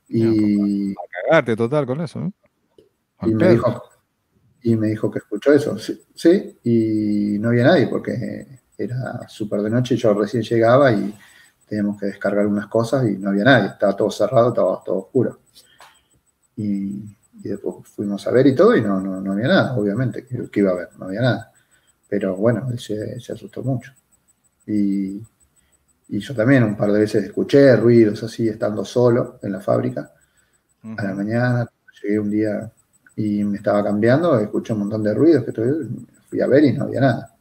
Y, 0.07 0.91
a 0.91 0.95
cagarte 1.23 1.55
total 1.55 1.85
con 1.85 2.01
eso, 2.01 2.31
y 3.23 3.33
me 3.33 3.49
dijo 3.49 3.83
y 4.63 4.75
me 4.75 4.87
dijo 4.87 5.11
que 5.11 5.19
escuchó 5.19 5.53
eso. 5.53 5.77
Sí, 5.77 6.01
sí, 6.15 6.59
y 6.63 7.37
no 7.39 7.49
había 7.49 7.65
nadie 7.65 7.87
porque 7.87 8.61
era 8.77 9.27
súper 9.27 9.61
de 9.61 9.69
noche. 9.69 9.95
Yo 9.95 10.13
recién 10.13 10.41
llegaba 10.41 10.91
y 10.91 11.15
teníamos 11.67 11.99
que 11.99 12.07
descargar 12.07 12.47
unas 12.47 12.67
cosas 12.67 13.07
y 13.07 13.17
no 13.17 13.29
había 13.29 13.43
nadie. 13.43 13.69
Estaba 13.69 13.95
todo 13.95 14.09
cerrado 14.09 14.49
estaba 14.49 14.81
todo 14.83 14.97
oscuro. 14.97 15.39
Y, 16.57 17.03
y 17.43 17.49
después 17.49 17.87
fuimos 17.87 18.25
a 18.27 18.31
ver 18.31 18.47
y 18.47 18.55
todo 18.55 18.75
y 18.75 18.81
no, 18.81 18.99
no, 18.99 19.19
no 19.21 19.33
había 19.33 19.47
nada 19.47 19.75
obviamente 19.75 20.25
que, 20.25 20.49
que 20.49 20.59
iba 20.61 20.71
a 20.71 20.73
haber 20.73 20.89
no 20.97 21.05
había 21.05 21.21
nada. 21.21 21.51
Pero 22.07 22.35
bueno 22.35 22.67
él 22.71 22.79
se, 22.79 23.19
se 23.19 23.33
asustó 23.33 23.61
mucho. 23.61 23.91
Y, 24.67 25.21
y 26.07 26.19
yo 26.19 26.35
también 26.35 26.63
un 26.63 26.77
par 26.77 26.91
de 26.91 26.99
veces 26.99 27.25
escuché 27.25 27.75
ruidos 27.75 28.23
así 28.23 28.47
estando 28.47 28.85
solo 28.85 29.39
en 29.43 29.51
la 29.51 29.61
fábrica 29.61 30.11
a 30.97 31.03
la 31.03 31.15
mañana, 31.15 31.67
llegué 32.01 32.19
un 32.19 32.29
día 32.29 32.71
y 33.15 33.43
me 33.43 33.57
estaba 33.57 33.83
cambiando, 33.83 34.39
escuché 34.39 34.73
un 34.73 34.79
montón 34.79 35.03
de 35.03 35.13
ruidos 35.13 35.43
que 35.45 35.51
fui 36.29 36.41
a 36.41 36.47
ver 36.47 36.63
y 36.65 36.73
no 36.73 36.85
había 36.85 37.01
nada. 37.01 37.35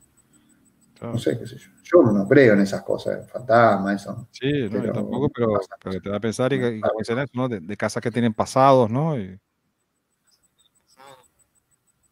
Claro. 0.95 1.15
No 1.15 1.19
sé, 1.19 1.39
qué 1.39 1.47
sé 1.47 1.57
yo. 1.57 1.71
Yo 1.83 2.03
no 2.13 2.27
creo 2.27 2.55
en 2.55 2.61
esas 2.61 2.83
cosas, 2.83 3.31
fantasmas, 3.31 4.01
eso. 4.03 4.29
Sí, 4.31 4.47
no, 4.51 4.69
yo 4.69 4.81
pero 4.81 4.93
tampoco, 4.93 5.29
pero, 5.31 5.61
pero 5.83 6.01
te 6.01 6.09
da 6.11 6.17
a 6.17 6.21
pensar 6.21 6.53
y, 6.53 6.59
que- 6.61 6.77
y 6.77 6.83
dicen 6.99 7.19
eso, 7.19 7.33
¿no? 7.35 7.49
De, 7.49 7.61
de 7.61 7.77
casas 7.77 8.03
que 8.03 8.11
tienen 8.11 8.33
pasados, 8.33 8.91
¿no? 8.91 9.19
Y, 9.19 9.39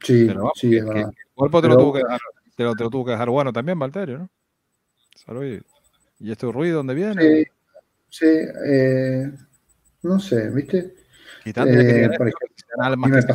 Sí, 0.04 0.24
pero 0.26 0.40
vamos, 0.40 0.52
sí, 0.56 0.76
es 0.76 0.82
que 0.82 0.88
verdad. 0.88 1.08
el 1.10 1.14
cuerpo 1.34 1.62
te 1.62 1.68
lo, 1.68 1.76
tuvo 1.78 1.92
que 1.92 1.98
dejar, 2.00 2.20
te, 2.56 2.64
lo, 2.64 2.74
te 2.74 2.82
lo 2.84 2.90
tuvo 2.90 3.04
que 3.04 3.10
dejar 3.12 3.30
bueno 3.30 3.52
también, 3.52 3.78
Valterio, 3.78 4.18
¿no? 4.18 4.30
Salud. 5.14 5.44
Y, 5.44 5.62
¿y 6.28 6.32
este 6.32 6.50
ruido 6.50 6.78
dónde 6.78 6.94
viene? 6.94 7.22
Sí, 7.22 7.44
sí, 8.08 8.26
eh, 8.66 9.32
no 10.02 10.18
sé, 10.18 10.50
¿viste? 10.50 10.94
Y 11.44 11.52
tanto 11.52 11.72
que 11.78 12.04
eh, 12.04 12.10
por 12.18 12.28
ejemplo, 12.28 12.51
almas 12.80 13.10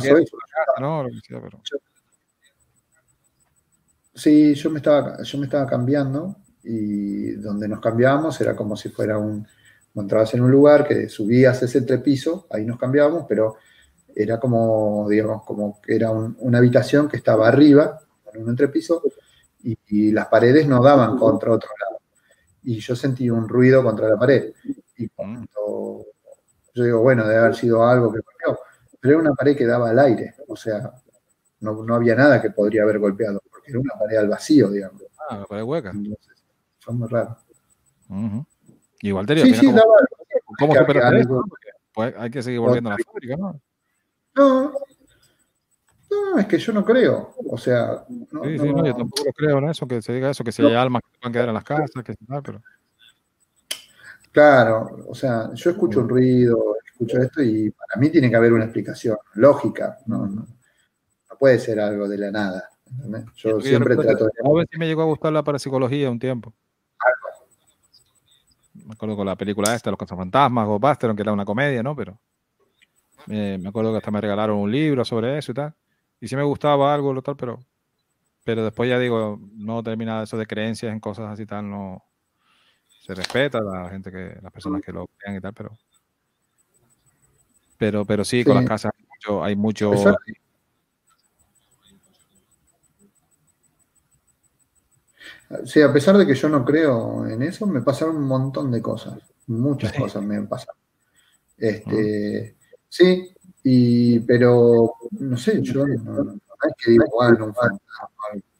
Sí, 4.14 4.54
yo 4.54 4.70
me 4.70 4.78
estaba, 4.78 5.22
yo 5.22 5.38
me 5.38 5.44
estaba 5.44 5.66
cambiando 5.66 6.36
y 6.64 7.32
donde 7.32 7.68
nos 7.68 7.80
cambiábamos 7.80 8.40
era 8.40 8.56
como 8.56 8.76
si 8.76 8.88
fuera 8.88 9.16
un, 9.18 9.46
entrabas 9.94 10.34
en 10.34 10.42
un 10.42 10.50
lugar 10.50 10.86
que 10.86 11.08
subías 11.08 11.62
ese 11.62 11.78
entrepiso, 11.78 12.46
ahí 12.50 12.64
nos 12.64 12.78
cambiábamos, 12.78 13.24
pero 13.28 13.56
era 14.14 14.38
como, 14.40 15.08
digamos, 15.08 15.44
como 15.44 15.80
que 15.80 15.94
era 15.96 16.10
un- 16.10 16.36
una 16.40 16.58
habitación 16.58 17.08
que 17.08 17.16
estaba 17.16 17.48
arriba, 17.48 18.00
en 18.32 18.42
un 18.42 18.50
entrepiso, 18.50 19.02
y, 19.62 19.76
y 19.88 20.12
las 20.12 20.26
paredes 20.26 20.66
no 20.68 20.82
daban 20.82 21.16
contra 21.18 21.52
otro 21.52 21.70
lado. 21.80 22.00
Y 22.62 22.78
yo 22.80 22.94
sentí 22.96 23.28
un 23.30 23.48
ruido 23.48 23.82
contra 23.82 24.08
la 24.08 24.16
pared. 24.18 24.52
Y 24.96 25.08
cuando 25.08 26.04
yo 26.74 26.84
digo, 26.84 27.00
bueno, 27.00 27.24
debe 27.26 27.38
haber 27.40 27.54
sido 27.56 27.84
algo 27.86 28.12
que 28.12 28.20
golpeó, 28.20 28.60
pero 29.00 29.14
era 29.14 29.20
una 29.22 29.34
pared 29.34 29.56
que 29.56 29.66
daba 29.66 29.90
al 29.90 29.98
aire, 29.98 30.34
o 30.48 30.56
sea, 30.56 30.92
no, 31.60 31.82
no 31.82 31.94
había 31.94 32.14
nada 32.14 32.40
que 32.40 32.50
podría 32.50 32.82
haber 32.82 32.98
golpeado, 32.98 33.40
porque 33.50 33.70
era 33.70 33.80
una 33.80 33.94
pared 33.98 34.16
al 34.16 34.28
vacío, 34.28 34.70
digamos. 34.70 35.02
Ah, 35.28 35.38
la 35.38 35.46
pared 35.46 35.62
hueca. 35.62 35.90
Entonces, 35.90 36.44
fue 36.80 36.94
muy 36.94 37.08
raro. 37.08 37.36
Ujú. 38.08 38.46
Y 39.02 39.12
Valterio, 39.12 39.44
Sí, 39.44 39.54
sí, 39.54 39.66
¿cómo, 39.66 39.78
daba. 39.78 39.92
cómo 40.58 40.72
que 40.72 40.78
algo- 41.00 41.34
no? 41.36 41.44
Porque, 41.48 41.68
pues, 41.92 42.14
hay 42.16 42.30
que 42.30 42.42
seguir 42.42 42.60
volviendo 42.60 42.90
a 42.90 42.94
la 42.94 42.98
fábrica, 43.04 43.36
¿no? 43.36 43.60
No, 44.34 44.72
no, 46.10 46.38
es 46.38 46.46
que 46.46 46.58
yo 46.58 46.72
no 46.72 46.84
creo. 46.84 47.34
O 47.50 47.58
sea, 47.58 48.04
no, 48.08 48.44
Sí, 48.44 48.58
sí, 48.58 48.66
no- 48.72 48.78
no, 48.78 48.86
yo 48.86 48.94
tampoco 48.96 49.30
creo 49.36 49.58
en 49.58 49.68
eso, 49.68 49.86
que 49.86 50.00
se 50.02 50.12
diga 50.12 50.30
eso, 50.30 50.42
que 50.44 50.52
si 50.52 50.62
hay 50.62 50.74
almas 50.74 51.02
que 51.02 51.08
se 51.12 51.18
van 51.22 51.30
a 51.30 51.32
quedar 51.32 51.48
en 51.48 51.54
las 51.54 51.64
casas, 51.64 51.90
que 52.04 52.14
tal, 52.26 52.42
pero. 52.42 52.62
Claro, 54.38 55.04
o 55.08 55.16
sea, 55.16 55.52
yo 55.52 55.70
escucho 55.70 55.98
un 55.98 56.08
ruido, 56.08 56.76
escucho 56.86 57.20
esto 57.20 57.42
y 57.42 57.72
para 57.72 58.00
mí 58.00 58.08
tiene 58.08 58.30
que 58.30 58.36
haber 58.36 58.52
una 58.52 58.66
explicación 58.66 59.18
lógica, 59.34 59.98
no, 60.06 60.28
no, 60.28 60.46
no 60.46 61.36
puede 61.36 61.58
ser 61.58 61.80
algo 61.80 62.08
de 62.08 62.18
la 62.18 62.30
nada. 62.30 62.68
¿entendés? 62.88 63.24
Yo 63.34 63.60
Sí, 63.60 63.70
siempre 63.70 63.96
trato 63.96 64.26
de... 64.26 64.30
A 64.44 64.52
ver 64.52 64.68
si 64.70 64.78
me 64.78 64.86
llegó 64.86 65.02
a 65.02 65.06
gustar 65.06 65.32
la 65.32 65.42
parapsicología 65.42 66.08
un 66.08 66.20
tiempo. 66.20 66.54
Me 68.74 68.92
acuerdo 68.92 69.16
con 69.16 69.26
la 69.26 69.34
película 69.34 69.74
esta, 69.74 69.90
Los 69.90 69.98
Cazafantasmas, 69.98 70.68
Ghostbusters, 70.68 71.08
aunque 71.08 71.22
era 71.22 71.32
una 71.32 71.44
comedia, 71.44 71.82
¿no? 71.82 71.96
Pero 71.96 72.16
eh, 73.26 73.58
me 73.60 73.70
acuerdo 73.70 73.90
que 73.90 73.96
hasta 73.96 74.12
me 74.12 74.20
regalaron 74.20 74.58
un 74.58 74.70
libro 74.70 75.04
sobre 75.04 75.36
eso 75.36 75.50
y 75.50 75.54
tal. 75.56 75.74
Y 76.20 76.28
sí 76.28 76.36
me 76.36 76.44
gustaba 76.44 76.94
algo, 76.94 77.12
lo 77.12 77.22
tal, 77.22 77.34
pero, 77.36 77.58
pero 78.44 78.62
después 78.62 78.88
ya 78.88 79.00
digo, 79.00 79.40
no 79.56 79.82
termina 79.82 80.22
eso 80.22 80.38
de 80.38 80.46
creencias 80.46 80.92
en 80.92 81.00
cosas 81.00 81.26
así 81.26 81.44
tal, 81.44 81.68
no 81.68 82.04
se 83.08 83.14
respeta 83.14 83.56
a 83.58 83.62
la 83.62 83.88
gente 83.88 84.12
que, 84.12 84.38
las 84.42 84.52
personas 84.52 84.82
que 84.82 84.92
lo 84.92 85.08
crean 85.16 85.38
y 85.38 85.40
tal, 85.40 85.54
pero 85.54 85.78
pero, 87.78 88.04
pero 88.04 88.22
sí, 88.22 88.44
con 88.44 88.52
Sí. 88.52 88.58
las 88.60 88.68
casas 88.68 88.92
hay 88.94 89.06
mucho, 89.06 89.44
hay 89.44 89.56
mucho 89.56 89.92
Sí, 95.64 95.80
a 95.80 95.90
pesar 95.90 96.18
de 96.18 96.26
que 96.26 96.34
yo 96.34 96.50
no 96.50 96.62
creo 96.62 97.26
en 97.26 97.40
eso, 97.40 97.66
me 97.66 97.80
pasaron 97.80 98.16
un 98.16 98.24
montón 98.24 98.70
de 98.70 98.82
cosas. 98.82 99.18
Muchas 99.46 99.92
Sí. 99.92 99.98
cosas 100.02 100.22
me 100.22 100.36
han 100.36 100.46
pasado. 100.46 100.76
Este, 101.56 102.56
sí, 102.90 103.34
y, 103.62 104.20
pero 104.20 104.92
no 105.12 105.36
sé, 105.38 105.62
yo 105.62 105.86
no, 105.86 106.24
no 106.24 106.32
es 106.34 106.74
que 106.76 106.90
digo, 106.90 107.06
bueno, 107.14 107.46
un 107.46 107.54
fantasma. 107.54 107.80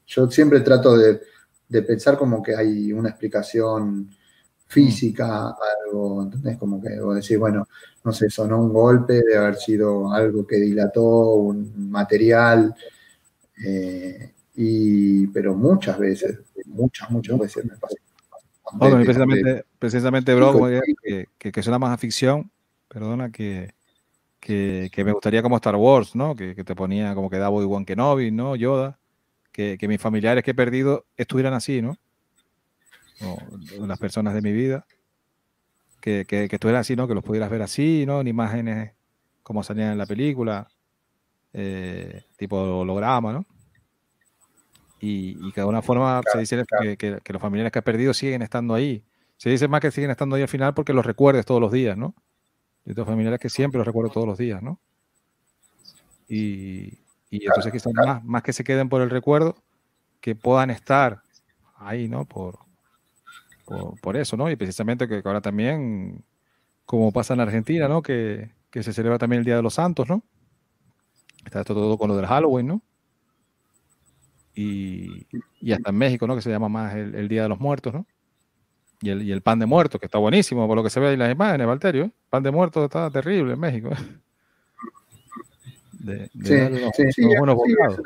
Yo 0.07 0.31
siempre 0.31 0.61
trato 0.61 0.97
de, 0.97 1.20
de 1.69 1.83
pensar 1.83 2.16
como 2.16 2.43
que 2.43 2.57
hay 2.57 2.91
una 2.95 3.11
explicación 3.11 4.09
física, 4.69 5.55
algo, 5.86 6.23
¿entendés? 6.23 6.59
Como 6.59 6.81
que 6.81 7.01
vos 7.01 7.16
decís, 7.16 7.39
bueno, 7.39 7.66
no 8.05 8.12
sé, 8.12 8.31
sonó 8.31 8.62
un 8.62 8.73
golpe, 8.73 9.23
de 9.23 9.36
haber 9.36 9.57
sido 9.57 10.12
algo 10.12 10.47
que 10.47 10.57
dilató 10.57 11.35
un 11.35 11.90
material, 11.90 12.74
eh, 13.65 14.32
y, 14.57 15.27
pero 15.28 15.55
muchas 15.55 15.99
veces, 15.99 16.39
muchas, 16.66 17.11
muchas 17.11 17.39
veces 17.39 17.65
me 17.65 17.77
pasó. 17.77 17.97
Bueno, 18.73 18.97
De- 18.97 19.01
de- 19.01 19.05
precisamente, 19.07 19.65
precisamente, 19.78 20.35
bro, 20.35 20.69
que, 21.03 21.27
que, 21.39 21.53
que- 21.53 21.62
suena 21.62 21.78
más 21.78 21.95
a 21.95 21.99
ficción, 21.99 22.51
perdona, 22.89 23.31
que, 23.31 23.73
que, 24.40 24.90
que 24.93 25.05
me 25.05 25.12
gustaría 25.12 25.43
como 25.43 25.57
Star 25.57 25.77
Wars, 25.77 26.15
¿no? 26.15 26.36
Que, 26.36 26.55
que 26.55 26.65
te 26.65 26.74
ponía 26.74 27.15
como 27.15 27.31
que 27.31 27.39
daba 27.39 27.57
Obi-Wan 27.57 27.85
Kenobi, 27.85 28.31
¿no? 28.31 28.57
Yoda, 28.57 28.99
que, 29.53 29.77
que 29.78 29.89
mis 29.89 30.01
familiares 30.01 30.45
que 30.45 30.53
he 30.53 30.55
perdido 30.55 31.07
estuvieran 31.16 31.55
así, 31.55 31.82
¿no? 31.82 31.97
O 33.23 33.86
las 33.86 33.99
personas 33.99 34.35
de 34.35 34.43
mi 34.43 34.53
vida, 34.53 34.86
que, 36.01 36.24
que, 36.27 36.49
que 36.49 36.57
estuvieran 36.57 36.81
así, 36.81 36.95
¿no? 36.97 37.09
Que 37.09 37.15
los 37.15 37.24
pudieras 37.24 37.51
ver 37.51 37.62
así, 37.62 38.05
¿no? 38.07 38.20
En 38.20 38.28
imágenes 38.28 38.93
como 39.43 39.62
salían 39.62 39.93
en 39.93 39.99
la 39.99 40.07
película, 40.07 40.69
eh, 41.53 42.24
tipo 42.36 42.57
holograma, 42.59 43.32
¿no? 43.32 43.47
Y, 45.01 45.36
y 45.40 45.53
que 45.53 45.57
de 45.57 45.61
alguna 45.62 45.81
forma 45.82 46.20
se 46.32 46.39
dice 46.39 46.65
que, 46.81 46.97
que- 46.97 47.20
que 47.23 47.32
los 47.32 47.40
familiares 47.40 47.73
que 47.73 47.78
has 47.78 47.85
perdido 47.85 48.12
siguen 48.12 48.43
estando 48.43 48.74
ahí. 48.74 49.03
Se 49.36 49.49
dice 49.51 49.69
más 49.69 49.81
que 49.81 49.90
siguen 49.90 50.11
estando 50.11 50.35
ahí 50.36 50.43
al 50.43 50.49
final 50.49 50.74
porque 50.74 50.93
los 50.93 51.07
recuerdes 51.07 51.47
todos 51.47 51.61
los 51.61 51.70
días, 51.73 51.97
¿no? 51.97 52.15
Yo 52.85 52.95
tengo 52.95 53.07
familiares 53.07 53.39
que 53.40 53.49
siempre 53.49 53.78
los 53.78 53.86
recuerdo 53.86 54.11
todos 54.11 54.27
los 54.27 54.39
días, 54.39 54.62
¿no? 54.62 54.81
Y, 56.28 56.99
y 57.31 57.47
entonces 57.47 57.73
quizás 57.73 57.93
más, 57.95 58.24
más 58.24 58.43
que 58.43 58.53
se 58.53 58.65
queden 58.65 58.89
por 58.89 59.01
el 59.03 59.11
recuerdo, 59.11 59.57
que 60.20 60.35
puedan 60.35 60.70
estar 60.70 61.23
ahí, 61.77 62.09
¿no? 62.09 62.24
Por, 62.24 62.59
por, 63.69 64.01
por 64.01 64.16
eso, 64.16 64.36
¿no? 64.36 64.51
Y 64.51 64.57
precisamente 64.57 65.07
que 65.07 65.23
ahora 65.24 65.40
también, 65.40 66.24
como 66.85 67.12
pasa 67.12 67.35
en 67.35 67.40
Argentina, 67.40 67.89
¿no? 67.89 68.03
Que, 68.03 68.51
que 68.70 68.82
se 68.82 68.93
celebra 68.93 69.19
también 69.19 69.40
el 69.40 69.45
Día 69.45 69.57
de 69.57 69.62
los 69.62 69.74
Santos, 69.74 70.09
¿no? 70.09 70.23
Está 71.45 71.61
esto 71.61 71.74
todo 71.74 71.97
con 71.99 72.09
lo 72.09 72.16
del 72.16 72.27
Halloween, 72.27 72.66
¿no? 72.66 72.82
Y, 74.55 75.27
y 75.61 75.73
hasta 75.73 75.90
en 75.90 75.97
México, 75.97 76.27
¿no? 76.27 76.35
Que 76.35 76.43
se 76.43 76.51
llama 76.51 76.69
más 76.69 76.95
el, 76.95 77.15
el 77.15 77.28
Día 77.28 77.43
de 77.45 77.49
los 77.49 77.61
Muertos, 77.61 77.95
¿no? 77.95 78.07
Y 79.01 79.11
el, 79.11 79.23
y 79.23 79.31
el 79.31 79.43
pan 79.43 79.61
de 79.61 79.66
muertos, 79.66 80.01
que 80.01 80.07
está 80.07 80.19
buenísimo, 80.19 80.66
por 80.66 80.77
lo 80.77 80.82
que 80.82 80.90
se 80.90 80.99
ve 80.99 81.09
ahí 81.09 81.12
en 81.12 81.20
las 81.20 81.31
imágenes, 81.31 81.66
Valterio. 81.66 82.05
¿eh? 82.07 82.12
Pan 82.31 82.43
de 82.43 82.51
muertos 82.51 82.82
está 82.85 83.09
terrible 83.11 83.53
en 83.53 83.61
México. 83.61 83.90
¿eh? 83.90 84.19
De, 85.93 86.31
de 86.32 86.45
Sí, 86.45 86.55
unos, 86.55 86.90
sí, 86.97 87.12
sí, 87.12 87.27
buenos 87.27 87.55
bocados. 87.55 88.01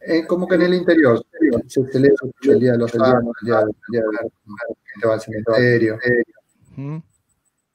Eh, 0.00 0.26
como 0.26 0.46
que 0.48 0.54
en 0.54 0.62
el 0.62 0.74
interior 0.74 1.22
se 1.66 1.84
celebra 1.86 2.16
mucho 2.22 2.52
el 2.52 2.60
Día 2.60 2.72
de 2.72 2.78
los 2.78 2.90
Santos, 2.90 3.34
el 3.42 3.46
Día, 3.46 3.60
de 3.60 5.06
va 5.06 5.14
al 5.14 5.20
cementerio, 5.20 5.98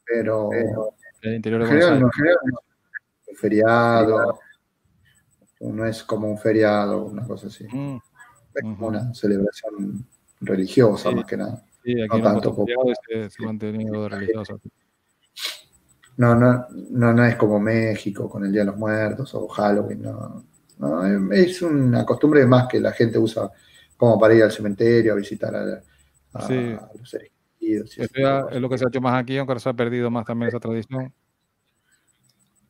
pero 0.05 0.49
En 0.51 1.29
el 1.29 1.35
interior 1.35 1.61
de 1.61 1.67
general, 1.67 1.99
no, 2.01 2.09
general 2.09 2.37
no 2.45 2.59
feriado, 3.35 4.39
no 5.61 5.85
es 5.85 6.03
como 6.03 6.29
un 6.29 6.37
feriado, 6.37 7.03
una 7.05 7.25
cosa 7.27 7.47
así. 7.47 7.65
Mm, 7.71 7.97
Es 8.55 8.61
como 8.61 8.87
una 8.87 9.13
celebración 9.13 10.05
religiosa 10.41 11.09
Sí. 11.09 11.15
más 11.15 11.25
que 11.25 11.37
nada. 11.37 11.63
Sí, 11.83 12.01
aquí 12.01 12.17
No 12.17 12.23
tanto 12.23 12.55
se, 13.07 13.29
se. 13.29 13.43
No, 16.17 16.35
no, 16.35 16.67
no, 16.91 17.13
no 17.13 17.25
es 17.25 17.35
como 17.35 17.59
México 17.59 18.29
con 18.29 18.45
el 18.45 18.51
Día 18.51 18.61
de 18.61 18.67
los 18.67 18.77
Muertos 18.77 19.33
o 19.35 19.47
Halloween, 19.47 20.01
no. 20.03 20.43
No, 20.79 21.31
es 21.31 21.61
una 21.61 22.05
costumbre 22.05 22.45
más 22.45 22.67
que 22.67 22.79
la 22.79 22.91
gente 22.91 23.17
usa 23.17 23.49
como 23.95 24.19
para 24.19 24.33
ir 24.33 24.43
al 24.43 24.51
cementerio 24.51 25.13
a 25.13 25.15
visitar 25.15 25.55
a, 25.55 25.81
a 26.33 26.41
Sí. 26.47 26.75
los 26.99 27.09
seres 27.09 27.31
queridos. 27.59 27.97
Eso 27.97 28.13
ya 28.15 28.45
es 28.51 28.59
lo 28.59 28.69
que 28.69 28.77
se 28.77 28.85
ha 28.85 28.87
hecho 28.89 28.99
más 29.01 29.21
aquí, 29.21 29.37
aunque 29.37 29.59
se 29.59 29.69
ha 29.69 29.73
perdido 29.73 30.11
más 30.11 30.25
también 30.25 30.49
esa 30.49 30.59
tradición. 30.59 31.13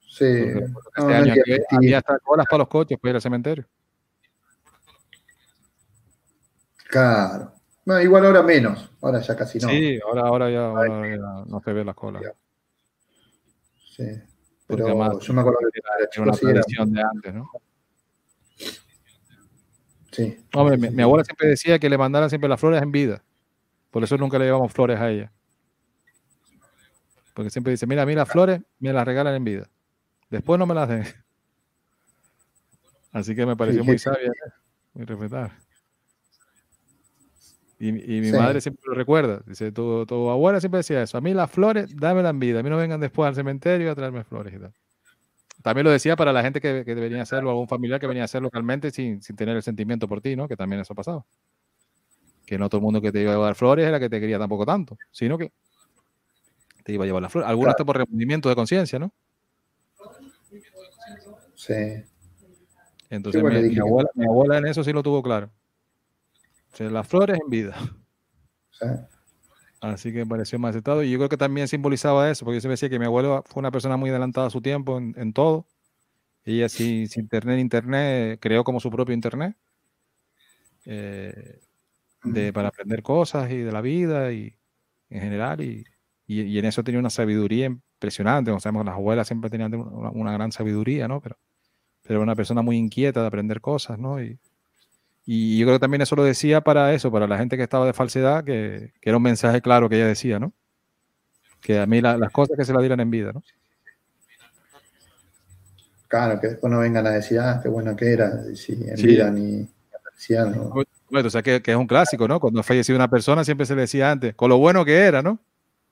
Sí, 0.07 0.25
no, 0.25 0.59
este 0.59 1.01
no 1.01 1.07
año 1.07 1.33
había 1.71 1.97
hasta 1.97 2.19
colas 2.19 2.45
para 2.47 2.59
los 2.59 2.67
coches 2.67 2.99
para 2.99 3.09
ir 3.11 3.15
al 3.15 3.21
cementerio. 3.21 3.65
Claro. 6.89 7.51
No, 7.85 7.99
igual 7.99 8.25
ahora 8.25 8.43
menos, 8.43 8.91
ahora 9.01 9.19
ya 9.19 9.35
casi 9.35 9.57
no. 9.59 9.67
Sí, 9.69 9.99
ahora, 10.05 10.21
ahora, 10.21 10.49
ya, 10.51 10.65
ahora 10.67 11.09
ya 11.09 11.43
no 11.47 11.59
se 11.61 11.73
ve 11.73 11.83
las 11.83 11.95
colas. 11.95 12.21
Sí. 13.95 14.03
Porque 14.65 14.83
Pero 14.83 14.87
además 14.87 15.23
yo 15.23 15.33
me 15.33 15.41
acuerdo 15.41 15.59
que 15.71 15.79
era, 15.79 15.89
era 15.89 15.99
era 15.99 16.09
chico, 16.09 16.23
una 16.23 16.33
sí, 16.33 16.45
era- 16.45 16.53
tradición 16.53 16.93
de 16.93 17.01
antes, 17.01 17.33
¿no? 17.35 17.51
sí. 20.11 20.45
Hombre, 20.55 20.89
mi, 20.89 21.03
abuela 21.03 21.23
siempre 21.23 21.47
decía 21.47 21.77
que 21.77 21.89
le 21.89 21.97
mandaran 21.97 22.29
siempre 22.29 22.49
las 22.49 22.59
flores 22.59 22.81
en 22.81 22.91
vida. 22.91 23.23
Por 23.91 24.03
eso 24.03 24.17
nunca 24.17 24.39
le 24.39 24.45
llevamos 24.45 24.73
flores 24.73 24.99
a 24.99 25.11
ella. 25.11 25.31
Porque 27.35 27.51
siempre 27.51 27.71
dice, 27.71 27.85
mira, 27.85 28.01
a 28.01 28.05
mí 28.05 28.15
las 28.15 28.29
flores 28.29 28.61
me 28.79 28.93
las 28.93 29.05
regalan 29.05 29.35
en 29.35 29.43
vida. 29.43 29.69
Después 30.29 30.57
no 30.57 30.65
me 30.65 30.73
las 30.73 30.89
den. 30.89 31.03
Así 33.11 33.35
que 33.35 33.45
me 33.45 33.55
pareció 33.55 33.83
muy 33.83 33.99
sabia, 33.99 34.31
muy 34.93 35.05
respetada. 35.05 35.55
Y, 37.83 37.89
y 37.89 38.21
mi 38.21 38.29
Sí. 38.29 38.37
madre 38.37 38.61
siempre 38.61 38.81
lo 38.87 38.93
recuerda. 38.93 39.41
Dice, 39.45 39.73
tu, 39.73 40.05
tu 40.05 40.29
abuela 40.29 40.61
siempre 40.61 40.77
decía 40.77 41.03
eso. 41.03 41.17
A 41.17 41.21
mí 41.21 41.33
las 41.33 41.51
flores, 41.51 41.93
dámelas 41.93 42.29
en 42.29 42.39
vida. 42.39 42.61
A 42.61 42.63
mí 42.63 42.69
no 42.69 42.77
vengan 42.77 43.01
después 43.01 43.27
al 43.27 43.35
cementerio 43.35 43.91
a 43.91 43.95
traerme 43.95 44.23
flores 44.23 44.53
y 44.53 44.57
tal. 44.57 44.73
También 45.61 45.83
lo 45.83 45.91
decía 45.91 46.15
para 46.15 46.31
la 46.31 46.41
gente 46.43 46.61
que, 46.61 46.85
que 46.85 46.95
venía 46.95 47.19
a 47.19 47.23
hacerlo, 47.23 47.49
algún 47.49 47.67
familiar 47.67 47.99
que 47.99 48.07
venía 48.07 48.23
a 48.23 48.25
hacerlo 48.25 48.45
localmente 48.47 48.89
sin, 48.91 49.21
sin 49.21 49.35
tener 49.35 49.57
el 49.57 49.63
sentimiento 49.63 50.07
por 50.07 50.21
ti, 50.21 50.33
¿no? 50.37 50.47
Que 50.47 50.55
también 50.55 50.81
eso 50.81 50.95
pasaba. 50.95 51.25
Que 52.45 52.57
no 52.57 52.69
todo 52.69 52.79
el 52.79 52.83
mundo 52.83 53.01
que 53.01 53.11
te 53.11 53.21
iba 53.21 53.33
a 53.33 53.35
llevar 53.35 53.55
flores 53.55 53.85
era 53.85 53.99
que 53.99 54.09
te 54.09 54.21
quería 54.21 54.39
tampoco 54.39 54.65
tanto, 54.65 54.97
sino 55.11 55.37
que 55.37 55.51
te 56.85 56.93
iba 56.93 57.03
a 57.03 57.07
llevar 57.07 57.21
las 57.21 57.33
flores. 57.33 57.49
Algunos 57.49 57.71
hasta 57.71 57.83
por 57.83 57.97
remordimiento 57.97 58.47
de 58.47 58.55
conciencia, 58.55 58.97
¿no? 58.97 59.11
Sí. 61.55 61.73
Entonces 63.09 63.43
mi, 63.43 63.77
abuela, 63.77 64.09
mi 64.15 64.25
abuela 64.25 64.57
en 64.57 64.67
eso 64.67 64.85
sí 64.85 64.93
lo 64.93 65.03
tuvo 65.03 65.21
claro. 65.21 65.51
Sea, 66.73 66.89
las 66.89 67.07
flores 67.07 67.39
en 67.41 67.49
vida. 67.49 67.75
sí. 68.71 68.85
Así 69.81 70.13
que 70.13 70.19
me 70.19 70.25
pareció 70.27 70.57
más 70.59 70.69
aceptado. 70.71 71.03
Y 71.03 71.11
yo 71.11 71.17
creo 71.17 71.29
que 71.29 71.37
también 71.37 71.67
simbolizaba 71.67 72.29
eso, 72.31 72.45
porque 72.45 72.57
yo 72.57 72.61
siempre 72.61 72.73
decía 72.73 72.89
que 72.89 72.99
mi 72.99 73.05
abuelo 73.05 73.43
fue 73.45 73.59
una 73.61 73.71
persona 73.71 73.97
muy 73.97 74.09
adelantada 74.09 74.47
a 74.47 74.49
su 74.49 74.61
tiempo 74.61 74.97
en, 74.97 75.13
en 75.17 75.33
todo. 75.33 75.67
Ella 76.45 76.69
sin, 76.69 77.07
sin 77.09 77.23
internet, 77.23 77.59
internet, 77.59 78.39
creó 78.41 78.63
como 78.63 78.79
su 78.81 78.91
propio 78.91 79.15
internet. 79.15 79.57
eh, 80.85 81.59
de, 82.23 82.53
para 82.53 82.69
aprender 82.69 83.03
cosas 83.03 83.51
y 83.51 83.57
de 83.59 83.71
la 83.71 83.81
vida 83.81 84.33
y 84.33 84.57
en 85.09 85.21
general. 85.21 85.61
Y, 85.61 85.85
y, 86.27 86.41
y 86.43 86.59
en 86.59 86.65
eso 86.65 86.83
tenía 86.83 86.99
una 86.99 87.09
sabiduría 87.11 87.67
impresionante. 87.67 88.51
Como 88.51 88.61
sabemos, 88.61 88.85
las 88.85 88.95
abuelas 88.95 89.27
siempre 89.27 89.49
tenían 89.49 89.73
una, 89.75 90.11
una 90.11 90.33
gran 90.33 90.51
sabiduría, 90.51 91.07
¿no? 91.07 91.21
Pero, 91.21 91.37
pero 92.03 92.15
era 92.19 92.23
una 92.23 92.35
persona 92.37 92.61
muy 92.63 92.77
inquieta 92.77 93.21
de 93.21 93.27
aprender 93.27 93.61
cosas, 93.61 93.99
¿no? 93.99 94.23
Y, 94.23 94.39
y 95.25 95.57
yo 95.59 95.65
creo 95.65 95.75
que 95.77 95.81
también 95.81 96.01
eso 96.01 96.15
lo 96.15 96.23
decía 96.23 96.61
para 96.61 96.93
eso, 96.93 97.11
para 97.11 97.27
la 97.27 97.37
gente 97.37 97.57
que 97.57 97.63
estaba 97.63 97.85
de 97.85 97.93
falsedad, 97.93 98.43
que, 98.43 98.93
que 99.01 99.09
era 99.09 99.17
un 99.17 99.23
mensaje 99.23 99.61
claro 99.61 99.87
que 99.89 99.95
ella 99.95 100.07
decía, 100.07 100.39
¿no? 100.39 100.53
Que 101.61 101.79
a 101.79 101.85
mí 101.85 102.01
la- 102.01 102.17
las 102.17 102.31
cosas 102.31 102.57
que 102.57 102.65
se 102.65 102.73
la 102.73 102.79
dieran 102.81 102.99
en 102.99 103.09
vida, 103.11 103.31
¿no? 103.33 103.41
claro, 106.07 106.39
que 106.39 106.47
después 106.49 106.71
no 106.71 106.79
vengan 106.79 107.07
a 107.07 107.09
decir, 107.09 107.39
ah, 107.39 107.59
qué 107.63 107.69
bueno 107.69 107.95
que 107.95 108.11
era, 108.13 108.43
si 108.53 108.73
en 108.87 108.97
Sí. 108.97 109.07
vida 109.07 109.31
ni 109.31 109.67
aparecían, 109.97 110.51
¿no? 110.51 110.85
Bueno, 111.09 111.27
o 111.27 111.29
sea 111.31 111.41
que, 111.41 111.59
que 111.61 111.71
es 111.71 111.77
un 111.77 111.87
clásico, 111.87 112.27
¿no? 112.27 112.39
Cuando 112.39 112.59
ha 112.59 112.63
fallecido 112.63 112.95
una 112.97 113.09
persona 113.09 113.43
siempre 113.43 113.65
se 113.65 113.73
le 113.73 113.81
decía 113.81 114.11
antes, 114.11 114.35
con 114.35 114.49
lo 114.49 114.59
bueno 114.59 114.85
que 114.85 114.95
era, 114.95 115.23
¿no? 115.23 115.39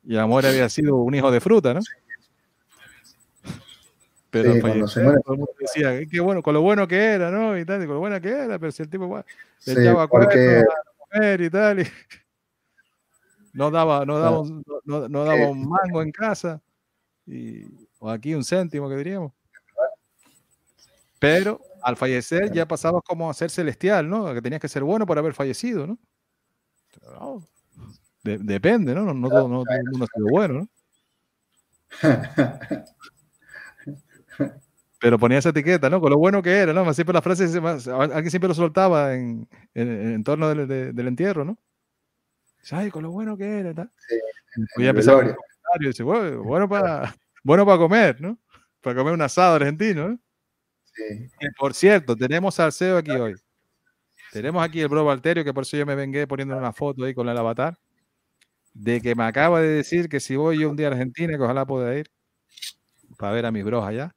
Y 0.03 0.17
amor 0.17 0.45
había 0.45 0.69
sido 0.69 0.97
un 0.97 1.15
hijo 1.15 1.31
de 1.31 1.39
fruta, 1.41 1.73
¿no? 1.73 1.79
Pero 4.31 4.49
Sí, 4.51 4.55
al 4.55 4.61
cuando 4.61 4.87
se 4.87 5.03
muere- 5.03 5.21
todo 5.23 5.33
el 5.33 5.39
mundo 5.39 5.53
decía, 5.59 5.93
"Eh, 5.99 6.07
qué 6.09 6.19
bueno, 6.21 6.41
con 6.41 6.53
lo 6.53 6.61
bueno 6.61 6.87
que 6.87 6.97
era, 6.97 7.29
¿no? 7.29 7.57
Y 7.59 7.65
tal, 7.65 7.83
y 7.83 7.85
con 7.85 7.95
lo 7.95 7.99
bueno 7.99 8.19
que 8.21 8.29
era, 8.29 8.57
pero 8.57 8.71
si 8.71 8.81
el 8.81 8.89
tipo 8.89 9.03
igual, 9.03 9.25
le 9.65 9.73
Sí, 9.75 9.79
echaba 9.81 10.07
porque- 10.07 10.39
de 10.39 10.65
comer 11.11 11.41
y 11.41 11.49
tal, 11.49 11.79
y 11.81 11.83
no 13.53 13.69
daba, 13.69 14.05
no 14.05 14.17
daba, 14.19 14.39
un, 14.39 14.63
no, 14.85 15.09
no 15.09 15.25
daba 15.25 15.49
un 15.49 15.67
mango 15.69 16.01
en 16.01 16.11
casa, 16.13 16.61
y, 17.27 17.65
o 17.99 18.09
aquí 18.09 18.33
un 18.33 18.43
céntimo 18.45 18.87
que 18.89 18.95
diríamos. 18.95 19.33
Pero 21.19 21.59
al 21.83 21.97
fallecer 21.97 22.51
ya 22.51 22.65
pasabas 22.65 23.03
como 23.03 23.29
a 23.29 23.33
ser 23.33 23.51
celestial, 23.51 24.09
¿no? 24.09 24.33
Que 24.33 24.41
tenías 24.41 24.61
que 24.61 24.67
ser 24.69 24.83
bueno 24.83 25.05
por 25.05 25.17
haber 25.19 25.33
fallecido, 25.33 25.85
¿no? 25.85 25.97
No, 27.19 27.45
de- 28.23 28.37
depende, 28.39 28.95
¿no? 28.95 29.01
No, 29.03 29.13
no 29.13 29.29
todo, 29.29 29.47
no 29.49 29.63
todo 29.63 29.75
el 29.75 29.83
mundo 29.91 30.05
ha 30.05 30.15
sido 30.15 30.27
bueno, 30.29 30.53
¿no? 30.53 30.69
Pero 34.99 35.17
ponía 35.17 35.39
esa 35.39 35.49
etiqueta, 35.49 35.89
¿no? 35.89 35.99
Con 35.99 36.11
lo 36.11 36.17
bueno 36.17 36.41
que 36.43 36.51
era, 36.51 36.73
¿no? 36.73 36.93
Siempre 36.93 37.13
la 37.13 37.21
frase, 37.23 37.47
se- 37.47 37.59
más- 37.61 37.87
alguien 37.87 38.29
siempre 38.29 38.47
lo 38.47 38.53
soltaba 38.53 39.15
en, 39.15 39.47
en, 39.73 39.89
en 40.13 40.23
torno 40.23 40.47
del, 40.49 40.67
de- 40.67 40.93
del 40.93 41.07
entierro, 41.07 41.43
¿no? 41.43 41.57
Ay, 42.71 42.91
con 42.91 43.01
lo 43.03 43.11
bueno 43.11 43.35
que 43.35 43.59
era, 43.59 43.73
tal. 43.73 43.89
Sí, 44.07 44.15
Y 44.57 44.61
voy 44.77 44.85
a 44.87 44.89
empezar 44.91 45.15
comentarios, 45.15 45.93
dice, 45.95 46.03
bueno, 46.03 46.43
bueno 46.43 46.69
para, 46.69 47.15
bueno 47.43 47.65
para 47.65 47.77
comer, 47.79 48.21
¿no? 48.21 48.37
Para 48.81 48.95
comer 48.95 49.13
un 49.13 49.21
asado 49.23 49.55
argentino, 49.55 50.09
¿no? 50.09 50.19
Sí. 50.93 51.27
Y 51.39 51.49
por 51.57 51.73
cierto, 51.73 52.15
tenemos 52.15 52.59
al 52.59 52.71
CEO 52.71 52.97
aquí 52.97 53.11
hoy. 53.11 53.33
Tenemos 54.31 54.63
aquí 54.63 54.81
el 54.81 54.87
bro 54.87 55.03
Valterio, 55.03 55.43
que 55.43 55.53
por 55.53 55.63
eso 55.63 55.75
yo 55.77 55.85
me 55.85 55.95
vengué 55.95 56.27
poniendo 56.27 56.55
una 56.57 56.71
foto 56.73 57.03
ahí 57.05 57.13
con 57.15 57.27
el 57.27 57.37
avatar, 57.37 57.77
de 58.73 59.01
que 59.01 59.15
me 59.15 59.23
acaba 59.23 59.61
de 59.61 59.67
decir 59.69 60.07
que 60.07 60.19
si 60.19 60.35
voy 60.35 60.59
yo 60.59 60.69
un 60.69 60.75
día 60.77 60.87
a 60.87 60.91
Argentina, 60.91 61.35
que 61.35 61.43
ojalá 61.43 61.65
pueda 61.65 61.95
ir, 61.97 62.09
para 63.17 63.33
ver 63.33 63.45
a 63.45 63.51
mis 63.51 63.63
bros 63.63 63.83
allá, 63.85 64.13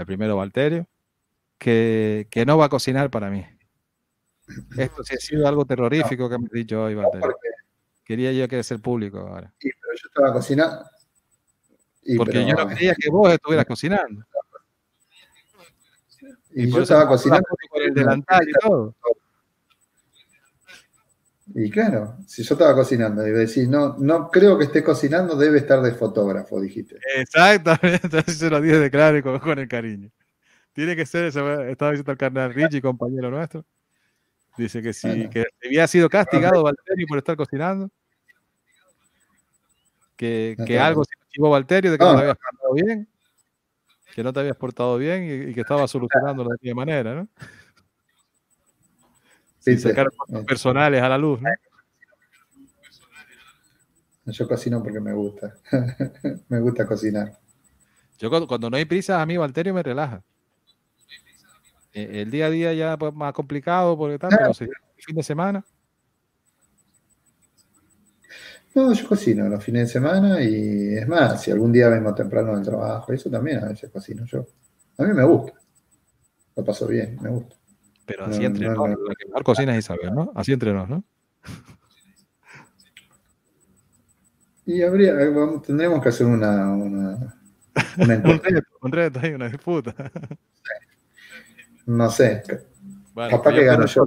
el 0.00 0.06
primero 0.06 0.36
Valterio, 0.36 0.86
que, 1.58 2.26
que 2.30 2.44
no 2.46 2.58
va 2.58 2.66
a 2.66 2.68
cocinar 2.68 3.10
para 3.10 3.30
mí. 3.30 3.44
Esto 4.78 5.02
sí 5.04 5.14
ha 5.14 5.18
sido 5.18 5.46
algo 5.48 5.64
terrorífico 5.64 6.28
que 6.28 6.38
me 6.38 6.46
has 6.46 6.52
dicho 6.52 6.82
hoy, 6.82 6.94
Valterio. 6.94 7.34
Quería 8.04 8.32
yo 8.32 8.46
que 8.46 8.62
ser 8.62 8.80
público 8.80 9.18
ahora. 9.18 9.52
y, 9.60 9.68
pero 9.70 9.92
yo 9.94 10.08
estaba 10.08 10.32
cocinando. 10.32 10.84
Y, 12.02 12.16
Porque 12.16 12.32
pero- 12.34 12.46
yo 12.48 12.54
no 12.54 12.68
quería 12.68 12.94
que 12.94 13.10
vos 13.10 13.32
estuvieras 13.32 13.66
cocinando. 13.66 14.24
y 16.52 16.70
yo 16.70 16.82
estaba 16.82 17.08
cocinando. 17.08 17.46
con 17.68 17.82
el 17.82 17.92
delantal 17.94 18.48
y 18.48 18.52
todo. 18.52 18.94
Y 21.54 21.70
claro, 21.70 22.16
si 22.26 22.42
yo 22.42 22.54
estaba 22.54 22.74
cocinando 22.74 23.26
y 23.26 23.30
decís, 23.30 23.68
no, 23.68 23.96
no 23.98 24.30
creo 24.30 24.58
que 24.58 24.64
esté 24.64 24.82
cocinando, 24.82 25.36
debe 25.36 25.58
estar 25.58 25.80
de 25.80 25.92
fotógrafo, 25.92 26.60
dijiste. 26.60 26.98
Exactamente, 27.16 28.18
así 28.26 28.32
se 28.32 28.50
lo 28.50 28.60
dije 28.60 28.78
de 28.78 28.90
claro 28.90 29.16
y 29.18 29.22
con, 29.22 29.38
con 29.38 29.58
el 29.58 29.68
cariño. 29.68 30.10
Tiene 30.72 30.96
que 30.96 31.06
ser. 31.06 31.24
Estaba 31.26 31.64
diciendo 31.92 32.12
el 32.12 32.18
carnal 32.18 32.52
Richie, 32.52 32.82
compañero 32.82 33.30
nuestro. 33.30 33.64
Dice 34.58 34.82
que 34.82 34.92
Bueno. 35.02 35.30
que 35.30 35.44
había 35.64 35.86
sido 35.86 36.08
castigado 36.08 36.62
Valterio 36.62 37.06
por 37.06 37.18
estar 37.18 37.36
cocinando. 37.36 37.90
Que, 40.16 40.56
que 40.66 40.78
algo 40.78 41.04
se 41.04 41.10
archivó 41.20 41.50
Valterio 41.50 41.92
de 41.92 41.98
que 41.98 42.04
no, 42.04 42.12
No. 42.12 42.16
te 42.18 42.22
habías 42.24 42.38
portado 42.38 42.74
bien. 42.74 43.08
Que 44.14 44.22
no 44.24 44.32
te 44.32 44.40
habías 44.40 44.56
portado 44.56 44.98
bien 44.98 45.24
y, 45.24 45.50
y 45.50 45.54
que 45.54 45.60
estaba 45.60 45.86
solucionándolo 45.86 46.48
de 46.50 46.54
aquella 46.56 46.74
manera, 46.74 47.14
¿no? 47.14 47.28
Sacar 49.74 50.06
eh, 50.28 50.44
personales 50.46 51.02
a 51.02 51.08
la 51.08 51.18
luz, 51.18 51.40
¿no? 51.40 51.50
Yo 54.26 54.48
cocino 54.48 54.82
porque 54.82 55.00
me 55.00 55.12
gusta. 55.12 55.54
me 56.48 56.60
gusta 56.60 56.86
cocinar. 56.86 57.38
Yo 58.18 58.30
cuando, 58.30 58.46
cuando 58.46 58.70
no 58.70 58.76
hay 58.76 58.84
prisa, 58.84 59.20
a 59.20 59.26
mí 59.26 59.36
Valterio 59.36 59.74
me 59.74 59.82
relaja. 59.82 60.22
Eh, 61.92 62.22
El 62.22 62.30
día 62.30 62.46
a 62.46 62.50
día 62.50 62.74
ya 62.74 62.96
pues, 62.96 63.14
más 63.14 63.32
complicado 63.32 63.96
porque 63.96 64.18
tal, 64.18 64.30
pero 64.36 64.54
si 64.54 64.64
el 64.64 64.70
fin 64.98 65.16
de 65.16 65.22
semana, 65.22 65.64
No, 68.74 68.92
yo 68.92 69.08
cocino 69.08 69.48
los 69.48 69.64
fines 69.64 69.88
de 69.88 69.92
semana 69.94 70.42
y 70.42 70.96
es 70.96 71.08
más, 71.08 71.42
si 71.42 71.50
algún 71.50 71.72
día 71.72 71.88
vengo 71.88 72.14
temprano 72.14 72.54
del 72.54 72.62
trabajo, 72.62 73.10
eso 73.10 73.30
también 73.30 73.64
a 73.64 73.68
veces 73.68 73.90
cocino 73.90 74.26
yo. 74.26 74.46
A 74.98 75.04
mí 75.04 75.14
me 75.14 75.24
gusta. 75.24 75.54
Lo 76.54 76.62
paso 76.62 76.86
bien, 76.86 77.18
me 77.22 77.30
gusta. 77.30 77.55
Pero 78.06 78.26
No, 78.26 78.32
así 78.32 78.44
entre 78.44 78.68
no, 78.68 78.74
nos, 78.74 78.88
no. 78.90 79.08
la 79.08 79.14
que 79.14 79.26
mejor 79.26 79.44
cocina 79.44 79.72
es 79.76 79.84
Isabel, 79.84 80.14
¿no? 80.14 80.32
Así 80.34 80.52
entre 80.52 80.72
nos, 80.72 80.88
¿no? 80.88 81.04
Y 84.64 84.82
habría, 84.82 85.14
vamos, 85.30 85.62
tendremos 85.62 86.02
que 86.02 86.08
hacer 86.08 86.26
una, 86.26 86.72
una, 86.74 87.10
una 87.10 87.34
Un 87.98 88.10
encuesta. 88.10 88.48
reto, 88.48 88.68
un 88.80 88.92
reto 88.92 89.20
ahí, 89.22 89.32
una 89.32 89.48
disputa. 89.48 89.94
No 91.86 92.10
sé. 92.10 92.42
Bueno, 93.14 93.30
Capaz 93.38 93.52
que 93.54 93.64
gano 93.64 93.86
yo. 93.86 94.06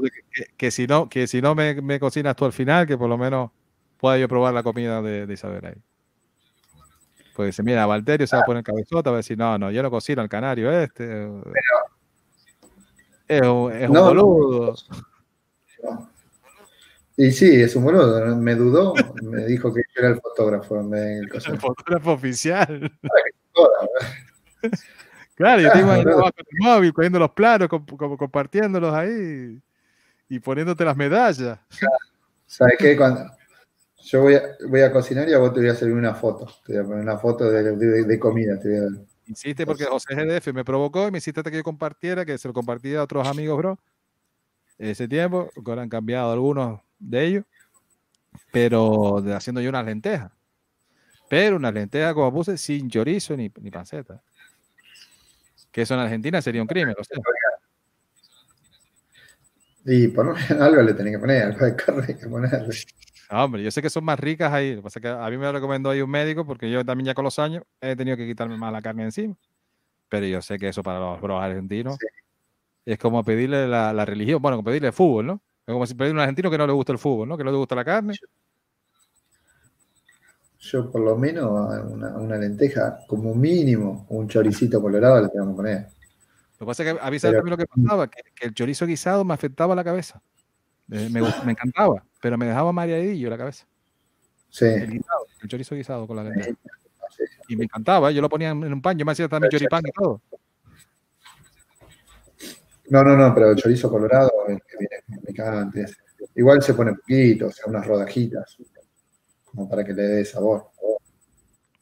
Que, 0.57 0.69
si 0.71 0.85
no, 0.85 1.07
que 1.07 1.27
si 1.27 1.41
no 1.41 1.55
me, 1.55 1.81
me 1.81 1.99
cocinas 1.99 2.35
tú 2.35 2.45
al 2.45 2.51
final, 2.53 2.85
que 2.85 2.97
por 2.97 3.07
lo 3.09 3.17
menos 3.17 3.51
pueda 3.97 4.17
yo 4.17 4.27
probar 4.27 4.53
la 4.53 4.63
comida 4.63 5.01
de, 5.01 5.25
de 5.25 5.33
Isabel 5.33 5.65
ahí. 5.65 5.75
Porque 7.33 7.47
dice, 7.47 7.63
mira, 7.63 7.85
Valterio 7.85 8.27
se 8.27 8.35
va 8.35 8.41
a 8.41 8.45
poner 8.45 8.63
cabezota, 8.63 9.11
va 9.11 9.17
a 9.17 9.23
decir, 9.23 9.37
no, 9.37 9.57
no, 9.57 9.71
yo 9.71 9.81
no 9.81 9.89
cocino 9.89 10.21
al 10.21 10.27
canario 10.27 10.69
este. 10.71 11.25
Es 13.29 13.41
un, 13.41 13.71
es 13.71 13.87
un 13.87 13.93
No, 13.93 14.03
boludo. 14.05 14.75
Y 17.15 17.31
sí, 17.31 17.61
es 17.61 17.75
un 17.75 17.83
boludo. 17.83 18.35
Me 18.35 18.55
dudó, 18.55 18.95
me 19.21 19.45
dijo 19.45 19.73
que 19.73 19.81
yo 19.95 20.01
era 20.01 20.09
el 20.09 20.19
fotógrafo. 20.19 20.81
Me, 20.83 21.19
el 21.19 21.29
fotógrafo 21.59 22.11
oficial. 22.13 22.91
Claro, 25.35 25.61
yo 25.61 25.71
te 25.71 25.79
imagino 25.79 26.11
con 26.15 26.25
el 26.35 26.57
móvil, 26.59 26.91
cogiendo 26.93 27.17
los 27.17 27.31
platos, 27.31 27.69
comp- 27.69 27.95
como 27.95 28.17
compartiéndolos 28.17 28.93
ahí 28.93 29.57
y 30.27 30.39
poniéndote 30.39 30.83
las 30.83 30.97
medallas. 30.97 31.57
¿Sabes 32.45 32.75
qué? 32.77 32.97
Cuando 32.97 33.21
yo 34.01 34.21
voy 34.23 34.35
a, 34.35 34.41
voy 34.67 34.81
a 34.81 34.91
cocinar 34.91 35.29
y 35.29 35.33
a 35.33 35.37
vos 35.37 35.53
te 35.53 35.61
voy 35.61 35.69
a 35.69 35.71
hacer 35.71 35.93
una 35.93 36.13
foto. 36.13 36.45
Te 36.65 36.73
voy 36.73 36.81
a 36.81 36.87
poner 36.87 37.03
una 37.03 37.17
foto 37.17 37.49
de, 37.49 37.73
de- 37.77 38.03
de 38.03 38.19
comida. 38.19 38.59
Te 38.59 38.67
voy 38.67 38.77
a- 38.79 39.01
Hiciste 39.29 39.63
porque 39.63 39.85
José 39.85 40.15
GDF 40.15 40.51
me 40.53 40.65
provocó 40.65 41.07
y 41.07 41.11
me 41.11 41.19
hiciste 41.19 41.43
que 41.43 41.57
yo 41.57 41.63
compartiera, 41.63 42.25
que 42.25 42.37
se 42.39 42.47
lo 42.47 42.53
compartía 42.53 42.99
a 42.99 43.03
otros 43.03 43.27
amigos, 43.27 43.57
bro. 43.57 43.79
Ese 44.79 45.07
tiempo, 45.07 45.51
que 45.53 45.69
ahora 45.69 45.83
han 45.83 45.89
cambiado 45.89 46.31
algunos 46.31 46.81
de 46.97 47.25
ellos, 47.25 47.45
pero 48.51 49.17
haciendo 49.35 49.61
yo 49.61 49.69
unas 49.69 49.85
lentejas. 49.85 50.31
Pero 51.29 51.57
unas 51.57 51.73
lentejas, 51.73 52.15
como 52.15 52.33
puse, 52.33 52.57
sin 52.57 52.89
chorizo 52.89 53.37
ni, 53.37 53.51
ni 53.61 53.69
panceta. 53.69 54.19
Que 55.71 55.83
eso 55.83 55.93
en 55.93 55.99
Argentina 55.99 56.41
sería 56.41 56.63
un 56.63 56.67
crimen. 56.67 56.95
Y 59.85 60.07
por 60.07 60.35
algo 60.59 60.81
le 60.81 60.93
tenés 60.95 61.13
que 61.13 61.19
poner, 61.19 61.43
algo 61.43 61.65
de 61.65 61.75
carne 61.75 62.05
hay 62.07 62.15
que 62.15 62.27
ponerle. 62.27 62.75
Ah, 63.31 63.45
hombre, 63.45 63.63
yo 63.63 63.69
sé 63.69 63.81
que 63.83 63.91
son 63.91 64.03
más 64.03 64.19
ricas 64.19 64.51
ahí. 64.51 64.71
Lo 64.71 64.77
que 64.77 64.83
pasa 64.83 64.97
es 64.99 65.03
que 65.03 65.07
a 65.09 65.29
mí 65.29 65.37
me 65.37 65.45
lo 65.45 65.51
recomendó 65.51 65.91
ahí 65.91 66.01
un 66.01 66.09
médico 66.09 66.45
porque 66.45 66.69
yo 66.71 66.83
también 66.83 67.05
ya 67.05 67.13
con 67.13 67.23
los 67.23 67.37
años 67.37 67.63
he 67.79 67.95
tenido 67.95 68.17
que 68.17 68.25
quitarme 68.25 68.57
más 68.57 68.73
la 68.73 68.81
carne 68.81 69.03
encima. 69.03 69.35
Pero 70.09 70.25
yo 70.25 70.41
sé 70.41 70.57
que 70.57 70.69
eso 70.69 70.81
para 70.81 70.99
los 70.99 71.21
bros 71.21 71.39
argentinos 71.41 71.97
es 72.85 72.97
como 72.97 73.23
pedirle 73.23 73.67
la, 73.67 73.93
la 73.93 74.03
religión, 74.05 74.41
bueno, 74.41 74.57
como 74.57 74.65
pedirle 74.65 74.91
fútbol, 74.91 75.27
¿no? 75.27 75.41
Es 75.67 75.73
como 75.73 75.85
si 75.85 75.93
pedirle 75.93 76.13
a 76.13 76.15
un 76.15 76.19
argentino 76.21 76.49
que 76.49 76.57
no 76.57 76.65
le 76.65 76.73
gusta 76.73 76.91
el 76.91 76.97
fútbol, 76.97 77.29
¿no? 77.29 77.37
Que 77.37 77.43
no 77.43 77.51
le 77.51 77.57
gusta 77.57 77.75
la 77.75 77.85
carne. 77.85 78.15
Yo 80.59 80.91
por 80.91 81.01
lo 81.01 81.15
menos 81.15 81.49
una, 81.91 82.17
una 82.17 82.35
lenteja, 82.35 82.99
como 83.07 83.33
mínimo, 83.35 84.05
un 84.09 84.27
choricito 84.27 84.81
colorado 84.81 85.21
le 85.21 85.29
tengo 85.29 85.49
que 85.51 85.55
poner. 85.55 85.87
Lo 86.59 86.65
que 86.65 86.65
pasa 86.65 86.83
es 86.83 86.93
que 86.93 86.99
a 86.99 87.11
mí 87.11 87.19
sabes 87.19 87.33
Pero- 87.35 87.39
también 87.43 87.51
lo 87.51 87.57
que 87.57 87.67
pasaba, 87.83 88.07
que, 88.09 88.21
que 88.35 88.47
el 88.47 88.53
chorizo 88.55 88.87
guisado 88.87 89.23
me 89.23 89.35
afectaba 89.35 89.75
la 89.75 89.83
cabeza. 89.83 90.21
Eh, 90.91 91.07
me 91.11 91.51
encantaba, 91.51 92.03
pero 92.21 92.37
me 92.37 92.45
dejaba 92.45 92.71
mareadillo 92.71 93.29
la 93.29 93.37
cabeza. 93.37 93.65
Sí. 94.49 94.65
El 94.65 94.89
guisado, 94.91 95.25
el 95.41 95.49
chorizo 95.49 95.75
guisado 95.75 96.07
con 96.07 96.17
la 96.17 96.23
lenteja. 96.23 96.57
Y 97.47 97.55
me 97.55 97.65
encantaba, 97.65 98.11
yo 98.11 98.21
lo 98.21 98.29
ponía 98.29 98.49
en 98.49 98.73
un 98.73 98.81
pan, 98.81 98.97
yo 98.97 99.05
me 99.05 99.11
hacía 99.11 99.27
también 99.27 99.49
choripán 99.51 99.83
y 99.85 99.91
todo. 99.91 100.21
No, 102.89 103.03
no, 103.03 103.15
no, 103.15 103.33
pero 103.33 103.51
el 103.51 103.55
chorizo 103.55 103.89
colorado, 103.89 104.31
el 104.47 104.61
que 104.61 104.77
viene 104.77 105.21
picante. 105.25 105.85
Igual 106.35 106.61
se 106.61 106.73
pone 106.73 106.93
poquito, 106.93 107.47
o 107.47 107.51
sea, 107.51 107.65
unas 107.67 107.85
rodajitas, 107.85 108.57
como 109.45 109.69
para 109.69 109.83
que 109.83 109.93
le 109.93 110.03
dé 110.03 110.25
sabor. 110.25 110.69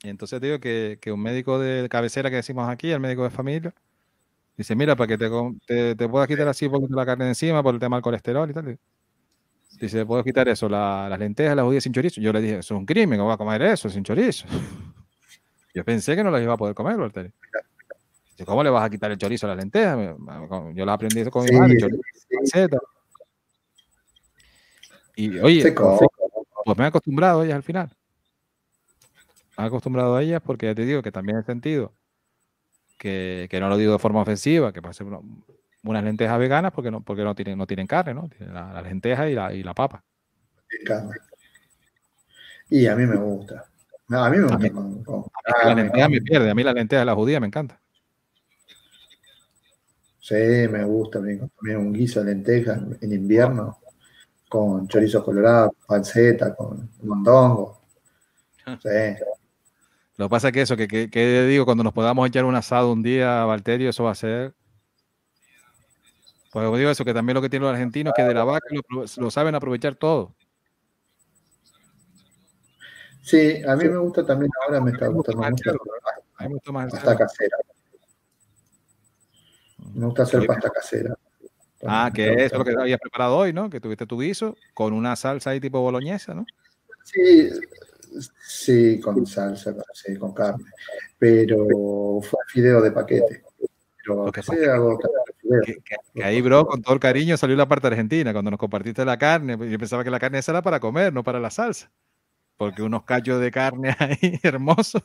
Y 0.04 0.10
entonces 0.10 0.40
digo 0.42 0.60
que, 0.60 1.00
que 1.02 1.12
un 1.12 1.22
médico 1.22 1.60
de 1.60 1.88
cabecera 1.90 2.30
que 2.30 2.38
decimos 2.38 2.70
aquí, 2.70 2.92
el 2.92 3.00
médico 3.00 3.24
de 3.24 3.30
familia, 3.30 3.74
dice, 4.56 4.76
mira, 4.76 4.96
para 4.96 5.08
que 5.08 5.18
te, 5.18 5.30
te, 5.66 5.96
te 5.96 6.10
puedas 6.10 6.28
quitar 6.28 6.48
así 6.48 6.68
poquito 6.70 6.96
la 6.96 7.06
carne 7.06 7.26
de 7.26 7.32
encima 7.32 7.64
por 7.64 7.74
el 7.74 7.80
tema 7.80 7.98
del 7.98 8.04
colesterol 8.04 8.50
y 8.50 8.54
tal. 8.54 8.80
Dice, 9.80 10.06
puedo 10.06 10.24
quitar 10.24 10.48
eso, 10.48 10.68
la- 10.68 11.08
las 11.10 11.20
lentejas, 11.20 11.56
las 11.56 11.64
judías 11.66 11.84
sin 11.84 11.94
chorizo. 11.94 12.20
Yo 12.20 12.34
le 12.34 12.42
dije, 12.42 12.58
eso 12.60 12.74
es 12.74 12.80
un 12.80 12.86
crimen, 12.86 13.18
¿cómo 13.20 13.28
voy 13.28 13.34
a 13.36 13.38
comer 13.38 13.62
eso 13.62 13.90
sin 13.90 14.04
chorizo? 14.04 14.48
Yo 15.74 15.84
pensé 15.86 16.16
que 16.16 16.24
no 16.24 16.32
las 16.32 16.42
iba 16.42 16.54
a 16.54 16.58
poder 16.58 16.74
comer, 16.74 16.98
Walter. 16.98 17.32
¿Cómo 18.46 18.64
le 18.64 18.70
vas 18.70 18.84
a 18.86 18.90
quitar 18.90 19.12
el 19.12 19.18
chorizo 19.18 19.46
a 19.46 19.50
la 19.50 19.56
lenteja? 19.56 19.96
Me- 19.96 20.14
me- 20.16 20.74
Yo 20.76 20.86
la 20.86 20.94
aprendí 20.94 21.24
con 21.26 21.44
mi 21.44 21.50
Sí, 21.50 21.56
madre, 21.56 21.78
chorizo, 21.78 22.02
sí. 22.44 22.60
Y 25.16 25.40
oye, 25.40 25.72
pues, 25.72 26.00
pues 26.66 26.78
me 26.78 26.84
he 26.84 26.88
acostumbrado 26.88 27.42
a 27.42 27.46
ellas 27.46 27.56
al 27.56 27.64
final. 27.64 27.96
Me 29.58 29.64
he 29.64 29.68
acostumbrado 29.68 30.16
a 30.16 30.22
ellas 30.24 30.42
porque 30.46 30.68
ya 30.68 30.76
te 30.76 30.86
digo 30.86 31.02
que 31.02 31.12
también 31.12 31.40
he 31.40 31.44
sentido 31.44 31.94
que, 32.98 33.48
que 33.50 33.60
no 33.60 33.70
lo 33.70 33.78
digo 33.78 33.94
de 33.94 34.00
forma 34.00 34.22
ofensiva, 34.22 34.72
que 34.72 34.82
parece 34.82 35.04
una- 35.04 35.20
unas 35.84 36.04
lentejas 36.04 36.40
veganas 36.40 36.72
porque 36.72 36.92
no, 36.92 37.02
porque 37.02 37.24
no 37.24 37.36
tienen, 37.36 37.58
no 37.58 37.68
tienen 37.68 37.88
carne, 37.88 38.14
¿no? 38.14 38.30
Tienen 38.30 38.54
la, 38.54 38.74
la 38.74 38.82
lenteja 38.82 39.30
y 39.30 39.36
la, 39.36 39.54
y 39.54 39.64
la 39.64 39.74
papa. 39.74 40.04
Y 42.70 42.88
a 42.88 42.96
mí 42.96 43.06
me 43.06 43.16
gusta. 43.16 43.66
No, 44.10 44.24
a 44.24 44.30
mí 44.30 44.38
me 44.38 44.44
gusta 44.44 44.58
mí- 44.60 44.70
con, 44.70 45.04
con 45.04 45.26
la 45.64 45.76
lenteja 45.76 46.10
me 46.10 46.22
pierde, 46.22 46.50
a 46.50 46.56
mí 46.56 46.64
la 46.64 46.74
lenteja 46.74 47.02
de 47.02 47.06
la 47.06 47.16
judía 47.16 47.40
me 47.40 47.48
encanta. 47.48 47.80
Sí, 50.20 50.36
me 50.36 50.84
gusta. 50.84 51.20
me. 51.20 51.38
También 51.38 51.78
un 51.78 51.94
guiso 51.94 52.22
de 52.22 52.34
lentejas 52.34 52.80
en 53.02 53.14
invierno 53.14 53.80
con 54.50 54.88
chorizos 54.88 55.24
colorados, 55.24 55.72
panceta, 55.86 56.54
con 56.56 56.90
mondongo. 57.04 57.82
Sí. 58.82 59.24
Lo 60.18 60.26
que 60.26 60.30
pasa 60.30 60.48
es 60.48 60.54
que 60.54 60.62
eso, 60.62 60.76
que, 60.76 60.88
que, 60.88 61.10
que 61.10 61.44
digo, 61.44 61.64
cuando 61.64 61.84
nos 61.84 61.94
podamos 61.94 62.28
echar 62.28 62.44
un 62.44 62.56
asado 62.56 62.92
un 62.92 63.04
día, 63.04 63.46
Valterio, 63.46 63.90
eso 63.90 64.04
va 64.04 64.12
a 64.12 64.16
ser. 64.16 64.54
Pues 66.58 66.66
como 66.66 66.78
digo 66.78 66.90
eso, 66.90 67.06
que 67.06 67.14
también 67.14 67.36
lo 67.36 67.42
que 67.44 67.52
tienen 67.52 67.68
los 67.68 67.74
argentinos, 67.76 68.14
que 68.16 68.24
de 68.24 68.34
la 68.34 68.44
vaca 68.44 68.68
lo, 68.90 69.30
saben 69.30 69.54
aprovechar 69.54 69.94
todo. 69.94 70.34
Sí, 73.22 73.62
a 73.64 73.76
mí 73.76 73.88
me 73.88 73.98
gusta 73.98 74.26
también, 74.26 74.50
ahora 74.66 74.82
me 74.82 74.90
está 74.90 75.06
gustando 75.06 75.44
mucho 75.44 75.72
la 76.40 76.48
gusta 76.48 76.74
pasta 76.74 77.16
casera. 77.16 77.58
Me 79.94 80.06
gusta 80.08 80.24
hacer 80.24 80.48
pasta 80.48 80.72
casera. 80.72 81.16
Ah, 81.86 82.10
que 82.12 82.46
es 82.46 82.52
lo 82.52 82.66
que 82.66 82.72
habías 82.72 83.00
preparado 83.00 83.38
hoy, 83.38 83.54
¿no? 83.54 83.70
Que 83.70 83.80
tuviste 83.80 84.08
tu 84.08 84.20
guiso 84.20 84.56
con 84.74 84.94
una 84.94 85.16
salsa 85.16 85.52
ahí 85.52 85.60
tipo 85.60 85.80
boloñesa, 85.80 86.34
¿no? 86.34 86.44
Sí, 87.04 87.52
sí, 88.40 89.00
con 89.00 89.28
salsa, 89.28 89.76
sí, 89.94 90.18
con 90.18 90.34
carne. 90.34 90.66
Pero 91.20 92.20
fue 92.24 92.40
fideo 92.48 92.82
de 92.82 92.92
paquete. 92.92 93.44
Pero 93.98 94.26
Lo 94.26 94.32
que 94.32 94.42
sea, 94.42 94.74
hago. 94.74 94.98
Que, 95.66 95.74
que- 95.76 95.96
que 96.14 96.24
ahí, 96.24 96.42
bro, 96.42 96.66
con 96.68 96.82
todo 96.82 96.94
el 96.94 97.00
cariño 97.00 97.38
salió 97.38 97.56
la 97.56 97.68
parte 97.68 97.88
argentina. 97.88 98.34
Cuando 98.34 98.52
nos 98.52 98.60
compartiste 98.60 99.04
la 99.06 99.18
carne, 99.18 99.58
pues, 99.58 99.72
yo 99.72 99.78
pensaba 99.80 100.04
que 100.04 100.10
la 100.12 100.20
carne 100.20 100.40
esa 100.40 100.52
era 100.52 100.62
para 100.62 100.80
comer, 100.80 101.14
no 101.14 101.24
para 101.24 101.40
la 101.40 101.50
salsa. 101.50 101.92
Porque 102.58 102.82
unos 102.82 103.04
cachos 103.04 103.40
de 103.40 103.52
carne 103.52 103.96
ahí 104.00 104.40
hermosos. 104.44 105.04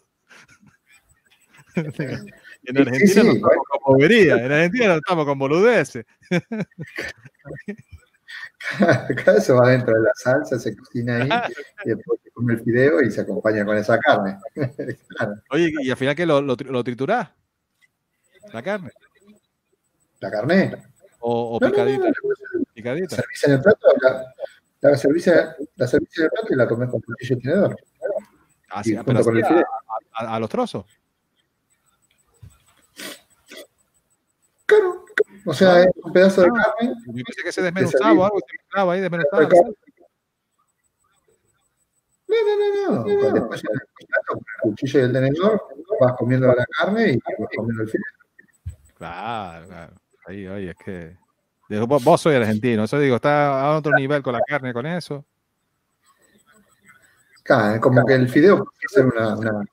En 2.64 2.76
Sí, 2.76 2.80
Argentina 2.82 3.08
sí, 3.08 3.16
no 3.18 3.24
bueno. 3.24 3.34
estamos 3.40 3.66
con 3.70 3.80
bobería, 3.94 4.36
en 4.36 4.52
Argentina 4.52 4.86
no 4.88 4.94
estamos 4.94 5.24
con 5.26 5.36
boludeces. 5.38 6.04
Acá 8.80 9.32
eso 9.36 9.56
va 9.56 9.70
dentro 9.70 9.92
de 9.94 10.00
la 10.00 10.12
salsa, 10.14 10.58
se 10.58 10.76
cocina 10.76 11.16
ahí, 11.16 11.28
y 11.84 11.88
después 11.88 12.20
se 12.22 12.30
come 12.30 12.54
el 12.54 12.60
fideo 12.60 13.02
y 13.02 13.10
se 13.10 13.22
acompaña 13.22 13.64
con 13.64 13.76
esa 13.76 13.98
carne. 13.98 14.38
Claro, 15.08 15.34
Oye, 15.50 15.72
y 15.82 15.90
al 15.90 15.96
final 15.96 16.14
que 16.14 16.24
lo, 16.24 16.40
lo, 16.40 16.54
lo 16.56 16.84
triturás, 16.84 17.30
la 18.52 18.62
carne, 18.62 18.90
la 20.22 20.30
carne. 20.30 20.72
o, 21.20 21.56
o 21.56 21.60
No, 21.60 21.66
no, 21.66 21.66
no, 21.66 21.70
picadita, 21.72 22.06
no, 22.08 22.64
picadita. 22.74 23.16
servís 23.16 23.44
en 23.44 23.52
el 23.52 23.60
plato, 23.60 23.88
la, 24.00 24.34
la 24.90 24.96
servís, 24.96 25.26
la 25.26 25.32
en 25.32 25.58
el 25.76 26.30
plato 26.30 26.46
y 26.50 26.54
la 26.56 26.68
comés 26.68 26.88
con 26.90 27.00
cuchillo 27.00 27.36
y 27.36 27.40
tenedor. 27.42 27.76
Así, 28.70 28.92
y 28.92 28.96
pero 28.96 29.22
con 29.24 29.36
así 29.36 29.38
el 29.38 29.44
a, 29.54 29.64
a- 30.14 30.34
a 30.36 30.40
los 30.40 30.48
trozos. 30.48 30.86
Claro. 34.66 35.04
O 35.44 35.52
sea, 35.52 35.82
es 35.82 35.88
un 36.02 36.12
pedazo 36.12 36.42
de 36.42 36.48
Ah. 36.48 36.74
carne. 36.78 36.94
Yo 37.06 37.12
pensé 37.24 37.42
que 37.44 37.52
se 37.52 37.62
desmenuzaba 37.62 38.12
o 38.12 38.24
algo, 38.24 38.38
se 38.38 38.56
mezclaba 38.58 38.92
ahí, 38.94 39.00
desmenuzaba. 39.00 39.42
No, 42.28 42.36
no, 42.46 42.94
no, 42.94 43.04
no. 43.04 43.32
Después 43.32 43.62
en 43.64 43.70
el 43.74 44.06
plato, 44.06 44.32
con 44.32 44.38
el 44.38 44.60
cuchillo 44.62 45.00
y 45.00 45.02
el 45.02 45.12
tenedor, 45.12 45.62
vas 46.00 46.12
comiendo 46.16 46.46
la 46.46 46.64
carne 46.78 47.10
y 47.12 47.16
vas 47.38 47.48
comiendo 47.56 47.82
el 47.82 47.88
fideo. 47.88 48.04
Claro, 48.96 49.66
claro. 49.66 49.92
Ahí, 50.26 50.46
oye, 50.46 50.70
es 50.70 50.76
que. 50.76 51.16
Vos, 51.86 52.04
vos 52.04 52.20
sois 52.20 52.36
argentino, 52.36 52.84
eso 52.84 52.98
digo, 52.98 53.16
está 53.16 53.62
a 53.62 53.76
otro 53.76 53.92
nivel 53.92 54.22
con 54.22 54.34
la 54.34 54.40
carne, 54.46 54.72
con 54.74 54.84
eso. 54.86 55.24
Claro, 57.42 57.80
como 57.80 58.04
que 58.04 58.14
el 58.14 58.28
fideo 58.28 58.58
puede 58.58 58.88
ser 58.88 59.06
una, 59.06 59.36
una, 59.36 59.64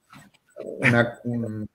una- 0.79 1.19
un, 1.25 1.69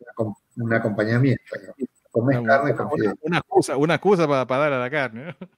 un 0.57 0.75
acompañamiento. 0.75 1.43
¿no? 1.67 1.75
Comés 2.11 2.39
Una, 2.39 2.49
carne 2.57 2.75
con 2.75 2.91
fideo. 2.93 3.15
una 3.21 3.39
excusa, 3.39 3.77
una 3.77 3.95
excusa 3.97 4.27
para, 4.27 4.47
para 4.47 4.61
darle 4.63 4.77
a 4.77 4.81
la 4.81 4.91
carne. 4.91 5.25
¿no? 5.41 5.49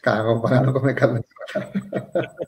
Claro, 0.00 0.40
para 0.40 0.60
no 0.62 0.72
comer 0.72 0.94
carne. 0.94 1.20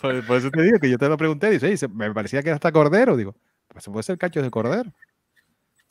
Por, 0.00 0.26
por 0.26 0.36
eso 0.36 0.50
te 0.50 0.60
digo 0.62 0.78
que 0.78 0.90
yo 0.90 0.98
te 0.98 1.08
lo 1.08 1.16
pregunté, 1.16 1.48
dice, 1.48 1.64
"Oye, 1.66 1.76
se- 1.78 1.88
me 1.88 2.12
parecía 2.12 2.42
que 2.42 2.48
era 2.50 2.56
hasta 2.56 2.70
cordero. 2.72 3.16
Digo, 3.16 3.34
pues 3.68 3.84
puede 3.86 4.02
ser 4.02 4.18
cachos 4.18 4.42
de 4.42 4.50
cordero. 4.50 4.92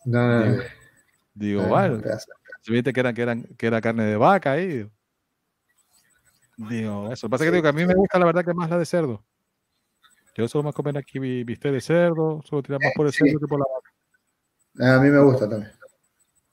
No, 0.05 0.27
no, 0.27 0.45
no. 0.57 0.63
Digo, 1.33 1.67
vale. 1.67 2.01
Si 2.61 2.71
viste 2.71 2.93
que, 2.93 2.99
eran, 2.99 3.15
que, 3.15 3.21
eran, 3.21 3.43
que 3.43 3.67
era 3.67 3.81
carne 3.81 4.03
de 4.05 4.15
vaca 4.15 4.51
ahí. 4.53 4.89
Digo, 6.57 7.11
eso. 7.11 7.27
Lo 7.27 7.29
que 7.29 7.31
pasa 7.31 7.43
es 7.43 7.49
que, 7.49 7.51
digo 7.51 7.63
que 7.63 7.69
a 7.69 7.73
mí 7.73 7.85
me 7.85 7.95
gusta 7.95 8.19
la 8.19 8.25
verdad 8.25 8.45
que 8.45 8.53
más 8.53 8.69
la 8.69 8.77
de 8.77 8.85
cerdo. 8.85 9.23
Yo 10.35 10.47
solo 10.47 10.63
más 10.63 10.73
comer 10.73 10.97
aquí 10.97 11.19
bistec 11.19 11.71
de 11.71 11.81
cerdo, 11.81 12.41
solo 12.43 12.63
tirar 12.63 12.81
más 12.81 12.91
por 12.95 13.05
el 13.07 13.13
Sí. 13.13 13.23
cerdo 13.25 13.39
que 13.39 13.47
por 13.47 13.59
la 13.59 13.65
vaca. 13.65 14.97
A 14.97 15.01
mí 15.01 15.09
me 15.09 15.19
gusta 15.19 15.49
también. 15.49 15.71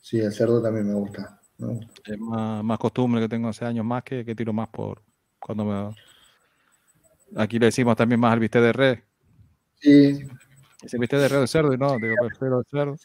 Sí, 0.00 0.20
el 0.20 0.32
cerdo 0.32 0.62
también 0.62 0.86
me 0.86 0.94
gusta. 0.94 1.40
Me 1.58 1.68
gusta. 1.68 1.92
Es 2.04 2.18
más, 2.18 2.64
más 2.64 2.78
costumbre 2.78 3.20
que 3.22 3.28
tengo 3.28 3.48
hace 3.48 3.64
años 3.64 3.84
más 3.84 4.02
que, 4.02 4.24
que 4.24 4.34
tiro 4.34 4.52
más 4.52 4.68
por 4.68 5.02
cuando 5.38 5.64
me... 5.64 5.94
Aquí 7.36 7.58
le 7.58 7.66
decimos 7.66 7.96
también 7.96 8.20
más 8.20 8.32
al 8.32 8.40
bistec 8.40 8.62
de 8.62 8.72
res. 8.72 9.02
Sí, 9.76 10.26
Ese 10.82 10.98
bistec 10.98 11.20
de 11.20 11.28
res 11.28 11.40
de 11.40 11.46
cerdo 11.46 11.72
y 11.72 11.78
no, 11.78 11.96
digo, 11.98 12.16
prefiero 12.26 12.58
el 12.58 12.66
cerdo. 12.66 12.96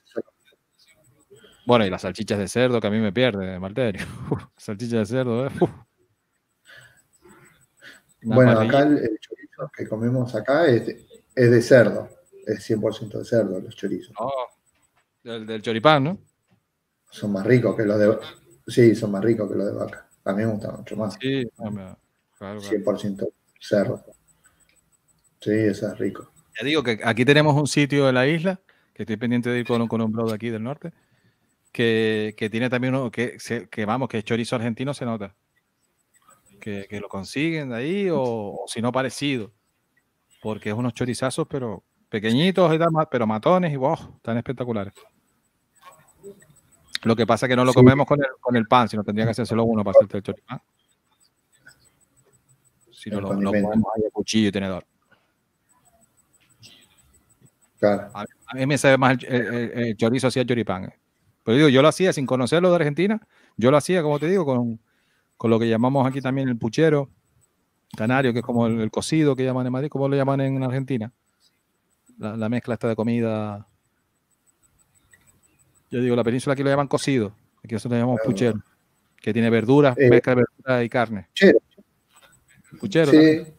Bueno, 1.66 1.86
y 1.86 1.90
las 1.90 2.02
salchichas 2.04 2.38
de 2.40 2.48
cerdo 2.48 2.80
que 2.80 2.88
a 2.88 2.92
mí 2.92 3.00
me 3.00 3.12
pierde, 3.12 3.60
Malterio. 3.60 4.06
Salchichas 4.58 5.10
de 5.10 5.18
cerdo, 5.18 5.48
¿eh? 5.48 5.52
Bueno, 8.22 8.52
acá 8.60 8.80
el, 8.84 8.98
el 8.98 9.20
chorizo 9.20 9.72
que 9.76 9.88
comemos 9.88 10.34
acá 10.36 10.68
es 10.68 10.86
de, 10.86 11.06
es 11.36 11.52
de 11.52 11.62
cerdo. 11.62 12.10
Es 12.46 12.64
100% 12.64 13.20
de 13.20 13.26
cerdo 13.26 13.60
los 13.60 13.76
chorizos. 13.76 14.16
Oh, 14.20 14.32
del, 15.24 15.46
del 15.46 15.62
choripán, 15.62 16.04
¿no? 16.04 16.20
Son 17.10 17.32
más 17.32 17.46
ricos 17.46 17.76
que 17.76 17.84
los 17.84 18.00
de 18.00 18.18
Sí, 18.68 18.96
son 18.96 19.12
más 19.12 19.24
ricos 19.24 19.50
que 19.50 19.56
los 19.58 19.66
de 19.68 19.74
vaca. 19.74 20.08
A 20.26 20.34
mí 20.34 20.44
me 20.44 20.52
gustan 20.52 20.76
mucho 20.78 20.96
más. 20.96 21.18
Sí, 21.20 21.48
no, 21.58 21.72
me- 21.72 21.82
claro, 21.82 21.98
claro. 22.38 22.60
100% 22.62 23.28
cerdo. 23.60 24.04
Sí, 25.40 25.52
eso 25.52 25.88
es 25.92 25.98
rico. 26.00 26.32
Ya 26.60 26.66
digo 26.66 26.84
que 26.84 27.00
aquí 27.04 27.26
tenemos 27.26 27.56
un 27.56 27.68
sitio 27.68 28.10
en 28.10 28.16
la 28.16 28.28
isla, 28.28 28.60
que 28.94 29.04
estoy 29.04 29.18
pendiente 29.18 29.50
de 29.50 29.60
ir 29.60 29.68
con, 29.68 29.82
un- 29.82 29.88
con 29.88 30.02
un 30.02 30.12
de 30.12 30.34
aquí 30.34 30.50
del 30.50 30.64
norte, 30.64 30.94
que, 31.76 32.34
que 32.38 32.50
tiene 32.50 32.70
también 32.70 32.96
uno, 32.96 33.12
que, 33.12 33.36
que 33.70 33.86
vamos, 33.86 34.08
que 34.08 34.20
es 34.20 34.24
chorizo 34.24 34.56
argentino 34.56 34.94
se 34.94 35.04
nota. 35.04 35.36
Que, 36.62 36.88
que 36.90 37.02
lo 37.02 37.10
consiguen 37.10 37.70
de 37.70 37.76
ahí 37.76 38.10
o, 38.10 38.22
o 38.22 38.64
si 38.68 38.82
no 38.82 38.94
parecido. 38.94 39.52
Porque 40.42 40.70
es 40.70 40.76
unos 40.76 40.94
chorizazos, 40.94 41.46
pero 41.50 41.84
pequeñitos 42.08 42.74
y 42.74 42.80
tal, 42.80 42.90
pero 43.12 43.28
matones 43.28 43.74
y 43.74 43.76
wow, 43.76 44.20
tan 44.22 44.38
espectaculares. 44.38 44.94
Lo 47.04 47.14
que 47.14 47.28
pasa 47.28 47.46
es 47.46 47.50
que 47.50 47.56
no 47.58 47.66
lo 47.66 47.72
Sí. 47.74 47.76
comemos 47.76 48.08
con 48.08 48.22
el, 48.22 48.28
con 48.40 48.56
el 48.56 48.68
pan, 48.68 48.88
sino 48.88 49.04
tendría 49.04 49.26
que 49.26 49.32
hacérselo 49.32 49.66
uno 49.66 49.84
para 49.84 49.98
hacerte 49.98 50.18
el 50.18 50.24
choripán. 50.24 50.62
Si 52.94 53.10
no 53.10 53.20
lo, 53.20 53.34
lo 53.34 53.50
ahí 53.52 54.04
a 54.08 54.12
cuchillo 54.14 54.48
y 54.48 54.52
tenedor. 54.54 54.86
Claro. 57.80 58.10
A, 58.14 58.22
a 58.48 58.54
mí 58.56 58.66
me 58.66 58.78
sabe 58.78 58.98
más 58.98 59.22
el, 59.24 59.26
el- 59.36 59.54
el- 59.54 59.72
el 59.90 59.98
chorizo 59.98 60.30
choripán. 60.32 60.86
eh. 60.86 60.94
Pero 61.46 61.58
digo, 61.58 61.70
yo 61.70 61.82
lo 61.84 61.88
hacía 61.88 62.12
sin 62.12 62.26
conocerlo 62.26 62.70
de 62.72 62.76
Argentina. 62.76 63.22
Yo 63.56 63.70
lo 63.72 63.78
hacía, 63.78 64.02
como 64.02 64.20
te 64.20 64.28
digo, 64.28 64.46
con, 64.46 64.80
con 65.38 65.52
lo 65.52 65.60
que 65.60 65.70
llamamos 65.70 66.06
aquí 66.08 66.20
también 66.20 66.50
el 66.50 66.58
puchero 66.58 67.10
canario, 67.96 68.34
que 68.34 68.40
es 68.40 68.46
como 68.46 68.66
el, 68.68 68.82
el 68.82 68.90
cocido 68.92 69.36
que 69.36 69.46
llaman 69.46 69.68
en 69.68 69.72
Madrid, 69.72 69.90
como 69.90 70.10
lo 70.10 70.16
llaman 70.18 70.42
en 70.42 70.62
Argentina. 70.64 71.14
La, 72.18 72.36
la 72.36 72.50
mezcla 72.50 72.74
esta 72.74 72.88
de 72.90 72.96
comida. 72.96 73.68
Yo 75.92 76.02
digo, 76.02 76.16
la 76.16 76.24
península 76.24 76.54
aquí 76.54 76.64
lo 76.64 76.70
llaman 76.70 76.88
cocido. 76.88 77.34
Aquí 77.64 77.74
nosotros 77.76 77.98
lo 78.00 78.04
llamamos 78.04 78.22
puchero. 78.26 78.60
Que 79.22 79.32
tiene 79.32 79.50
verduras, 79.50 79.96
Eh, 79.98 80.10
mezcla 80.10 80.36
de 80.36 80.44
verdura 80.44 80.84
y 80.84 80.90
carne. 80.90 81.28
Puchero. 81.30 81.60
Puchero. 82.80 83.12
Sí, 83.12 83.18
también. 83.18 83.56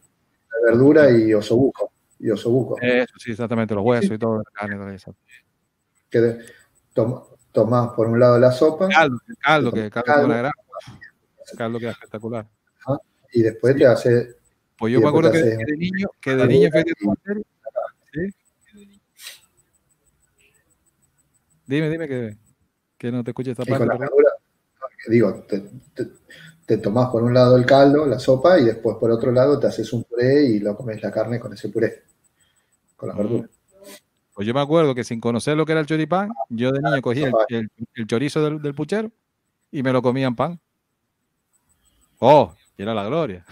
la 0.51 0.71
verdura 0.71 1.09
y 1.11 1.33
osobuco. 1.33 1.91
Y 2.19 2.29
osobuco. 2.31 2.77
Eso, 2.81 3.13
sí, 3.17 3.31
exactamente, 3.31 3.73
los 3.73 3.83
huesos 3.83 4.11
y 4.11 4.17
todo, 4.17 4.37
la 4.39 4.43
carne, 4.51 4.75
todo 4.75 4.89
eso. 4.89 5.15
Que 6.09 6.19
de- 6.19 6.45
tom- 6.93 7.23
tomás 7.57 7.89
por 7.95 8.05
un 8.07 8.19
lado 8.19 8.37
la 8.37 8.51
sopa 8.51 8.87
Caldo, 8.87 9.17
el 9.27 9.35
caldo, 9.37 9.71
que 9.71 9.89
caldo, 9.89 10.05
Caldo. 10.05 10.21
con 10.21 10.29
la 10.29 10.37
grasa. 10.37 10.53
Caldo 11.57 11.79
que 11.79 11.85
es 11.87 11.91
espectacular. 11.93 12.47
y 13.33 13.41
después 13.41 13.75
te 13.75 13.87
hace 13.87 14.35
Pues 14.77 14.93
yo 14.93 15.01
me 15.01 15.09
acuerdo 15.09 15.31
que, 15.31 15.41
que 15.41 15.65
de 15.65 15.77
niño, 15.77 16.07
que 16.21 16.35
de 16.35 16.47
niño 16.47 16.69
tú, 16.99 17.07
Marcelo, 17.07 17.41
¿sí? 18.13 18.29
Dime, 21.65 21.89
dime 21.89 22.07
que, 22.07 22.37
que 22.95 23.11
no 23.11 23.23
te 23.23 23.31
escuche 23.31 23.51
esta 23.51 23.63
Y 23.63 23.69
con 23.75 23.87
parte. 23.87 24.05
la 24.05 24.09
digo, 25.07 25.45
te, 25.47 25.59
te, 25.95 26.07
te 26.65 26.77
tomás 26.77 27.09
por 27.09 27.23
un 27.23 27.33
lado 27.33 27.57
el 27.57 27.65
caldo, 27.65 28.05
la 28.05 28.19
sopa, 28.19 28.59
y 28.59 28.65
después 28.65 28.97
por 28.99 29.09
otro 29.09 29.31
lado 29.31 29.59
te 29.59 29.65
haces 29.67 29.91
un 29.93 30.03
puré 30.03 30.43
y 30.43 30.59
lo 30.59 30.75
comes 30.77 31.01
la 31.01 31.11
carne 31.11 31.39
con 31.39 31.53
ese 31.53 31.69
puré, 31.69 32.03
con 32.95 33.09
las 33.09 33.17
Mm. 33.17 33.21
verduras. 33.21 33.49
Pues 34.37 34.45
yo 34.45 34.53
me 34.53 34.59
acuerdo 34.61 34.93
que 34.93 35.03
sin 35.03 35.19
conocer 35.19 35.57
lo 35.57 35.65
que 35.65 35.71
era 35.71 35.81
el 35.81 35.87
choripán, 35.87 36.29
yo 36.49 36.71
de 36.71 36.79
niño 36.79 37.01
cogía 37.01 37.31
el, 37.49 37.57
el- 37.57 37.71
el 37.95 38.05
chorizo 38.05 38.43
del, 38.43 38.61
del 38.61 38.75
puchero 38.75 39.11
y 39.71 39.81
me 39.81 39.91
lo 39.91 40.03
comía 40.03 40.27
en 40.27 40.35
pan. 40.35 40.59
¡Oh! 42.19 42.53
Y 42.77 42.83
era 42.83 42.93
la 42.93 43.03
gloria. 43.07 43.43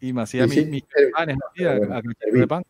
Y 0.00 0.12
me 0.12 0.22
hacía 0.22 0.42
Y 0.42 0.48
mi- 0.48 0.54
sí, 0.56 0.64
mis 0.64 0.82
panes 1.16 1.36
a 1.56 2.00
de 2.32 2.46
pan. 2.48 2.64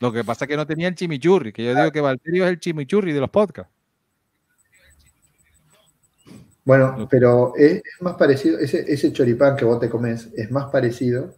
Lo 0.00 0.12
que 0.12 0.24
pasa 0.24 0.44
es 0.44 0.50
que 0.50 0.58
no 0.58 0.66
tenía 0.66 0.88
el 0.88 0.94
chimichurri, 0.94 1.54
que 1.54 1.64
yo 1.64 1.74
digo 1.74 1.90
que 1.90 2.02
Valterio 2.02 2.44
es 2.44 2.50
el 2.50 2.60
chimichurri 2.60 3.14
de 3.14 3.20
los 3.20 3.30
podcasts. 3.30 3.72
Bueno, 6.66 7.08
pero 7.10 7.54
es, 7.56 7.76
es 7.76 7.82
más 8.02 8.16
parecido, 8.16 8.58
ese, 8.58 8.84
ese 8.92 9.10
choripán 9.10 9.56
que 9.56 9.64
vos 9.64 9.80
te 9.80 9.88
comes 9.88 10.28
es 10.36 10.50
más 10.50 10.66
parecido, 10.70 11.34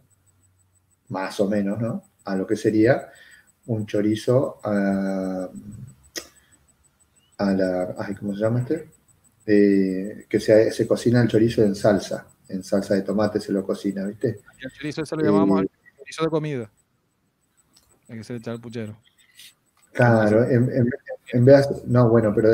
más 1.07 1.39
o 1.39 1.47
menos, 1.47 1.79
¿no? 1.79 2.03
A 2.25 2.35
lo 2.35 2.45
que 2.45 2.57
sería 2.57 3.07
un 3.67 3.85
chorizo 3.85 4.59
a, 4.63 5.49
a 7.37 7.51
la, 7.53 7.95
ay, 7.97 8.15
¿cómo 8.15 8.33
se 8.33 8.41
llama 8.41 8.59
este? 8.61 8.89
Eh, 9.45 10.25
que 10.29 10.39
se, 10.39 10.71
se 10.71 10.87
cocina 10.87 11.21
el 11.21 11.27
chorizo 11.27 11.63
en 11.63 11.75
salsa, 11.75 12.27
en 12.49 12.63
salsa 12.63 12.95
de 12.95 13.01
tomate 13.03 13.39
se 13.39 13.51
lo 13.51 13.65
cocina, 13.65 14.05
¿viste? 14.05 14.39
El 14.61 14.71
chorizo 14.71 15.01
ese 15.03 15.15
lo 15.15 15.23
llamamos 15.23 15.61
Eh, 15.61 15.67
el 15.91 15.97
chorizo 15.97 16.23
de 16.23 16.29
comida. 16.29 16.71
Hay 18.09 18.17
que 18.17 18.23
se 18.23 18.33
le 18.33 18.39
echa 18.39 18.51
al 18.51 18.61
puchero. 18.61 18.95
Claro, 19.93 20.43
en, 20.45 20.69
en- 20.71 20.89
en 21.33 21.45
vez 21.45 21.67
de- 21.69 21.81
no, 21.87 22.09
bueno, 22.09 22.33
pero 22.35 22.53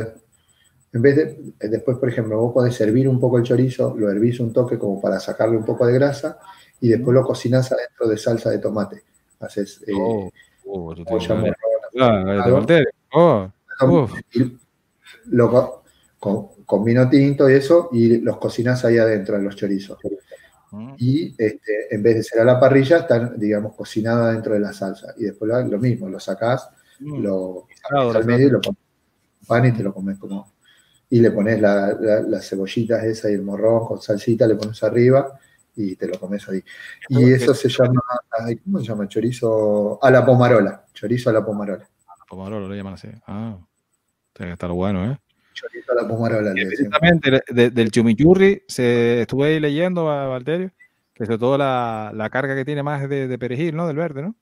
en 0.93 1.01
vez 1.01 1.15
de, 1.15 1.23
eh, 1.59 1.67
después, 1.69 1.97
por 1.97 2.09
ejemplo, 2.09 2.37
vos 2.39 2.53
podés 2.53 2.75
servir 2.75 3.07
un 3.07 3.19
poco 3.19 3.37
el 3.37 3.43
chorizo, 3.43 3.95
lo 3.97 4.09
hervís 4.09 4.39
un 4.39 4.53
toque 4.53 4.77
como 4.77 5.01
para 5.01 5.19
sacarle 5.19 5.57
un 5.57 5.65
poco 5.65 5.85
de 5.85 5.93
grasa 5.93 6.39
y 6.79 6.89
después 6.89 7.13
lo 7.15 7.23
cocinás 7.23 7.71
adentro 7.71 8.07
de 8.07 8.17
salsa 8.17 8.49
de 8.49 8.59
tomate. 8.59 9.03
Haces 9.39 9.81
eh, 9.87 9.93
Oh, 9.95 10.31
tú 11.05 11.15
olla 11.15 11.27
tienes- 11.27 11.53
morrona, 11.93 12.43
Ah. 13.13 13.51
Oh, 13.83 14.07
lo 15.25 15.81
con, 16.19 16.47
con 16.65 16.83
vino 16.83 17.09
tinto 17.09 17.49
y 17.49 17.53
eso, 17.53 17.89
y 17.91 18.17
los 18.19 18.37
cocinás 18.37 18.85
ahí 18.85 18.97
adentro 18.97 19.37
de 19.37 19.43
los 19.43 19.55
chorizos. 19.55 19.97
Mm. 20.71 20.93
Y 20.97 21.35
este, 21.37 21.93
en 21.93 22.01
vez 22.03 22.15
de 22.15 22.23
ser 22.23 22.39
a 22.41 22.45
la 22.45 22.59
parrilla, 22.59 22.97
están, 22.99 23.37
digamos, 23.37 23.75
cocinados 23.75 24.31
dentro 24.33 24.53
de 24.53 24.59
la 24.61 24.71
salsa. 24.71 25.13
Y 25.17 25.23
después 25.25 25.49
lo, 25.49 25.61
lo 25.63 25.79
mismo, 25.79 26.07
lo 26.07 26.19
sacás, 26.19 26.69
Mm. 26.99 27.21
lo 27.23 27.67
sacás 27.81 28.15
al 28.15 28.25
medio 28.25 28.47
y 28.47 28.51
lo 28.51 28.61
pones 28.61 28.79
en 29.41 29.47
pan 29.47 29.65
y 29.65 29.71
te 29.73 29.83
lo 29.83 29.93
comes 29.93 30.17
como. 30.17 30.53
Y 31.09 31.19
le 31.19 31.31
pones 31.31 31.59
la- 31.59 31.97
la- 31.99 32.21
las 32.21 32.47
cebollitas 32.47 33.03
esa 33.03 33.29
y 33.29 33.33
el 33.33 33.41
morrón 33.41 33.85
con 33.85 34.01
salsita, 34.01 34.47
le 34.47 34.55
pones 34.55 34.81
arriba 34.83 35.37
y 35.81 35.95
te 35.95 36.07
lo 36.07 36.19
comes 36.19 36.47
ahí. 36.49 36.63
Y 37.09 37.31
eso 37.33 37.53
se 37.53 37.69
llama, 37.69 38.01
¿cómo 38.63 38.79
se 38.79 38.85
llama? 38.85 39.07
Chorizo 39.07 39.99
a 40.03 40.11
la 40.11 40.25
pomarola. 40.25 40.85
Chorizo 40.93 41.29
a 41.29 41.33
la 41.33 41.43
pomarola. 41.45 41.87
Pomarolo 42.27 42.67
lo 42.67 42.75
llaman 42.75 42.93
así. 42.93 43.09
Ah, 43.27 43.57
tiene 44.33 44.51
que 44.51 44.53
estar 44.53 44.71
bueno, 44.71 45.11
¿eh? 45.11 45.17
Chorizo 45.53 45.91
a 45.91 45.95
la 45.95 46.07
pomarola. 46.07 46.53
Precisamente 46.53 47.41
de- 47.49 47.69
del 47.71 47.91
chimichurri 47.91 48.63
se 48.67 49.21
estuve 49.21 49.47
ahí 49.47 49.59
leyendo 49.59 50.05
Valterio 50.05 50.71
que 51.13 51.25
sobre 51.25 51.37
todo 51.39 51.57
la, 51.57 52.11
la 52.15 52.29
carga 52.29 52.55
que 52.55 52.63
tiene 52.65 52.81
más 52.83 53.07
de, 53.07 53.27
de 53.27 53.37
perejil, 53.37 53.75
¿no? 53.75 53.85
Del 53.87 53.97
verde, 53.97 54.21
¿no? 54.21 54.35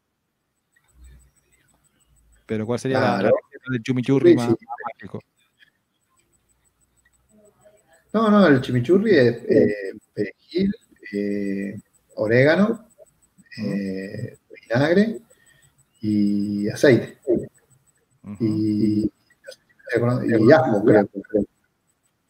Pero 2.46 2.66
¿cuál 2.66 2.80
sería 2.80 3.00
la- 3.00 3.22
la, 3.24 3.32
del 3.70 3.84
chimichurri 3.84 4.32
Sí, 4.32 4.36
más, 4.36 4.48
sí. 4.48 4.66
más? 4.66 5.22
No, 8.14 8.30
no, 8.32 8.48
el 8.48 8.62
chimichurri 8.62 9.16
es 9.16 9.36
eh, 9.50 9.74
perejil, 10.14 10.74
eh, 11.14 11.80
orégano, 12.16 12.88
eh, 13.58 14.38
vinagre 14.62 15.20
y 16.02 16.70
aceite. 16.70 17.18
Y, 18.40 19.02
y 19.04 20.52
ajo, 20.52 20.84
creo. 20.86 21.08
creo. 21.08 21.44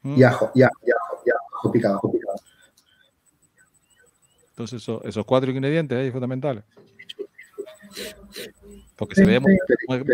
Y 0.03 0.23
ajo, 0.23 0.51
y 0.55 0.61
ajo, 0.63 0.73
y 0.85 0.91
ajo, 0.91 1.23
y 1.25 1.29
ajo 1.29 1.71
picado, 1.71 1.95
ajo 1.95 2.11
picado. 2.11 2.35
Entonces 4.51 4.81
eso- 4.81 5.01
esos 5.03 5.25
cuatro 5.25 5.51
ingredientes 5.51 5.97
ahí 5.97 6.11
fundamentales. 6.11 6.63
Porque 8.95 9.15
se 9.15 9.25
ve 9.25 9.39
muy, 9.39 9.57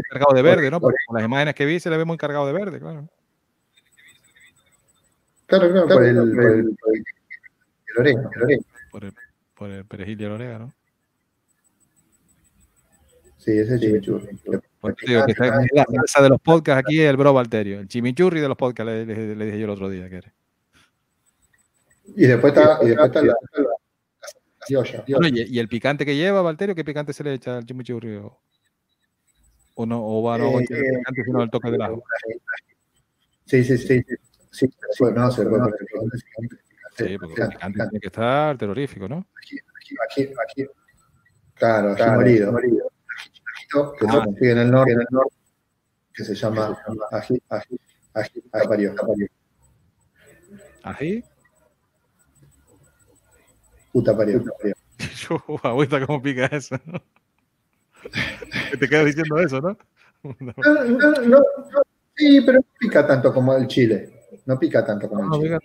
cargado 0.10 0.34
de 0.36 0.42
verde, 0.42 0.70
¿no? 0.72 0.80
Por- 0.80 0.92
Porque 0.92 1.04
con 1.08 1.16
las 1.18 1.26
imágenes 1.26 1.56
que 1.56 1.66
vi 1.66 1.80
se 1.80 1.90
le 1.90 1.98
ve 1.98 2.06
muy 2.06 2.18
cargado 2.18 2.46
de 2.48 2.54
verde, 2.54 2.80
claro. 2.80 3.08
Claro, 5.48 5.72
claro, 5.72 5.88
por 5.88 6.04
el, 6.04 6.16
por 6.16 6.44
el, 6.46 6.76
por 6.78 6.96
el- 6.96 7.04
el 7.96 8.02
orégano, 8.02 8.30
el 8.36 8.44
orégano. 8.44 8.66
Por 8.92 9.06
el, 9.06 9.14
por 9.56 9.70
el 9.72 9.86
perejil 9.86 10.22
y 10.22 10.24
el 10.26 10.32
orégano. 10.32 10.74
Sí, 13.38 13.52
ese 13.52 13.76
es 13.76 13.82
chimichurri. 13.82 14.40
Pues 14.82 14.96
digo 15.06 15.26
que 15.26 15.32
está 15.34 15.46
la 15.74 15.86
salsa 15.86 16.22
de 16.24 16.30
los 16.30 16.42
podcasts 16.42 16.84
aquí 16.86 17.00
es 17.02 17.10
el 17.10 17.18
bro 17.18 17.34
Valterio. 17.34 17.80
El 17.80 17.88
chimichurri 17.88 18.40
de 18.40 18.48
los 18.48 18.58
podcasts, 18.58 18.92
le, 18.92 19.06
le- 19.06 19.36
le 19.36 19.46
dije 19.46 19.60
yo 19.60 19.66
el 19.66 19.70
otro 19.72 19.90
día 19.90 20.10
que 20.10 20.18
era. 20.18 20.34
Y 22.16 22.26
después 22.28 22.54
está, 22.56 22.80
y 22.84 22.88
después 22.88 23.08
está 23.08 23.22
la, 23.24 23.34
la. 23.58 23.70
Bueno, 25.08 25.28
y, 25.28 25.42
y 25.44 25.60
el 25.60 25.68
picante 25.68 26.06
que 26.06 26.16
lleva, 26.16 26.42
Valterio, 26.42 26.74
¿qué 26.74 26.84
picante 26.84 27.14
se 27.14 27.24
le 27.24 27.34
echa 27.36 27.58
al 27.58 27.66
chimichurri? 27.66 28.16
¿O, 28.16 28.40
o 29.76 29.86
no, 29.86 30.04
o 30.04 30.24
va 30.24 30.38
no 30.40 30.60
Eh, 30.60 30.66
tiene 30.68 30.84
picante, 31.00 31.24
sino 31.24 31.44
el 31.44 31.50
toque 31.52 31.70
del 31.72 31.82
ajo? 31.82 32.04
Sí, 33.46 33.64
sí, 33.64 33.78
sí. 33.78 33.88
sí, 33.88 34.02
sí, 34.52 34.68
sí, 34.92 35.04
no, 35.14 35.30
se 35.32 35.44
puede 35.46 35.62
poner 35.64 35.76
picante, 35.80 36.18
Sí, 36.96 37.18
porque 37.18 37.48
tiene 37.60 38.00
que 38.00 38.08
estar 38.08 38.58
terrorífico, 38.58 39.08
¿no? 39.08 39.28
Aquí, 39.38 39.58
aquí, 40.10 40.34
aquí. 40.44 40.66
Claro, 41.56 41.94
ají 41.94 42.12
molido. 42.12 42.56
Ajito 43.56 43.94
que 44.00 44.06
se 44.06 44.12
consigue 44.12 44.52
en 44.52 44.58
el 44.60 44.72
norte, 44.72 44.94
en 44.94 45.00
el 45.02 45.08
norte 45.10 45.36
que 46.14 46.24
se 46.24 46.36
llama 46.36 46.78
ají, 47.12 47.42
ají, 47.50 47.80
ají. 48.14 49.28
Ají. 50.84 51.24
Utapario. 53.94 54.44
Yo, 55.30 55.44
agüita, 55.64 56.06
¿cómo 56.06 56.22
pica 56.22 56.46
eso? 56.46 56.78
no? 56.86 57.02
Te 58.80 58.88
quedas 58.88 59.06
diciendo 59.06 59.40
eso, 59.40 59.60
¿no? 59.62 59.78
No, 60.24 60.54
No, 60.58 60.84
no, 60.84 61.12
no, 61.12 61.28
no, 61.28 61.44
sí, 62.16 62.42
pero 62.46 62.60
no 62.60 62.66
pica 62.80 63.06
tanto 63.06 63.34
como 63.34 63.56
el 63.56 63.68
chile. 63.68 64.24
No 64.46 64.58
pica 64.60 64.86
tanto 64.86 65.10
como 65.10 65.36
el 65.36 65.42
chile. 65.42 65.60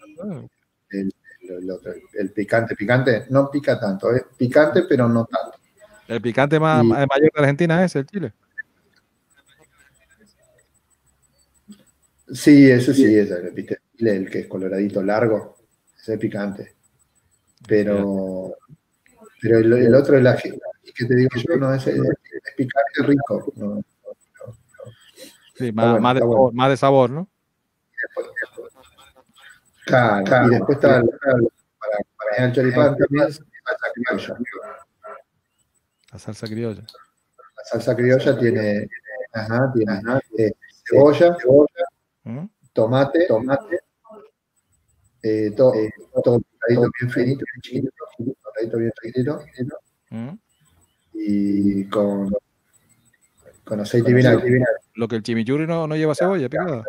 El, 0.91 1.15
el 1.59 1.71
otro, 1.71 1.93
el 2.15 2.31
picante, 2.33 2.75
picante, 2.75 3.27
no 3.31 3.51
pica 3.51 3.79
tanto. 3.79 4.11
Es 4.13 4.25
picante, 4.37 4.83
pero 4.89 5.09
no 5.09 5.25
tanto. 5.27 5.59
El 6.09 6.21
picante 6.21 6.59
más, 6.59 6.83
Y- 6.85 6.89
mayor 6.89 7.09
de 7.33 7.41
Argentina 7.41 7.85
es 7.85 7.95
el 7.97 8.07
chile. 8.07 8.33
Sí, 12.33 12.71
ese 12.71 12.95
sí, 12.95 13.17
ese, 13.19 13.35
el, 13.35 13.53
pica- 13.53 13.77
el 13.99 14.31
que 14.31 14.41
es 14.41 14.47
coloradito 14.47 15.03
largo, 15.03 15.57
ese 15.99 16.15
es 16.15 16.21
picante. 16.21 16.77
Pero, 17.67 18.55
pero 19.43 19.59
el, 19.59 19.73
el 19.73 19.95
otro, 19.95 20.17
el 20.17 20.27
ají, 20.27 20.51
que 20.95 21.05
te 21.07 21.15
digo 21.15 21.31
yo, 21.37 21.57
no 21.57 21.75
es, 21.75 21.87
es, 21.87 21.97
es 21.97 22.55
picante 22.57 23.03
rico. 23.03 23.53
no. 23.57 23.83
Sí, 25.57 25.73
más, 25.73 25.87
bueno, 25.91 26.01
más, 26.01 26.15
de 26.15 26.21
sabor, 26.21 26.55
más 26.55 26.71
de 26.71 26.77
sabor, 26.77 27.11
¿no? 27.11 27.29
Claro, 29.87 30.47
y 30.47 30.51
después 30.51 30.77
está, 30.77 31.01
está 31.01 31.33
para, 31.79 31.99
para 32.17 32.47
el 32.47 32.53
choripán 32.53 32.97
también, 32.97 33.33
salsa 33.33 33.93
criolla. 33.95 34.39
La 36.13 36.19
salsa 36.19 36.47
criolla. 36.47 36.83
La 36.83 37.65
salsa 37.65 37.97
criolla 37.97 38.39
tiene, 38.39 38.89
ajá, 39.33 39.73
tiene 39.75 40.01
eh, 40.39 40.53
cebolla, 40.85 41.37
cebolla, 41.41 41.85
¿Mm? 42.25 42.47
tomate, 42.73 43.27
tomate, 43.27 43.81
eh, 45.23 45.53
todo, 45.57 45.75
eh, 45.75 45.91
todo 46.25 46.41
picadito 46.41 46.91
bien 47.01 47.11
finito, 47.11 47.45
bien 47.53 47.63
chiquito, 47.63 47.91
picadito 48.17 48.77
bien 48.79 48.93
finito, 49.53 49.81
¿Mm? 50.11 50.35
y 51.15 51.85
con, 51.87 52.31
con 53.65 53.81
aceite 53.81 54.11
y 54.11 54.15
vinagre. 54.15 54.65
Lo 54.95 55.09
que 55.09 55.17
el 55.17 55.23
chimichurri 55.23 55.67
no, 55.67 55.87
no 55.87 55.97
lleva 55.97 56.15
cebolla 56.15 56.49
picada. 56.49 56.85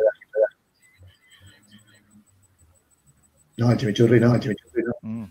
No, 3.62 3.70
el 3.70 3.78
chimichurri 3.78 4.18
no, 4.18 4.34
el 4.34 4.40
chimichurri 4.40 4.82
no. 4.82 4.92
Mm. 5.02 5.30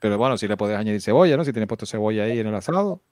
Pero 0.00 0.16
bueno, 0.16 0.38
si 0.38 0.48
le 0.48 0.56
puedes 0.56 0.74
añadir 0.78 1.02
cebolla, 1.02 1.36
¿no? 1.36 1.44
Si 1.44 1.52
tienes 1.52 1.68
puesto 1.68 1.84
cebolla 1.84 2.24
ahí 2.24 2.38
en 2.38 2.46
el 2.46 2.54
asado. 2.54 3.02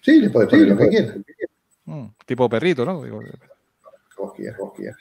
Sí, 0.00 0.18
le 0.18 0.30
puedes 0.30 0.48
poner 0.48 0.68
lo 0.68 0.78
que 0.78 0.88
quieras. 0.88 1.16
Mm. 1.84 2.06
Tipo 2.24 2.48
perrito, 2.48 2.86
¿no? 2.86 3.02
Digo, 3.02 3.20
que 3.20 3.32
vos 4.16 4.32
quieras, 4.32 4.58
vos 4.58 4.72
quieras. 4.74 4.96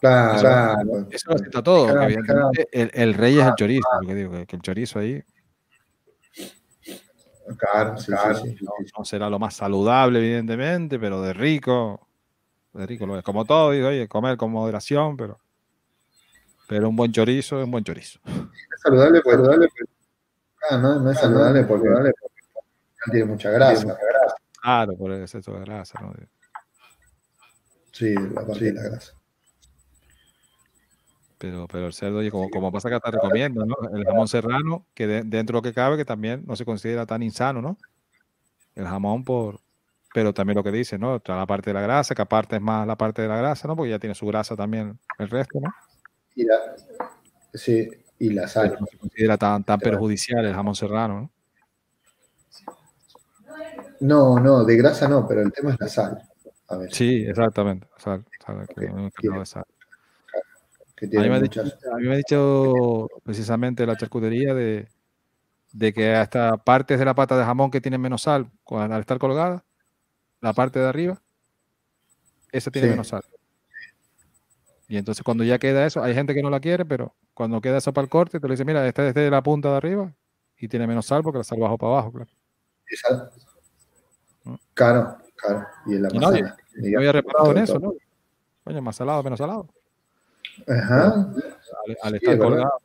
Claro, 0.00 0.40
claro. 0.40 1.06
eso 1.08 1.30
lo 1.30 1.36
acepta 1.36 1.62
todo. 1.62 1.86
Claro, 1.86 2.50
el, 2.72 2.90
el 2.92 3.14
rey 3.14 3.38
es 3.38 3.46
el 3.46 3.54
chorizo. 3.54 3.88
Que 4.04 4.14
digo, 4.16 4.32
que, 4.32 4.46
que 4.46 4.56
el 4.56 4.62
chorizo 4.62 4.98
ahí. 4.98 5.22
Claro, 7.56 7.96
sí, 7.98 8.06
Claro, 8.06 8.34
sí, 8.34 8.56
sí, 8.58 8.64
no, 8.64 8.72
sí, 8.78 8.84
sí. 8.86 8.92
no 8.98 9.04
será 9.04 9.30
lo 9.30 9.38
más 9.38 9.54
saludable, 9.54 10.18
evidentemente, 10.18 10.98
pero 10.98 11.22
de 11.22 11.32
rico, 11.32 12.08
de 12.72 12.86
rico 12.86 13.06
lo 13.06 13.18
es. 13.18 13.24
Como 13.24 13.44
todo, 13.44 13.70
digo, 13.70 13.88
oye, 13.88 14.08
comer 14.08 14.36
con 14.36 14.50
moderación, 14.50 15.16
pero, 15.16 15.38
pero 16.68 16.88
un 16.88 16.96
buen 16.96 17.12
chorizo 17.12 17.58
es 17.58 17.64
un 17.64 17.70
buen 17.70 17.84
chorizo. 17.84 18.18
Es 18.26 18.80
saludable, 18.82 19.20
pues 19.22 19.36
saludable, 19.36 19.68
pero- 19.74 19.90
ah, 20.70 20.78
no, 20.78 21.00
no 21.00 21.10
es 21.10 21.18
saludable 21.18 21.64
porque, 21.64 21.88
porque 21.88 22.10
no 23.06 23.12
tiene 23.12 23.26
mucha 23.26 23.50
grasa. 23.50 23.96
Claro, 24.62 24.96
por 24.96 25.10
el 25.12 25.22
exceso 25.22 25.52
de 25.54 25.60
grasa, 25.60 26.00
¿no? 26.00 26.14
Sí, 27.90 28.14
la 28.14 28.46
parte 28.46 28.64
de 28.64 28.72
la 28.72 28.82
grasa. 28.82 29.12
Pero, 31.38 31.66
pero 31.66 31.86
el 31.88 31.92
cerdo, 31.92 32.18
oye, 32.18 32.30
como, 32.30 32.48
como 32.50 32.70
pasa 32.70 32.88
que 32.88 33.00
te 33.00 33.10
recomiendo, 33.10 33.66
¿no? 33.66 33.74
El 33.92 34.04
jamón 34.04 34.28
serrano, 34.28 34.86
que 34.94 35.08
de- 35.08 35.22
dentro 35.24 35.54
de 35.54 35.58
lo 35.58 35.62
que 35.62 35.74
cabe, 35.74 35.96
que 35.96 36.04
también 36.04 36.44
no 36.46 36.54
se 36.54 36.64
considera 36.64 37.04
tan 37.04 37.20
insano, 37.22 37.60
¿no? 37.60 37.76
El 38.76 38.86
jamón 38.86 39.24
por, 39.24 39.58
pero 40.12 40.32
también 40.34 40.56
lo 40.56 40.62
que 40.64 40.72
dice, 40.72 40.98
¿no? 40.98 41.16
Está 41.16 41.36
la 41.36 41.46
parte 41.46 41.70
de 41.70 41.74
la 41.74 41.80
grasa, 41.80 42.14
que 42.14 42.22
aparte 42.22 42.56
es 42.56 42.62
más 42.62 42.86
la 42.86 42.96
parte 42.96 43.22
de 43.22 43.28
la 43.28 43.36
grasa, 43.36 43.66
¿no? 43.68 43.76
Porque 43.76 43.90
ya 43.90 43.98
tiene 43.98 44.14
su 44.14 44.26
grasa 44.26 44.54
también 44.56 44.98
el 45.18 45.28
resto, 45.30 45.60
¿no? 45.60 45.72
Y 46.34 46.44
la, 46.44 46.54
sí, 47.54 47.88
y 48.18 48.30
la 48.30 48.42
Pero 48.42 48.48
sal. 48.48 48.76
no 48.80 48.86
se 48.86 48.98
considera 48.98 49.36
tan, 49.38 49.64
tan 49.64 49.78
perjudicial 49.80 50.44
el 50.44 50.54
jamón 50.54 50.74
serrano, 50.74 51.20
¿no? 51.20 51.30
No, 54.00 54.38
no, 54.40 54.64
de 54.64 54.76
grasa 54.76 55.08
no, 55.08 55.26
pero 55.26 55.42
el 55.42 55.52
tema 55.52 55.72
es 55.72 55.80
la 55.80 55.88
sal. 55.88 56.22
A 56.68 56.76
ver, 56.76 56.92
Sí, 56.92 57.24
exactamente. 57.26 57.86
sal, 57.98 58.24
sal, 58.44 58.66
Que- 58.68 58.74
que- 58.74 58.84
encargado 58.86 59.40
de 59.40 59.46
sal. 59.46 59.64
A 61.02 61.06
mí, 61.20 61.28
me 61.28 61.34
ha 61.34 61.40
dicho, 61.40 61.60
a 61.60 61.96
mí 61.96 62.06
me 62.06 62.14
ha 62.14 62.16
dicho 62.16 63.08
precisamente 63.24 63.84
la 63.84 63.96
charcutería 63.96 64.54
de, 64.54 64.88
de 65.72 65.92
que 65.92 66.14
hasta 66.14 66.56
partes 66.58 66.96
de 66.98 67.04
la 67.04 67.14
pata 67.14 67.36
de 67.36 67.44
jamón 67.44 67.72
que 67.72 67.80
tienen 67.80 68.00
menos 68.00 68.22
sal, 68.22 68.48
al 68.70 69.00
estar 69.00 69.18
colgada, 69.18 69.64
la 70.42 70.52
parte 70.52 70.78
de 70.78 70.86
arriba, 70.88 71.22
esa 72.50 72.70
tiene 72.70 72.88
Sí. 72.88 72.90
menos 72.90 73.08
sal. 73.08 73.24
Y 74.88 74.98
entonces 74.98 75.24
cuando 75.24 75.42
ya 75.44 75.58
queda 75.58 75.86
eso, 75.86 76.02
hay 76.02 76.12
gente 76.14 76.34
que 76.34 76.42
no 76.42 76.50
la 76.50 76.60
quiere, 76.60 76.84
pero 76.84 77.14
cuando 77.32 77.60
queda 77.62 77.78
eso 77.78 77.92
para 77.94 78.04
el 78.04 78.10
corte, 78.10 78.38
te 78.40 78.46
lo 78.46 78.52
dice, 78.52 78.64
mira, 78.66 78.86
esta 78.86 79.06
es 79.08 79.14
de 79.14 79.30
la 79.30 79.42
punta 79.42 79.70
de 79.70 79.76
arriba 79.76 80.12
y 80.58 80.68
tiene 80.68 80.86
menos 80.86 81.06
sal 81.06 81.22
porque 81.22 81.38
la 81.38 81.44
sal 81.44 81.58
bajó 81.58 81.78
para 81.78 81.92
abajo, 81.92 82.12
claro. 82.12 82.30
Esa- 82.86 83.30
¿no? 84.44 84.58
Claro, 84.74 85.16
claro. 85.36 85.66
Y 85.86 85.94
en 85.94 86.02
la 86.02 86.08
no. 86.10 86.36
Yo 86.36 86.98
había 86.98 87.12
reparado 87.12 87.52
en 87.52 87.58
eso, 87.58 87.78
¿no? 87.78 87.94
Coño, 88.64 88.82
más 88.82 88.96
salado, 88.96 89.22
menos 89.22 89.38
salado. 89.38 89.68
Ajá. 90.68 91.06
Al, 91.06 91.96
al 92.02 92.10
Sí, 92.10 92.16
estar 92.16 92.34
es 92.34 92.38
colgado, 92.40 92.80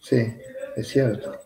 Sí, 0.00 0.36
es 0.76 0.88
cierto. 0.88 1.38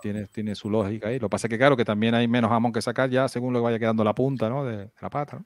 Tiene, 0.00 0.26
tiene 0.26 0.54
su 0.54 0.70
lógica 0.70 1.08
ahí. 1.08 1.18
Lo 1.18 1.28
que 1.28 1.32
pasa 1.32 1.46
es 1.46 1.50
que, 1.50 1.58
claro, 1.58 1.76
que 1.76 1.84
también 1.84 2.14
hay 2.14 2.26
menos 2.28 2.50
jamón 2.50 2.72
que 2.72 2.82
sacar 2.82 3.10
ya 3.10 3.28
según 3.28 3.52
lo 3.52 3.58
que 3.60 3.64
vaya 3.64 3.78
quedando 3.78 4.04
la 4.04 4.14
punta, 4.14 4.48
¿no? 4.48 4.64
De, 4.64 4.76
de 4.78 4.90
la 5.00 5.10
pata, 5.10 5.36
¿no? 5.38 5.44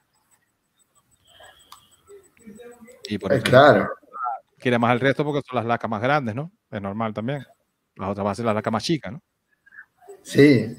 Y 3.08 3.18
por 3.18 3.32
Eh, 3.32 3.36
eso 3.36 3.44
claro. 3.44 3.88
quiere 4.58 4.78
más 4.78 4.92
el 4.92 5.00
resto 5.00 5.24
porque 5.24 5.42
son 5.46 5.56
las 5.56 5.66
lacas 5.66 5.90
más 5.90 6.00
grandes, 6.02 6.34
¿no? 6.34 6.50
Es 6.70 6.80
normal 6.80 7.12
también. 7.12 7.44
Las 7.96 8.10
otras 8.10 8.24
van 8.24 8.32
a 8.32 8.34
ser 8.34 8.44
las 8.44 8.54
lacas 8.54 8.72
más 8.72 8.82
chicas, 8.84 9.12
¿no? 9.12 9.22
Sí. 10.22 10.76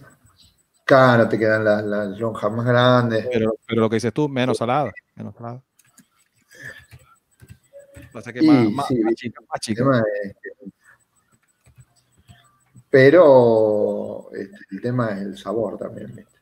Claro, 0.85 1.27
te 1.29 1.37
quedan 1.39 1.63
las, 1.63 1.83
las 1.83 2.07
lonjas 2.19 2.51
más 2.51 2.65
grandes. 2.65 3.27
Pero, 3.31 3.55
pero 3.65 3.81
lo 3.81 3.89
que 3.89 3.95
dices 3.97 4.13
tú, 4.13 4.27
menos 4.27 4.57
salada. 4.57 4.91
Menos 5.15 5.33
salada. 5.35 5.61
Pasa 8.11 8.31
que 8.33 8.43
Y 8.43 8.47
más, 8.47 8.71
más, 8.71 8.87
sí, 8.87 8.99
más 8.99 9.13
chica, 9.15 9.41
más 9.41 9.55
El 9.55 9.59
chica. 9.61 9.83
tema 9.83 10.03
es 10.23 10.35
que- 10.41 10.72
Pero 12.93 14.29
este, 14.33 14.55
el 14.69 14.79
tema 14.79 15.13
es 15.13 15.21
el 15.21 15.35
sabor 15.35 15.79
también. 15.79 16.15
¿viste? 16.15 16.37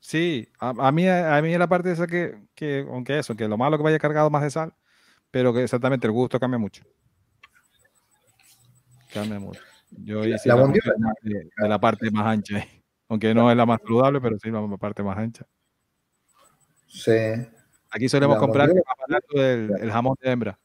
Sí, 0.00 0.48
a, 0.58 0.70
a 0.70 0.90
mí, 0.90 1.08
a 1.08 1.40
mí 1.40 1.52
es 1.52 1.58
la 1.58 1.68
parte 1.68 1.92
esa 1.92 2.08
que, 2.08 2.36
que, 2.56 2.84
aunque 2.90 3.16
eso, 3.16 3.36
que 3.36 3.46
lo 3.46 3.56
malo 3.56 3.76
que 3.76 3.84
vaya 3.84 4.00
cargado 4.00 4.28
más 4.28 4.42
de 4.42 4.50
sal, 4.50 4.74
pero 5.30 5.54
que 5.54 5.62
exactamente 5.62 6.08
el 6.08 6.12
gusto 6.12 6.40
cambia 6.40 6.58
mucho. 6.58 6.82
Cambia 9.12 9.38
mucho. 9.38 9.60
Yo 9.92 10.24
hice 10.24 10.48
la 10.48 10.56
la 10.56 10.62
bondiola- 10.62 10.94
función 10.94 11.00
más 11.00 11.14
de, 11.22 11.48
de 11.56 11.68
la 11.68 11.78
parte 11.78 12.10
más 12.10 12.26
ancha, 12.26 12.66
aunque 13.08 13.32
no 13.32 13.48
es 13.48 13.56
la 13.56 13.64
más 13.64 13.80
saludable, 13.80 14.20
pero 14.20 14.36
sí 14.42 14.50
la 14.50 14.76
parte 14.76 15.04
más 15.04 15.16
ancha. 15.16 15.46
Sí. 16.88 17.12
Aquí 17.92 18.08
solemos 18.08 18.34
La 18.34 18.40
comprar 18.40 18.68
el, 18.68 19.70
el 19.80 19.92
jamón 19.92 20.16
de 20.20 20.28
hembra. 20.32 20.58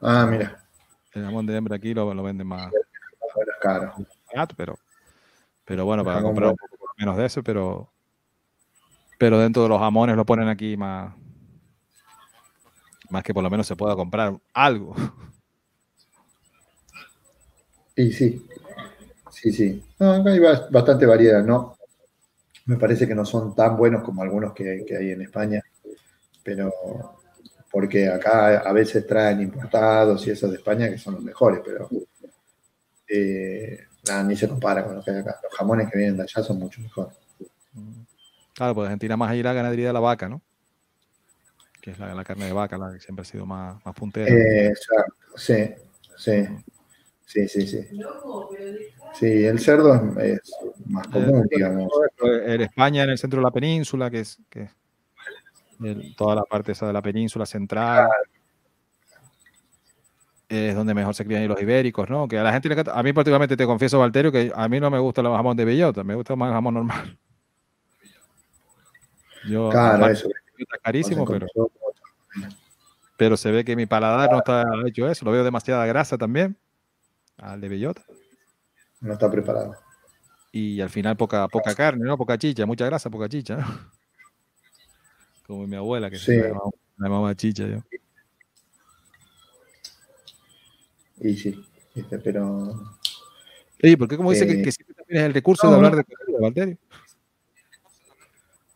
Ah, 0.00 0.24
mira. 0.30 0.62
El 1.16 1.24
jamón 1.24 1.46
de 1.46 1.56
hembra 1.56 1.76
aquí 1.76 1.94
lo, 1.94 2.12
lo 2.12 2.22
venden 2.22 2.46
más 2.46 2.70
caro. 3.60 3.94
barato, 4.30 4.54
pero, 4.54 4.78
pero 5.64 5.86
bueno, 5.86 6.04
para 6.04 6.22
comprar 6.22 6.50
un 6.50 6.56
poco 6.56 6.92
menos 6.98 7.16
de 7.16 7.24
eso, 7.24 7.42
pero, 7.42 7.90
pero 9.18 9.38
dentro 9.38 9.62
de 9.62 9.70
los 9.70 9.80
jamones 9.80 10.14
lo 10.14 10.26
ponen 10.26 10.48
aquí 10.48 10.76
más, 10.76 11.14
más 13.08 13.22
que 13.22 13.32
por 13.32 13.42
lo 13.42 13.48
menos 13.48 13.66
se 13.66 13.76
pueda 13.76 13.96
comprar 13.96 14.38
algo. 14.52 14.94
Y 17.96 18.12
sí. 18.12 18.46
Sí, 19.30 19.52
sí. 19.52 19.82
No, 19.98 20.12
acá 20.12 20.30
hay 20.30 20.38
bas- 20.38 20.70
bastante 20.70 21.06
variedad, 21.06 21.42
¿no? 21.42 21.78
Me 22.66 22.76
parece 22.76 23.08
que 23.08 23.14
no 23.14 23.24
son 23.24 23.54
tan 23.54 23.74
buenos 23.78 24.02
como 24.04 24.22
algunos 24.22 24.52
que, 24.52 24.84
que 24.86 24.96
hay 24.98 25.12
en 25.12 25.22
España, 25.22 25.62
pero 26.42 26.70
porque 27.76 28.08
acá 28.08 28.60
a 28.60 28.72
veces 28.72 29.06
traen 29.06 29.42
importados 29.42 30.26
y 30.26 30.30
esos 30.30 30.50
de 30.50 30.56
España 30.56 30.88
que 30.88 30.96
son 30.96 31.12
los 31.12 31.22
mejores, 31.22 31.60
pero 31.62 31.90
eh, 33.06 33.80
nada, 34.08 34.22
ni 34.22 34.34
se 34.34 34.48
compara 34.48 34.82
con 34.82 34.94
lo 34.94 35.02
que 35.02 35.10
hay 35.10 35.18
acá. 35.18 35.38
Los 35.42 35.52
jamones 35.52 35.90
que 35.90 35.98
vienen 35.98 36.16
de 36.16 36.22
allá 36.22 36.42
son 36.42 36.58
mucho 36.58 36.80
mejores. 36.80 37.14
Claro, 38.54 38.74
pues 38.74 38.86
Argentina 38.86 39.18
más 39.18 39.30
ahí 39.30 39.42
la 39.42 39.52
ganadería 39.52 39.88
de 39.88 39.92
la 39.92 40.00
vaca, 40.00 40.26
¿no? 40.26 40.40
Que 41.82 41.90
es 41.90 41.98
la, 41.98 42.14
la 42.14 42.24
carne 42.24 42.46
de 42.46 42.54
vaca, 42.54 42.78
la 42.78 42.94
que 42.94 42.98
siempre 42.98 43.20
ha 43.20 43.26
sido 43.26 43.44
más, 43.44 43.76
más 43.84 43.94
puntera. 43.94 44.26
Eh, 44.26 44.68
exacto, 44.68 45.14
sí, 45.36 45.74
sí, 46.16 46.46
sí, 47.26 47.46
sí, 47.46 47.66
sí. 47.66 47.88
Sí, 49.12 49.44
el 49.44 49.60
cerdo 49.60 50.18
es, 50.18 50.38
es 50.38 50.86
más 50.86 51.06
común, 51.08 51.46
digamos. 51.50 51.92
En 52.22 52.62
España, 52.62 53.04
en 53.04 53.10
el 53.10 53.18
centro 53.18 53.40
de 53.40 53.44
la 53.44 53.50
península, 53.50 54.10
que 54.10 54.20
es, 54.20 54.38
que 54.48 54.62
es 54.62 54.70
el- 55.82 56.14
toda 56.16 56.34
la 56.34 56.42
parte 56.44 56.72
esa 56.72 56.86
de 56.86 56.92
la 56.92 57.02
península 57.02 57.46
central, 57.46 58.08
es 60.48 60.74
donde 60.76 60.94
mejor 60.94 61.14
se 61.14 61.24
crían 61.24 61.46
los 61.48 61.60
ibéricos, 61.60 62.08
¿no? 62.08 62.28
Que 62.28 62.38
a 62.38 62.42
la 62.42 62.52
gente 62.52 62.68
le 62.68 62.76
a 62.92 63.02
mí 63.02 63.12
particularmente 63.12 63.56
te 63.56 63.66
confieso, 63.66 63.98
Valterio, 63.98 64.30
que 64.30 64.52
a 64.54 64.68
mí 64.68 64.78
no 64.78 64.90
me 64.90 64.98
gusta 64.98 65.20
el 65.20 65.26
jamón 65.26 65.56
de 65.56 65.64
bellota, 65.64 66.04
me 66.04 66.14
gusta 66.14 66.36
más 66.36 66.48
el 66.48 66.54
jamón 66.54 66.74
normal. 66.74 67.18
Yo, 69.44 69.70
Claro, 69.70 70.08
eso. 70.08 70.28
está 70.58 70.78
carísimo, 70.78 71.24
No 71.24 71.32
pero, 71.32 71.46
pero 73.16 73.36
se 73.36 73.50
ve 73.50 73.64
que 73.64 73.76
mi 73.76 73.86
paladar 73.86 74.30
no 74.30 74.38
está 74.38 74.64
hecho 74.86 75.08
eso, 75.08 75.24
lo 75.24 75.30
veo 75.32 75.44
demasiada 75.44 75.86
grasa 75.86 76.18
también, 76.18 76.56
al 77.36 77.60
de 77.60 77.68
bellota. 77.68 78.02
No 79.00 79.12
está 79.12 79.30
preparado. 79.30 79.76
Y 80.52 80.80
al 80.80 80.90
final 80.90 81.16
poca, 81.16 81.46
poca 81.48 81.74
carne, 81.74 82.04
¿no? 82.04 82.16
Poca 82.16 82.38
chicha, 82.38 82.64
mucha 82.66 82.86
grasa, 82.86 83.10
poca 83.10 83.28
chicha, 83.28 83.56
¿no? 83.56 83.95
Como 85.46 85.66
mi 85.66 85.76
abuela, 85.76 86.10
que 86.10 86.18
Sí. 86.18 86.26
se 86.26 86.42
llamaba, 86.48 86.70
la 86.96 87.08
llamaba 87.08 87.34
chicha 87.36 87.66
yo. 87.66 87.82
Y 91.20 91.36
sí, 91.36 91.64
¿viste? 91.94 92.18
pero 92.18 92.74
Oye, 93.82 93.96
¿por 93.96 94.08
qué 94.08 94.16
como 94.16 94.30
dice 94.32 94.46
que, 94.46 94.54
Eh, 94.54 94.62
que 94.62 94.72
siempre 94.72 94.94
también 94.94 95.18
es 95.22 95.26
el 95.26 95.34
recurso 95.34 95.68
de 95.68 95.76
hablar 95.76 95.94
de 95.96 96.04
comida, 96.04 96.38
Valterio? 96.40 96.78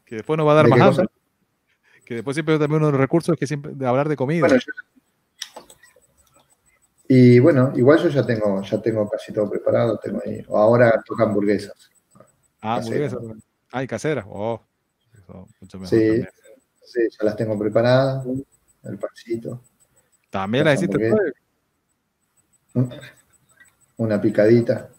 Que 0.05 0.17
después 0.17 0.37
nos 0.37 0.47
va 0.47 0.53
a 0.53 0.55
dar 0.57 0.65
¿De 0.67 0.71
más 0.71 0.81
hambre. 0.81 1.05
cosa? 1.07 1.15
Que 2.05 2.15
después 2.15 2.35
siempre 2.35 2.59
también 2.59 2.77
uno 2.79 2.87
de 2.87 2.93
los 2.93 3.01
recursos 3.01 3.33
es 3.35 3.39
que 3.39 3.47
siempre 3.47 3.73
de 3.75 3.87
hablar 3.87 4.09
de 4.09 4.17
comida. 4.17 4.41
Bueno, 4.41 4.57
yo- 4.57 4.73
y 7.09 7.39
bueno, 7.41 7.73
igual 7.77 7.99
yo 8.03 8.09
ya 8.09 8.25
tengo, 8.25 8.63
ya 8.63 8.81
tengo 8.81 9.09
casi 9.09 9.33
todo 9.33 9.51
preparado. 9.51 9.99
Tengo 9.99 10.21
ahí. 10.25 10.45
Ahora 10.49 11.03
toca 11.05 11.25
hamburguesas. 11.25 11.91
ah, 12.63 12.77
casera. 12.79 13.07
hamburguesa. 13.07 13.19
Ay, 13.73 13.87
casera. 13.87 14.25
Oh, 14.29 14.61
eso, 15.15 15.49
mucho 15.61 15.79
mejor. 15.79 15.89
Sí, 15.99 16.05
también. 16.07 16.29
Sí, 16.91 17.01
ya 17.11 17.25
las 17.25 17.37
tengo 17.37 17.59
preparadas. 17.59 18.27
El 18.83 18.99
pancito. 18.99 19.61
También 20.31 20.65
la 20.65 20.73
las 20.73 20.83
hiciste. 20.83 21.11
Una 23.97 24.21
picadita. 24.21 24.91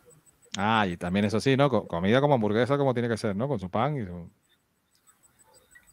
Ah, 0.58 0.86
y 0.88 0.98
también 0.98 1.26
eso 1.26 1.40
sí, 1.40 1.56
¿no? 1.56 1.70
Co- 1.70 1.88
Comida 1.88 2.20
como 2.22 2.36
hamburguesa 2.36 2.78
como 2.78 2.94
tiene 2.94 3.10
que 3.10 3.18
ser, 3.18 3.36
¿no? 3.36 3.48
Con 3.48 3.60
su 3.60 3.70
pan 3.70 3.98
y 3.98 4.06
su... 4.06 4.30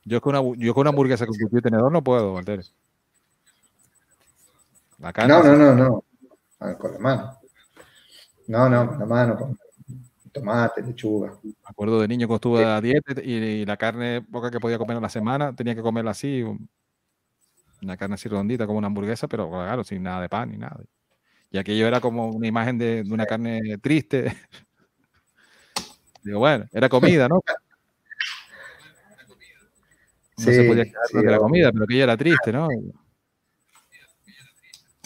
Yo 0.05 0.20
con 0.20 0.35
una, 0.37 0.57
yo 0.59 0.75
con 0.75 0.83
una 0.83 0.91
hamburguesa 0.91 1.27
con 1.27 1.35
cuchillo 1.37 1.59
y 1.59 1.62
tenedor 1.62 1.93
no 1.93 2.03
puedo. 2.03 2.41
La 4.99 5.12
carne 5.12 5.33
No, 5.35 5.43
no, 5.43 5.57
no, 5.57 5.75
no. 5.75 6.05
Ah, 6.61 6.75
Con 6.77 6.93
la 6.93 6.99
mano. 6.99 7.39
No, 8.49 8.69
no, 8.69 8.89
con 8.89 8.99
la 8.99 9.07
mano, 9.07 9.37
con 9.37 9.59
tomate, 10.31 10.83
lechuga. 10.83 11.39
Me 11.43 11.53
acuerdo 11.65 12.01
de 12.01 12.09
niño 12.09 12.27
cuando 12.27 12.37
estuve 12.37 12.65
a 12.65 12.81
dieta 12.81 13.21
y, 13.23 13.33
y 13.33 13.67
la 13.67 13.77
carne 13.77 14.23
poca 14.23 14.51
que 14.51 14.61
podía 14.61 14.79
comer 14.79 14.97
a 14.97 15.01
la 15.01 15.09
semana 15.09 15.55
tenía 15.55 15.75
que 15.75 15.83
comerla 15.83 16.11
así, 16.13 16.43
un- 16.43 16.69
una 17.83 17.97
carne 17.97 18.15
así 18.17 18.29
redondita 18.29 18.67
como 18.67 18.79
una 18.79 18.89
hamburguesa, 18.89 19.29
pero 19.29 19.49
claro, 19.49 19.85
sin 19.85 20.03
nada 20.03 20.21
de 20.23 20.29
pan 20.29 20.51
ni 20.51 20.57
nada. 20.59 20.81
Y 21.51 21.59
aquello 21.59 21.87
era 21.87 22.01
como 22.01 22.29
una 22.31 22.47
imagen 22.47 22.77
de, 22.79 23.05
de 23.05 23.13
una 23.13 23.25
carne 23.27 23.79
triste. 23.81 24.27
Digo, 26.23 26.41
bueno, 26.41 26.67
era 26.73 26.89
comida, 26.89 27.29
¿no? 27.29 27.41
No 30.37 30.45
se 30.45 30.53
Sí, 30.63 30.69
podía 30.69 30.85
quedar 30.85 31.07
sí, 31.11 31.17
de 31.23 31.31
la 31.31 31.39
comida, 31.39 31.73
pero 31.73 31.85
aquello 31.85 32.05
era 32.05 32.17
triste, 32.17 32.53
¿no? 32.53 32.69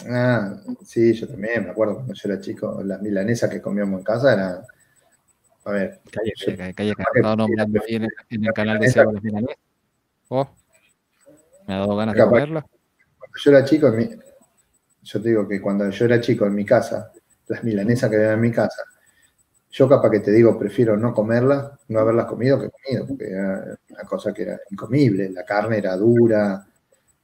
Ah, 0.09 0.55
sí, 0.83 1.13
yo 1.13 1.27
también 1.27 1.63
me 1.63 1.69
acuerdo 1.71 1.95
cuando 1.95 2.13
yo 2.13 2.29
era 2.29 2.41
chico, 2.41 2.81
las 2.83 3.01
milanesas 3.01 3.49
que 3.49 3.61
comíamos 3.61 3.99
en 3.99 4.03
casa 4.03 4.33
eran. 4.33 4.61
A 5.65 5.71
ver, 5.71 6.01
Calle, 6.11 6.33
yo- 6.35 6.57
calle, 6.57 6.73
calle 6.73 6.93
estaba 6.97 7.35
nombrando 7.35 7.81
ahí 7.87 7.95
en 7.95 8.03
el, 8.03 8.09
en 8.29 8.45
el 8.45 8.53
canal 8.53 8.79
de 8.79 8.89
Seba 8.89 9.13
las 9.13 9.23
milanesas. 9.23 9.57
Oh, 10.29 10.47
me 11.67 11.73
ha 11.73 11.77
dado 11.79 11.95
ganas 11.95 12.15
de 12.15 12.19
Capaz. 12.19 12.29
comerla. 12.31 12.61
cuando 13.17 13.37
yo 13.43 13.51
era 13.51 13.63
chico, 13.65 13.87
en 13.87 13.95
mi- 13.95 14.09
yo 15.03 15.21
te 15.21 15.29
digo 15.29 15.47
que 15.47 15.61
cuando 15.61 15.89
yo 15.89 16.05
era 16.05 16.19
chico 16.19 16.45
en 16.45 16.55
mi 16.55 16.65
casa, 16.65 17.11
las 17.47 17.63
milanesas 17.63 18.09
que 18.09 18.15
había 18.17 18.33
en 18.33 18.41
mi 18.41 18.51
casa, 18.51 18.83
yo 19.71 19.87
capaz 19.89 20.09
que 20.11 20.19
te 20.19 20.31
digo, 20.31 20.57
prefiero 20.59 20.97
no 20.97 21.13
comerlas, 21.13 21.71
no 21.87 21.99
haberlas 21.99 22.25
comido 22.25 22.59
que 22.59 22.69
comido, 22.69 23.07
porque 23.07 23.29
era 23.31 23.77
una 23.89 24.03
cosa 24.03 24.33
que 24.33 24.43
era 24.43 24.59
incomible, 24.69 25.29
la 25.29 25.43
carne 25.45 25.77
era 25.77 25.95
dura, 25.95 26.65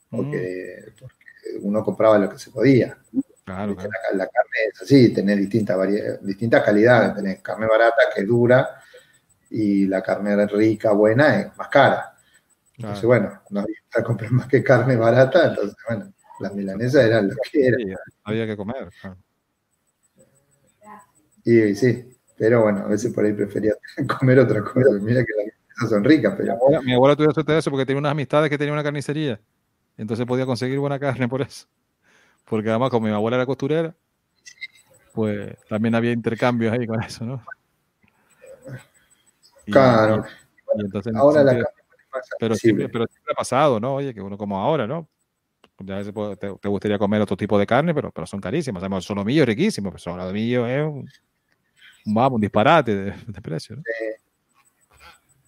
porque, 0.10 0.94
porque 1.00 1.16
uno 1.62 1.84
compraba 1.84 2.18
lo 2.18 2.30
que 2.30 2.40
se 2.40 2.52
podía. 2.52 2.98
Claro, 3.56 3.72
¿viste? 3.74 3.90
claro. 3.90 4.04
La, 4.12 4.18
la 4.18 4.28
carne 4.28 4.58
es 4.72 4.82
así, 4.82 5.14
tenés 5.14 5.38
distintas, 5.38 5.78
distintas 6.22 6.64
calidades, 6.64 7.16
tenés 7.16 7.42
carne 7.42 7.66
barata 7.66 8.04
que 8.14 8.22
es 8.22 8.28
dura 8.28 8.80
y 9.50 9.88
la 9.88 10.04
carne 10.04 10.46
rica, 10.46 10.92
buena, 10.92 11.40
es 11.40 11.58
más 11.58 11.68
cara. 11.70 12.16
Entonces, 12.78 13.04
claro. 13.04 13.08
bueno, 13.08 13.42
no 13.50 13.60
había 13.62 13.76
que 13.92 14.04
comprar 14.04 14.32
más 14.32 14.48
que 14.48 14.64
carne 14.64 14.96
barata, 14.96 15.48
entonces, 15.48 15.76
bueno, 15.88 16.14
las 16.40 16.54
milanesas 16.54 17.04
eran 17.04 17.28
lo 17.28 17.36
que 17.52 17.66
eran. 17.66 17.80
Sí, 17.80 17.94
había 18.24 18.46
que 18.46 18.56
comer. 18.56 18.90
claro. 19.02 19.18
Y, 21.44 21.74
sí, 21.74 22.16
pero 22.38 22.62
bueno, 22.62 22.82
a 22.82 22.88
veces 22.88 23.12
por 23.12 23.26
ahí 23.26 23.34
prefería 23.34 23.74
comer 24.20 24.40
otra 24.40 24.62
cosa. 24.62 24.92
Mira 25.02 25.26
que 25.26 25.34
las 25.36 25.46
milanesas 25.46 25.90
son 25.90 26.04
ricas, 26.04 26.34
Mi 26.34 26.38
pero 26.38 26.54
abuela, 26.54 26.82
mi 26.82 26.94
abuela 26.94 27.16
tuvo 27.16 27.34
suerte 27.34 27.54
de 27.54 27.58
eso 27.58 27.72
porque 27.72 27.88
tenía 27.88 28.00
unas 28.00 28.12
amistades 28.12 28.50
que 28.52 28.60
tenía 28.60 28.74
una 28.74 28.84
carnicería. 28.84 29.40
Entonces 29.98 30.26
podía 30.28 30.46
conseguir 30.46 30.78
buena 30.78 31.00
carne 31.00 31.28
por 31.28 31.42
eso. 31.42 31.66
Porque 32.50 32.70
además, 32.70 32.90
como 32.90 33.08
mi 33.08 33.14
abuela 33.14 33.38
era 33.38 33.46
costurera, 33.46 33.96
pues 35.14 35.56
también 35.70 35.94
había 35.94 36.12
intercambios 36.12 36.74
ahí 36.74 36.88
con 36.88 37.02
eso, 37.04 37.24
¿no? 37.24 37.44
Y- 39.66 39.72
claro. 39.72 40.26
y 40.76 40.82
entonces, 40.82 41.14
Ahora 41.16 41.44
la 41.44 41.52
siempre- 41.52 41.74
más 42.12 42.30
pero, 42.40 42.56
siempre, 42.56 42.90
pero 42.90 43.06
siempre 43.08 43.34
ha 43.34 43.36
pasado, 43.36 43.80
¿no? 43.80 43.96
Oye, 43.96 44.14
que 44.16 44.22
uno 44.22 44.36
como 44.38 44.60
ahora, 44.60 44.88
¿no? 44.88 45.08
Ya 45.82 45.96
a 45.96 45.98
veces 46.00 46.14
te, 46.40 46.54
te 46.56 46.68
gustaría 46.68 46.98
comer 46.98 47.22
otro 47.22 47.38
tipo 47.38 47.58
de 47.60 47.68
carne, 47.68 47.94
pero, 47.94 48.12
pero 48.12 48.26
son 48.26 48.42
carísimas. 48.42 48.82
Además, 48.82 49.04
el 49.04 49.08
solomillo 49.08 49.44
es 49.44 49.48
riquísimo, 49.48 49.90
pero 49.90 49.98
el 49.98 50.02
solomillo 50.02 50.68
es 50.68 50.84
un, 50.86 51.08
vamos, 52.06 52.36
un 52.36 52.42
disparate 52.42 52.96
de, 52.96 53.12
de 53.28 53.42
precio, 53.42 53.76
¿no? 53.76 53.84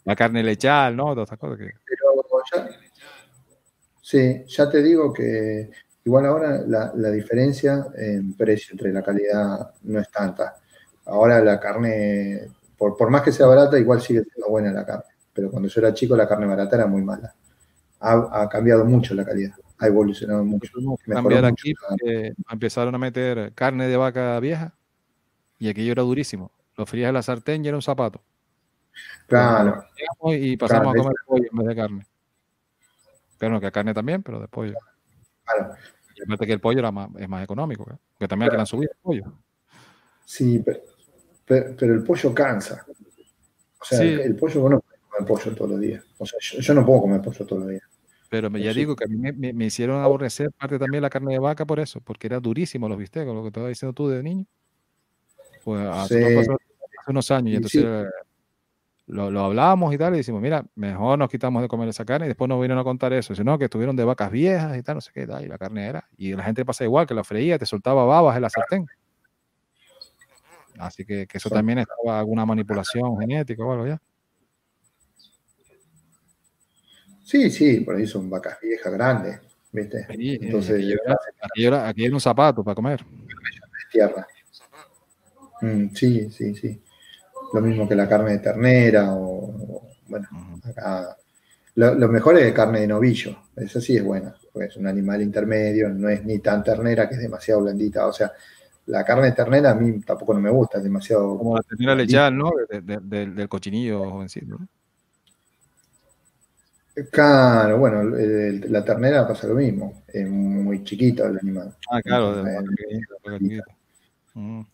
La 0.06 0.16
carne 0.16 0.44
lechal, 0.44 0.96
¿no? 0.96 1.14
Todas 1.14 1.28
estas 1.32 1.40
cosas 1.40 1.58
que... 1.58 1.66
Pero 1.86 2.24
ya, 2.54 2.70
sí, 4.02 4.44
ya 4.48 4.70
te 4.70 4.82
digo 4.82 5.12
que 5.14 5.70
igual 6.04 6.26
ahora 6.26 6.62
la, 6.68 6.92
la 6.96 7.10
diferencia 7.12 7.88
en 7.96 8.34
precio 8.36 8.74
entre 8.74 8.92
la 8.92 9.02
calidad 9.04 9.72
no 9.84 10.00
es 10.00 10.10
tanta. 10.10 10.56
Ahora 11.06 11.42
la 11.42 11.60
carne, 11.60 12.48
por, 12.78 12.96
por 12.96 13.10
más 13.10 13.22
que 13.22 13.32
sea 13.32 13.48
barata, 13.48 13.78
igual 13.80 14.02
sigue 14.02 14.24
siendo 14.24 14.50
buena 14.50 14.72
la 14.72 14.86
carne. 14.86 15.06
Pero 15.34 15.50
cuando 15.50 15.70
yo 15.70 15.82
era 15.82 15.94
chico, 15.94 16.16
la 16.16 16.28
carne 16.28 16.46
barata 16.46 16.76
era 16.76 16.88
muy 16.88 17.02
mala. 17.02 17.34
Ha, 18.00 18.44
ha 18.44 18.50
cambiado 18.50 18.84
mucho 18.86 19.14
la 19.14 19.24
calidad, 19.26 19.54
ha 19.78 19.88
evolucionado 19.88 20.44
mucho. 20.44 20.72
Cambiar 21.08 21.46
aquí 21.46 21.74
porque 21.74 22.34
empezaron 22.52 22.96
a 22.96 22.98
meter 22.98 23.54
carne 23.54 23.88
de 23.88 23.98
vaca 23.98 24.40
vieja 24.40 24.74
y 25.60 25.70
aquello 25.70 25.92
era 25.92 26.02
durísimo. 26.02 26.52
Lo 26.78 26.86
frías 26.86 27.10
en 27.10 27.14
la 27.14 27.22
sartén 27.22 27.64
y 27.64 27.68
era 27.68 27.78
un 27.78 27.84
zapato. 27.84 28.24
Claro, 29.28 29.86
Y 30.26 30.58
pasamos 30.58 30.94
Claro, 30.94 31.00
a 31.00 31.04
comer 31.04 31.16
pollo 31.26 31.50
en 31.52 31.58
vez 31.58 31.68
de 31.68 31.76
carne. 31.76 32.06
Pero 33.38 33.54
no, 33.54 33.62
que 33.62 33.72
carne 33.72 33.94
también, 33.94 34.22
pero 34.24 34.40
de 34.40 34.48
pollo. 34.48 34.74
claro. 34.74 34.91
Y 36.16 36.24
aparte 36.24 36.46
que 36.46 36.54
el 36.54 36.60
pollo 36.60 36.80
era 36.80 36.92
más, 36.92 37.10
es 37.18 37.28
más 37.30 37.44
económico, 37.44 37.90
¿eh? 37.92 37.96
que 38.20 38.28
también 38.28 38.52
hay 38.52 38.58
que 38.60 38.66
subir 38.66 38.90
el 38.92 38.98
pollo. 39.02 39.34
Sí, 40.26 40.62
pero, 40.64 40.80
pero, 41.46 41.76
pero 41.78 41.94
el 41.96 42.04
pollo 42.04 42.34
cansa. 42.34 42.86
O 43.80 43.86
sea, 43.86 44.00
Sí. 44.00 44.08
el, 44.08 44.20
el 44.20 44.36
pollo, 44.36 44.62
vos 44.62 44.72
no 44.72 44.80
podés 44.82 45.00
comer 45.10 45.28
pollo 45.28 45.56
todos 45.56 45.72
los 45.72 45.80
días. 45.80 46.04
O 46.18 46.26
sea, 46.26 46.38
yo, 46.42 46.60
yo 46.60 46.74
no 46.74 46.86
puedo 46.86 47.02
comer 47.02 47.22
pollo 47.22 47.46
todos 47.46 47.62
los 47.64 47.70
días. 47.72 47.84
Pero 48.30 48.50
me- 48.50 48.62
ya 48.62 48.72
Sí. 48.72 48.80
digo 48.80 48.96
que 48.96 49.06
a 49.06 49.08
mí 49.08 49.18
me, 49.18 49.34
me- 49.34 49.52
me 49.54 49.66
hicieron 49.66 50.02
aborrecer 50.02 50.52
parte 50.52 50.78
también 50.80 51.02
la 51.02 51.10
carne 51.10 51.34
de 51.34 51.40
vaca 51.40 51.66
por 51.66 51.80
eso, 51.80 52.00
porque 52.02 52.28
era 52.28 52.40
durísimo 52.40 52.88
los 52.88 52.98
bistecs, 52.98 53.26
lo 53.26 53.42
que 53.42 53.48
estabas 53.48 53.70
diciendo 53.70 53.94
tú 53.94 54.08
de 54.08 54.22
niño. 54.24 54.46
Pues 55.64 55.82
hace, 55.88 56.18
Sí. 56.20 56.34
unos, 56.34 56.48
pasó- 56.48 56.60
hace 57.02 57.12
unos 57.12 57.32
años, 57.32 57.52
y 57.52 57.56
entonces 57.56 57.86
lo, 59.08 59.30
lo 59.32 59.42
hablábamos 59.46 59.94
y 59.94 59.98
tal, 59.98 60.14
y 60.14 60.18
decimos, 60.18 60.42
mira, 60.42 60.66
mejor 60.76 61.20
nos 61.20 61.30
quitamos 61.30 61.62
de 61.62 61.68
comer 61.68 61.90
esa 61.90 62.06
carne, 62.06 62.28
y 62.28 62.30
después 62.30 62.48
nos 62.48 62.58
vinieron 62.58 62.78
a 62.80 62.84
contar 62.84 63.12
eso, 63.14 63.36
sino 63.36 63.58
que 63.58 63.66
estuvieron 63.66 63.96
de 63.96 64.04
vacas 64.06 64.32
viejas 64.32 64.78
y 64.78 64.84
tal, 64.84 64.96
no 64.96 65.02
sé 65.02 65.12
qué, 65.14 65.28
tal, 65.28 65.44
y 65.44 65.48
la 65.48 65.58
carne 65.58 65.88
era. 65.88 66.08
Y 66.18 66.34
la 66.34 66.44
gente 66.44 66.64
pasa 66.64 66.84
igual, 66.84 67.08
que 67.08 67.14
la 67.14 67.24
freía, 67.24 67.58
te 67.60 67.66
soltaba 67.66 68.06
babas 68.06 68.36
en 68.36 68.42
la 68.44 68.50
sartén. 68.50 68.86
Así 70.78 71.06
que, 71.06 71.28
que 71.28 71.38
eso 71.38 71.50
también 71.50 71.80
estaba 71.80 72.20
alguna 72.20 72.46
manipulación 72.46 73.20
genética 73.20 73.64
o 73.64 73.72
algo 73.74 73.88
ya. 73.88 74.02
Sí, 77.24 77.50
sí, 77.50 77.82
por 77.82 77.96
ahí 77.96 78.08
son 78.08 78.30
vacas 78.30 78.58
viejas 78.62 78.92
grandes, 78.92 79.40
¿viste? 79.72 80.06
Sí, 80.16 80.32
eh, 80.34 80.40
Entonces, 80.42 80.84
era, 80.84 81.18
era- 81.56 81.88
aquello 81.88 82.08
era 82.08 82.16
un 82.16 82.22
zapato 82.22 82.64
para 82.64 82.76
comer. 82.76 83.06
tierra. 83.92 84.26
Mm, 85.62 85.94
sí, 85.94 86.30
sí, 86.32 86.56
sí. 86.56 86.82
Lo 87.54 87.62
mismo 87.62 87.88
que 87.88 87.96
la 87.96 88.08
carne 88.08 88.32
de 88.32 88.40
ternera 88.40 89.14
o, 89.14 89.50
o, 89.50 89.90
bueno, 90.08 90.28
acá. 90.64 91.16
Lo, 91.76 91.94
lo 91.96 92.08
mejor 92.10 92.38
es 92.38 92.52
carne 92.54 92.82
de 92.82 92.88
novillo, 92.88 93.38
esa 93.56 93.80
sí 93.80 93.96
es 93.96 94.04
buena, 94.04 94.36
porque 94.52 94.68
es 94.68 94.76
un 94.78 94.88
animal 94.88 95.22
intermedio, 95.22 95.88
no 95.90 96.10
es 96.10 96.24
ni 96.26 96.40
tan 96.40 96.64
ternera 96.64 97.08
que 97.08 97.16
es 97.16 97.22
demasiado 97.22 97.62
blandita. 97.62 98.08
O 98.08 98.14
sea, 98.14 98.32
la 98.88 99.06
carne 99.06 99.28
de 99.28 99.32
ternera 99.32 99.72
a 99.72 99.76
mí 99.76 100.02
tampoco 100.02 100.34
no 100.34 100.42
me 100.42 100.50
gusta, 100.50 100.80
es 100.80 100.84
demasiado. 100.84 101.38
Como 101.38 101.56
la 101.56 101.64
ternera 101.64 101.96
lechal, 101.96 102.38
¿no? 102.38 102.52
De- 102.70 102.82
de- 102.82 103.00
de- 103.02 103.28
del 103.28 103.48
cochinillo 103.50 104.10
jovencito. 104.12 104.58
¿no? 104.60 104.68
Claro, 107.10 107.78
bueno, 107.80 108.02
el- 108.18 108.70
la 108.72 108.84
ternera 108.84 109.26
pasa 109.26 109.48
lo 109.48 109.56
mismo, 109.56 110.04
es 110.08 110.28
muy 110.30 110.84
chiquito 110.84 111.26
el 111.26 111.40
animal. 111.40 111.74
Ah, 111.90 112.02
claro, 112.02 112.44
de 112.44 112.52
Eh, 112.52 112.56
vaca 112.56 112.68
pequeñita, 112.76 113.14
vaca 113.24 113.38
chiquita. 113.40 113.64
Mm. 114.34 114.60
Eh, 114.60 114.66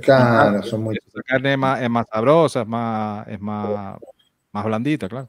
Claro, 0.00 0.62
son 0.62 0.82
muy. 0.82 0.98
La 1.12 1.22
carne 1.22 1.52
es 1.52 1.58
más, 1.58 1.82
es 1.82 1.90
más 1.90 2.06
sabrosa, 2.10 2.62
es 2.62 2.66
más, 2.66 3.28
es 3.28 3.40
más, 3.40 3.98
más 4.52 4.64
blandita, 4.64 5.08
claro. 5.08 5.28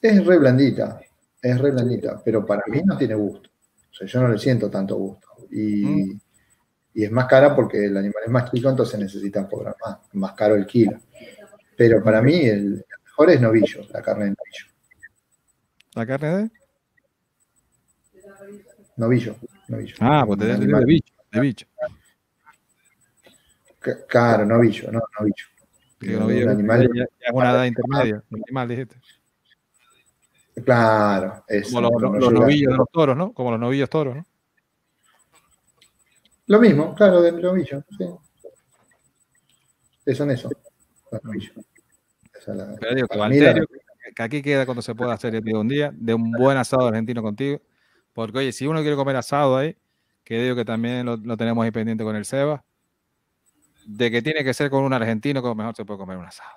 Es 0.00 0.26
re 0.26 0.38
blandita, 0.38 1.00
es 1.40 1.60
re 1.60 1.70
blandita, 1.70 2.20
pero 2.24 2.44
para 2.44 2.64
mí 2.66 2.82
no 2.84 2.98
tiene 2.98 3.14
gusto. 3.14 3.48
O 3.90 3.94
sea, 3.94 4.06
yo 4.06 4.20
no 4.20 4.28
le 4.28 4.38
siento 4.38 4.68
tanto 4.68 4.96
gusto. 4.96 5.28
Y, 5.50 6.12
y 6.94 7.04
es 7.04 7.10
más 7.12 7.26
cara 7.26 7.54
porque 7.54 7.84
el 7.84 7.96
animal 7.96 8.22
es 8.24 8.30
más 8.32 8.50
chico, 8.50 8.68
entonces 8.68 8.98
necesitan 8.98 9.46
cobrar 9.46 9.76
más, 9.84 9.98
más 10.14 10.32
caro 10.32 10.56
el 10.56 10.66
kilo. 10.66 10.98
Pero 11.76 12.02
para 12.02 12.20
mí 12.20 12.34
el, 12.44 12.84
mejor 13.04 13.30
es 13.30 13.40
novillo, 13.40 13.86
la 13.92 14.02
carne 14.02 14.24
de 14.24 14.30
novillo. 14.30 14.66
¿La 15.94 16.06
carne 16.06 16.28
de? 16.28 16.50
Novillo, 18.96 19.36
novillo. 19.68 19.94
Ah, 20.00 20.24
pues 20.26 20.38
de, 20.40 20.52
animal- 20.52 20.80
de 20.80 20.86
bicho, 20.86 21.14
de 21.30 21.40
bicho. 21.40 21.66
Claro, 24.08 24.44
novillo, 24.46 24.90
no, 24.92 25.00
novillo. 25.18 25.44
Que 25.98 26.12
no 26.12 26.26
Un 26.26 26.32
vive- 26.32 26.50
animal- 26.50 26.88
ya- 26.94 27.04
ya 27.04 27.26
es 27.26 27.32
una 27.32 27.50
edad 27.52 27.64
intermedia, 27.64 28.22
un 28.30 28.42
animal, 28.46 28.68
dijiste. 28.68 28.96
Claro, 30.64 31.44
es 31.48 31.68
Como 31.68 31.80
los, 31.80 31.92
novillos 32.32 32.72
de 32.72 32.76
los 32.76 32.90
toros, 32.90 33.16
¿no? 33.16 33.32
Como 33.32 33.50
los 33.50 33.60
novillos 33.60 33.88
toros, 33.88 34.16
¿no? 34.16 34.26
Lo 36.46 36.60
mismo, 36.60 36.94
claro, 36.94 37.22
de 37.22 37.32
novillo, 37.32 37.82
sí. 37.96 38.04
Son 40.14 40.30
eso, 40.30 40.50
los 41.10 41.24
novillos. 41.24 41.52
Esa 42.34 42.50
es 42.52 42.56
la- 42.58 42.76
Pero 42.78 42.94
digo 42.94 43.08
que 44.14 44.22
aquí 44.22 44.42
queda 44.42 44.66
cuando 44.66 44.82
se 44.82 44.94
pueda 44.94 45.14
hacer 45.14 45.34
el 45.34 45.54
un 45.54 45.68
día, 45.68 45.90
de 45.94 46.12
un 46.14 46.30
buen 46.32 46.58
asado 46.58 46.88
argentino 46.88 47.22
contigo. 47.22 47.60
Porque, 48.12 48.38
oye, 48.38 48.52
si 48.52 48.66
uno 48.66 48.80
quiere 48.82 48.96
comer 48.96 49.16
asado 49.16 49.56
ahí, 49.56 49.76
que 50.24 50.42
digo 50.42 50.54
que 50.56 50.64
también 50.64 51.06
lo, 51.06 51.16
lo 51.16 51.36
tenemos 51.36 51.64
ahí 51.64 51.70
pendiente 51.70 52.04
con 52.04 52.14
el 52.16 52.24
Seba, 52.24 52.64
de 53.86 54.10
que 54.10 54.22
tiene 54.22 54.44
que 54.44 54.54
ser 54.54 54.70
con 54.70 54.84
un 54.84 54.92
argentino, 54.92 55.42
como 55.42 55.54
mejor 55.56 55.74
se 55.76 55.84
puede 55.84 55.98
comer 55.98 56.16
un 56.18 56.26
asado. 56.26 56.50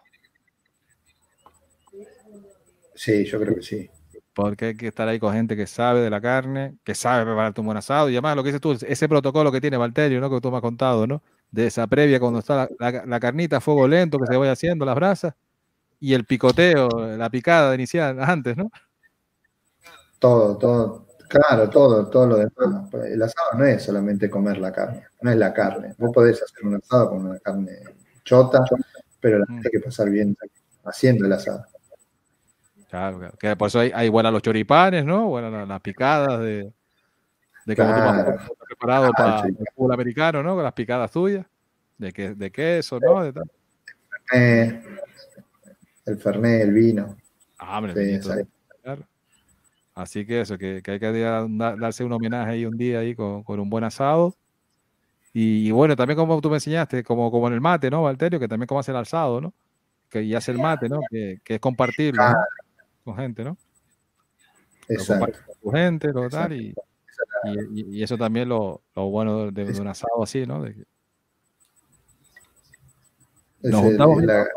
Sí, 2.93 3.25
yo 3.25 3.39
creo 3.39 3.55
que 3.55 3.61
sí. 3.61 3.89
Porque 4.33 4.65
hay 4.65 4.75
que 4.77 4.87
estar 4.87 5.07
ahí 5.07 5.19
con 5.19 5.33
gente 5.33 5.55
que 5.55 5.65
sabe 5.67 6.01
de 6.01 6.09
la 6.09 6.19
carne, 6.21 6.75
que 6.83 6.93
sabe 6.93 7.23
prepararte 7.25 7.61
un 7.61 7.67
buen 7.67 7.77
asado. 7.77 8.09
Y 8.09 8.13
además, 8.13 8.35
lo 8.35 8.43
que 8.43 8.49
dices 8.49 8.61
tú, 8.61 8.71
ese 8.73 9.07
protocolo 9.09 9.51
que 9.51 9.61
tiene 9.61 9.77
Valterio, 9.77 10.19
¿no? 10.19 10.29
Que 10.29 10.41
tú 10.41 10.51
me 10.51 10.57
has 10.57 10.61
contado, 10.61 11.07
¿no? 11.07 11.21
De 11.51 11.67
esa 11.67 11.87
previa, 11.87 12.19
cuando 12.19 12.39
está 12.39 12.55
la, 12.79 12.91
la- 12.91 13.05
la 13.05 13.19
carnita 13.19 13.57
a 13.57 13.61
fuego 13.61 13.87
lento, 13.87 14.17
que 14.19 14.27
se 14.27 14.35
vaya 14.37 14.51
haciendo 14.51 14.85
las 14.85 14.95
brasas, 14.95 15.33
y 15.99 16.13
el 16.13 16.25
picoteo, 16.25 16.89
la 17.17 17.29
picada 17.29 17.75
inicial 17.75 18.21
antes, 18.21 18.57
¿no? 18.57 18.71
Todo, 20.19 20.57
todo. 20.57 21.04
Claro, 21.27 21.69
todo, 21.69 22.07
todo 22.07 22.27
lo 22.27 22.37
demás. 22.37 22.93
El 23.05 23.21
asado 23.21 23.57
no 23.57 23.65
es 23.65 23.83
solamente 23.83 24.29
comer 24.29 24.57
la 24.57 24.71
carne, 24.71 25.03
no 25.21 25.31
es 25.31 25.37
la 25.37 25.53
carne. 25.53 25.93
Vos 25.97 26.11
podés 26.13 26.41
hacer 26.41 26.65
un 26.65 26.75
asado 26.75 27.09
con 27.09 27.25
una 27.25 27.39
carne 27.39 27.79
chota, 28.23 28.63
pero 29.19 29.39
la 29.39 29.45
hay 29.49 29.71
que 29.71 29.79
pasar 29.79 30.09
bien 30.09 30.35
haciendo 30.85 31.25
el 31.25 31.33
asado. 31.33 31.65
Claro, 32.89 33.19
claro. 33.19 33.37
Que 33.37 33.55
por 33.55 33.67
eso 33.67 33.79
hay, 33.79 33.91
hay 33.93 34.09
buenas 34.09 34.31
los 34.31 34.41
choripanes, 34.41 35.03
¿no? 35.03 35.27
Buenas 35.27 35.67
las, 35.67 35.81
picadas 35.81 36.39
de, 36.39 36.71
de 37.65 37.75
como 37.75 37.87
Claro. 37.93 38.23
tú 38.23 38.53
has 38.53 38.67
preparado 38.67 39.11
Claro, 39.11 39.31
para 39.31 39.41
sí. 39.43 39.55
el 39.59 39.65
fútbol 39.75 39.93
americano, 39.93 40.43
¿no? 40.43 40.55
Con 40.55 40.63
las 40.63 40.73
picadas 40.73 41.11
tuyas, 41.11 41.45
de, 41.97 42.13
que, 42.13 42.35
de 42.35 42.51
queso, 42.51 42.99
¿no? 42.99 43.23
De 43.23 43.33
tal. 43.33 43.51
Eh, 44.33 44.81
el 46.05 46.17
fernet, 46.19 46.61
el 46.61 46.71
vino. 46.73 47.17
Ah, 47.57 47.77
hombre, 47.79 48.19
Sí, 48.21 48.29
claro. 48.83 49.03
Así 49.95 50.25
que 50.25 50.41
eso, 50.41 50.57
que, 50.57 50.81
que 50.83 50.91
hay 50.91 50.99
que 50.99 51.11
da- 51.11 51.47
da- 51.49 51.75
darse 51.77 52.03
un 52.03 52.11
homenaje 52.11 52.51
ahí 52.51 52.65
un 52.65 52.77
día 52.77 52.99
ahí 52.99 53.15
con, 53.15 53.43
con 53.43 53.59
un 53.61 53.69
buen 53.69 53.85
asado. 53.85 54.35
Y, 55.33 55.67
y 55.67 55.71
bueno, 55.71 55.95
también 55.95 56.17
como 56.17 56.39
tú 56.41 56.49
me 56.49 56.57
enseñaste, 56.57 57.03
como, 57.03 57.31
como 57.31 57.47
en 57.47 57.53
el 57.53 57.61
mate, 57.61 57.89
¿no, 57.89 58.03
Valterio? 58.03 58.39
Que 58.39 58.47
también 58.47 58.67
como 58.67 58.79
hace 58.81 58.91
el 58.91 58.97
alzado, 58.97 59.39
¿no? 59.39 59.53
Que 60.09 60.21
y 60.21 60.35
hace 60.35 60.51
el 60.51 60.57
mate, 60.59 60.89
¿no? 60.89 60.99
Que, 61.09 61.39
que 61.43 61.55
es 61.55 61.59
compartirlo 61.61 62.21
¿no? 62.27 62.35
con 63.05 63.15
gente, 63.17 63.43
¿no? 63.43 63.57
Lo 64.87 64.95
Exacto. 64.95 65.13
compartes 65.25 65.57
con 65.61 65.73
gente, 65.73 66.07
lo 66.13 66.29
tal, 66.29 66.53
y, 66.53 66.73
y, 67.73 68.03
eso 68.03 68.17
también 68.17 68.49
lo, 68.49 68.81
lo 68.95 69.09
bueno 69.09 69.49
de, 69.51 69.65
de 69.65 69.79
un 69.81 69.87
asado 69.87 70.21
así, 70.23 70.45
¿no? 70.45 70.61
De 70.61 70.73
que- 70.73 70.81
Es 73.63 73.71
Nos 73.71 73.81
el- 73.81 73.87
juntamos 73.89 74.17
bien. 74.17 74.27
la- 74.27 74.47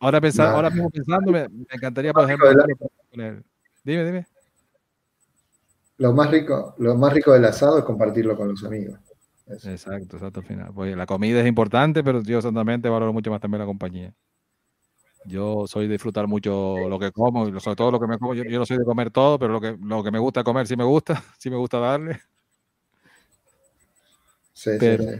ahora, 0.00 0.20
pensar, 0.20 0.48
La- 0.48 0.54
ahora 0.54 0.70
mismo 0.70 0.90
pensando, 0.90 1.30
me, 1.32 1.48
me 1.48 1.64
encantaría, 1.72 2.12
por 2.12 2.22
Lo 2.22 2.28
ejemplo, 2.28 2.52
la- 2.52 2.66
con 3.10 3.20
el- 3.20 3.44
Dime, 3.82 4.04
dime. 4.04 4.26
Lo 6.00 6.14
más 6.14 6.30
rico, 6.30 6.74
lo 6.78 6.94
más 6.96 7.12
rico 7.12 7.32
del 7.34 7.44
asado 7.44 7.78
es 7.78 7.84
compartirlo 7.84 8.34
con 8.34 8.48
los 8.48 8.64
amigos. 8.64 8.98
Eso. 9.46 9.70
Exacto, 9.70 10.16
exacto, 10.16 10.40
al 10.40 10.46
final. 10.46 10.70
Porque 10.74 10.96
la 10.96 11.04
comida 11.04 11.40
es 11.40 11.46
importante, 11.46 12.02
pero 12.02 12.22
yo 12.22 12.38
exactamente 12.38 12.88
valoro 12.88 13.12
mucho 13.12 13.30
más 13.30 13.40
también 13.40 13.58
la 13.60 13.66
compañía. 13.66 14.14
Yo 15.26 15.66
soy 15.66 15.86
de 15.88 15.92
disfrutar 15.92 16.26
mucho 16.26 16.88
lo 16.88 16.98
que 16.98 17.12
como, 17.12 17.46
y 17.46 17.60
sobre 17.60 17.76
todo 17.76 17.90
lo 17.90 18.00
que 18.00 18.06
me 18.06 18.16
como. 18.18 18.32
Yo, 18.34 18.44
yo 18.44 18.58
no 18.58 18.64
soy 18.64 18.78
de 18.78 18.84
comer 18.84 19.10
todo, 19.10 19.38
pero 19.38 19.52
lo 19.52 19.60
que, 19.60 19.76
lo 19.78 20.02
que 20.02 20.10
me 20.10 20.18
gusta 20.18 20.42
comer 20.42 20.66
sí 20.66 20.74
me 20.76 20.84
gusta, 20.84 21.22
sí 21.38 21.50
me 21.50 21.56
gusta 21.56 21.78
darle. 21.78 22.18
Sí, 24.54 24.70
Pero- 24.80 25.02
sí. 25.04 25.10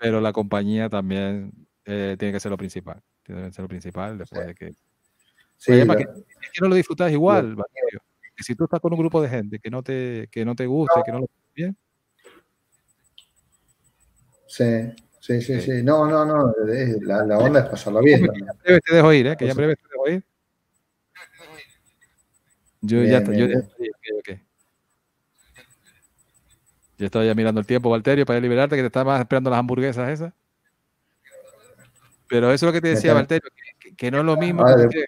Pero 0.00 0.20
la 0.20 0.32
compañía 0.32 0.90
también 0.90 1.52
eh, 1.84 2.16
tiene 2.18 2.32
que 2.32 2.40
ser 2.40 2.50
lo 2.50 2.56
principal. 2.58 3.00
Tiene 3.22 3.44
que 3.44 3.52
ser 3.52 3.62
lo 3.62 3.68
principal 3.68 4.18
después 4.18 4.46
de 4.48 4.54
que. 4.56 4.72
Sí, 5.56 5.70
Oye, 5.72 5.84
lo- 5.84 5.94
Es 5.94 6.06
que 6.52 6.60
no 6.60 6.68
lo 6.68 6.74
disfrutas 6.74 7.12
igual. 7.12 7.56
Que 8.36 8.42
si 8.42 8.54
tú 8.54 8.64
estás 8.64 8.80
con 8.80 8.92
un 8.92 8.98
grupo 8.98 9.22
de 9.22 9.28
gente 9.28 9.58
que 9.58 9.70
no 9.70 9.82
te, 9.82 10.28
que 10.30 10.44
no 10.44 10.54
te 10.56 10.66
guste, 10.66 11.00
que 11.04 11.12
no 11.12 11.20
lo 11.20 11.26
bien, 11.54 11.76
sí, 14.46 14.64
sí, 15.20 15.40
sí, 15.40 15.60
Sí. 15.60 15.82
No, 15.82 16.06
no, 16.08 16.24
no. 16.24 16.52
La, 17.02 17.24
la 17.24 17.38
onda 17.38 17.60
es 17.60 17.66
pasarlo 17.66 18.00
bien. 18.00 18.26
También. 18.26 18.48
en 18.48 18.58
breve 18.58 18.80
te 18.80 18.94
dejo 18.94 19.12
ir, 19.12 19.26
¿eh? 19.28 19.36
Que 19.36 19.44
ya 19.46 19.50
en 19.52 19.56
Pues- 19.56 19.66
breve 19.66 19.76
te 19.76 19.82
dejo 19.92 20.08
ir. 20.08 20.24
Yo 22.80 23.00
Bien, 23.00 23.10
ya, 23.10 23.20
bien, 23.20 23.40
yo, 23.40 23.46
bien. 23.46 23.58
ok, 23.60 24.18
ok. 24.18 24.40
Yo 26.98 27.06
estaba 27.06 27.24
ya 27.24 27.34
mirando 27.34 27.60
el 27.60 27.66
tiempo, 27.66 27.88
Valterio, 27.90 28.26
para 28.26 28.40
liberarte, 28.40 28.76
que 28.76 28.82
te 28.82 28.86
estabas 28.86 29.20
esperando 29.20 29.50
las 29.50 29.58
hamburguesas 29.58 30.08
esas. 30.10 30.32
Pero 32.28 32.52
eso 32.52 32.66
es 32.66 32.68
lo 32.68 32.72
que 32.72 32.80
te 32.80 32.88
decía, 32.88 33.14
Valterio, 33.14 33.48
que, 33.80 33.94
que- 33.94 34.10
no 34.10 34.18
es 34.18 34.24
lo 34.24 34.36
mismo 34.36 34.66
estés 34.68 35.06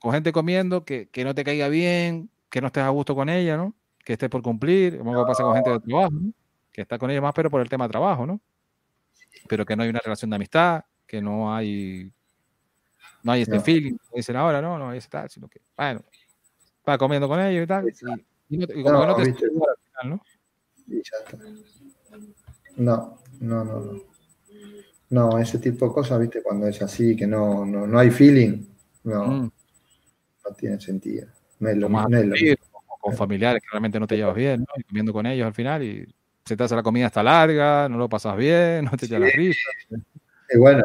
con 0.00 0.12
gente 0.12 0.32
comiendo, 0.32 0.84
que, 0.84 1.08
que 1.08 1.24
no 1.24 1.34
te 1.34 1.44
caiga 1.44 1.68
bien, 1.68 2.30
que 2.50 2.60
no 2.60 2.68
estés 2.68 2.82
a 2.84 2.88
gusto 2.88 3.14
con 3.14 3.28
ella, 3.28 3.56
¿no? 3.56 3.74
Que 4.04 4.14
estés 4.14 4.28
por 4.30 4.42
cumplir, 4.42 4.98
como 4.98 5.26
pasa 5.26 5.42
con 5.42 5.54
gente 5.54 5.70
de 5.70 5.80
trabajo, 5.80 6.10
¿no? 6.12 6.32
Que 6.72 6.82
está 6.82 6.98
con 6.98 7.10
ella 7.10 7.20
más, 7.20 7.32
pero 7.34 7.50
por 7.50 7.60
el 7.60 7.68
tema 7.68 7.84
de 7.86 7.90
trabajo, 7.90 8.26
¿no? 8.26 8.40
Pero 9.48 9.64
que 9.66 9.76
no 9.76 9.82
hay 9.82 9.88
una 9.90 10.00
relación 10.00 10.30
de 10.30 10.36
amistad, 10.36 10.84
que 11.06 11.20
no 11.22 11.54
hay 11.54 12.12
no 13.22 13.32
hay 13.32 13.42
este 13.42 13.56
No. 13.56 13.60
feeling, 13.62 13.96
como 13.96 14.16
dicen 14.16 14.36
ahora, 14.36 14.62
no, 14.62 14.78
no 14.78 14.90
hay 14.90 14.98
ese 14.98 15.08
tal, 15.08 15.28
sino 15.28 15.48
que, 15.48 15.60
bueno, 15.76 16.02
está 16.78 16.96
comiendo 16.96 17.26
con 17.28 17.40
ellos 17.40 17.64
y 17.64 17.66
tal, 17.66 17.88
y, 17.88 18.54
y 18.54 18.58
no 18.58 18.66
te- 18.66 18.78
y 18.78 18.82
como 18.82 18.94
No, 18.94 19.00
que 19.00 19.06
no 19.08 19.16
te 19.16 19.24
viste. 19.24 19.44
al 19.46 19.50
final, 19.50 20.10
¿no? 20.10 20.22
Y 20.86 20.96
ya 21.02 21.16
está. 21.24 21.38
No, 22.76 23.18
no, 23.40 23.64
no, 23.64 23.80
no. 23.80 24.00
No, 25.10 25.38
ese 25.38 25.58
tipo 25.58 25.88
de 25.88 25.92
cosas, 25.92 26.20
viste, 26.20 26.42
cuando 26.42 26.66
es 26.68 26.80
así, 26.80 27.16
que 27.16 27.26
no, 27.26 27.64
no, 27.66 27.86
no 27.86 27.98
hay 27.98 28.10
feeling, 28.10 28.64
no, 29.04 29.26
Mm. 29.26 29.50
no 30.44 30.54
tiene 30.56 30.80
sentido. 30.80 31.28
No 31.60 31.68
es 31.68 31.76
lo, 31.76 31.86
O 31.86 31.90
más 31.90 32.08
no 32.08 32.18
es 32.18 32.26
lo 32.26 32.34
con 32.98 33.16
familiares 33.16 33.62
que 33.62 33.68
realmente 33.70 34.00
no 34.00 34.06
te 34.06 34.16
llevas 34.16 34.34
bien, 34.34 34.60
¿no? 34.60 34.66
Y 34.76 34.82
comiendo 34.82 35.12
con 35.12 35.26
ellos 35.26 35.46
al 35.46 35.54
final 35.54 35.82
y 35.82 36.06
se 36.44 36.56
te 36.56 36.64
hace 36.64 36.74
la 36.74 36.82
comida 36.82 37.06
hasta 37.06 37.22
larga, 37.22 37.88
no 37.88 37.96
lo 37.96 38.08
pasas 38.08 38.36
bien, 38.36 38.84
no 38.90 38.90
te 38.92 39.06
echas 39.06 39.20
la 39.20 39.28
risa. 39.28 39.68
Y 40.50 40.58
bueno, 40.58 40.84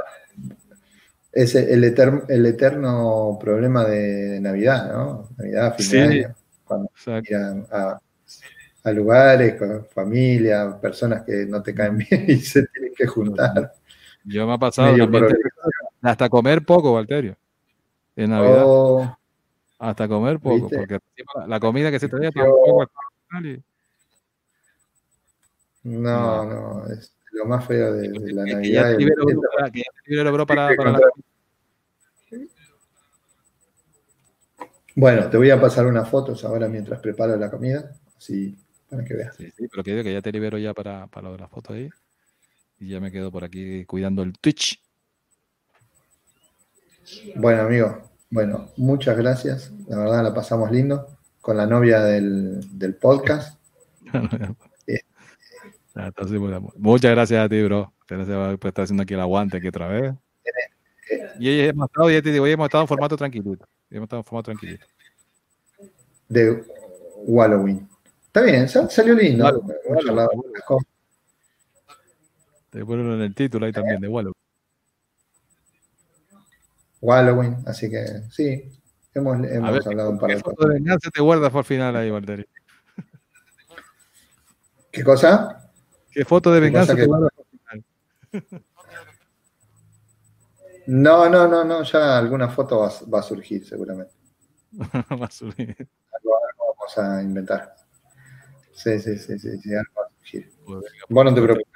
es 1.32 1.56
el, 1.56 1.84
eterno, 1.84 2.24
el 2.28 2.46
eterno 2.46 3.38
problema 3.42 3.86
de 3.86 4.40
Navidad, 4.40 4.92
¿no? 4.92 5.30
Navidad, 5.38 5.76
fin 5.76 5.86
Sí. 5.86 5.98
de 5.98 6.04
año. 6.04 6.36
Cuando 6.66 6.90
ir 7.06 7.36
a, 7.72 8.00
lugares 8.92 9.56
con 9.56 9.86
familia, 9.86 10.78
personas 10.80 11.24
que 11.24 11.46
no 11.48 11.62
te 11.62 11.74
caen 11.74 11.98
bien 12.10 12.26
y 12.28 12.38
se 12.38 12.66
tienen 12.68 12.94
que 12.96 13.08
juntar. 13.08 13.74
Yo 14.24 14.46
me 14.48 14.54
ha 14.54 14.58
pasado 14.58 14.96
hasta 16.02 16.30
comer 16.30 16.64
poco, 16.64 16.94
Valterio. 16.94 17.36
En 18.16 18.30
Navidad, 18.30 18.64
Oh, 18.66 19.18
hasta 19.90 20.08
comer 20.08 20.40
poco, 20.40 20.56
¿viste? 20.70 20.78
porque 20.78 21.00
la- 21.48 21.60
comida 21.60 21.92
que 21.92 22.00
se 22.00 22.08
traía 22.08 22.32
Yo- 22.34 22.42
tampoco 22.44 22.84
y- 23.44 23.64
no, 25.84 26.46
no, 26.46 26.88
es 26.88 27.14
lo 27.32 27.46
más 27.46 27.66
feo 27.66 27.94
de, 27.94 28.08
de 28.08 28.32
la 28.34 28.46
que- 28.46 28.54
Navidad. 28.54 28.82
ya 28.84 28.90
el- 28.92 29.12
para, 29.58 29.72
que 29.72 29.80
ya 29.80 30.24
la- 30.24 31.12
Bueno, 34.96 35.30
te 35.30 35.38
voy 35.38 35.50
a 35.50 35.60
pasar 35.60 35.88
unas 35.88 36.08
fotos 36.08 36.46
ahora 36.46 36.68
mientras 36.68 37.00
preparo 37.02 37.36
la 37.36 37.50
comida, 37.50 37.92
así 38.18 38.56
para 38.90 39.04
que 39.04 39.16
veas. 39.16 39.36
Sí, 39.36 39.52
sí, 39.58 39.68
pero 39.68 39.84
que 39.84 39.92
digo 39.92 40.04
que 40.04 40.14
ya 40.14 40.22
te 40.22 40.32
libero 40.32 40.58
ya 40.60 40.74
para, 40.74 41.08
para 41.08 41.28
lo 41.28 41.34
de 41.34 41.40
las 41.40 41.50
fotos 41.50 41.76
ahí. 41.76 41.90
Y 42.80 42.90
ya 42.90 43.00
me 43.00 43.12
quedo 43.12 43.32
por 43.32 43.44
aquí 43.44 43.86
cuidando 43.86 44.22
el 44.22 44.38
Twitch. 44.38 44.80
Bueno, 47.36 47.64
amigo, 47.64 48.13
bueno, 48.34 48.72
muchas 48.78 49.16
gracias. 49.16 49.72
La 49.88 49.98
verdad 49.98 50.24
la 50.24 50.34
pasamos 50.34 50.72
lindo 50.72 51.08
con 51.40 51.56
la 51.56 51.68
novia 51.68 52.02
del, 52.02 52.60
del 52.80 52.96
podcast. 52.96 53.60
Muchas 56.78 57.12
gracias 57.12 57.46
a 57.46 57.48
ti, 57.50 57.62
bro. 57.64 57.94
Gracias 58.08 58.58
por 58.58 58.68
estar 58.70 58.84
haciendo 58.84 59.04
aquí 59.04 59.14
el 59.14 59.20
aguante 59.20 59.58
aquí 59.58 59.68
otra 59.68 59.88
vez. 59.88 60.14
Y 61.40 61.60
hemos 61.60 61.88
estado, 61.90 62.10
ya 62.10 62.22
te 62.22 62.32
digo, 62.32 62.46
hoy 62.46 62.52
hemos 62.52 62.66
estado 62.66 62.84
en 62.84 62.88
formato 62.88 63.16
tranquilito. 63.16 63.66
Hemos 63.92 64.06
estado 64.08 64.22
en 64.22 64.26
formato 64.26 64.46
tranquilito. 64.52 64.86
de 66.28 66.64
Halloween. 67.28 67.88
Está 68.26 68.42
bien, 68.42 68.68
sal- 68.68 68.90
salió 68.90 69.14
lindo. 69.14 69.64
Te 72.72 72.84
ponen 72.84 73.12
en 73.12 73.22
el 73.22 73.36
título 73.36 73.66
ahí 73.68 73.72
también 73.72 74.02
de 74.02 74.08
Halloween, 77.06 77.58
así 77.66 77.90
que 77.90 78.06
sí, 78.30 78.70
hemos, 79.14 79.36
hemos 79.46 79.72
ver, 79.72 79.82
hablado 79.88 80.10
un 80.12 80.20
par 80.20 80.30
¿qué 80.30 80.36
de 80.36 80.42
foto 80.42 80.56
cosas. 80.56 80.70
de 80.70 80.76
venganza 80.80 81.10
te 81.12 81.22
guardas 81.22 81.52
por 81.52 81.66
final 81.66 81.96
ahí, 81.96 82.10
Valtteri? 82.10 82.46
¿Qué 84.92 85.04
cosa? 85.04 85.72
¿Qué 86.12 86.24
foto 86.26 86.52
de 86.52 86.60
¿Qué 86.60 86.66
venganza 86.66 86.96
te 86.96 87.06
guardas 87.06 87.32
por 87.36 87.46
final? 87.48 87.84
No, 90.86 91.30
no, 91.30 91.48
no, 91.48 91.64
no, 91.64 91.84
ya 91.84 92.18
alguna 92.18 92.50
foto 92.50 92.80
va, 92.80 92.92
va 93.14 93.20
a 93.20 93.24
surgir 93.24 93.66
seguramente. 93.66 94.14
Va 95.22 95.28
a 95.28 95.32
subir. 95.32 95.70
Algo, 96.12 96.36
algo 96.36 96.76
vamos 96.78 96.98
a 96.98 97.24
inventar. 97.24 97.74
Sí, 98.74 99.00
sí, 99.00 99.18
sí, 99.18 99.40
sí, 99.40 99.58
sí, 99.60 99.74
algo 99.74 99.92
va 99.98 100.06
a 100.08 100.10
surgir. 100.18 100.52
Pues 100.66 100.80
venga, 100.80 101.06
Vos 101.08 101.24
no 101.26 101.34
te 101.34 101.42
preocupes. 101.42 101.74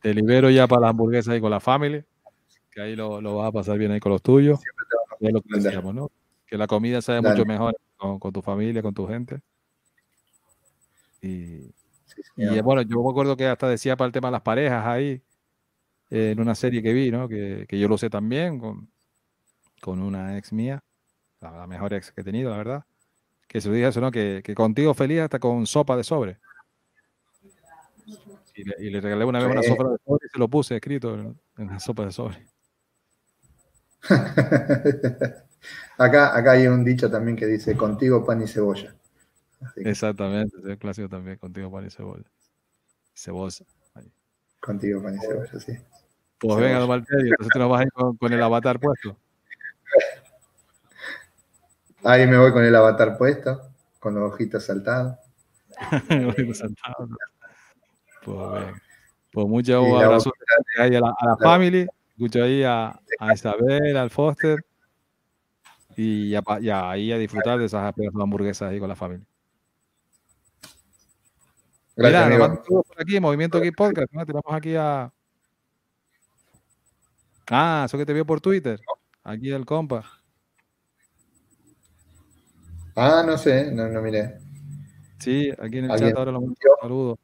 Te 0.00 0.14
libero 0.14 0.48
ya 0.48 0.66
para 0.66 0.80
las 0.82 0.90
hamburguesas 0.90 1.34
ahí 1.34 1.40
con 1.42 1.50
la 1.50 1.60
family, 1.60 2.02
que 2.78 2.82
ahí 2.84 2.94
lo, 2.96 3.20
lo 3.20 3.36
vas 3.36 3.48
a 3.48 3.52
pasar 3.52 3.76
bien 3.76 3.90
ahí 3.90 3.98
con 3.98 4.12
los 4.12 4.22
tuyos. 4.22 4.60
Es 5.20 5.32
lo 5.32 5.42
que 5.42 5.48
Dale. 5.50 5.64
decíamos, 5.64 5.94
¿no? 5.94 6.10
Que 6.46 6.56
la 6.56 6.68
comida 6.68 7.02
sabe 7.02 7.20
Dale. 7.20 7.34
mucho 7.34 7.44
mejor 7.44 7.76
con, 7.96 8.18
con 8.20 8.32
tu 8.32 8.40
familia, 8.40 8.82
con 8.82 8.94
tu 8.94 9.06
gente. 9.06 9.40
Y, 11.20 11.72
Sí, 12.06 12.22
y 12.36 12.46
señor. 12.46 12.62
bueno, 12.64 12.82
yo 12.82 13.02
me 13.02 13.10
acuerdo 13.10 13.36
que 13.36 13.46
hasta 13.46 13.68
decía 13.68 13.96
para 13.96 14.06
el 14.06 14.12
tema 14.12 14.28
de 14.28 14.32
las 14.32 14.42
parejas 14.42 14.84
ahí, 14.86 15.20
eh, 16.10 16.30
en 16.32 16.40
una 16.40 16.54
serie 16.54 16.82
que 16.82 16.92
vi, 16.92 17.10
¿no? 17.10 17.28
Que, 17.28 17.64
que 17.68 17.78
yo 17.78 17.86
lo 17.88 17.98
sé 17.98 18.08
también 18.10 18.58
con, 18.58 18.88
con 19.80 20.00
una 20.00 20.36
ex 20.38 20.52
mía, 20.52 20.82
la, 21.40 21.50
la 21.52 21.66
mejor 21.66 21.92
ex 21.94 22.10
que 22.12 22.20
he 22.22 22.24
tenido, 22.24 22.50
la 22.50 22.56
verdad. 22.56 22.84
Que 23.46 23.60
se 23.60 23.70
dice 23.70 23.88
eso, 23.88 24.00
¿no? 24.00 24.10
Que, 24.10 24.40
que 24.44 24.54
contigo 24.54 24.94
feliz 24.94 25.20
hasta 25.20 25.38
con 25.38 25.66
sopa 25.66 25.96
de 25.96 26.04
sobre. 26.04 26.38
Y 28.54 28.64
le, 28.64 28.74
y 28.80 28.90
le 28.90 29.00
regalé 29.00 29.24
una 29.24 29.38
vez 29.40 29.48
una 29.50 29.62
sopa 29.62 29.84
de 29.90 29.98
sobre 30.04 30.26
y 30.26 30.28
se 30.32 30.38
lo 30.38 30.48
puse 30.48 30.74
escrito 30.76 31.14
en, 31.14 31.40
en 31.58 31.66
la 31.68 31.78
sopa 31.78 32.04
de 32.06 32.12
sobre. 32.12 32.46
acá, 35.98 36.36
acá 36.36 36.52
hay 36.52 36.66
un 36.66 36.84
dicho 36.84 37.10
también 37.10 37.36
que 37.36 37.46
dice 37.46 37.76
contigo 37.76 38.24
pan 38.24 38.42
y 38.42 38.46
cebolla. 38.46 38.94
Exactamente, 39.76 40.56
es 40.66 40.78
clásico 40.78 41.08
también, 41.08 41.38
contigo 41.38 41.70
pan 41.70 41.86
y 41.86 41.90
cebolla. 41.90 42.24
Cebolla. 43.14 43.64
ahí. 43.94 44.10
Contigo, 44.60 45.02
pan 45.02 45.16
y 45.16 45.18
cebolla, 45.18 45.60
sí. 45.60 45.72
Pues 46.38 46.56
venga, 46.56 46.78
don 46.78 46.88
Valterio, 46.88 47.32
entonces 47.32 47.58
nos 47.58 47.70
vas 47.70 47.80
a 47.80 47.84
ir 47.84 47.92
con, 47.92 48.16
con 48.16 48.32
el 48.32 48.42
avatar 48.42 48.78
puesto. 48.78 49.16
Ahí 52.04 52.28
me 52.28 52.38
voy 52.38 52.52
con 52.52 52.64
el 52.64 52.74
avatar 52.76 53.18
puesto, 53.18 53.72
con 53.98 54.14
los 54.14 54.32
ojitos 54.32 54.64
saltados. 54.64 55.16
Pues 58.24 58.50
venga. 58.50 58.82
Pues 59.32 59.46
muchos 59.46 60.02
abrazos 60.02 60.32
a 60.78 60.86
la, 60.86 61.14
a 61.18 61.26
la 61.28 61.36
family, 61.36 61.86
escucho 62.18 62.42
ahí 62.42 62.64
a, 62.64 63.00
a 63.20 63.32
Isabel, 63.32 63.96
al 63.96 64.10
Foster 64.10 64.58
y 65.96 66.30
ya, 66.30 66.42
pa- 66.42 66.58
ya 66.58 66.90
ahí 66.90 67.12
a 67.12 67.18
disfrutar 67.18 67.58
de 67.60 67.66
esas 67.66 67.94
pedazos 67.94 68.16
de 68.16 68.22
hamburguesas 68.22 68.70
ahí 68.70 68.80
con 68.80 68.88
la 68.88 68.96
familia. 68.96 69.24
Gracias, 71.94 72.28
Mira, 72.28 72.46
saludos 72.46 72.86
por 72.86 73.00
aquí, 73.00 73.20
Movimiento 73.20 73.60
Geek 73.60 73.76
Podcast, 73.76 74.12
¿no? 74.12 74.26
Tenemos 74.26 74.52
aquí 74.52 74.74
a... 74.76 75.12
Ah, 77.50 77.84
eso 77.86 77.96
que 77.96 78.04
te 78.06 78.12
vio 78.12 78.26
por 78.26 78.40
Twitter. 78.40 78.80
Aquí 79.22 79.50
el 79.50 79.64
compa. 79.64 80.04
Ah, 82.96 83.22
no 83.24 83.38
sé, 83.38 83.70
no, 83.72 83.88
no 83.88 84.02
miré. 84.02 84.38
Sí, 85.20 85.50
aquí 85.58 85.78
en 85.78 85.84
el 85.86 85.90
¿Alguien 85.92 86.10
chat 86.10 86.18
ahora 86.18 86.32
lo 86.32 86.40
mando. 86.40 86.56
Saludos. 86.80 87.18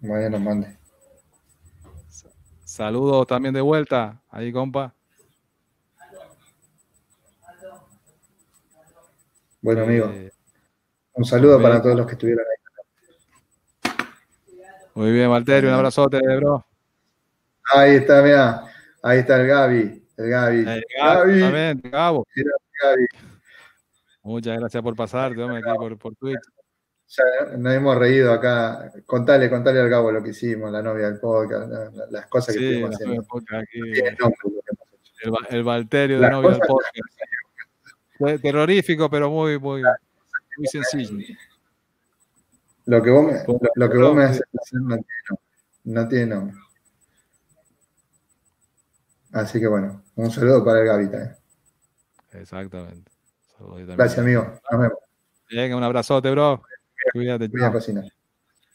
Bueno, 0.00 0.30
nos 0.30 0.40
mande. 0.40 0.77
Saludos 2.78 3.26
también 3.26 3.52
de 3.52 3.60
vuelta. 3.60 4.22
Ahí, 4.30 4.52
compa. 4.52 4.94
Bueno, 9.60 9.82
amigo, 9.82 10.06
Eh, 10.14 10.30
un 11.14 11.24
saludo 11.24 11.58
bien. 11.58 11.68
para 11.68 11.82
todos 11.82 11.96
los 11.96 12.06
que 12.06 12.12
estuvieron 12.12 12.44
ahí. 12.46 13.90
muy 14.94 15.10
bien, 15.10 15.28
Valterio, 15.28 15.70
un 15.70 15.74
abrazote, 15.74 16.20
bro. 16.36 16.64
Ahí 17.74 17.96
está, 17.96 18.22
mira. 18.22 18.64
Ahí 19.02 19.18
está 19.18 19.40
el 19.40 19.48
Gaby. 19.48 20.06
El 20.16 20.30
Gaby. 20.30 20.58
Eh, 20.68 20.82
Gabo, 20.96 21.20
Gaby. 21.22 21.40
también, 21.40 21.80
Gabo. 21.82 22.26
Gaby. 22.80 23.06
Muchas 24.22 24.56
gracias 24.56 24.82
por 24.84 24.94
pasarte, 24.94 25.42
hombre, 25.42 25.58
aquí 25.58 25.76
por, 25.76 25.98
por 25.98 26.14
Twitch. 26.14 26.38
Ya 27.10 27.56
nos 27.56 27.72
hemos 27.74 27.96
reído 27.96 28.32
acá. 28.32 28.92
Contale, 29.06 29.48
contale 29.48 29.80
al 29.80 29.88
Gabo 29.88 30.12
lo 30.12 30.22
que 30.22 30.30
hicimos, 30.30 30.70
la 30.70 30.82
novia 30.82 31.06
del 31.10 31.18
podcast, 31.18 31.70
la- 31.70 31.90
la- 31.90 32.06
las 32.10 32.26
cosas 32.26 32.54
que 32.54 32.60
Sí, 32.60 32.66
estuvimos 32.66 32.94
haciendo. 32.94 33.22
novia 33.22 33.58
aquí, 33.60 33.78
nombre 34.20 34.38
el, 35.50 35.62
Valterio 35.64 36.16
de 36.16 36.22
Las 36.22 36.30
novio 36.30 36.50
del 36.50 36.60
podcast. 36.60 36.94
Fue 38.18 38.38
terrorífico, 38.38 39.08
pero 39.08 39.30
muy, 39.30 39.58
muy, 39.58 39.82
muy 39.82 40.66
sencillo. 40.66 41.16
Lo 42.84 43.02
que 43.02 43.10
vos 43.10 43.24
me, 43.24 43.32
lo, 43.46 43.60
lo 43.74 43.90
que 43.90 43.98
vos 43.98 44.14
me 44.14 44.24
haces 44.24 44.42
hacer 44.60 44.80
no 44.80 44.96
tiene 44.96 45.06
nombre. 45.28 45.44
No 45.84 46.08
tiene 46.08 46.26
nombre. 46.26 46.56
Así 49.32 49.60
que 49.60 49.66
bueno, 49.66 50.02
un 50.16 50.30
saludo 50.30 50.64
para 50.64 50.80
el 50.80 50.86
Gaby 50.86 51.10
también. 51.10 51.36
Exactamente. 52.32 53.10
Gracias, 53.96 54.18
amigo. 54.18 54.42
Nos 54.70 54.80
vemos. 54.80 54.98
Venga, 55.50 55.76
un 55.76 55.82
abrazote, 55.82 56.30
bro. 56.30 56.62
Cuídate, 57.12 57.48
Voy 57.48 57.62
a 57.62 57.72
cocinar. 57.72 58.04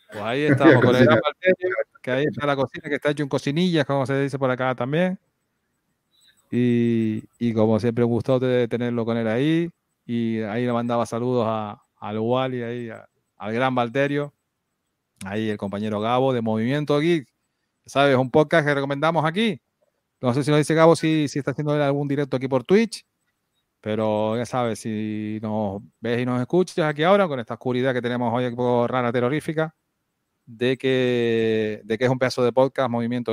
Pues 0.10 0.24
ahí 0.24 0.42
estamos. 0.44 0.76
Valterio, 0.84 1.20
que 2.02 2.12
ahí 2.12 2.26
está 2.26 2.46
la 2.46 2.56
cocina, 2.56 2.90
que 2.90 2.96
está 2.96 3.10
hecho 3.10 3.24
en 3.24 3.30
cocinillas, 3.30 3.86
como 3.86 4.06
se 4.06 4.20
dice 4.22 4.38
por 4.38 4.50
acá 4.52 4.76
también. 4.76 5.18
Y, 6.52 7.24
y 7.40 7.54
como 7.54 7.80
siempre, 7.80 8.04
un 8.04 8.12
gusto 8.12 8.40
tenerlo 8.68 9.06
con 9.06 9.18
él 9.18 9.28
ahí. 9.28 9.70
Y 10.06 10.42
ahí 10.42 10.66
le 10.66 10.74
mandaba 10.74 11.06
saludos 11.06 11.46
a, 11.48 11.82
al 11.98 12.20
Wally, 12.20 12.62
ahí, 12.64 12.90
a- 12.90 13.08
al 13.38 13.54
gran 13.54 13.74
Valterio. 13.74 14.34
Ahí 15.26 15.50
el 15.50 15.58
compañero 15.58 16.00
Gabo 16.00 16.34
de 16.34 16.42
Movimiento 16.42 17.00
Geek. 17.00 17.28
¿Sabes? 17.86 18.16
Un 18.16 18.30
podcast 18.30 18.66
que 18.68 18.74
recomendamos 18.74 19.26
aquí. 19.26 19.60
No 20.22 20.34
sé 20.34 20.44
si 20.44 20.52
nos 20.52 20.60
dice 20.60 20.74
Gabo 20.74 20.96
si, 20.96 21.28
si 21.28 21.40
está 21.40 21.52
haciendo 21.52 21.74
algún 21.74 22.08
directo 22.08 22.38
aquí 22.38 22.48
por 22.48 22.64
Twitch. 22.64 23.06
Pero 23.84 24.38
ya 24.38 24.46
sabes, 24.46 24.80
si 24.80 25.40
nos 25.42 25.82
ves 26.00 26.22
y 26.22 26.26
nos 26.26 26.40
escuchas 26.40 26.88
aquí 26.88 27.04
ahora, 27.04 27.28
con 27.28 27.42
esta 27.42 27.56
oscuridad 27.56 27.94
que 27.94 28.02
tenemos 28.02 28.34
hoy 28.34 28.46
un 28.46 28.56
poco 28.56 28.88
rara, 28.88 29.12
terrorífica, 29.12 29.76
de 30.46 30.78
que, 30.78 31.82
de 31.84 31.98
que 31.98 32.06
es 32.06 32.10
un 32.10 32.18
pedazo 32.18 32.46
de 32.46 32.54
podcast 32.54 32.90
Movimiento. 32.90 33.32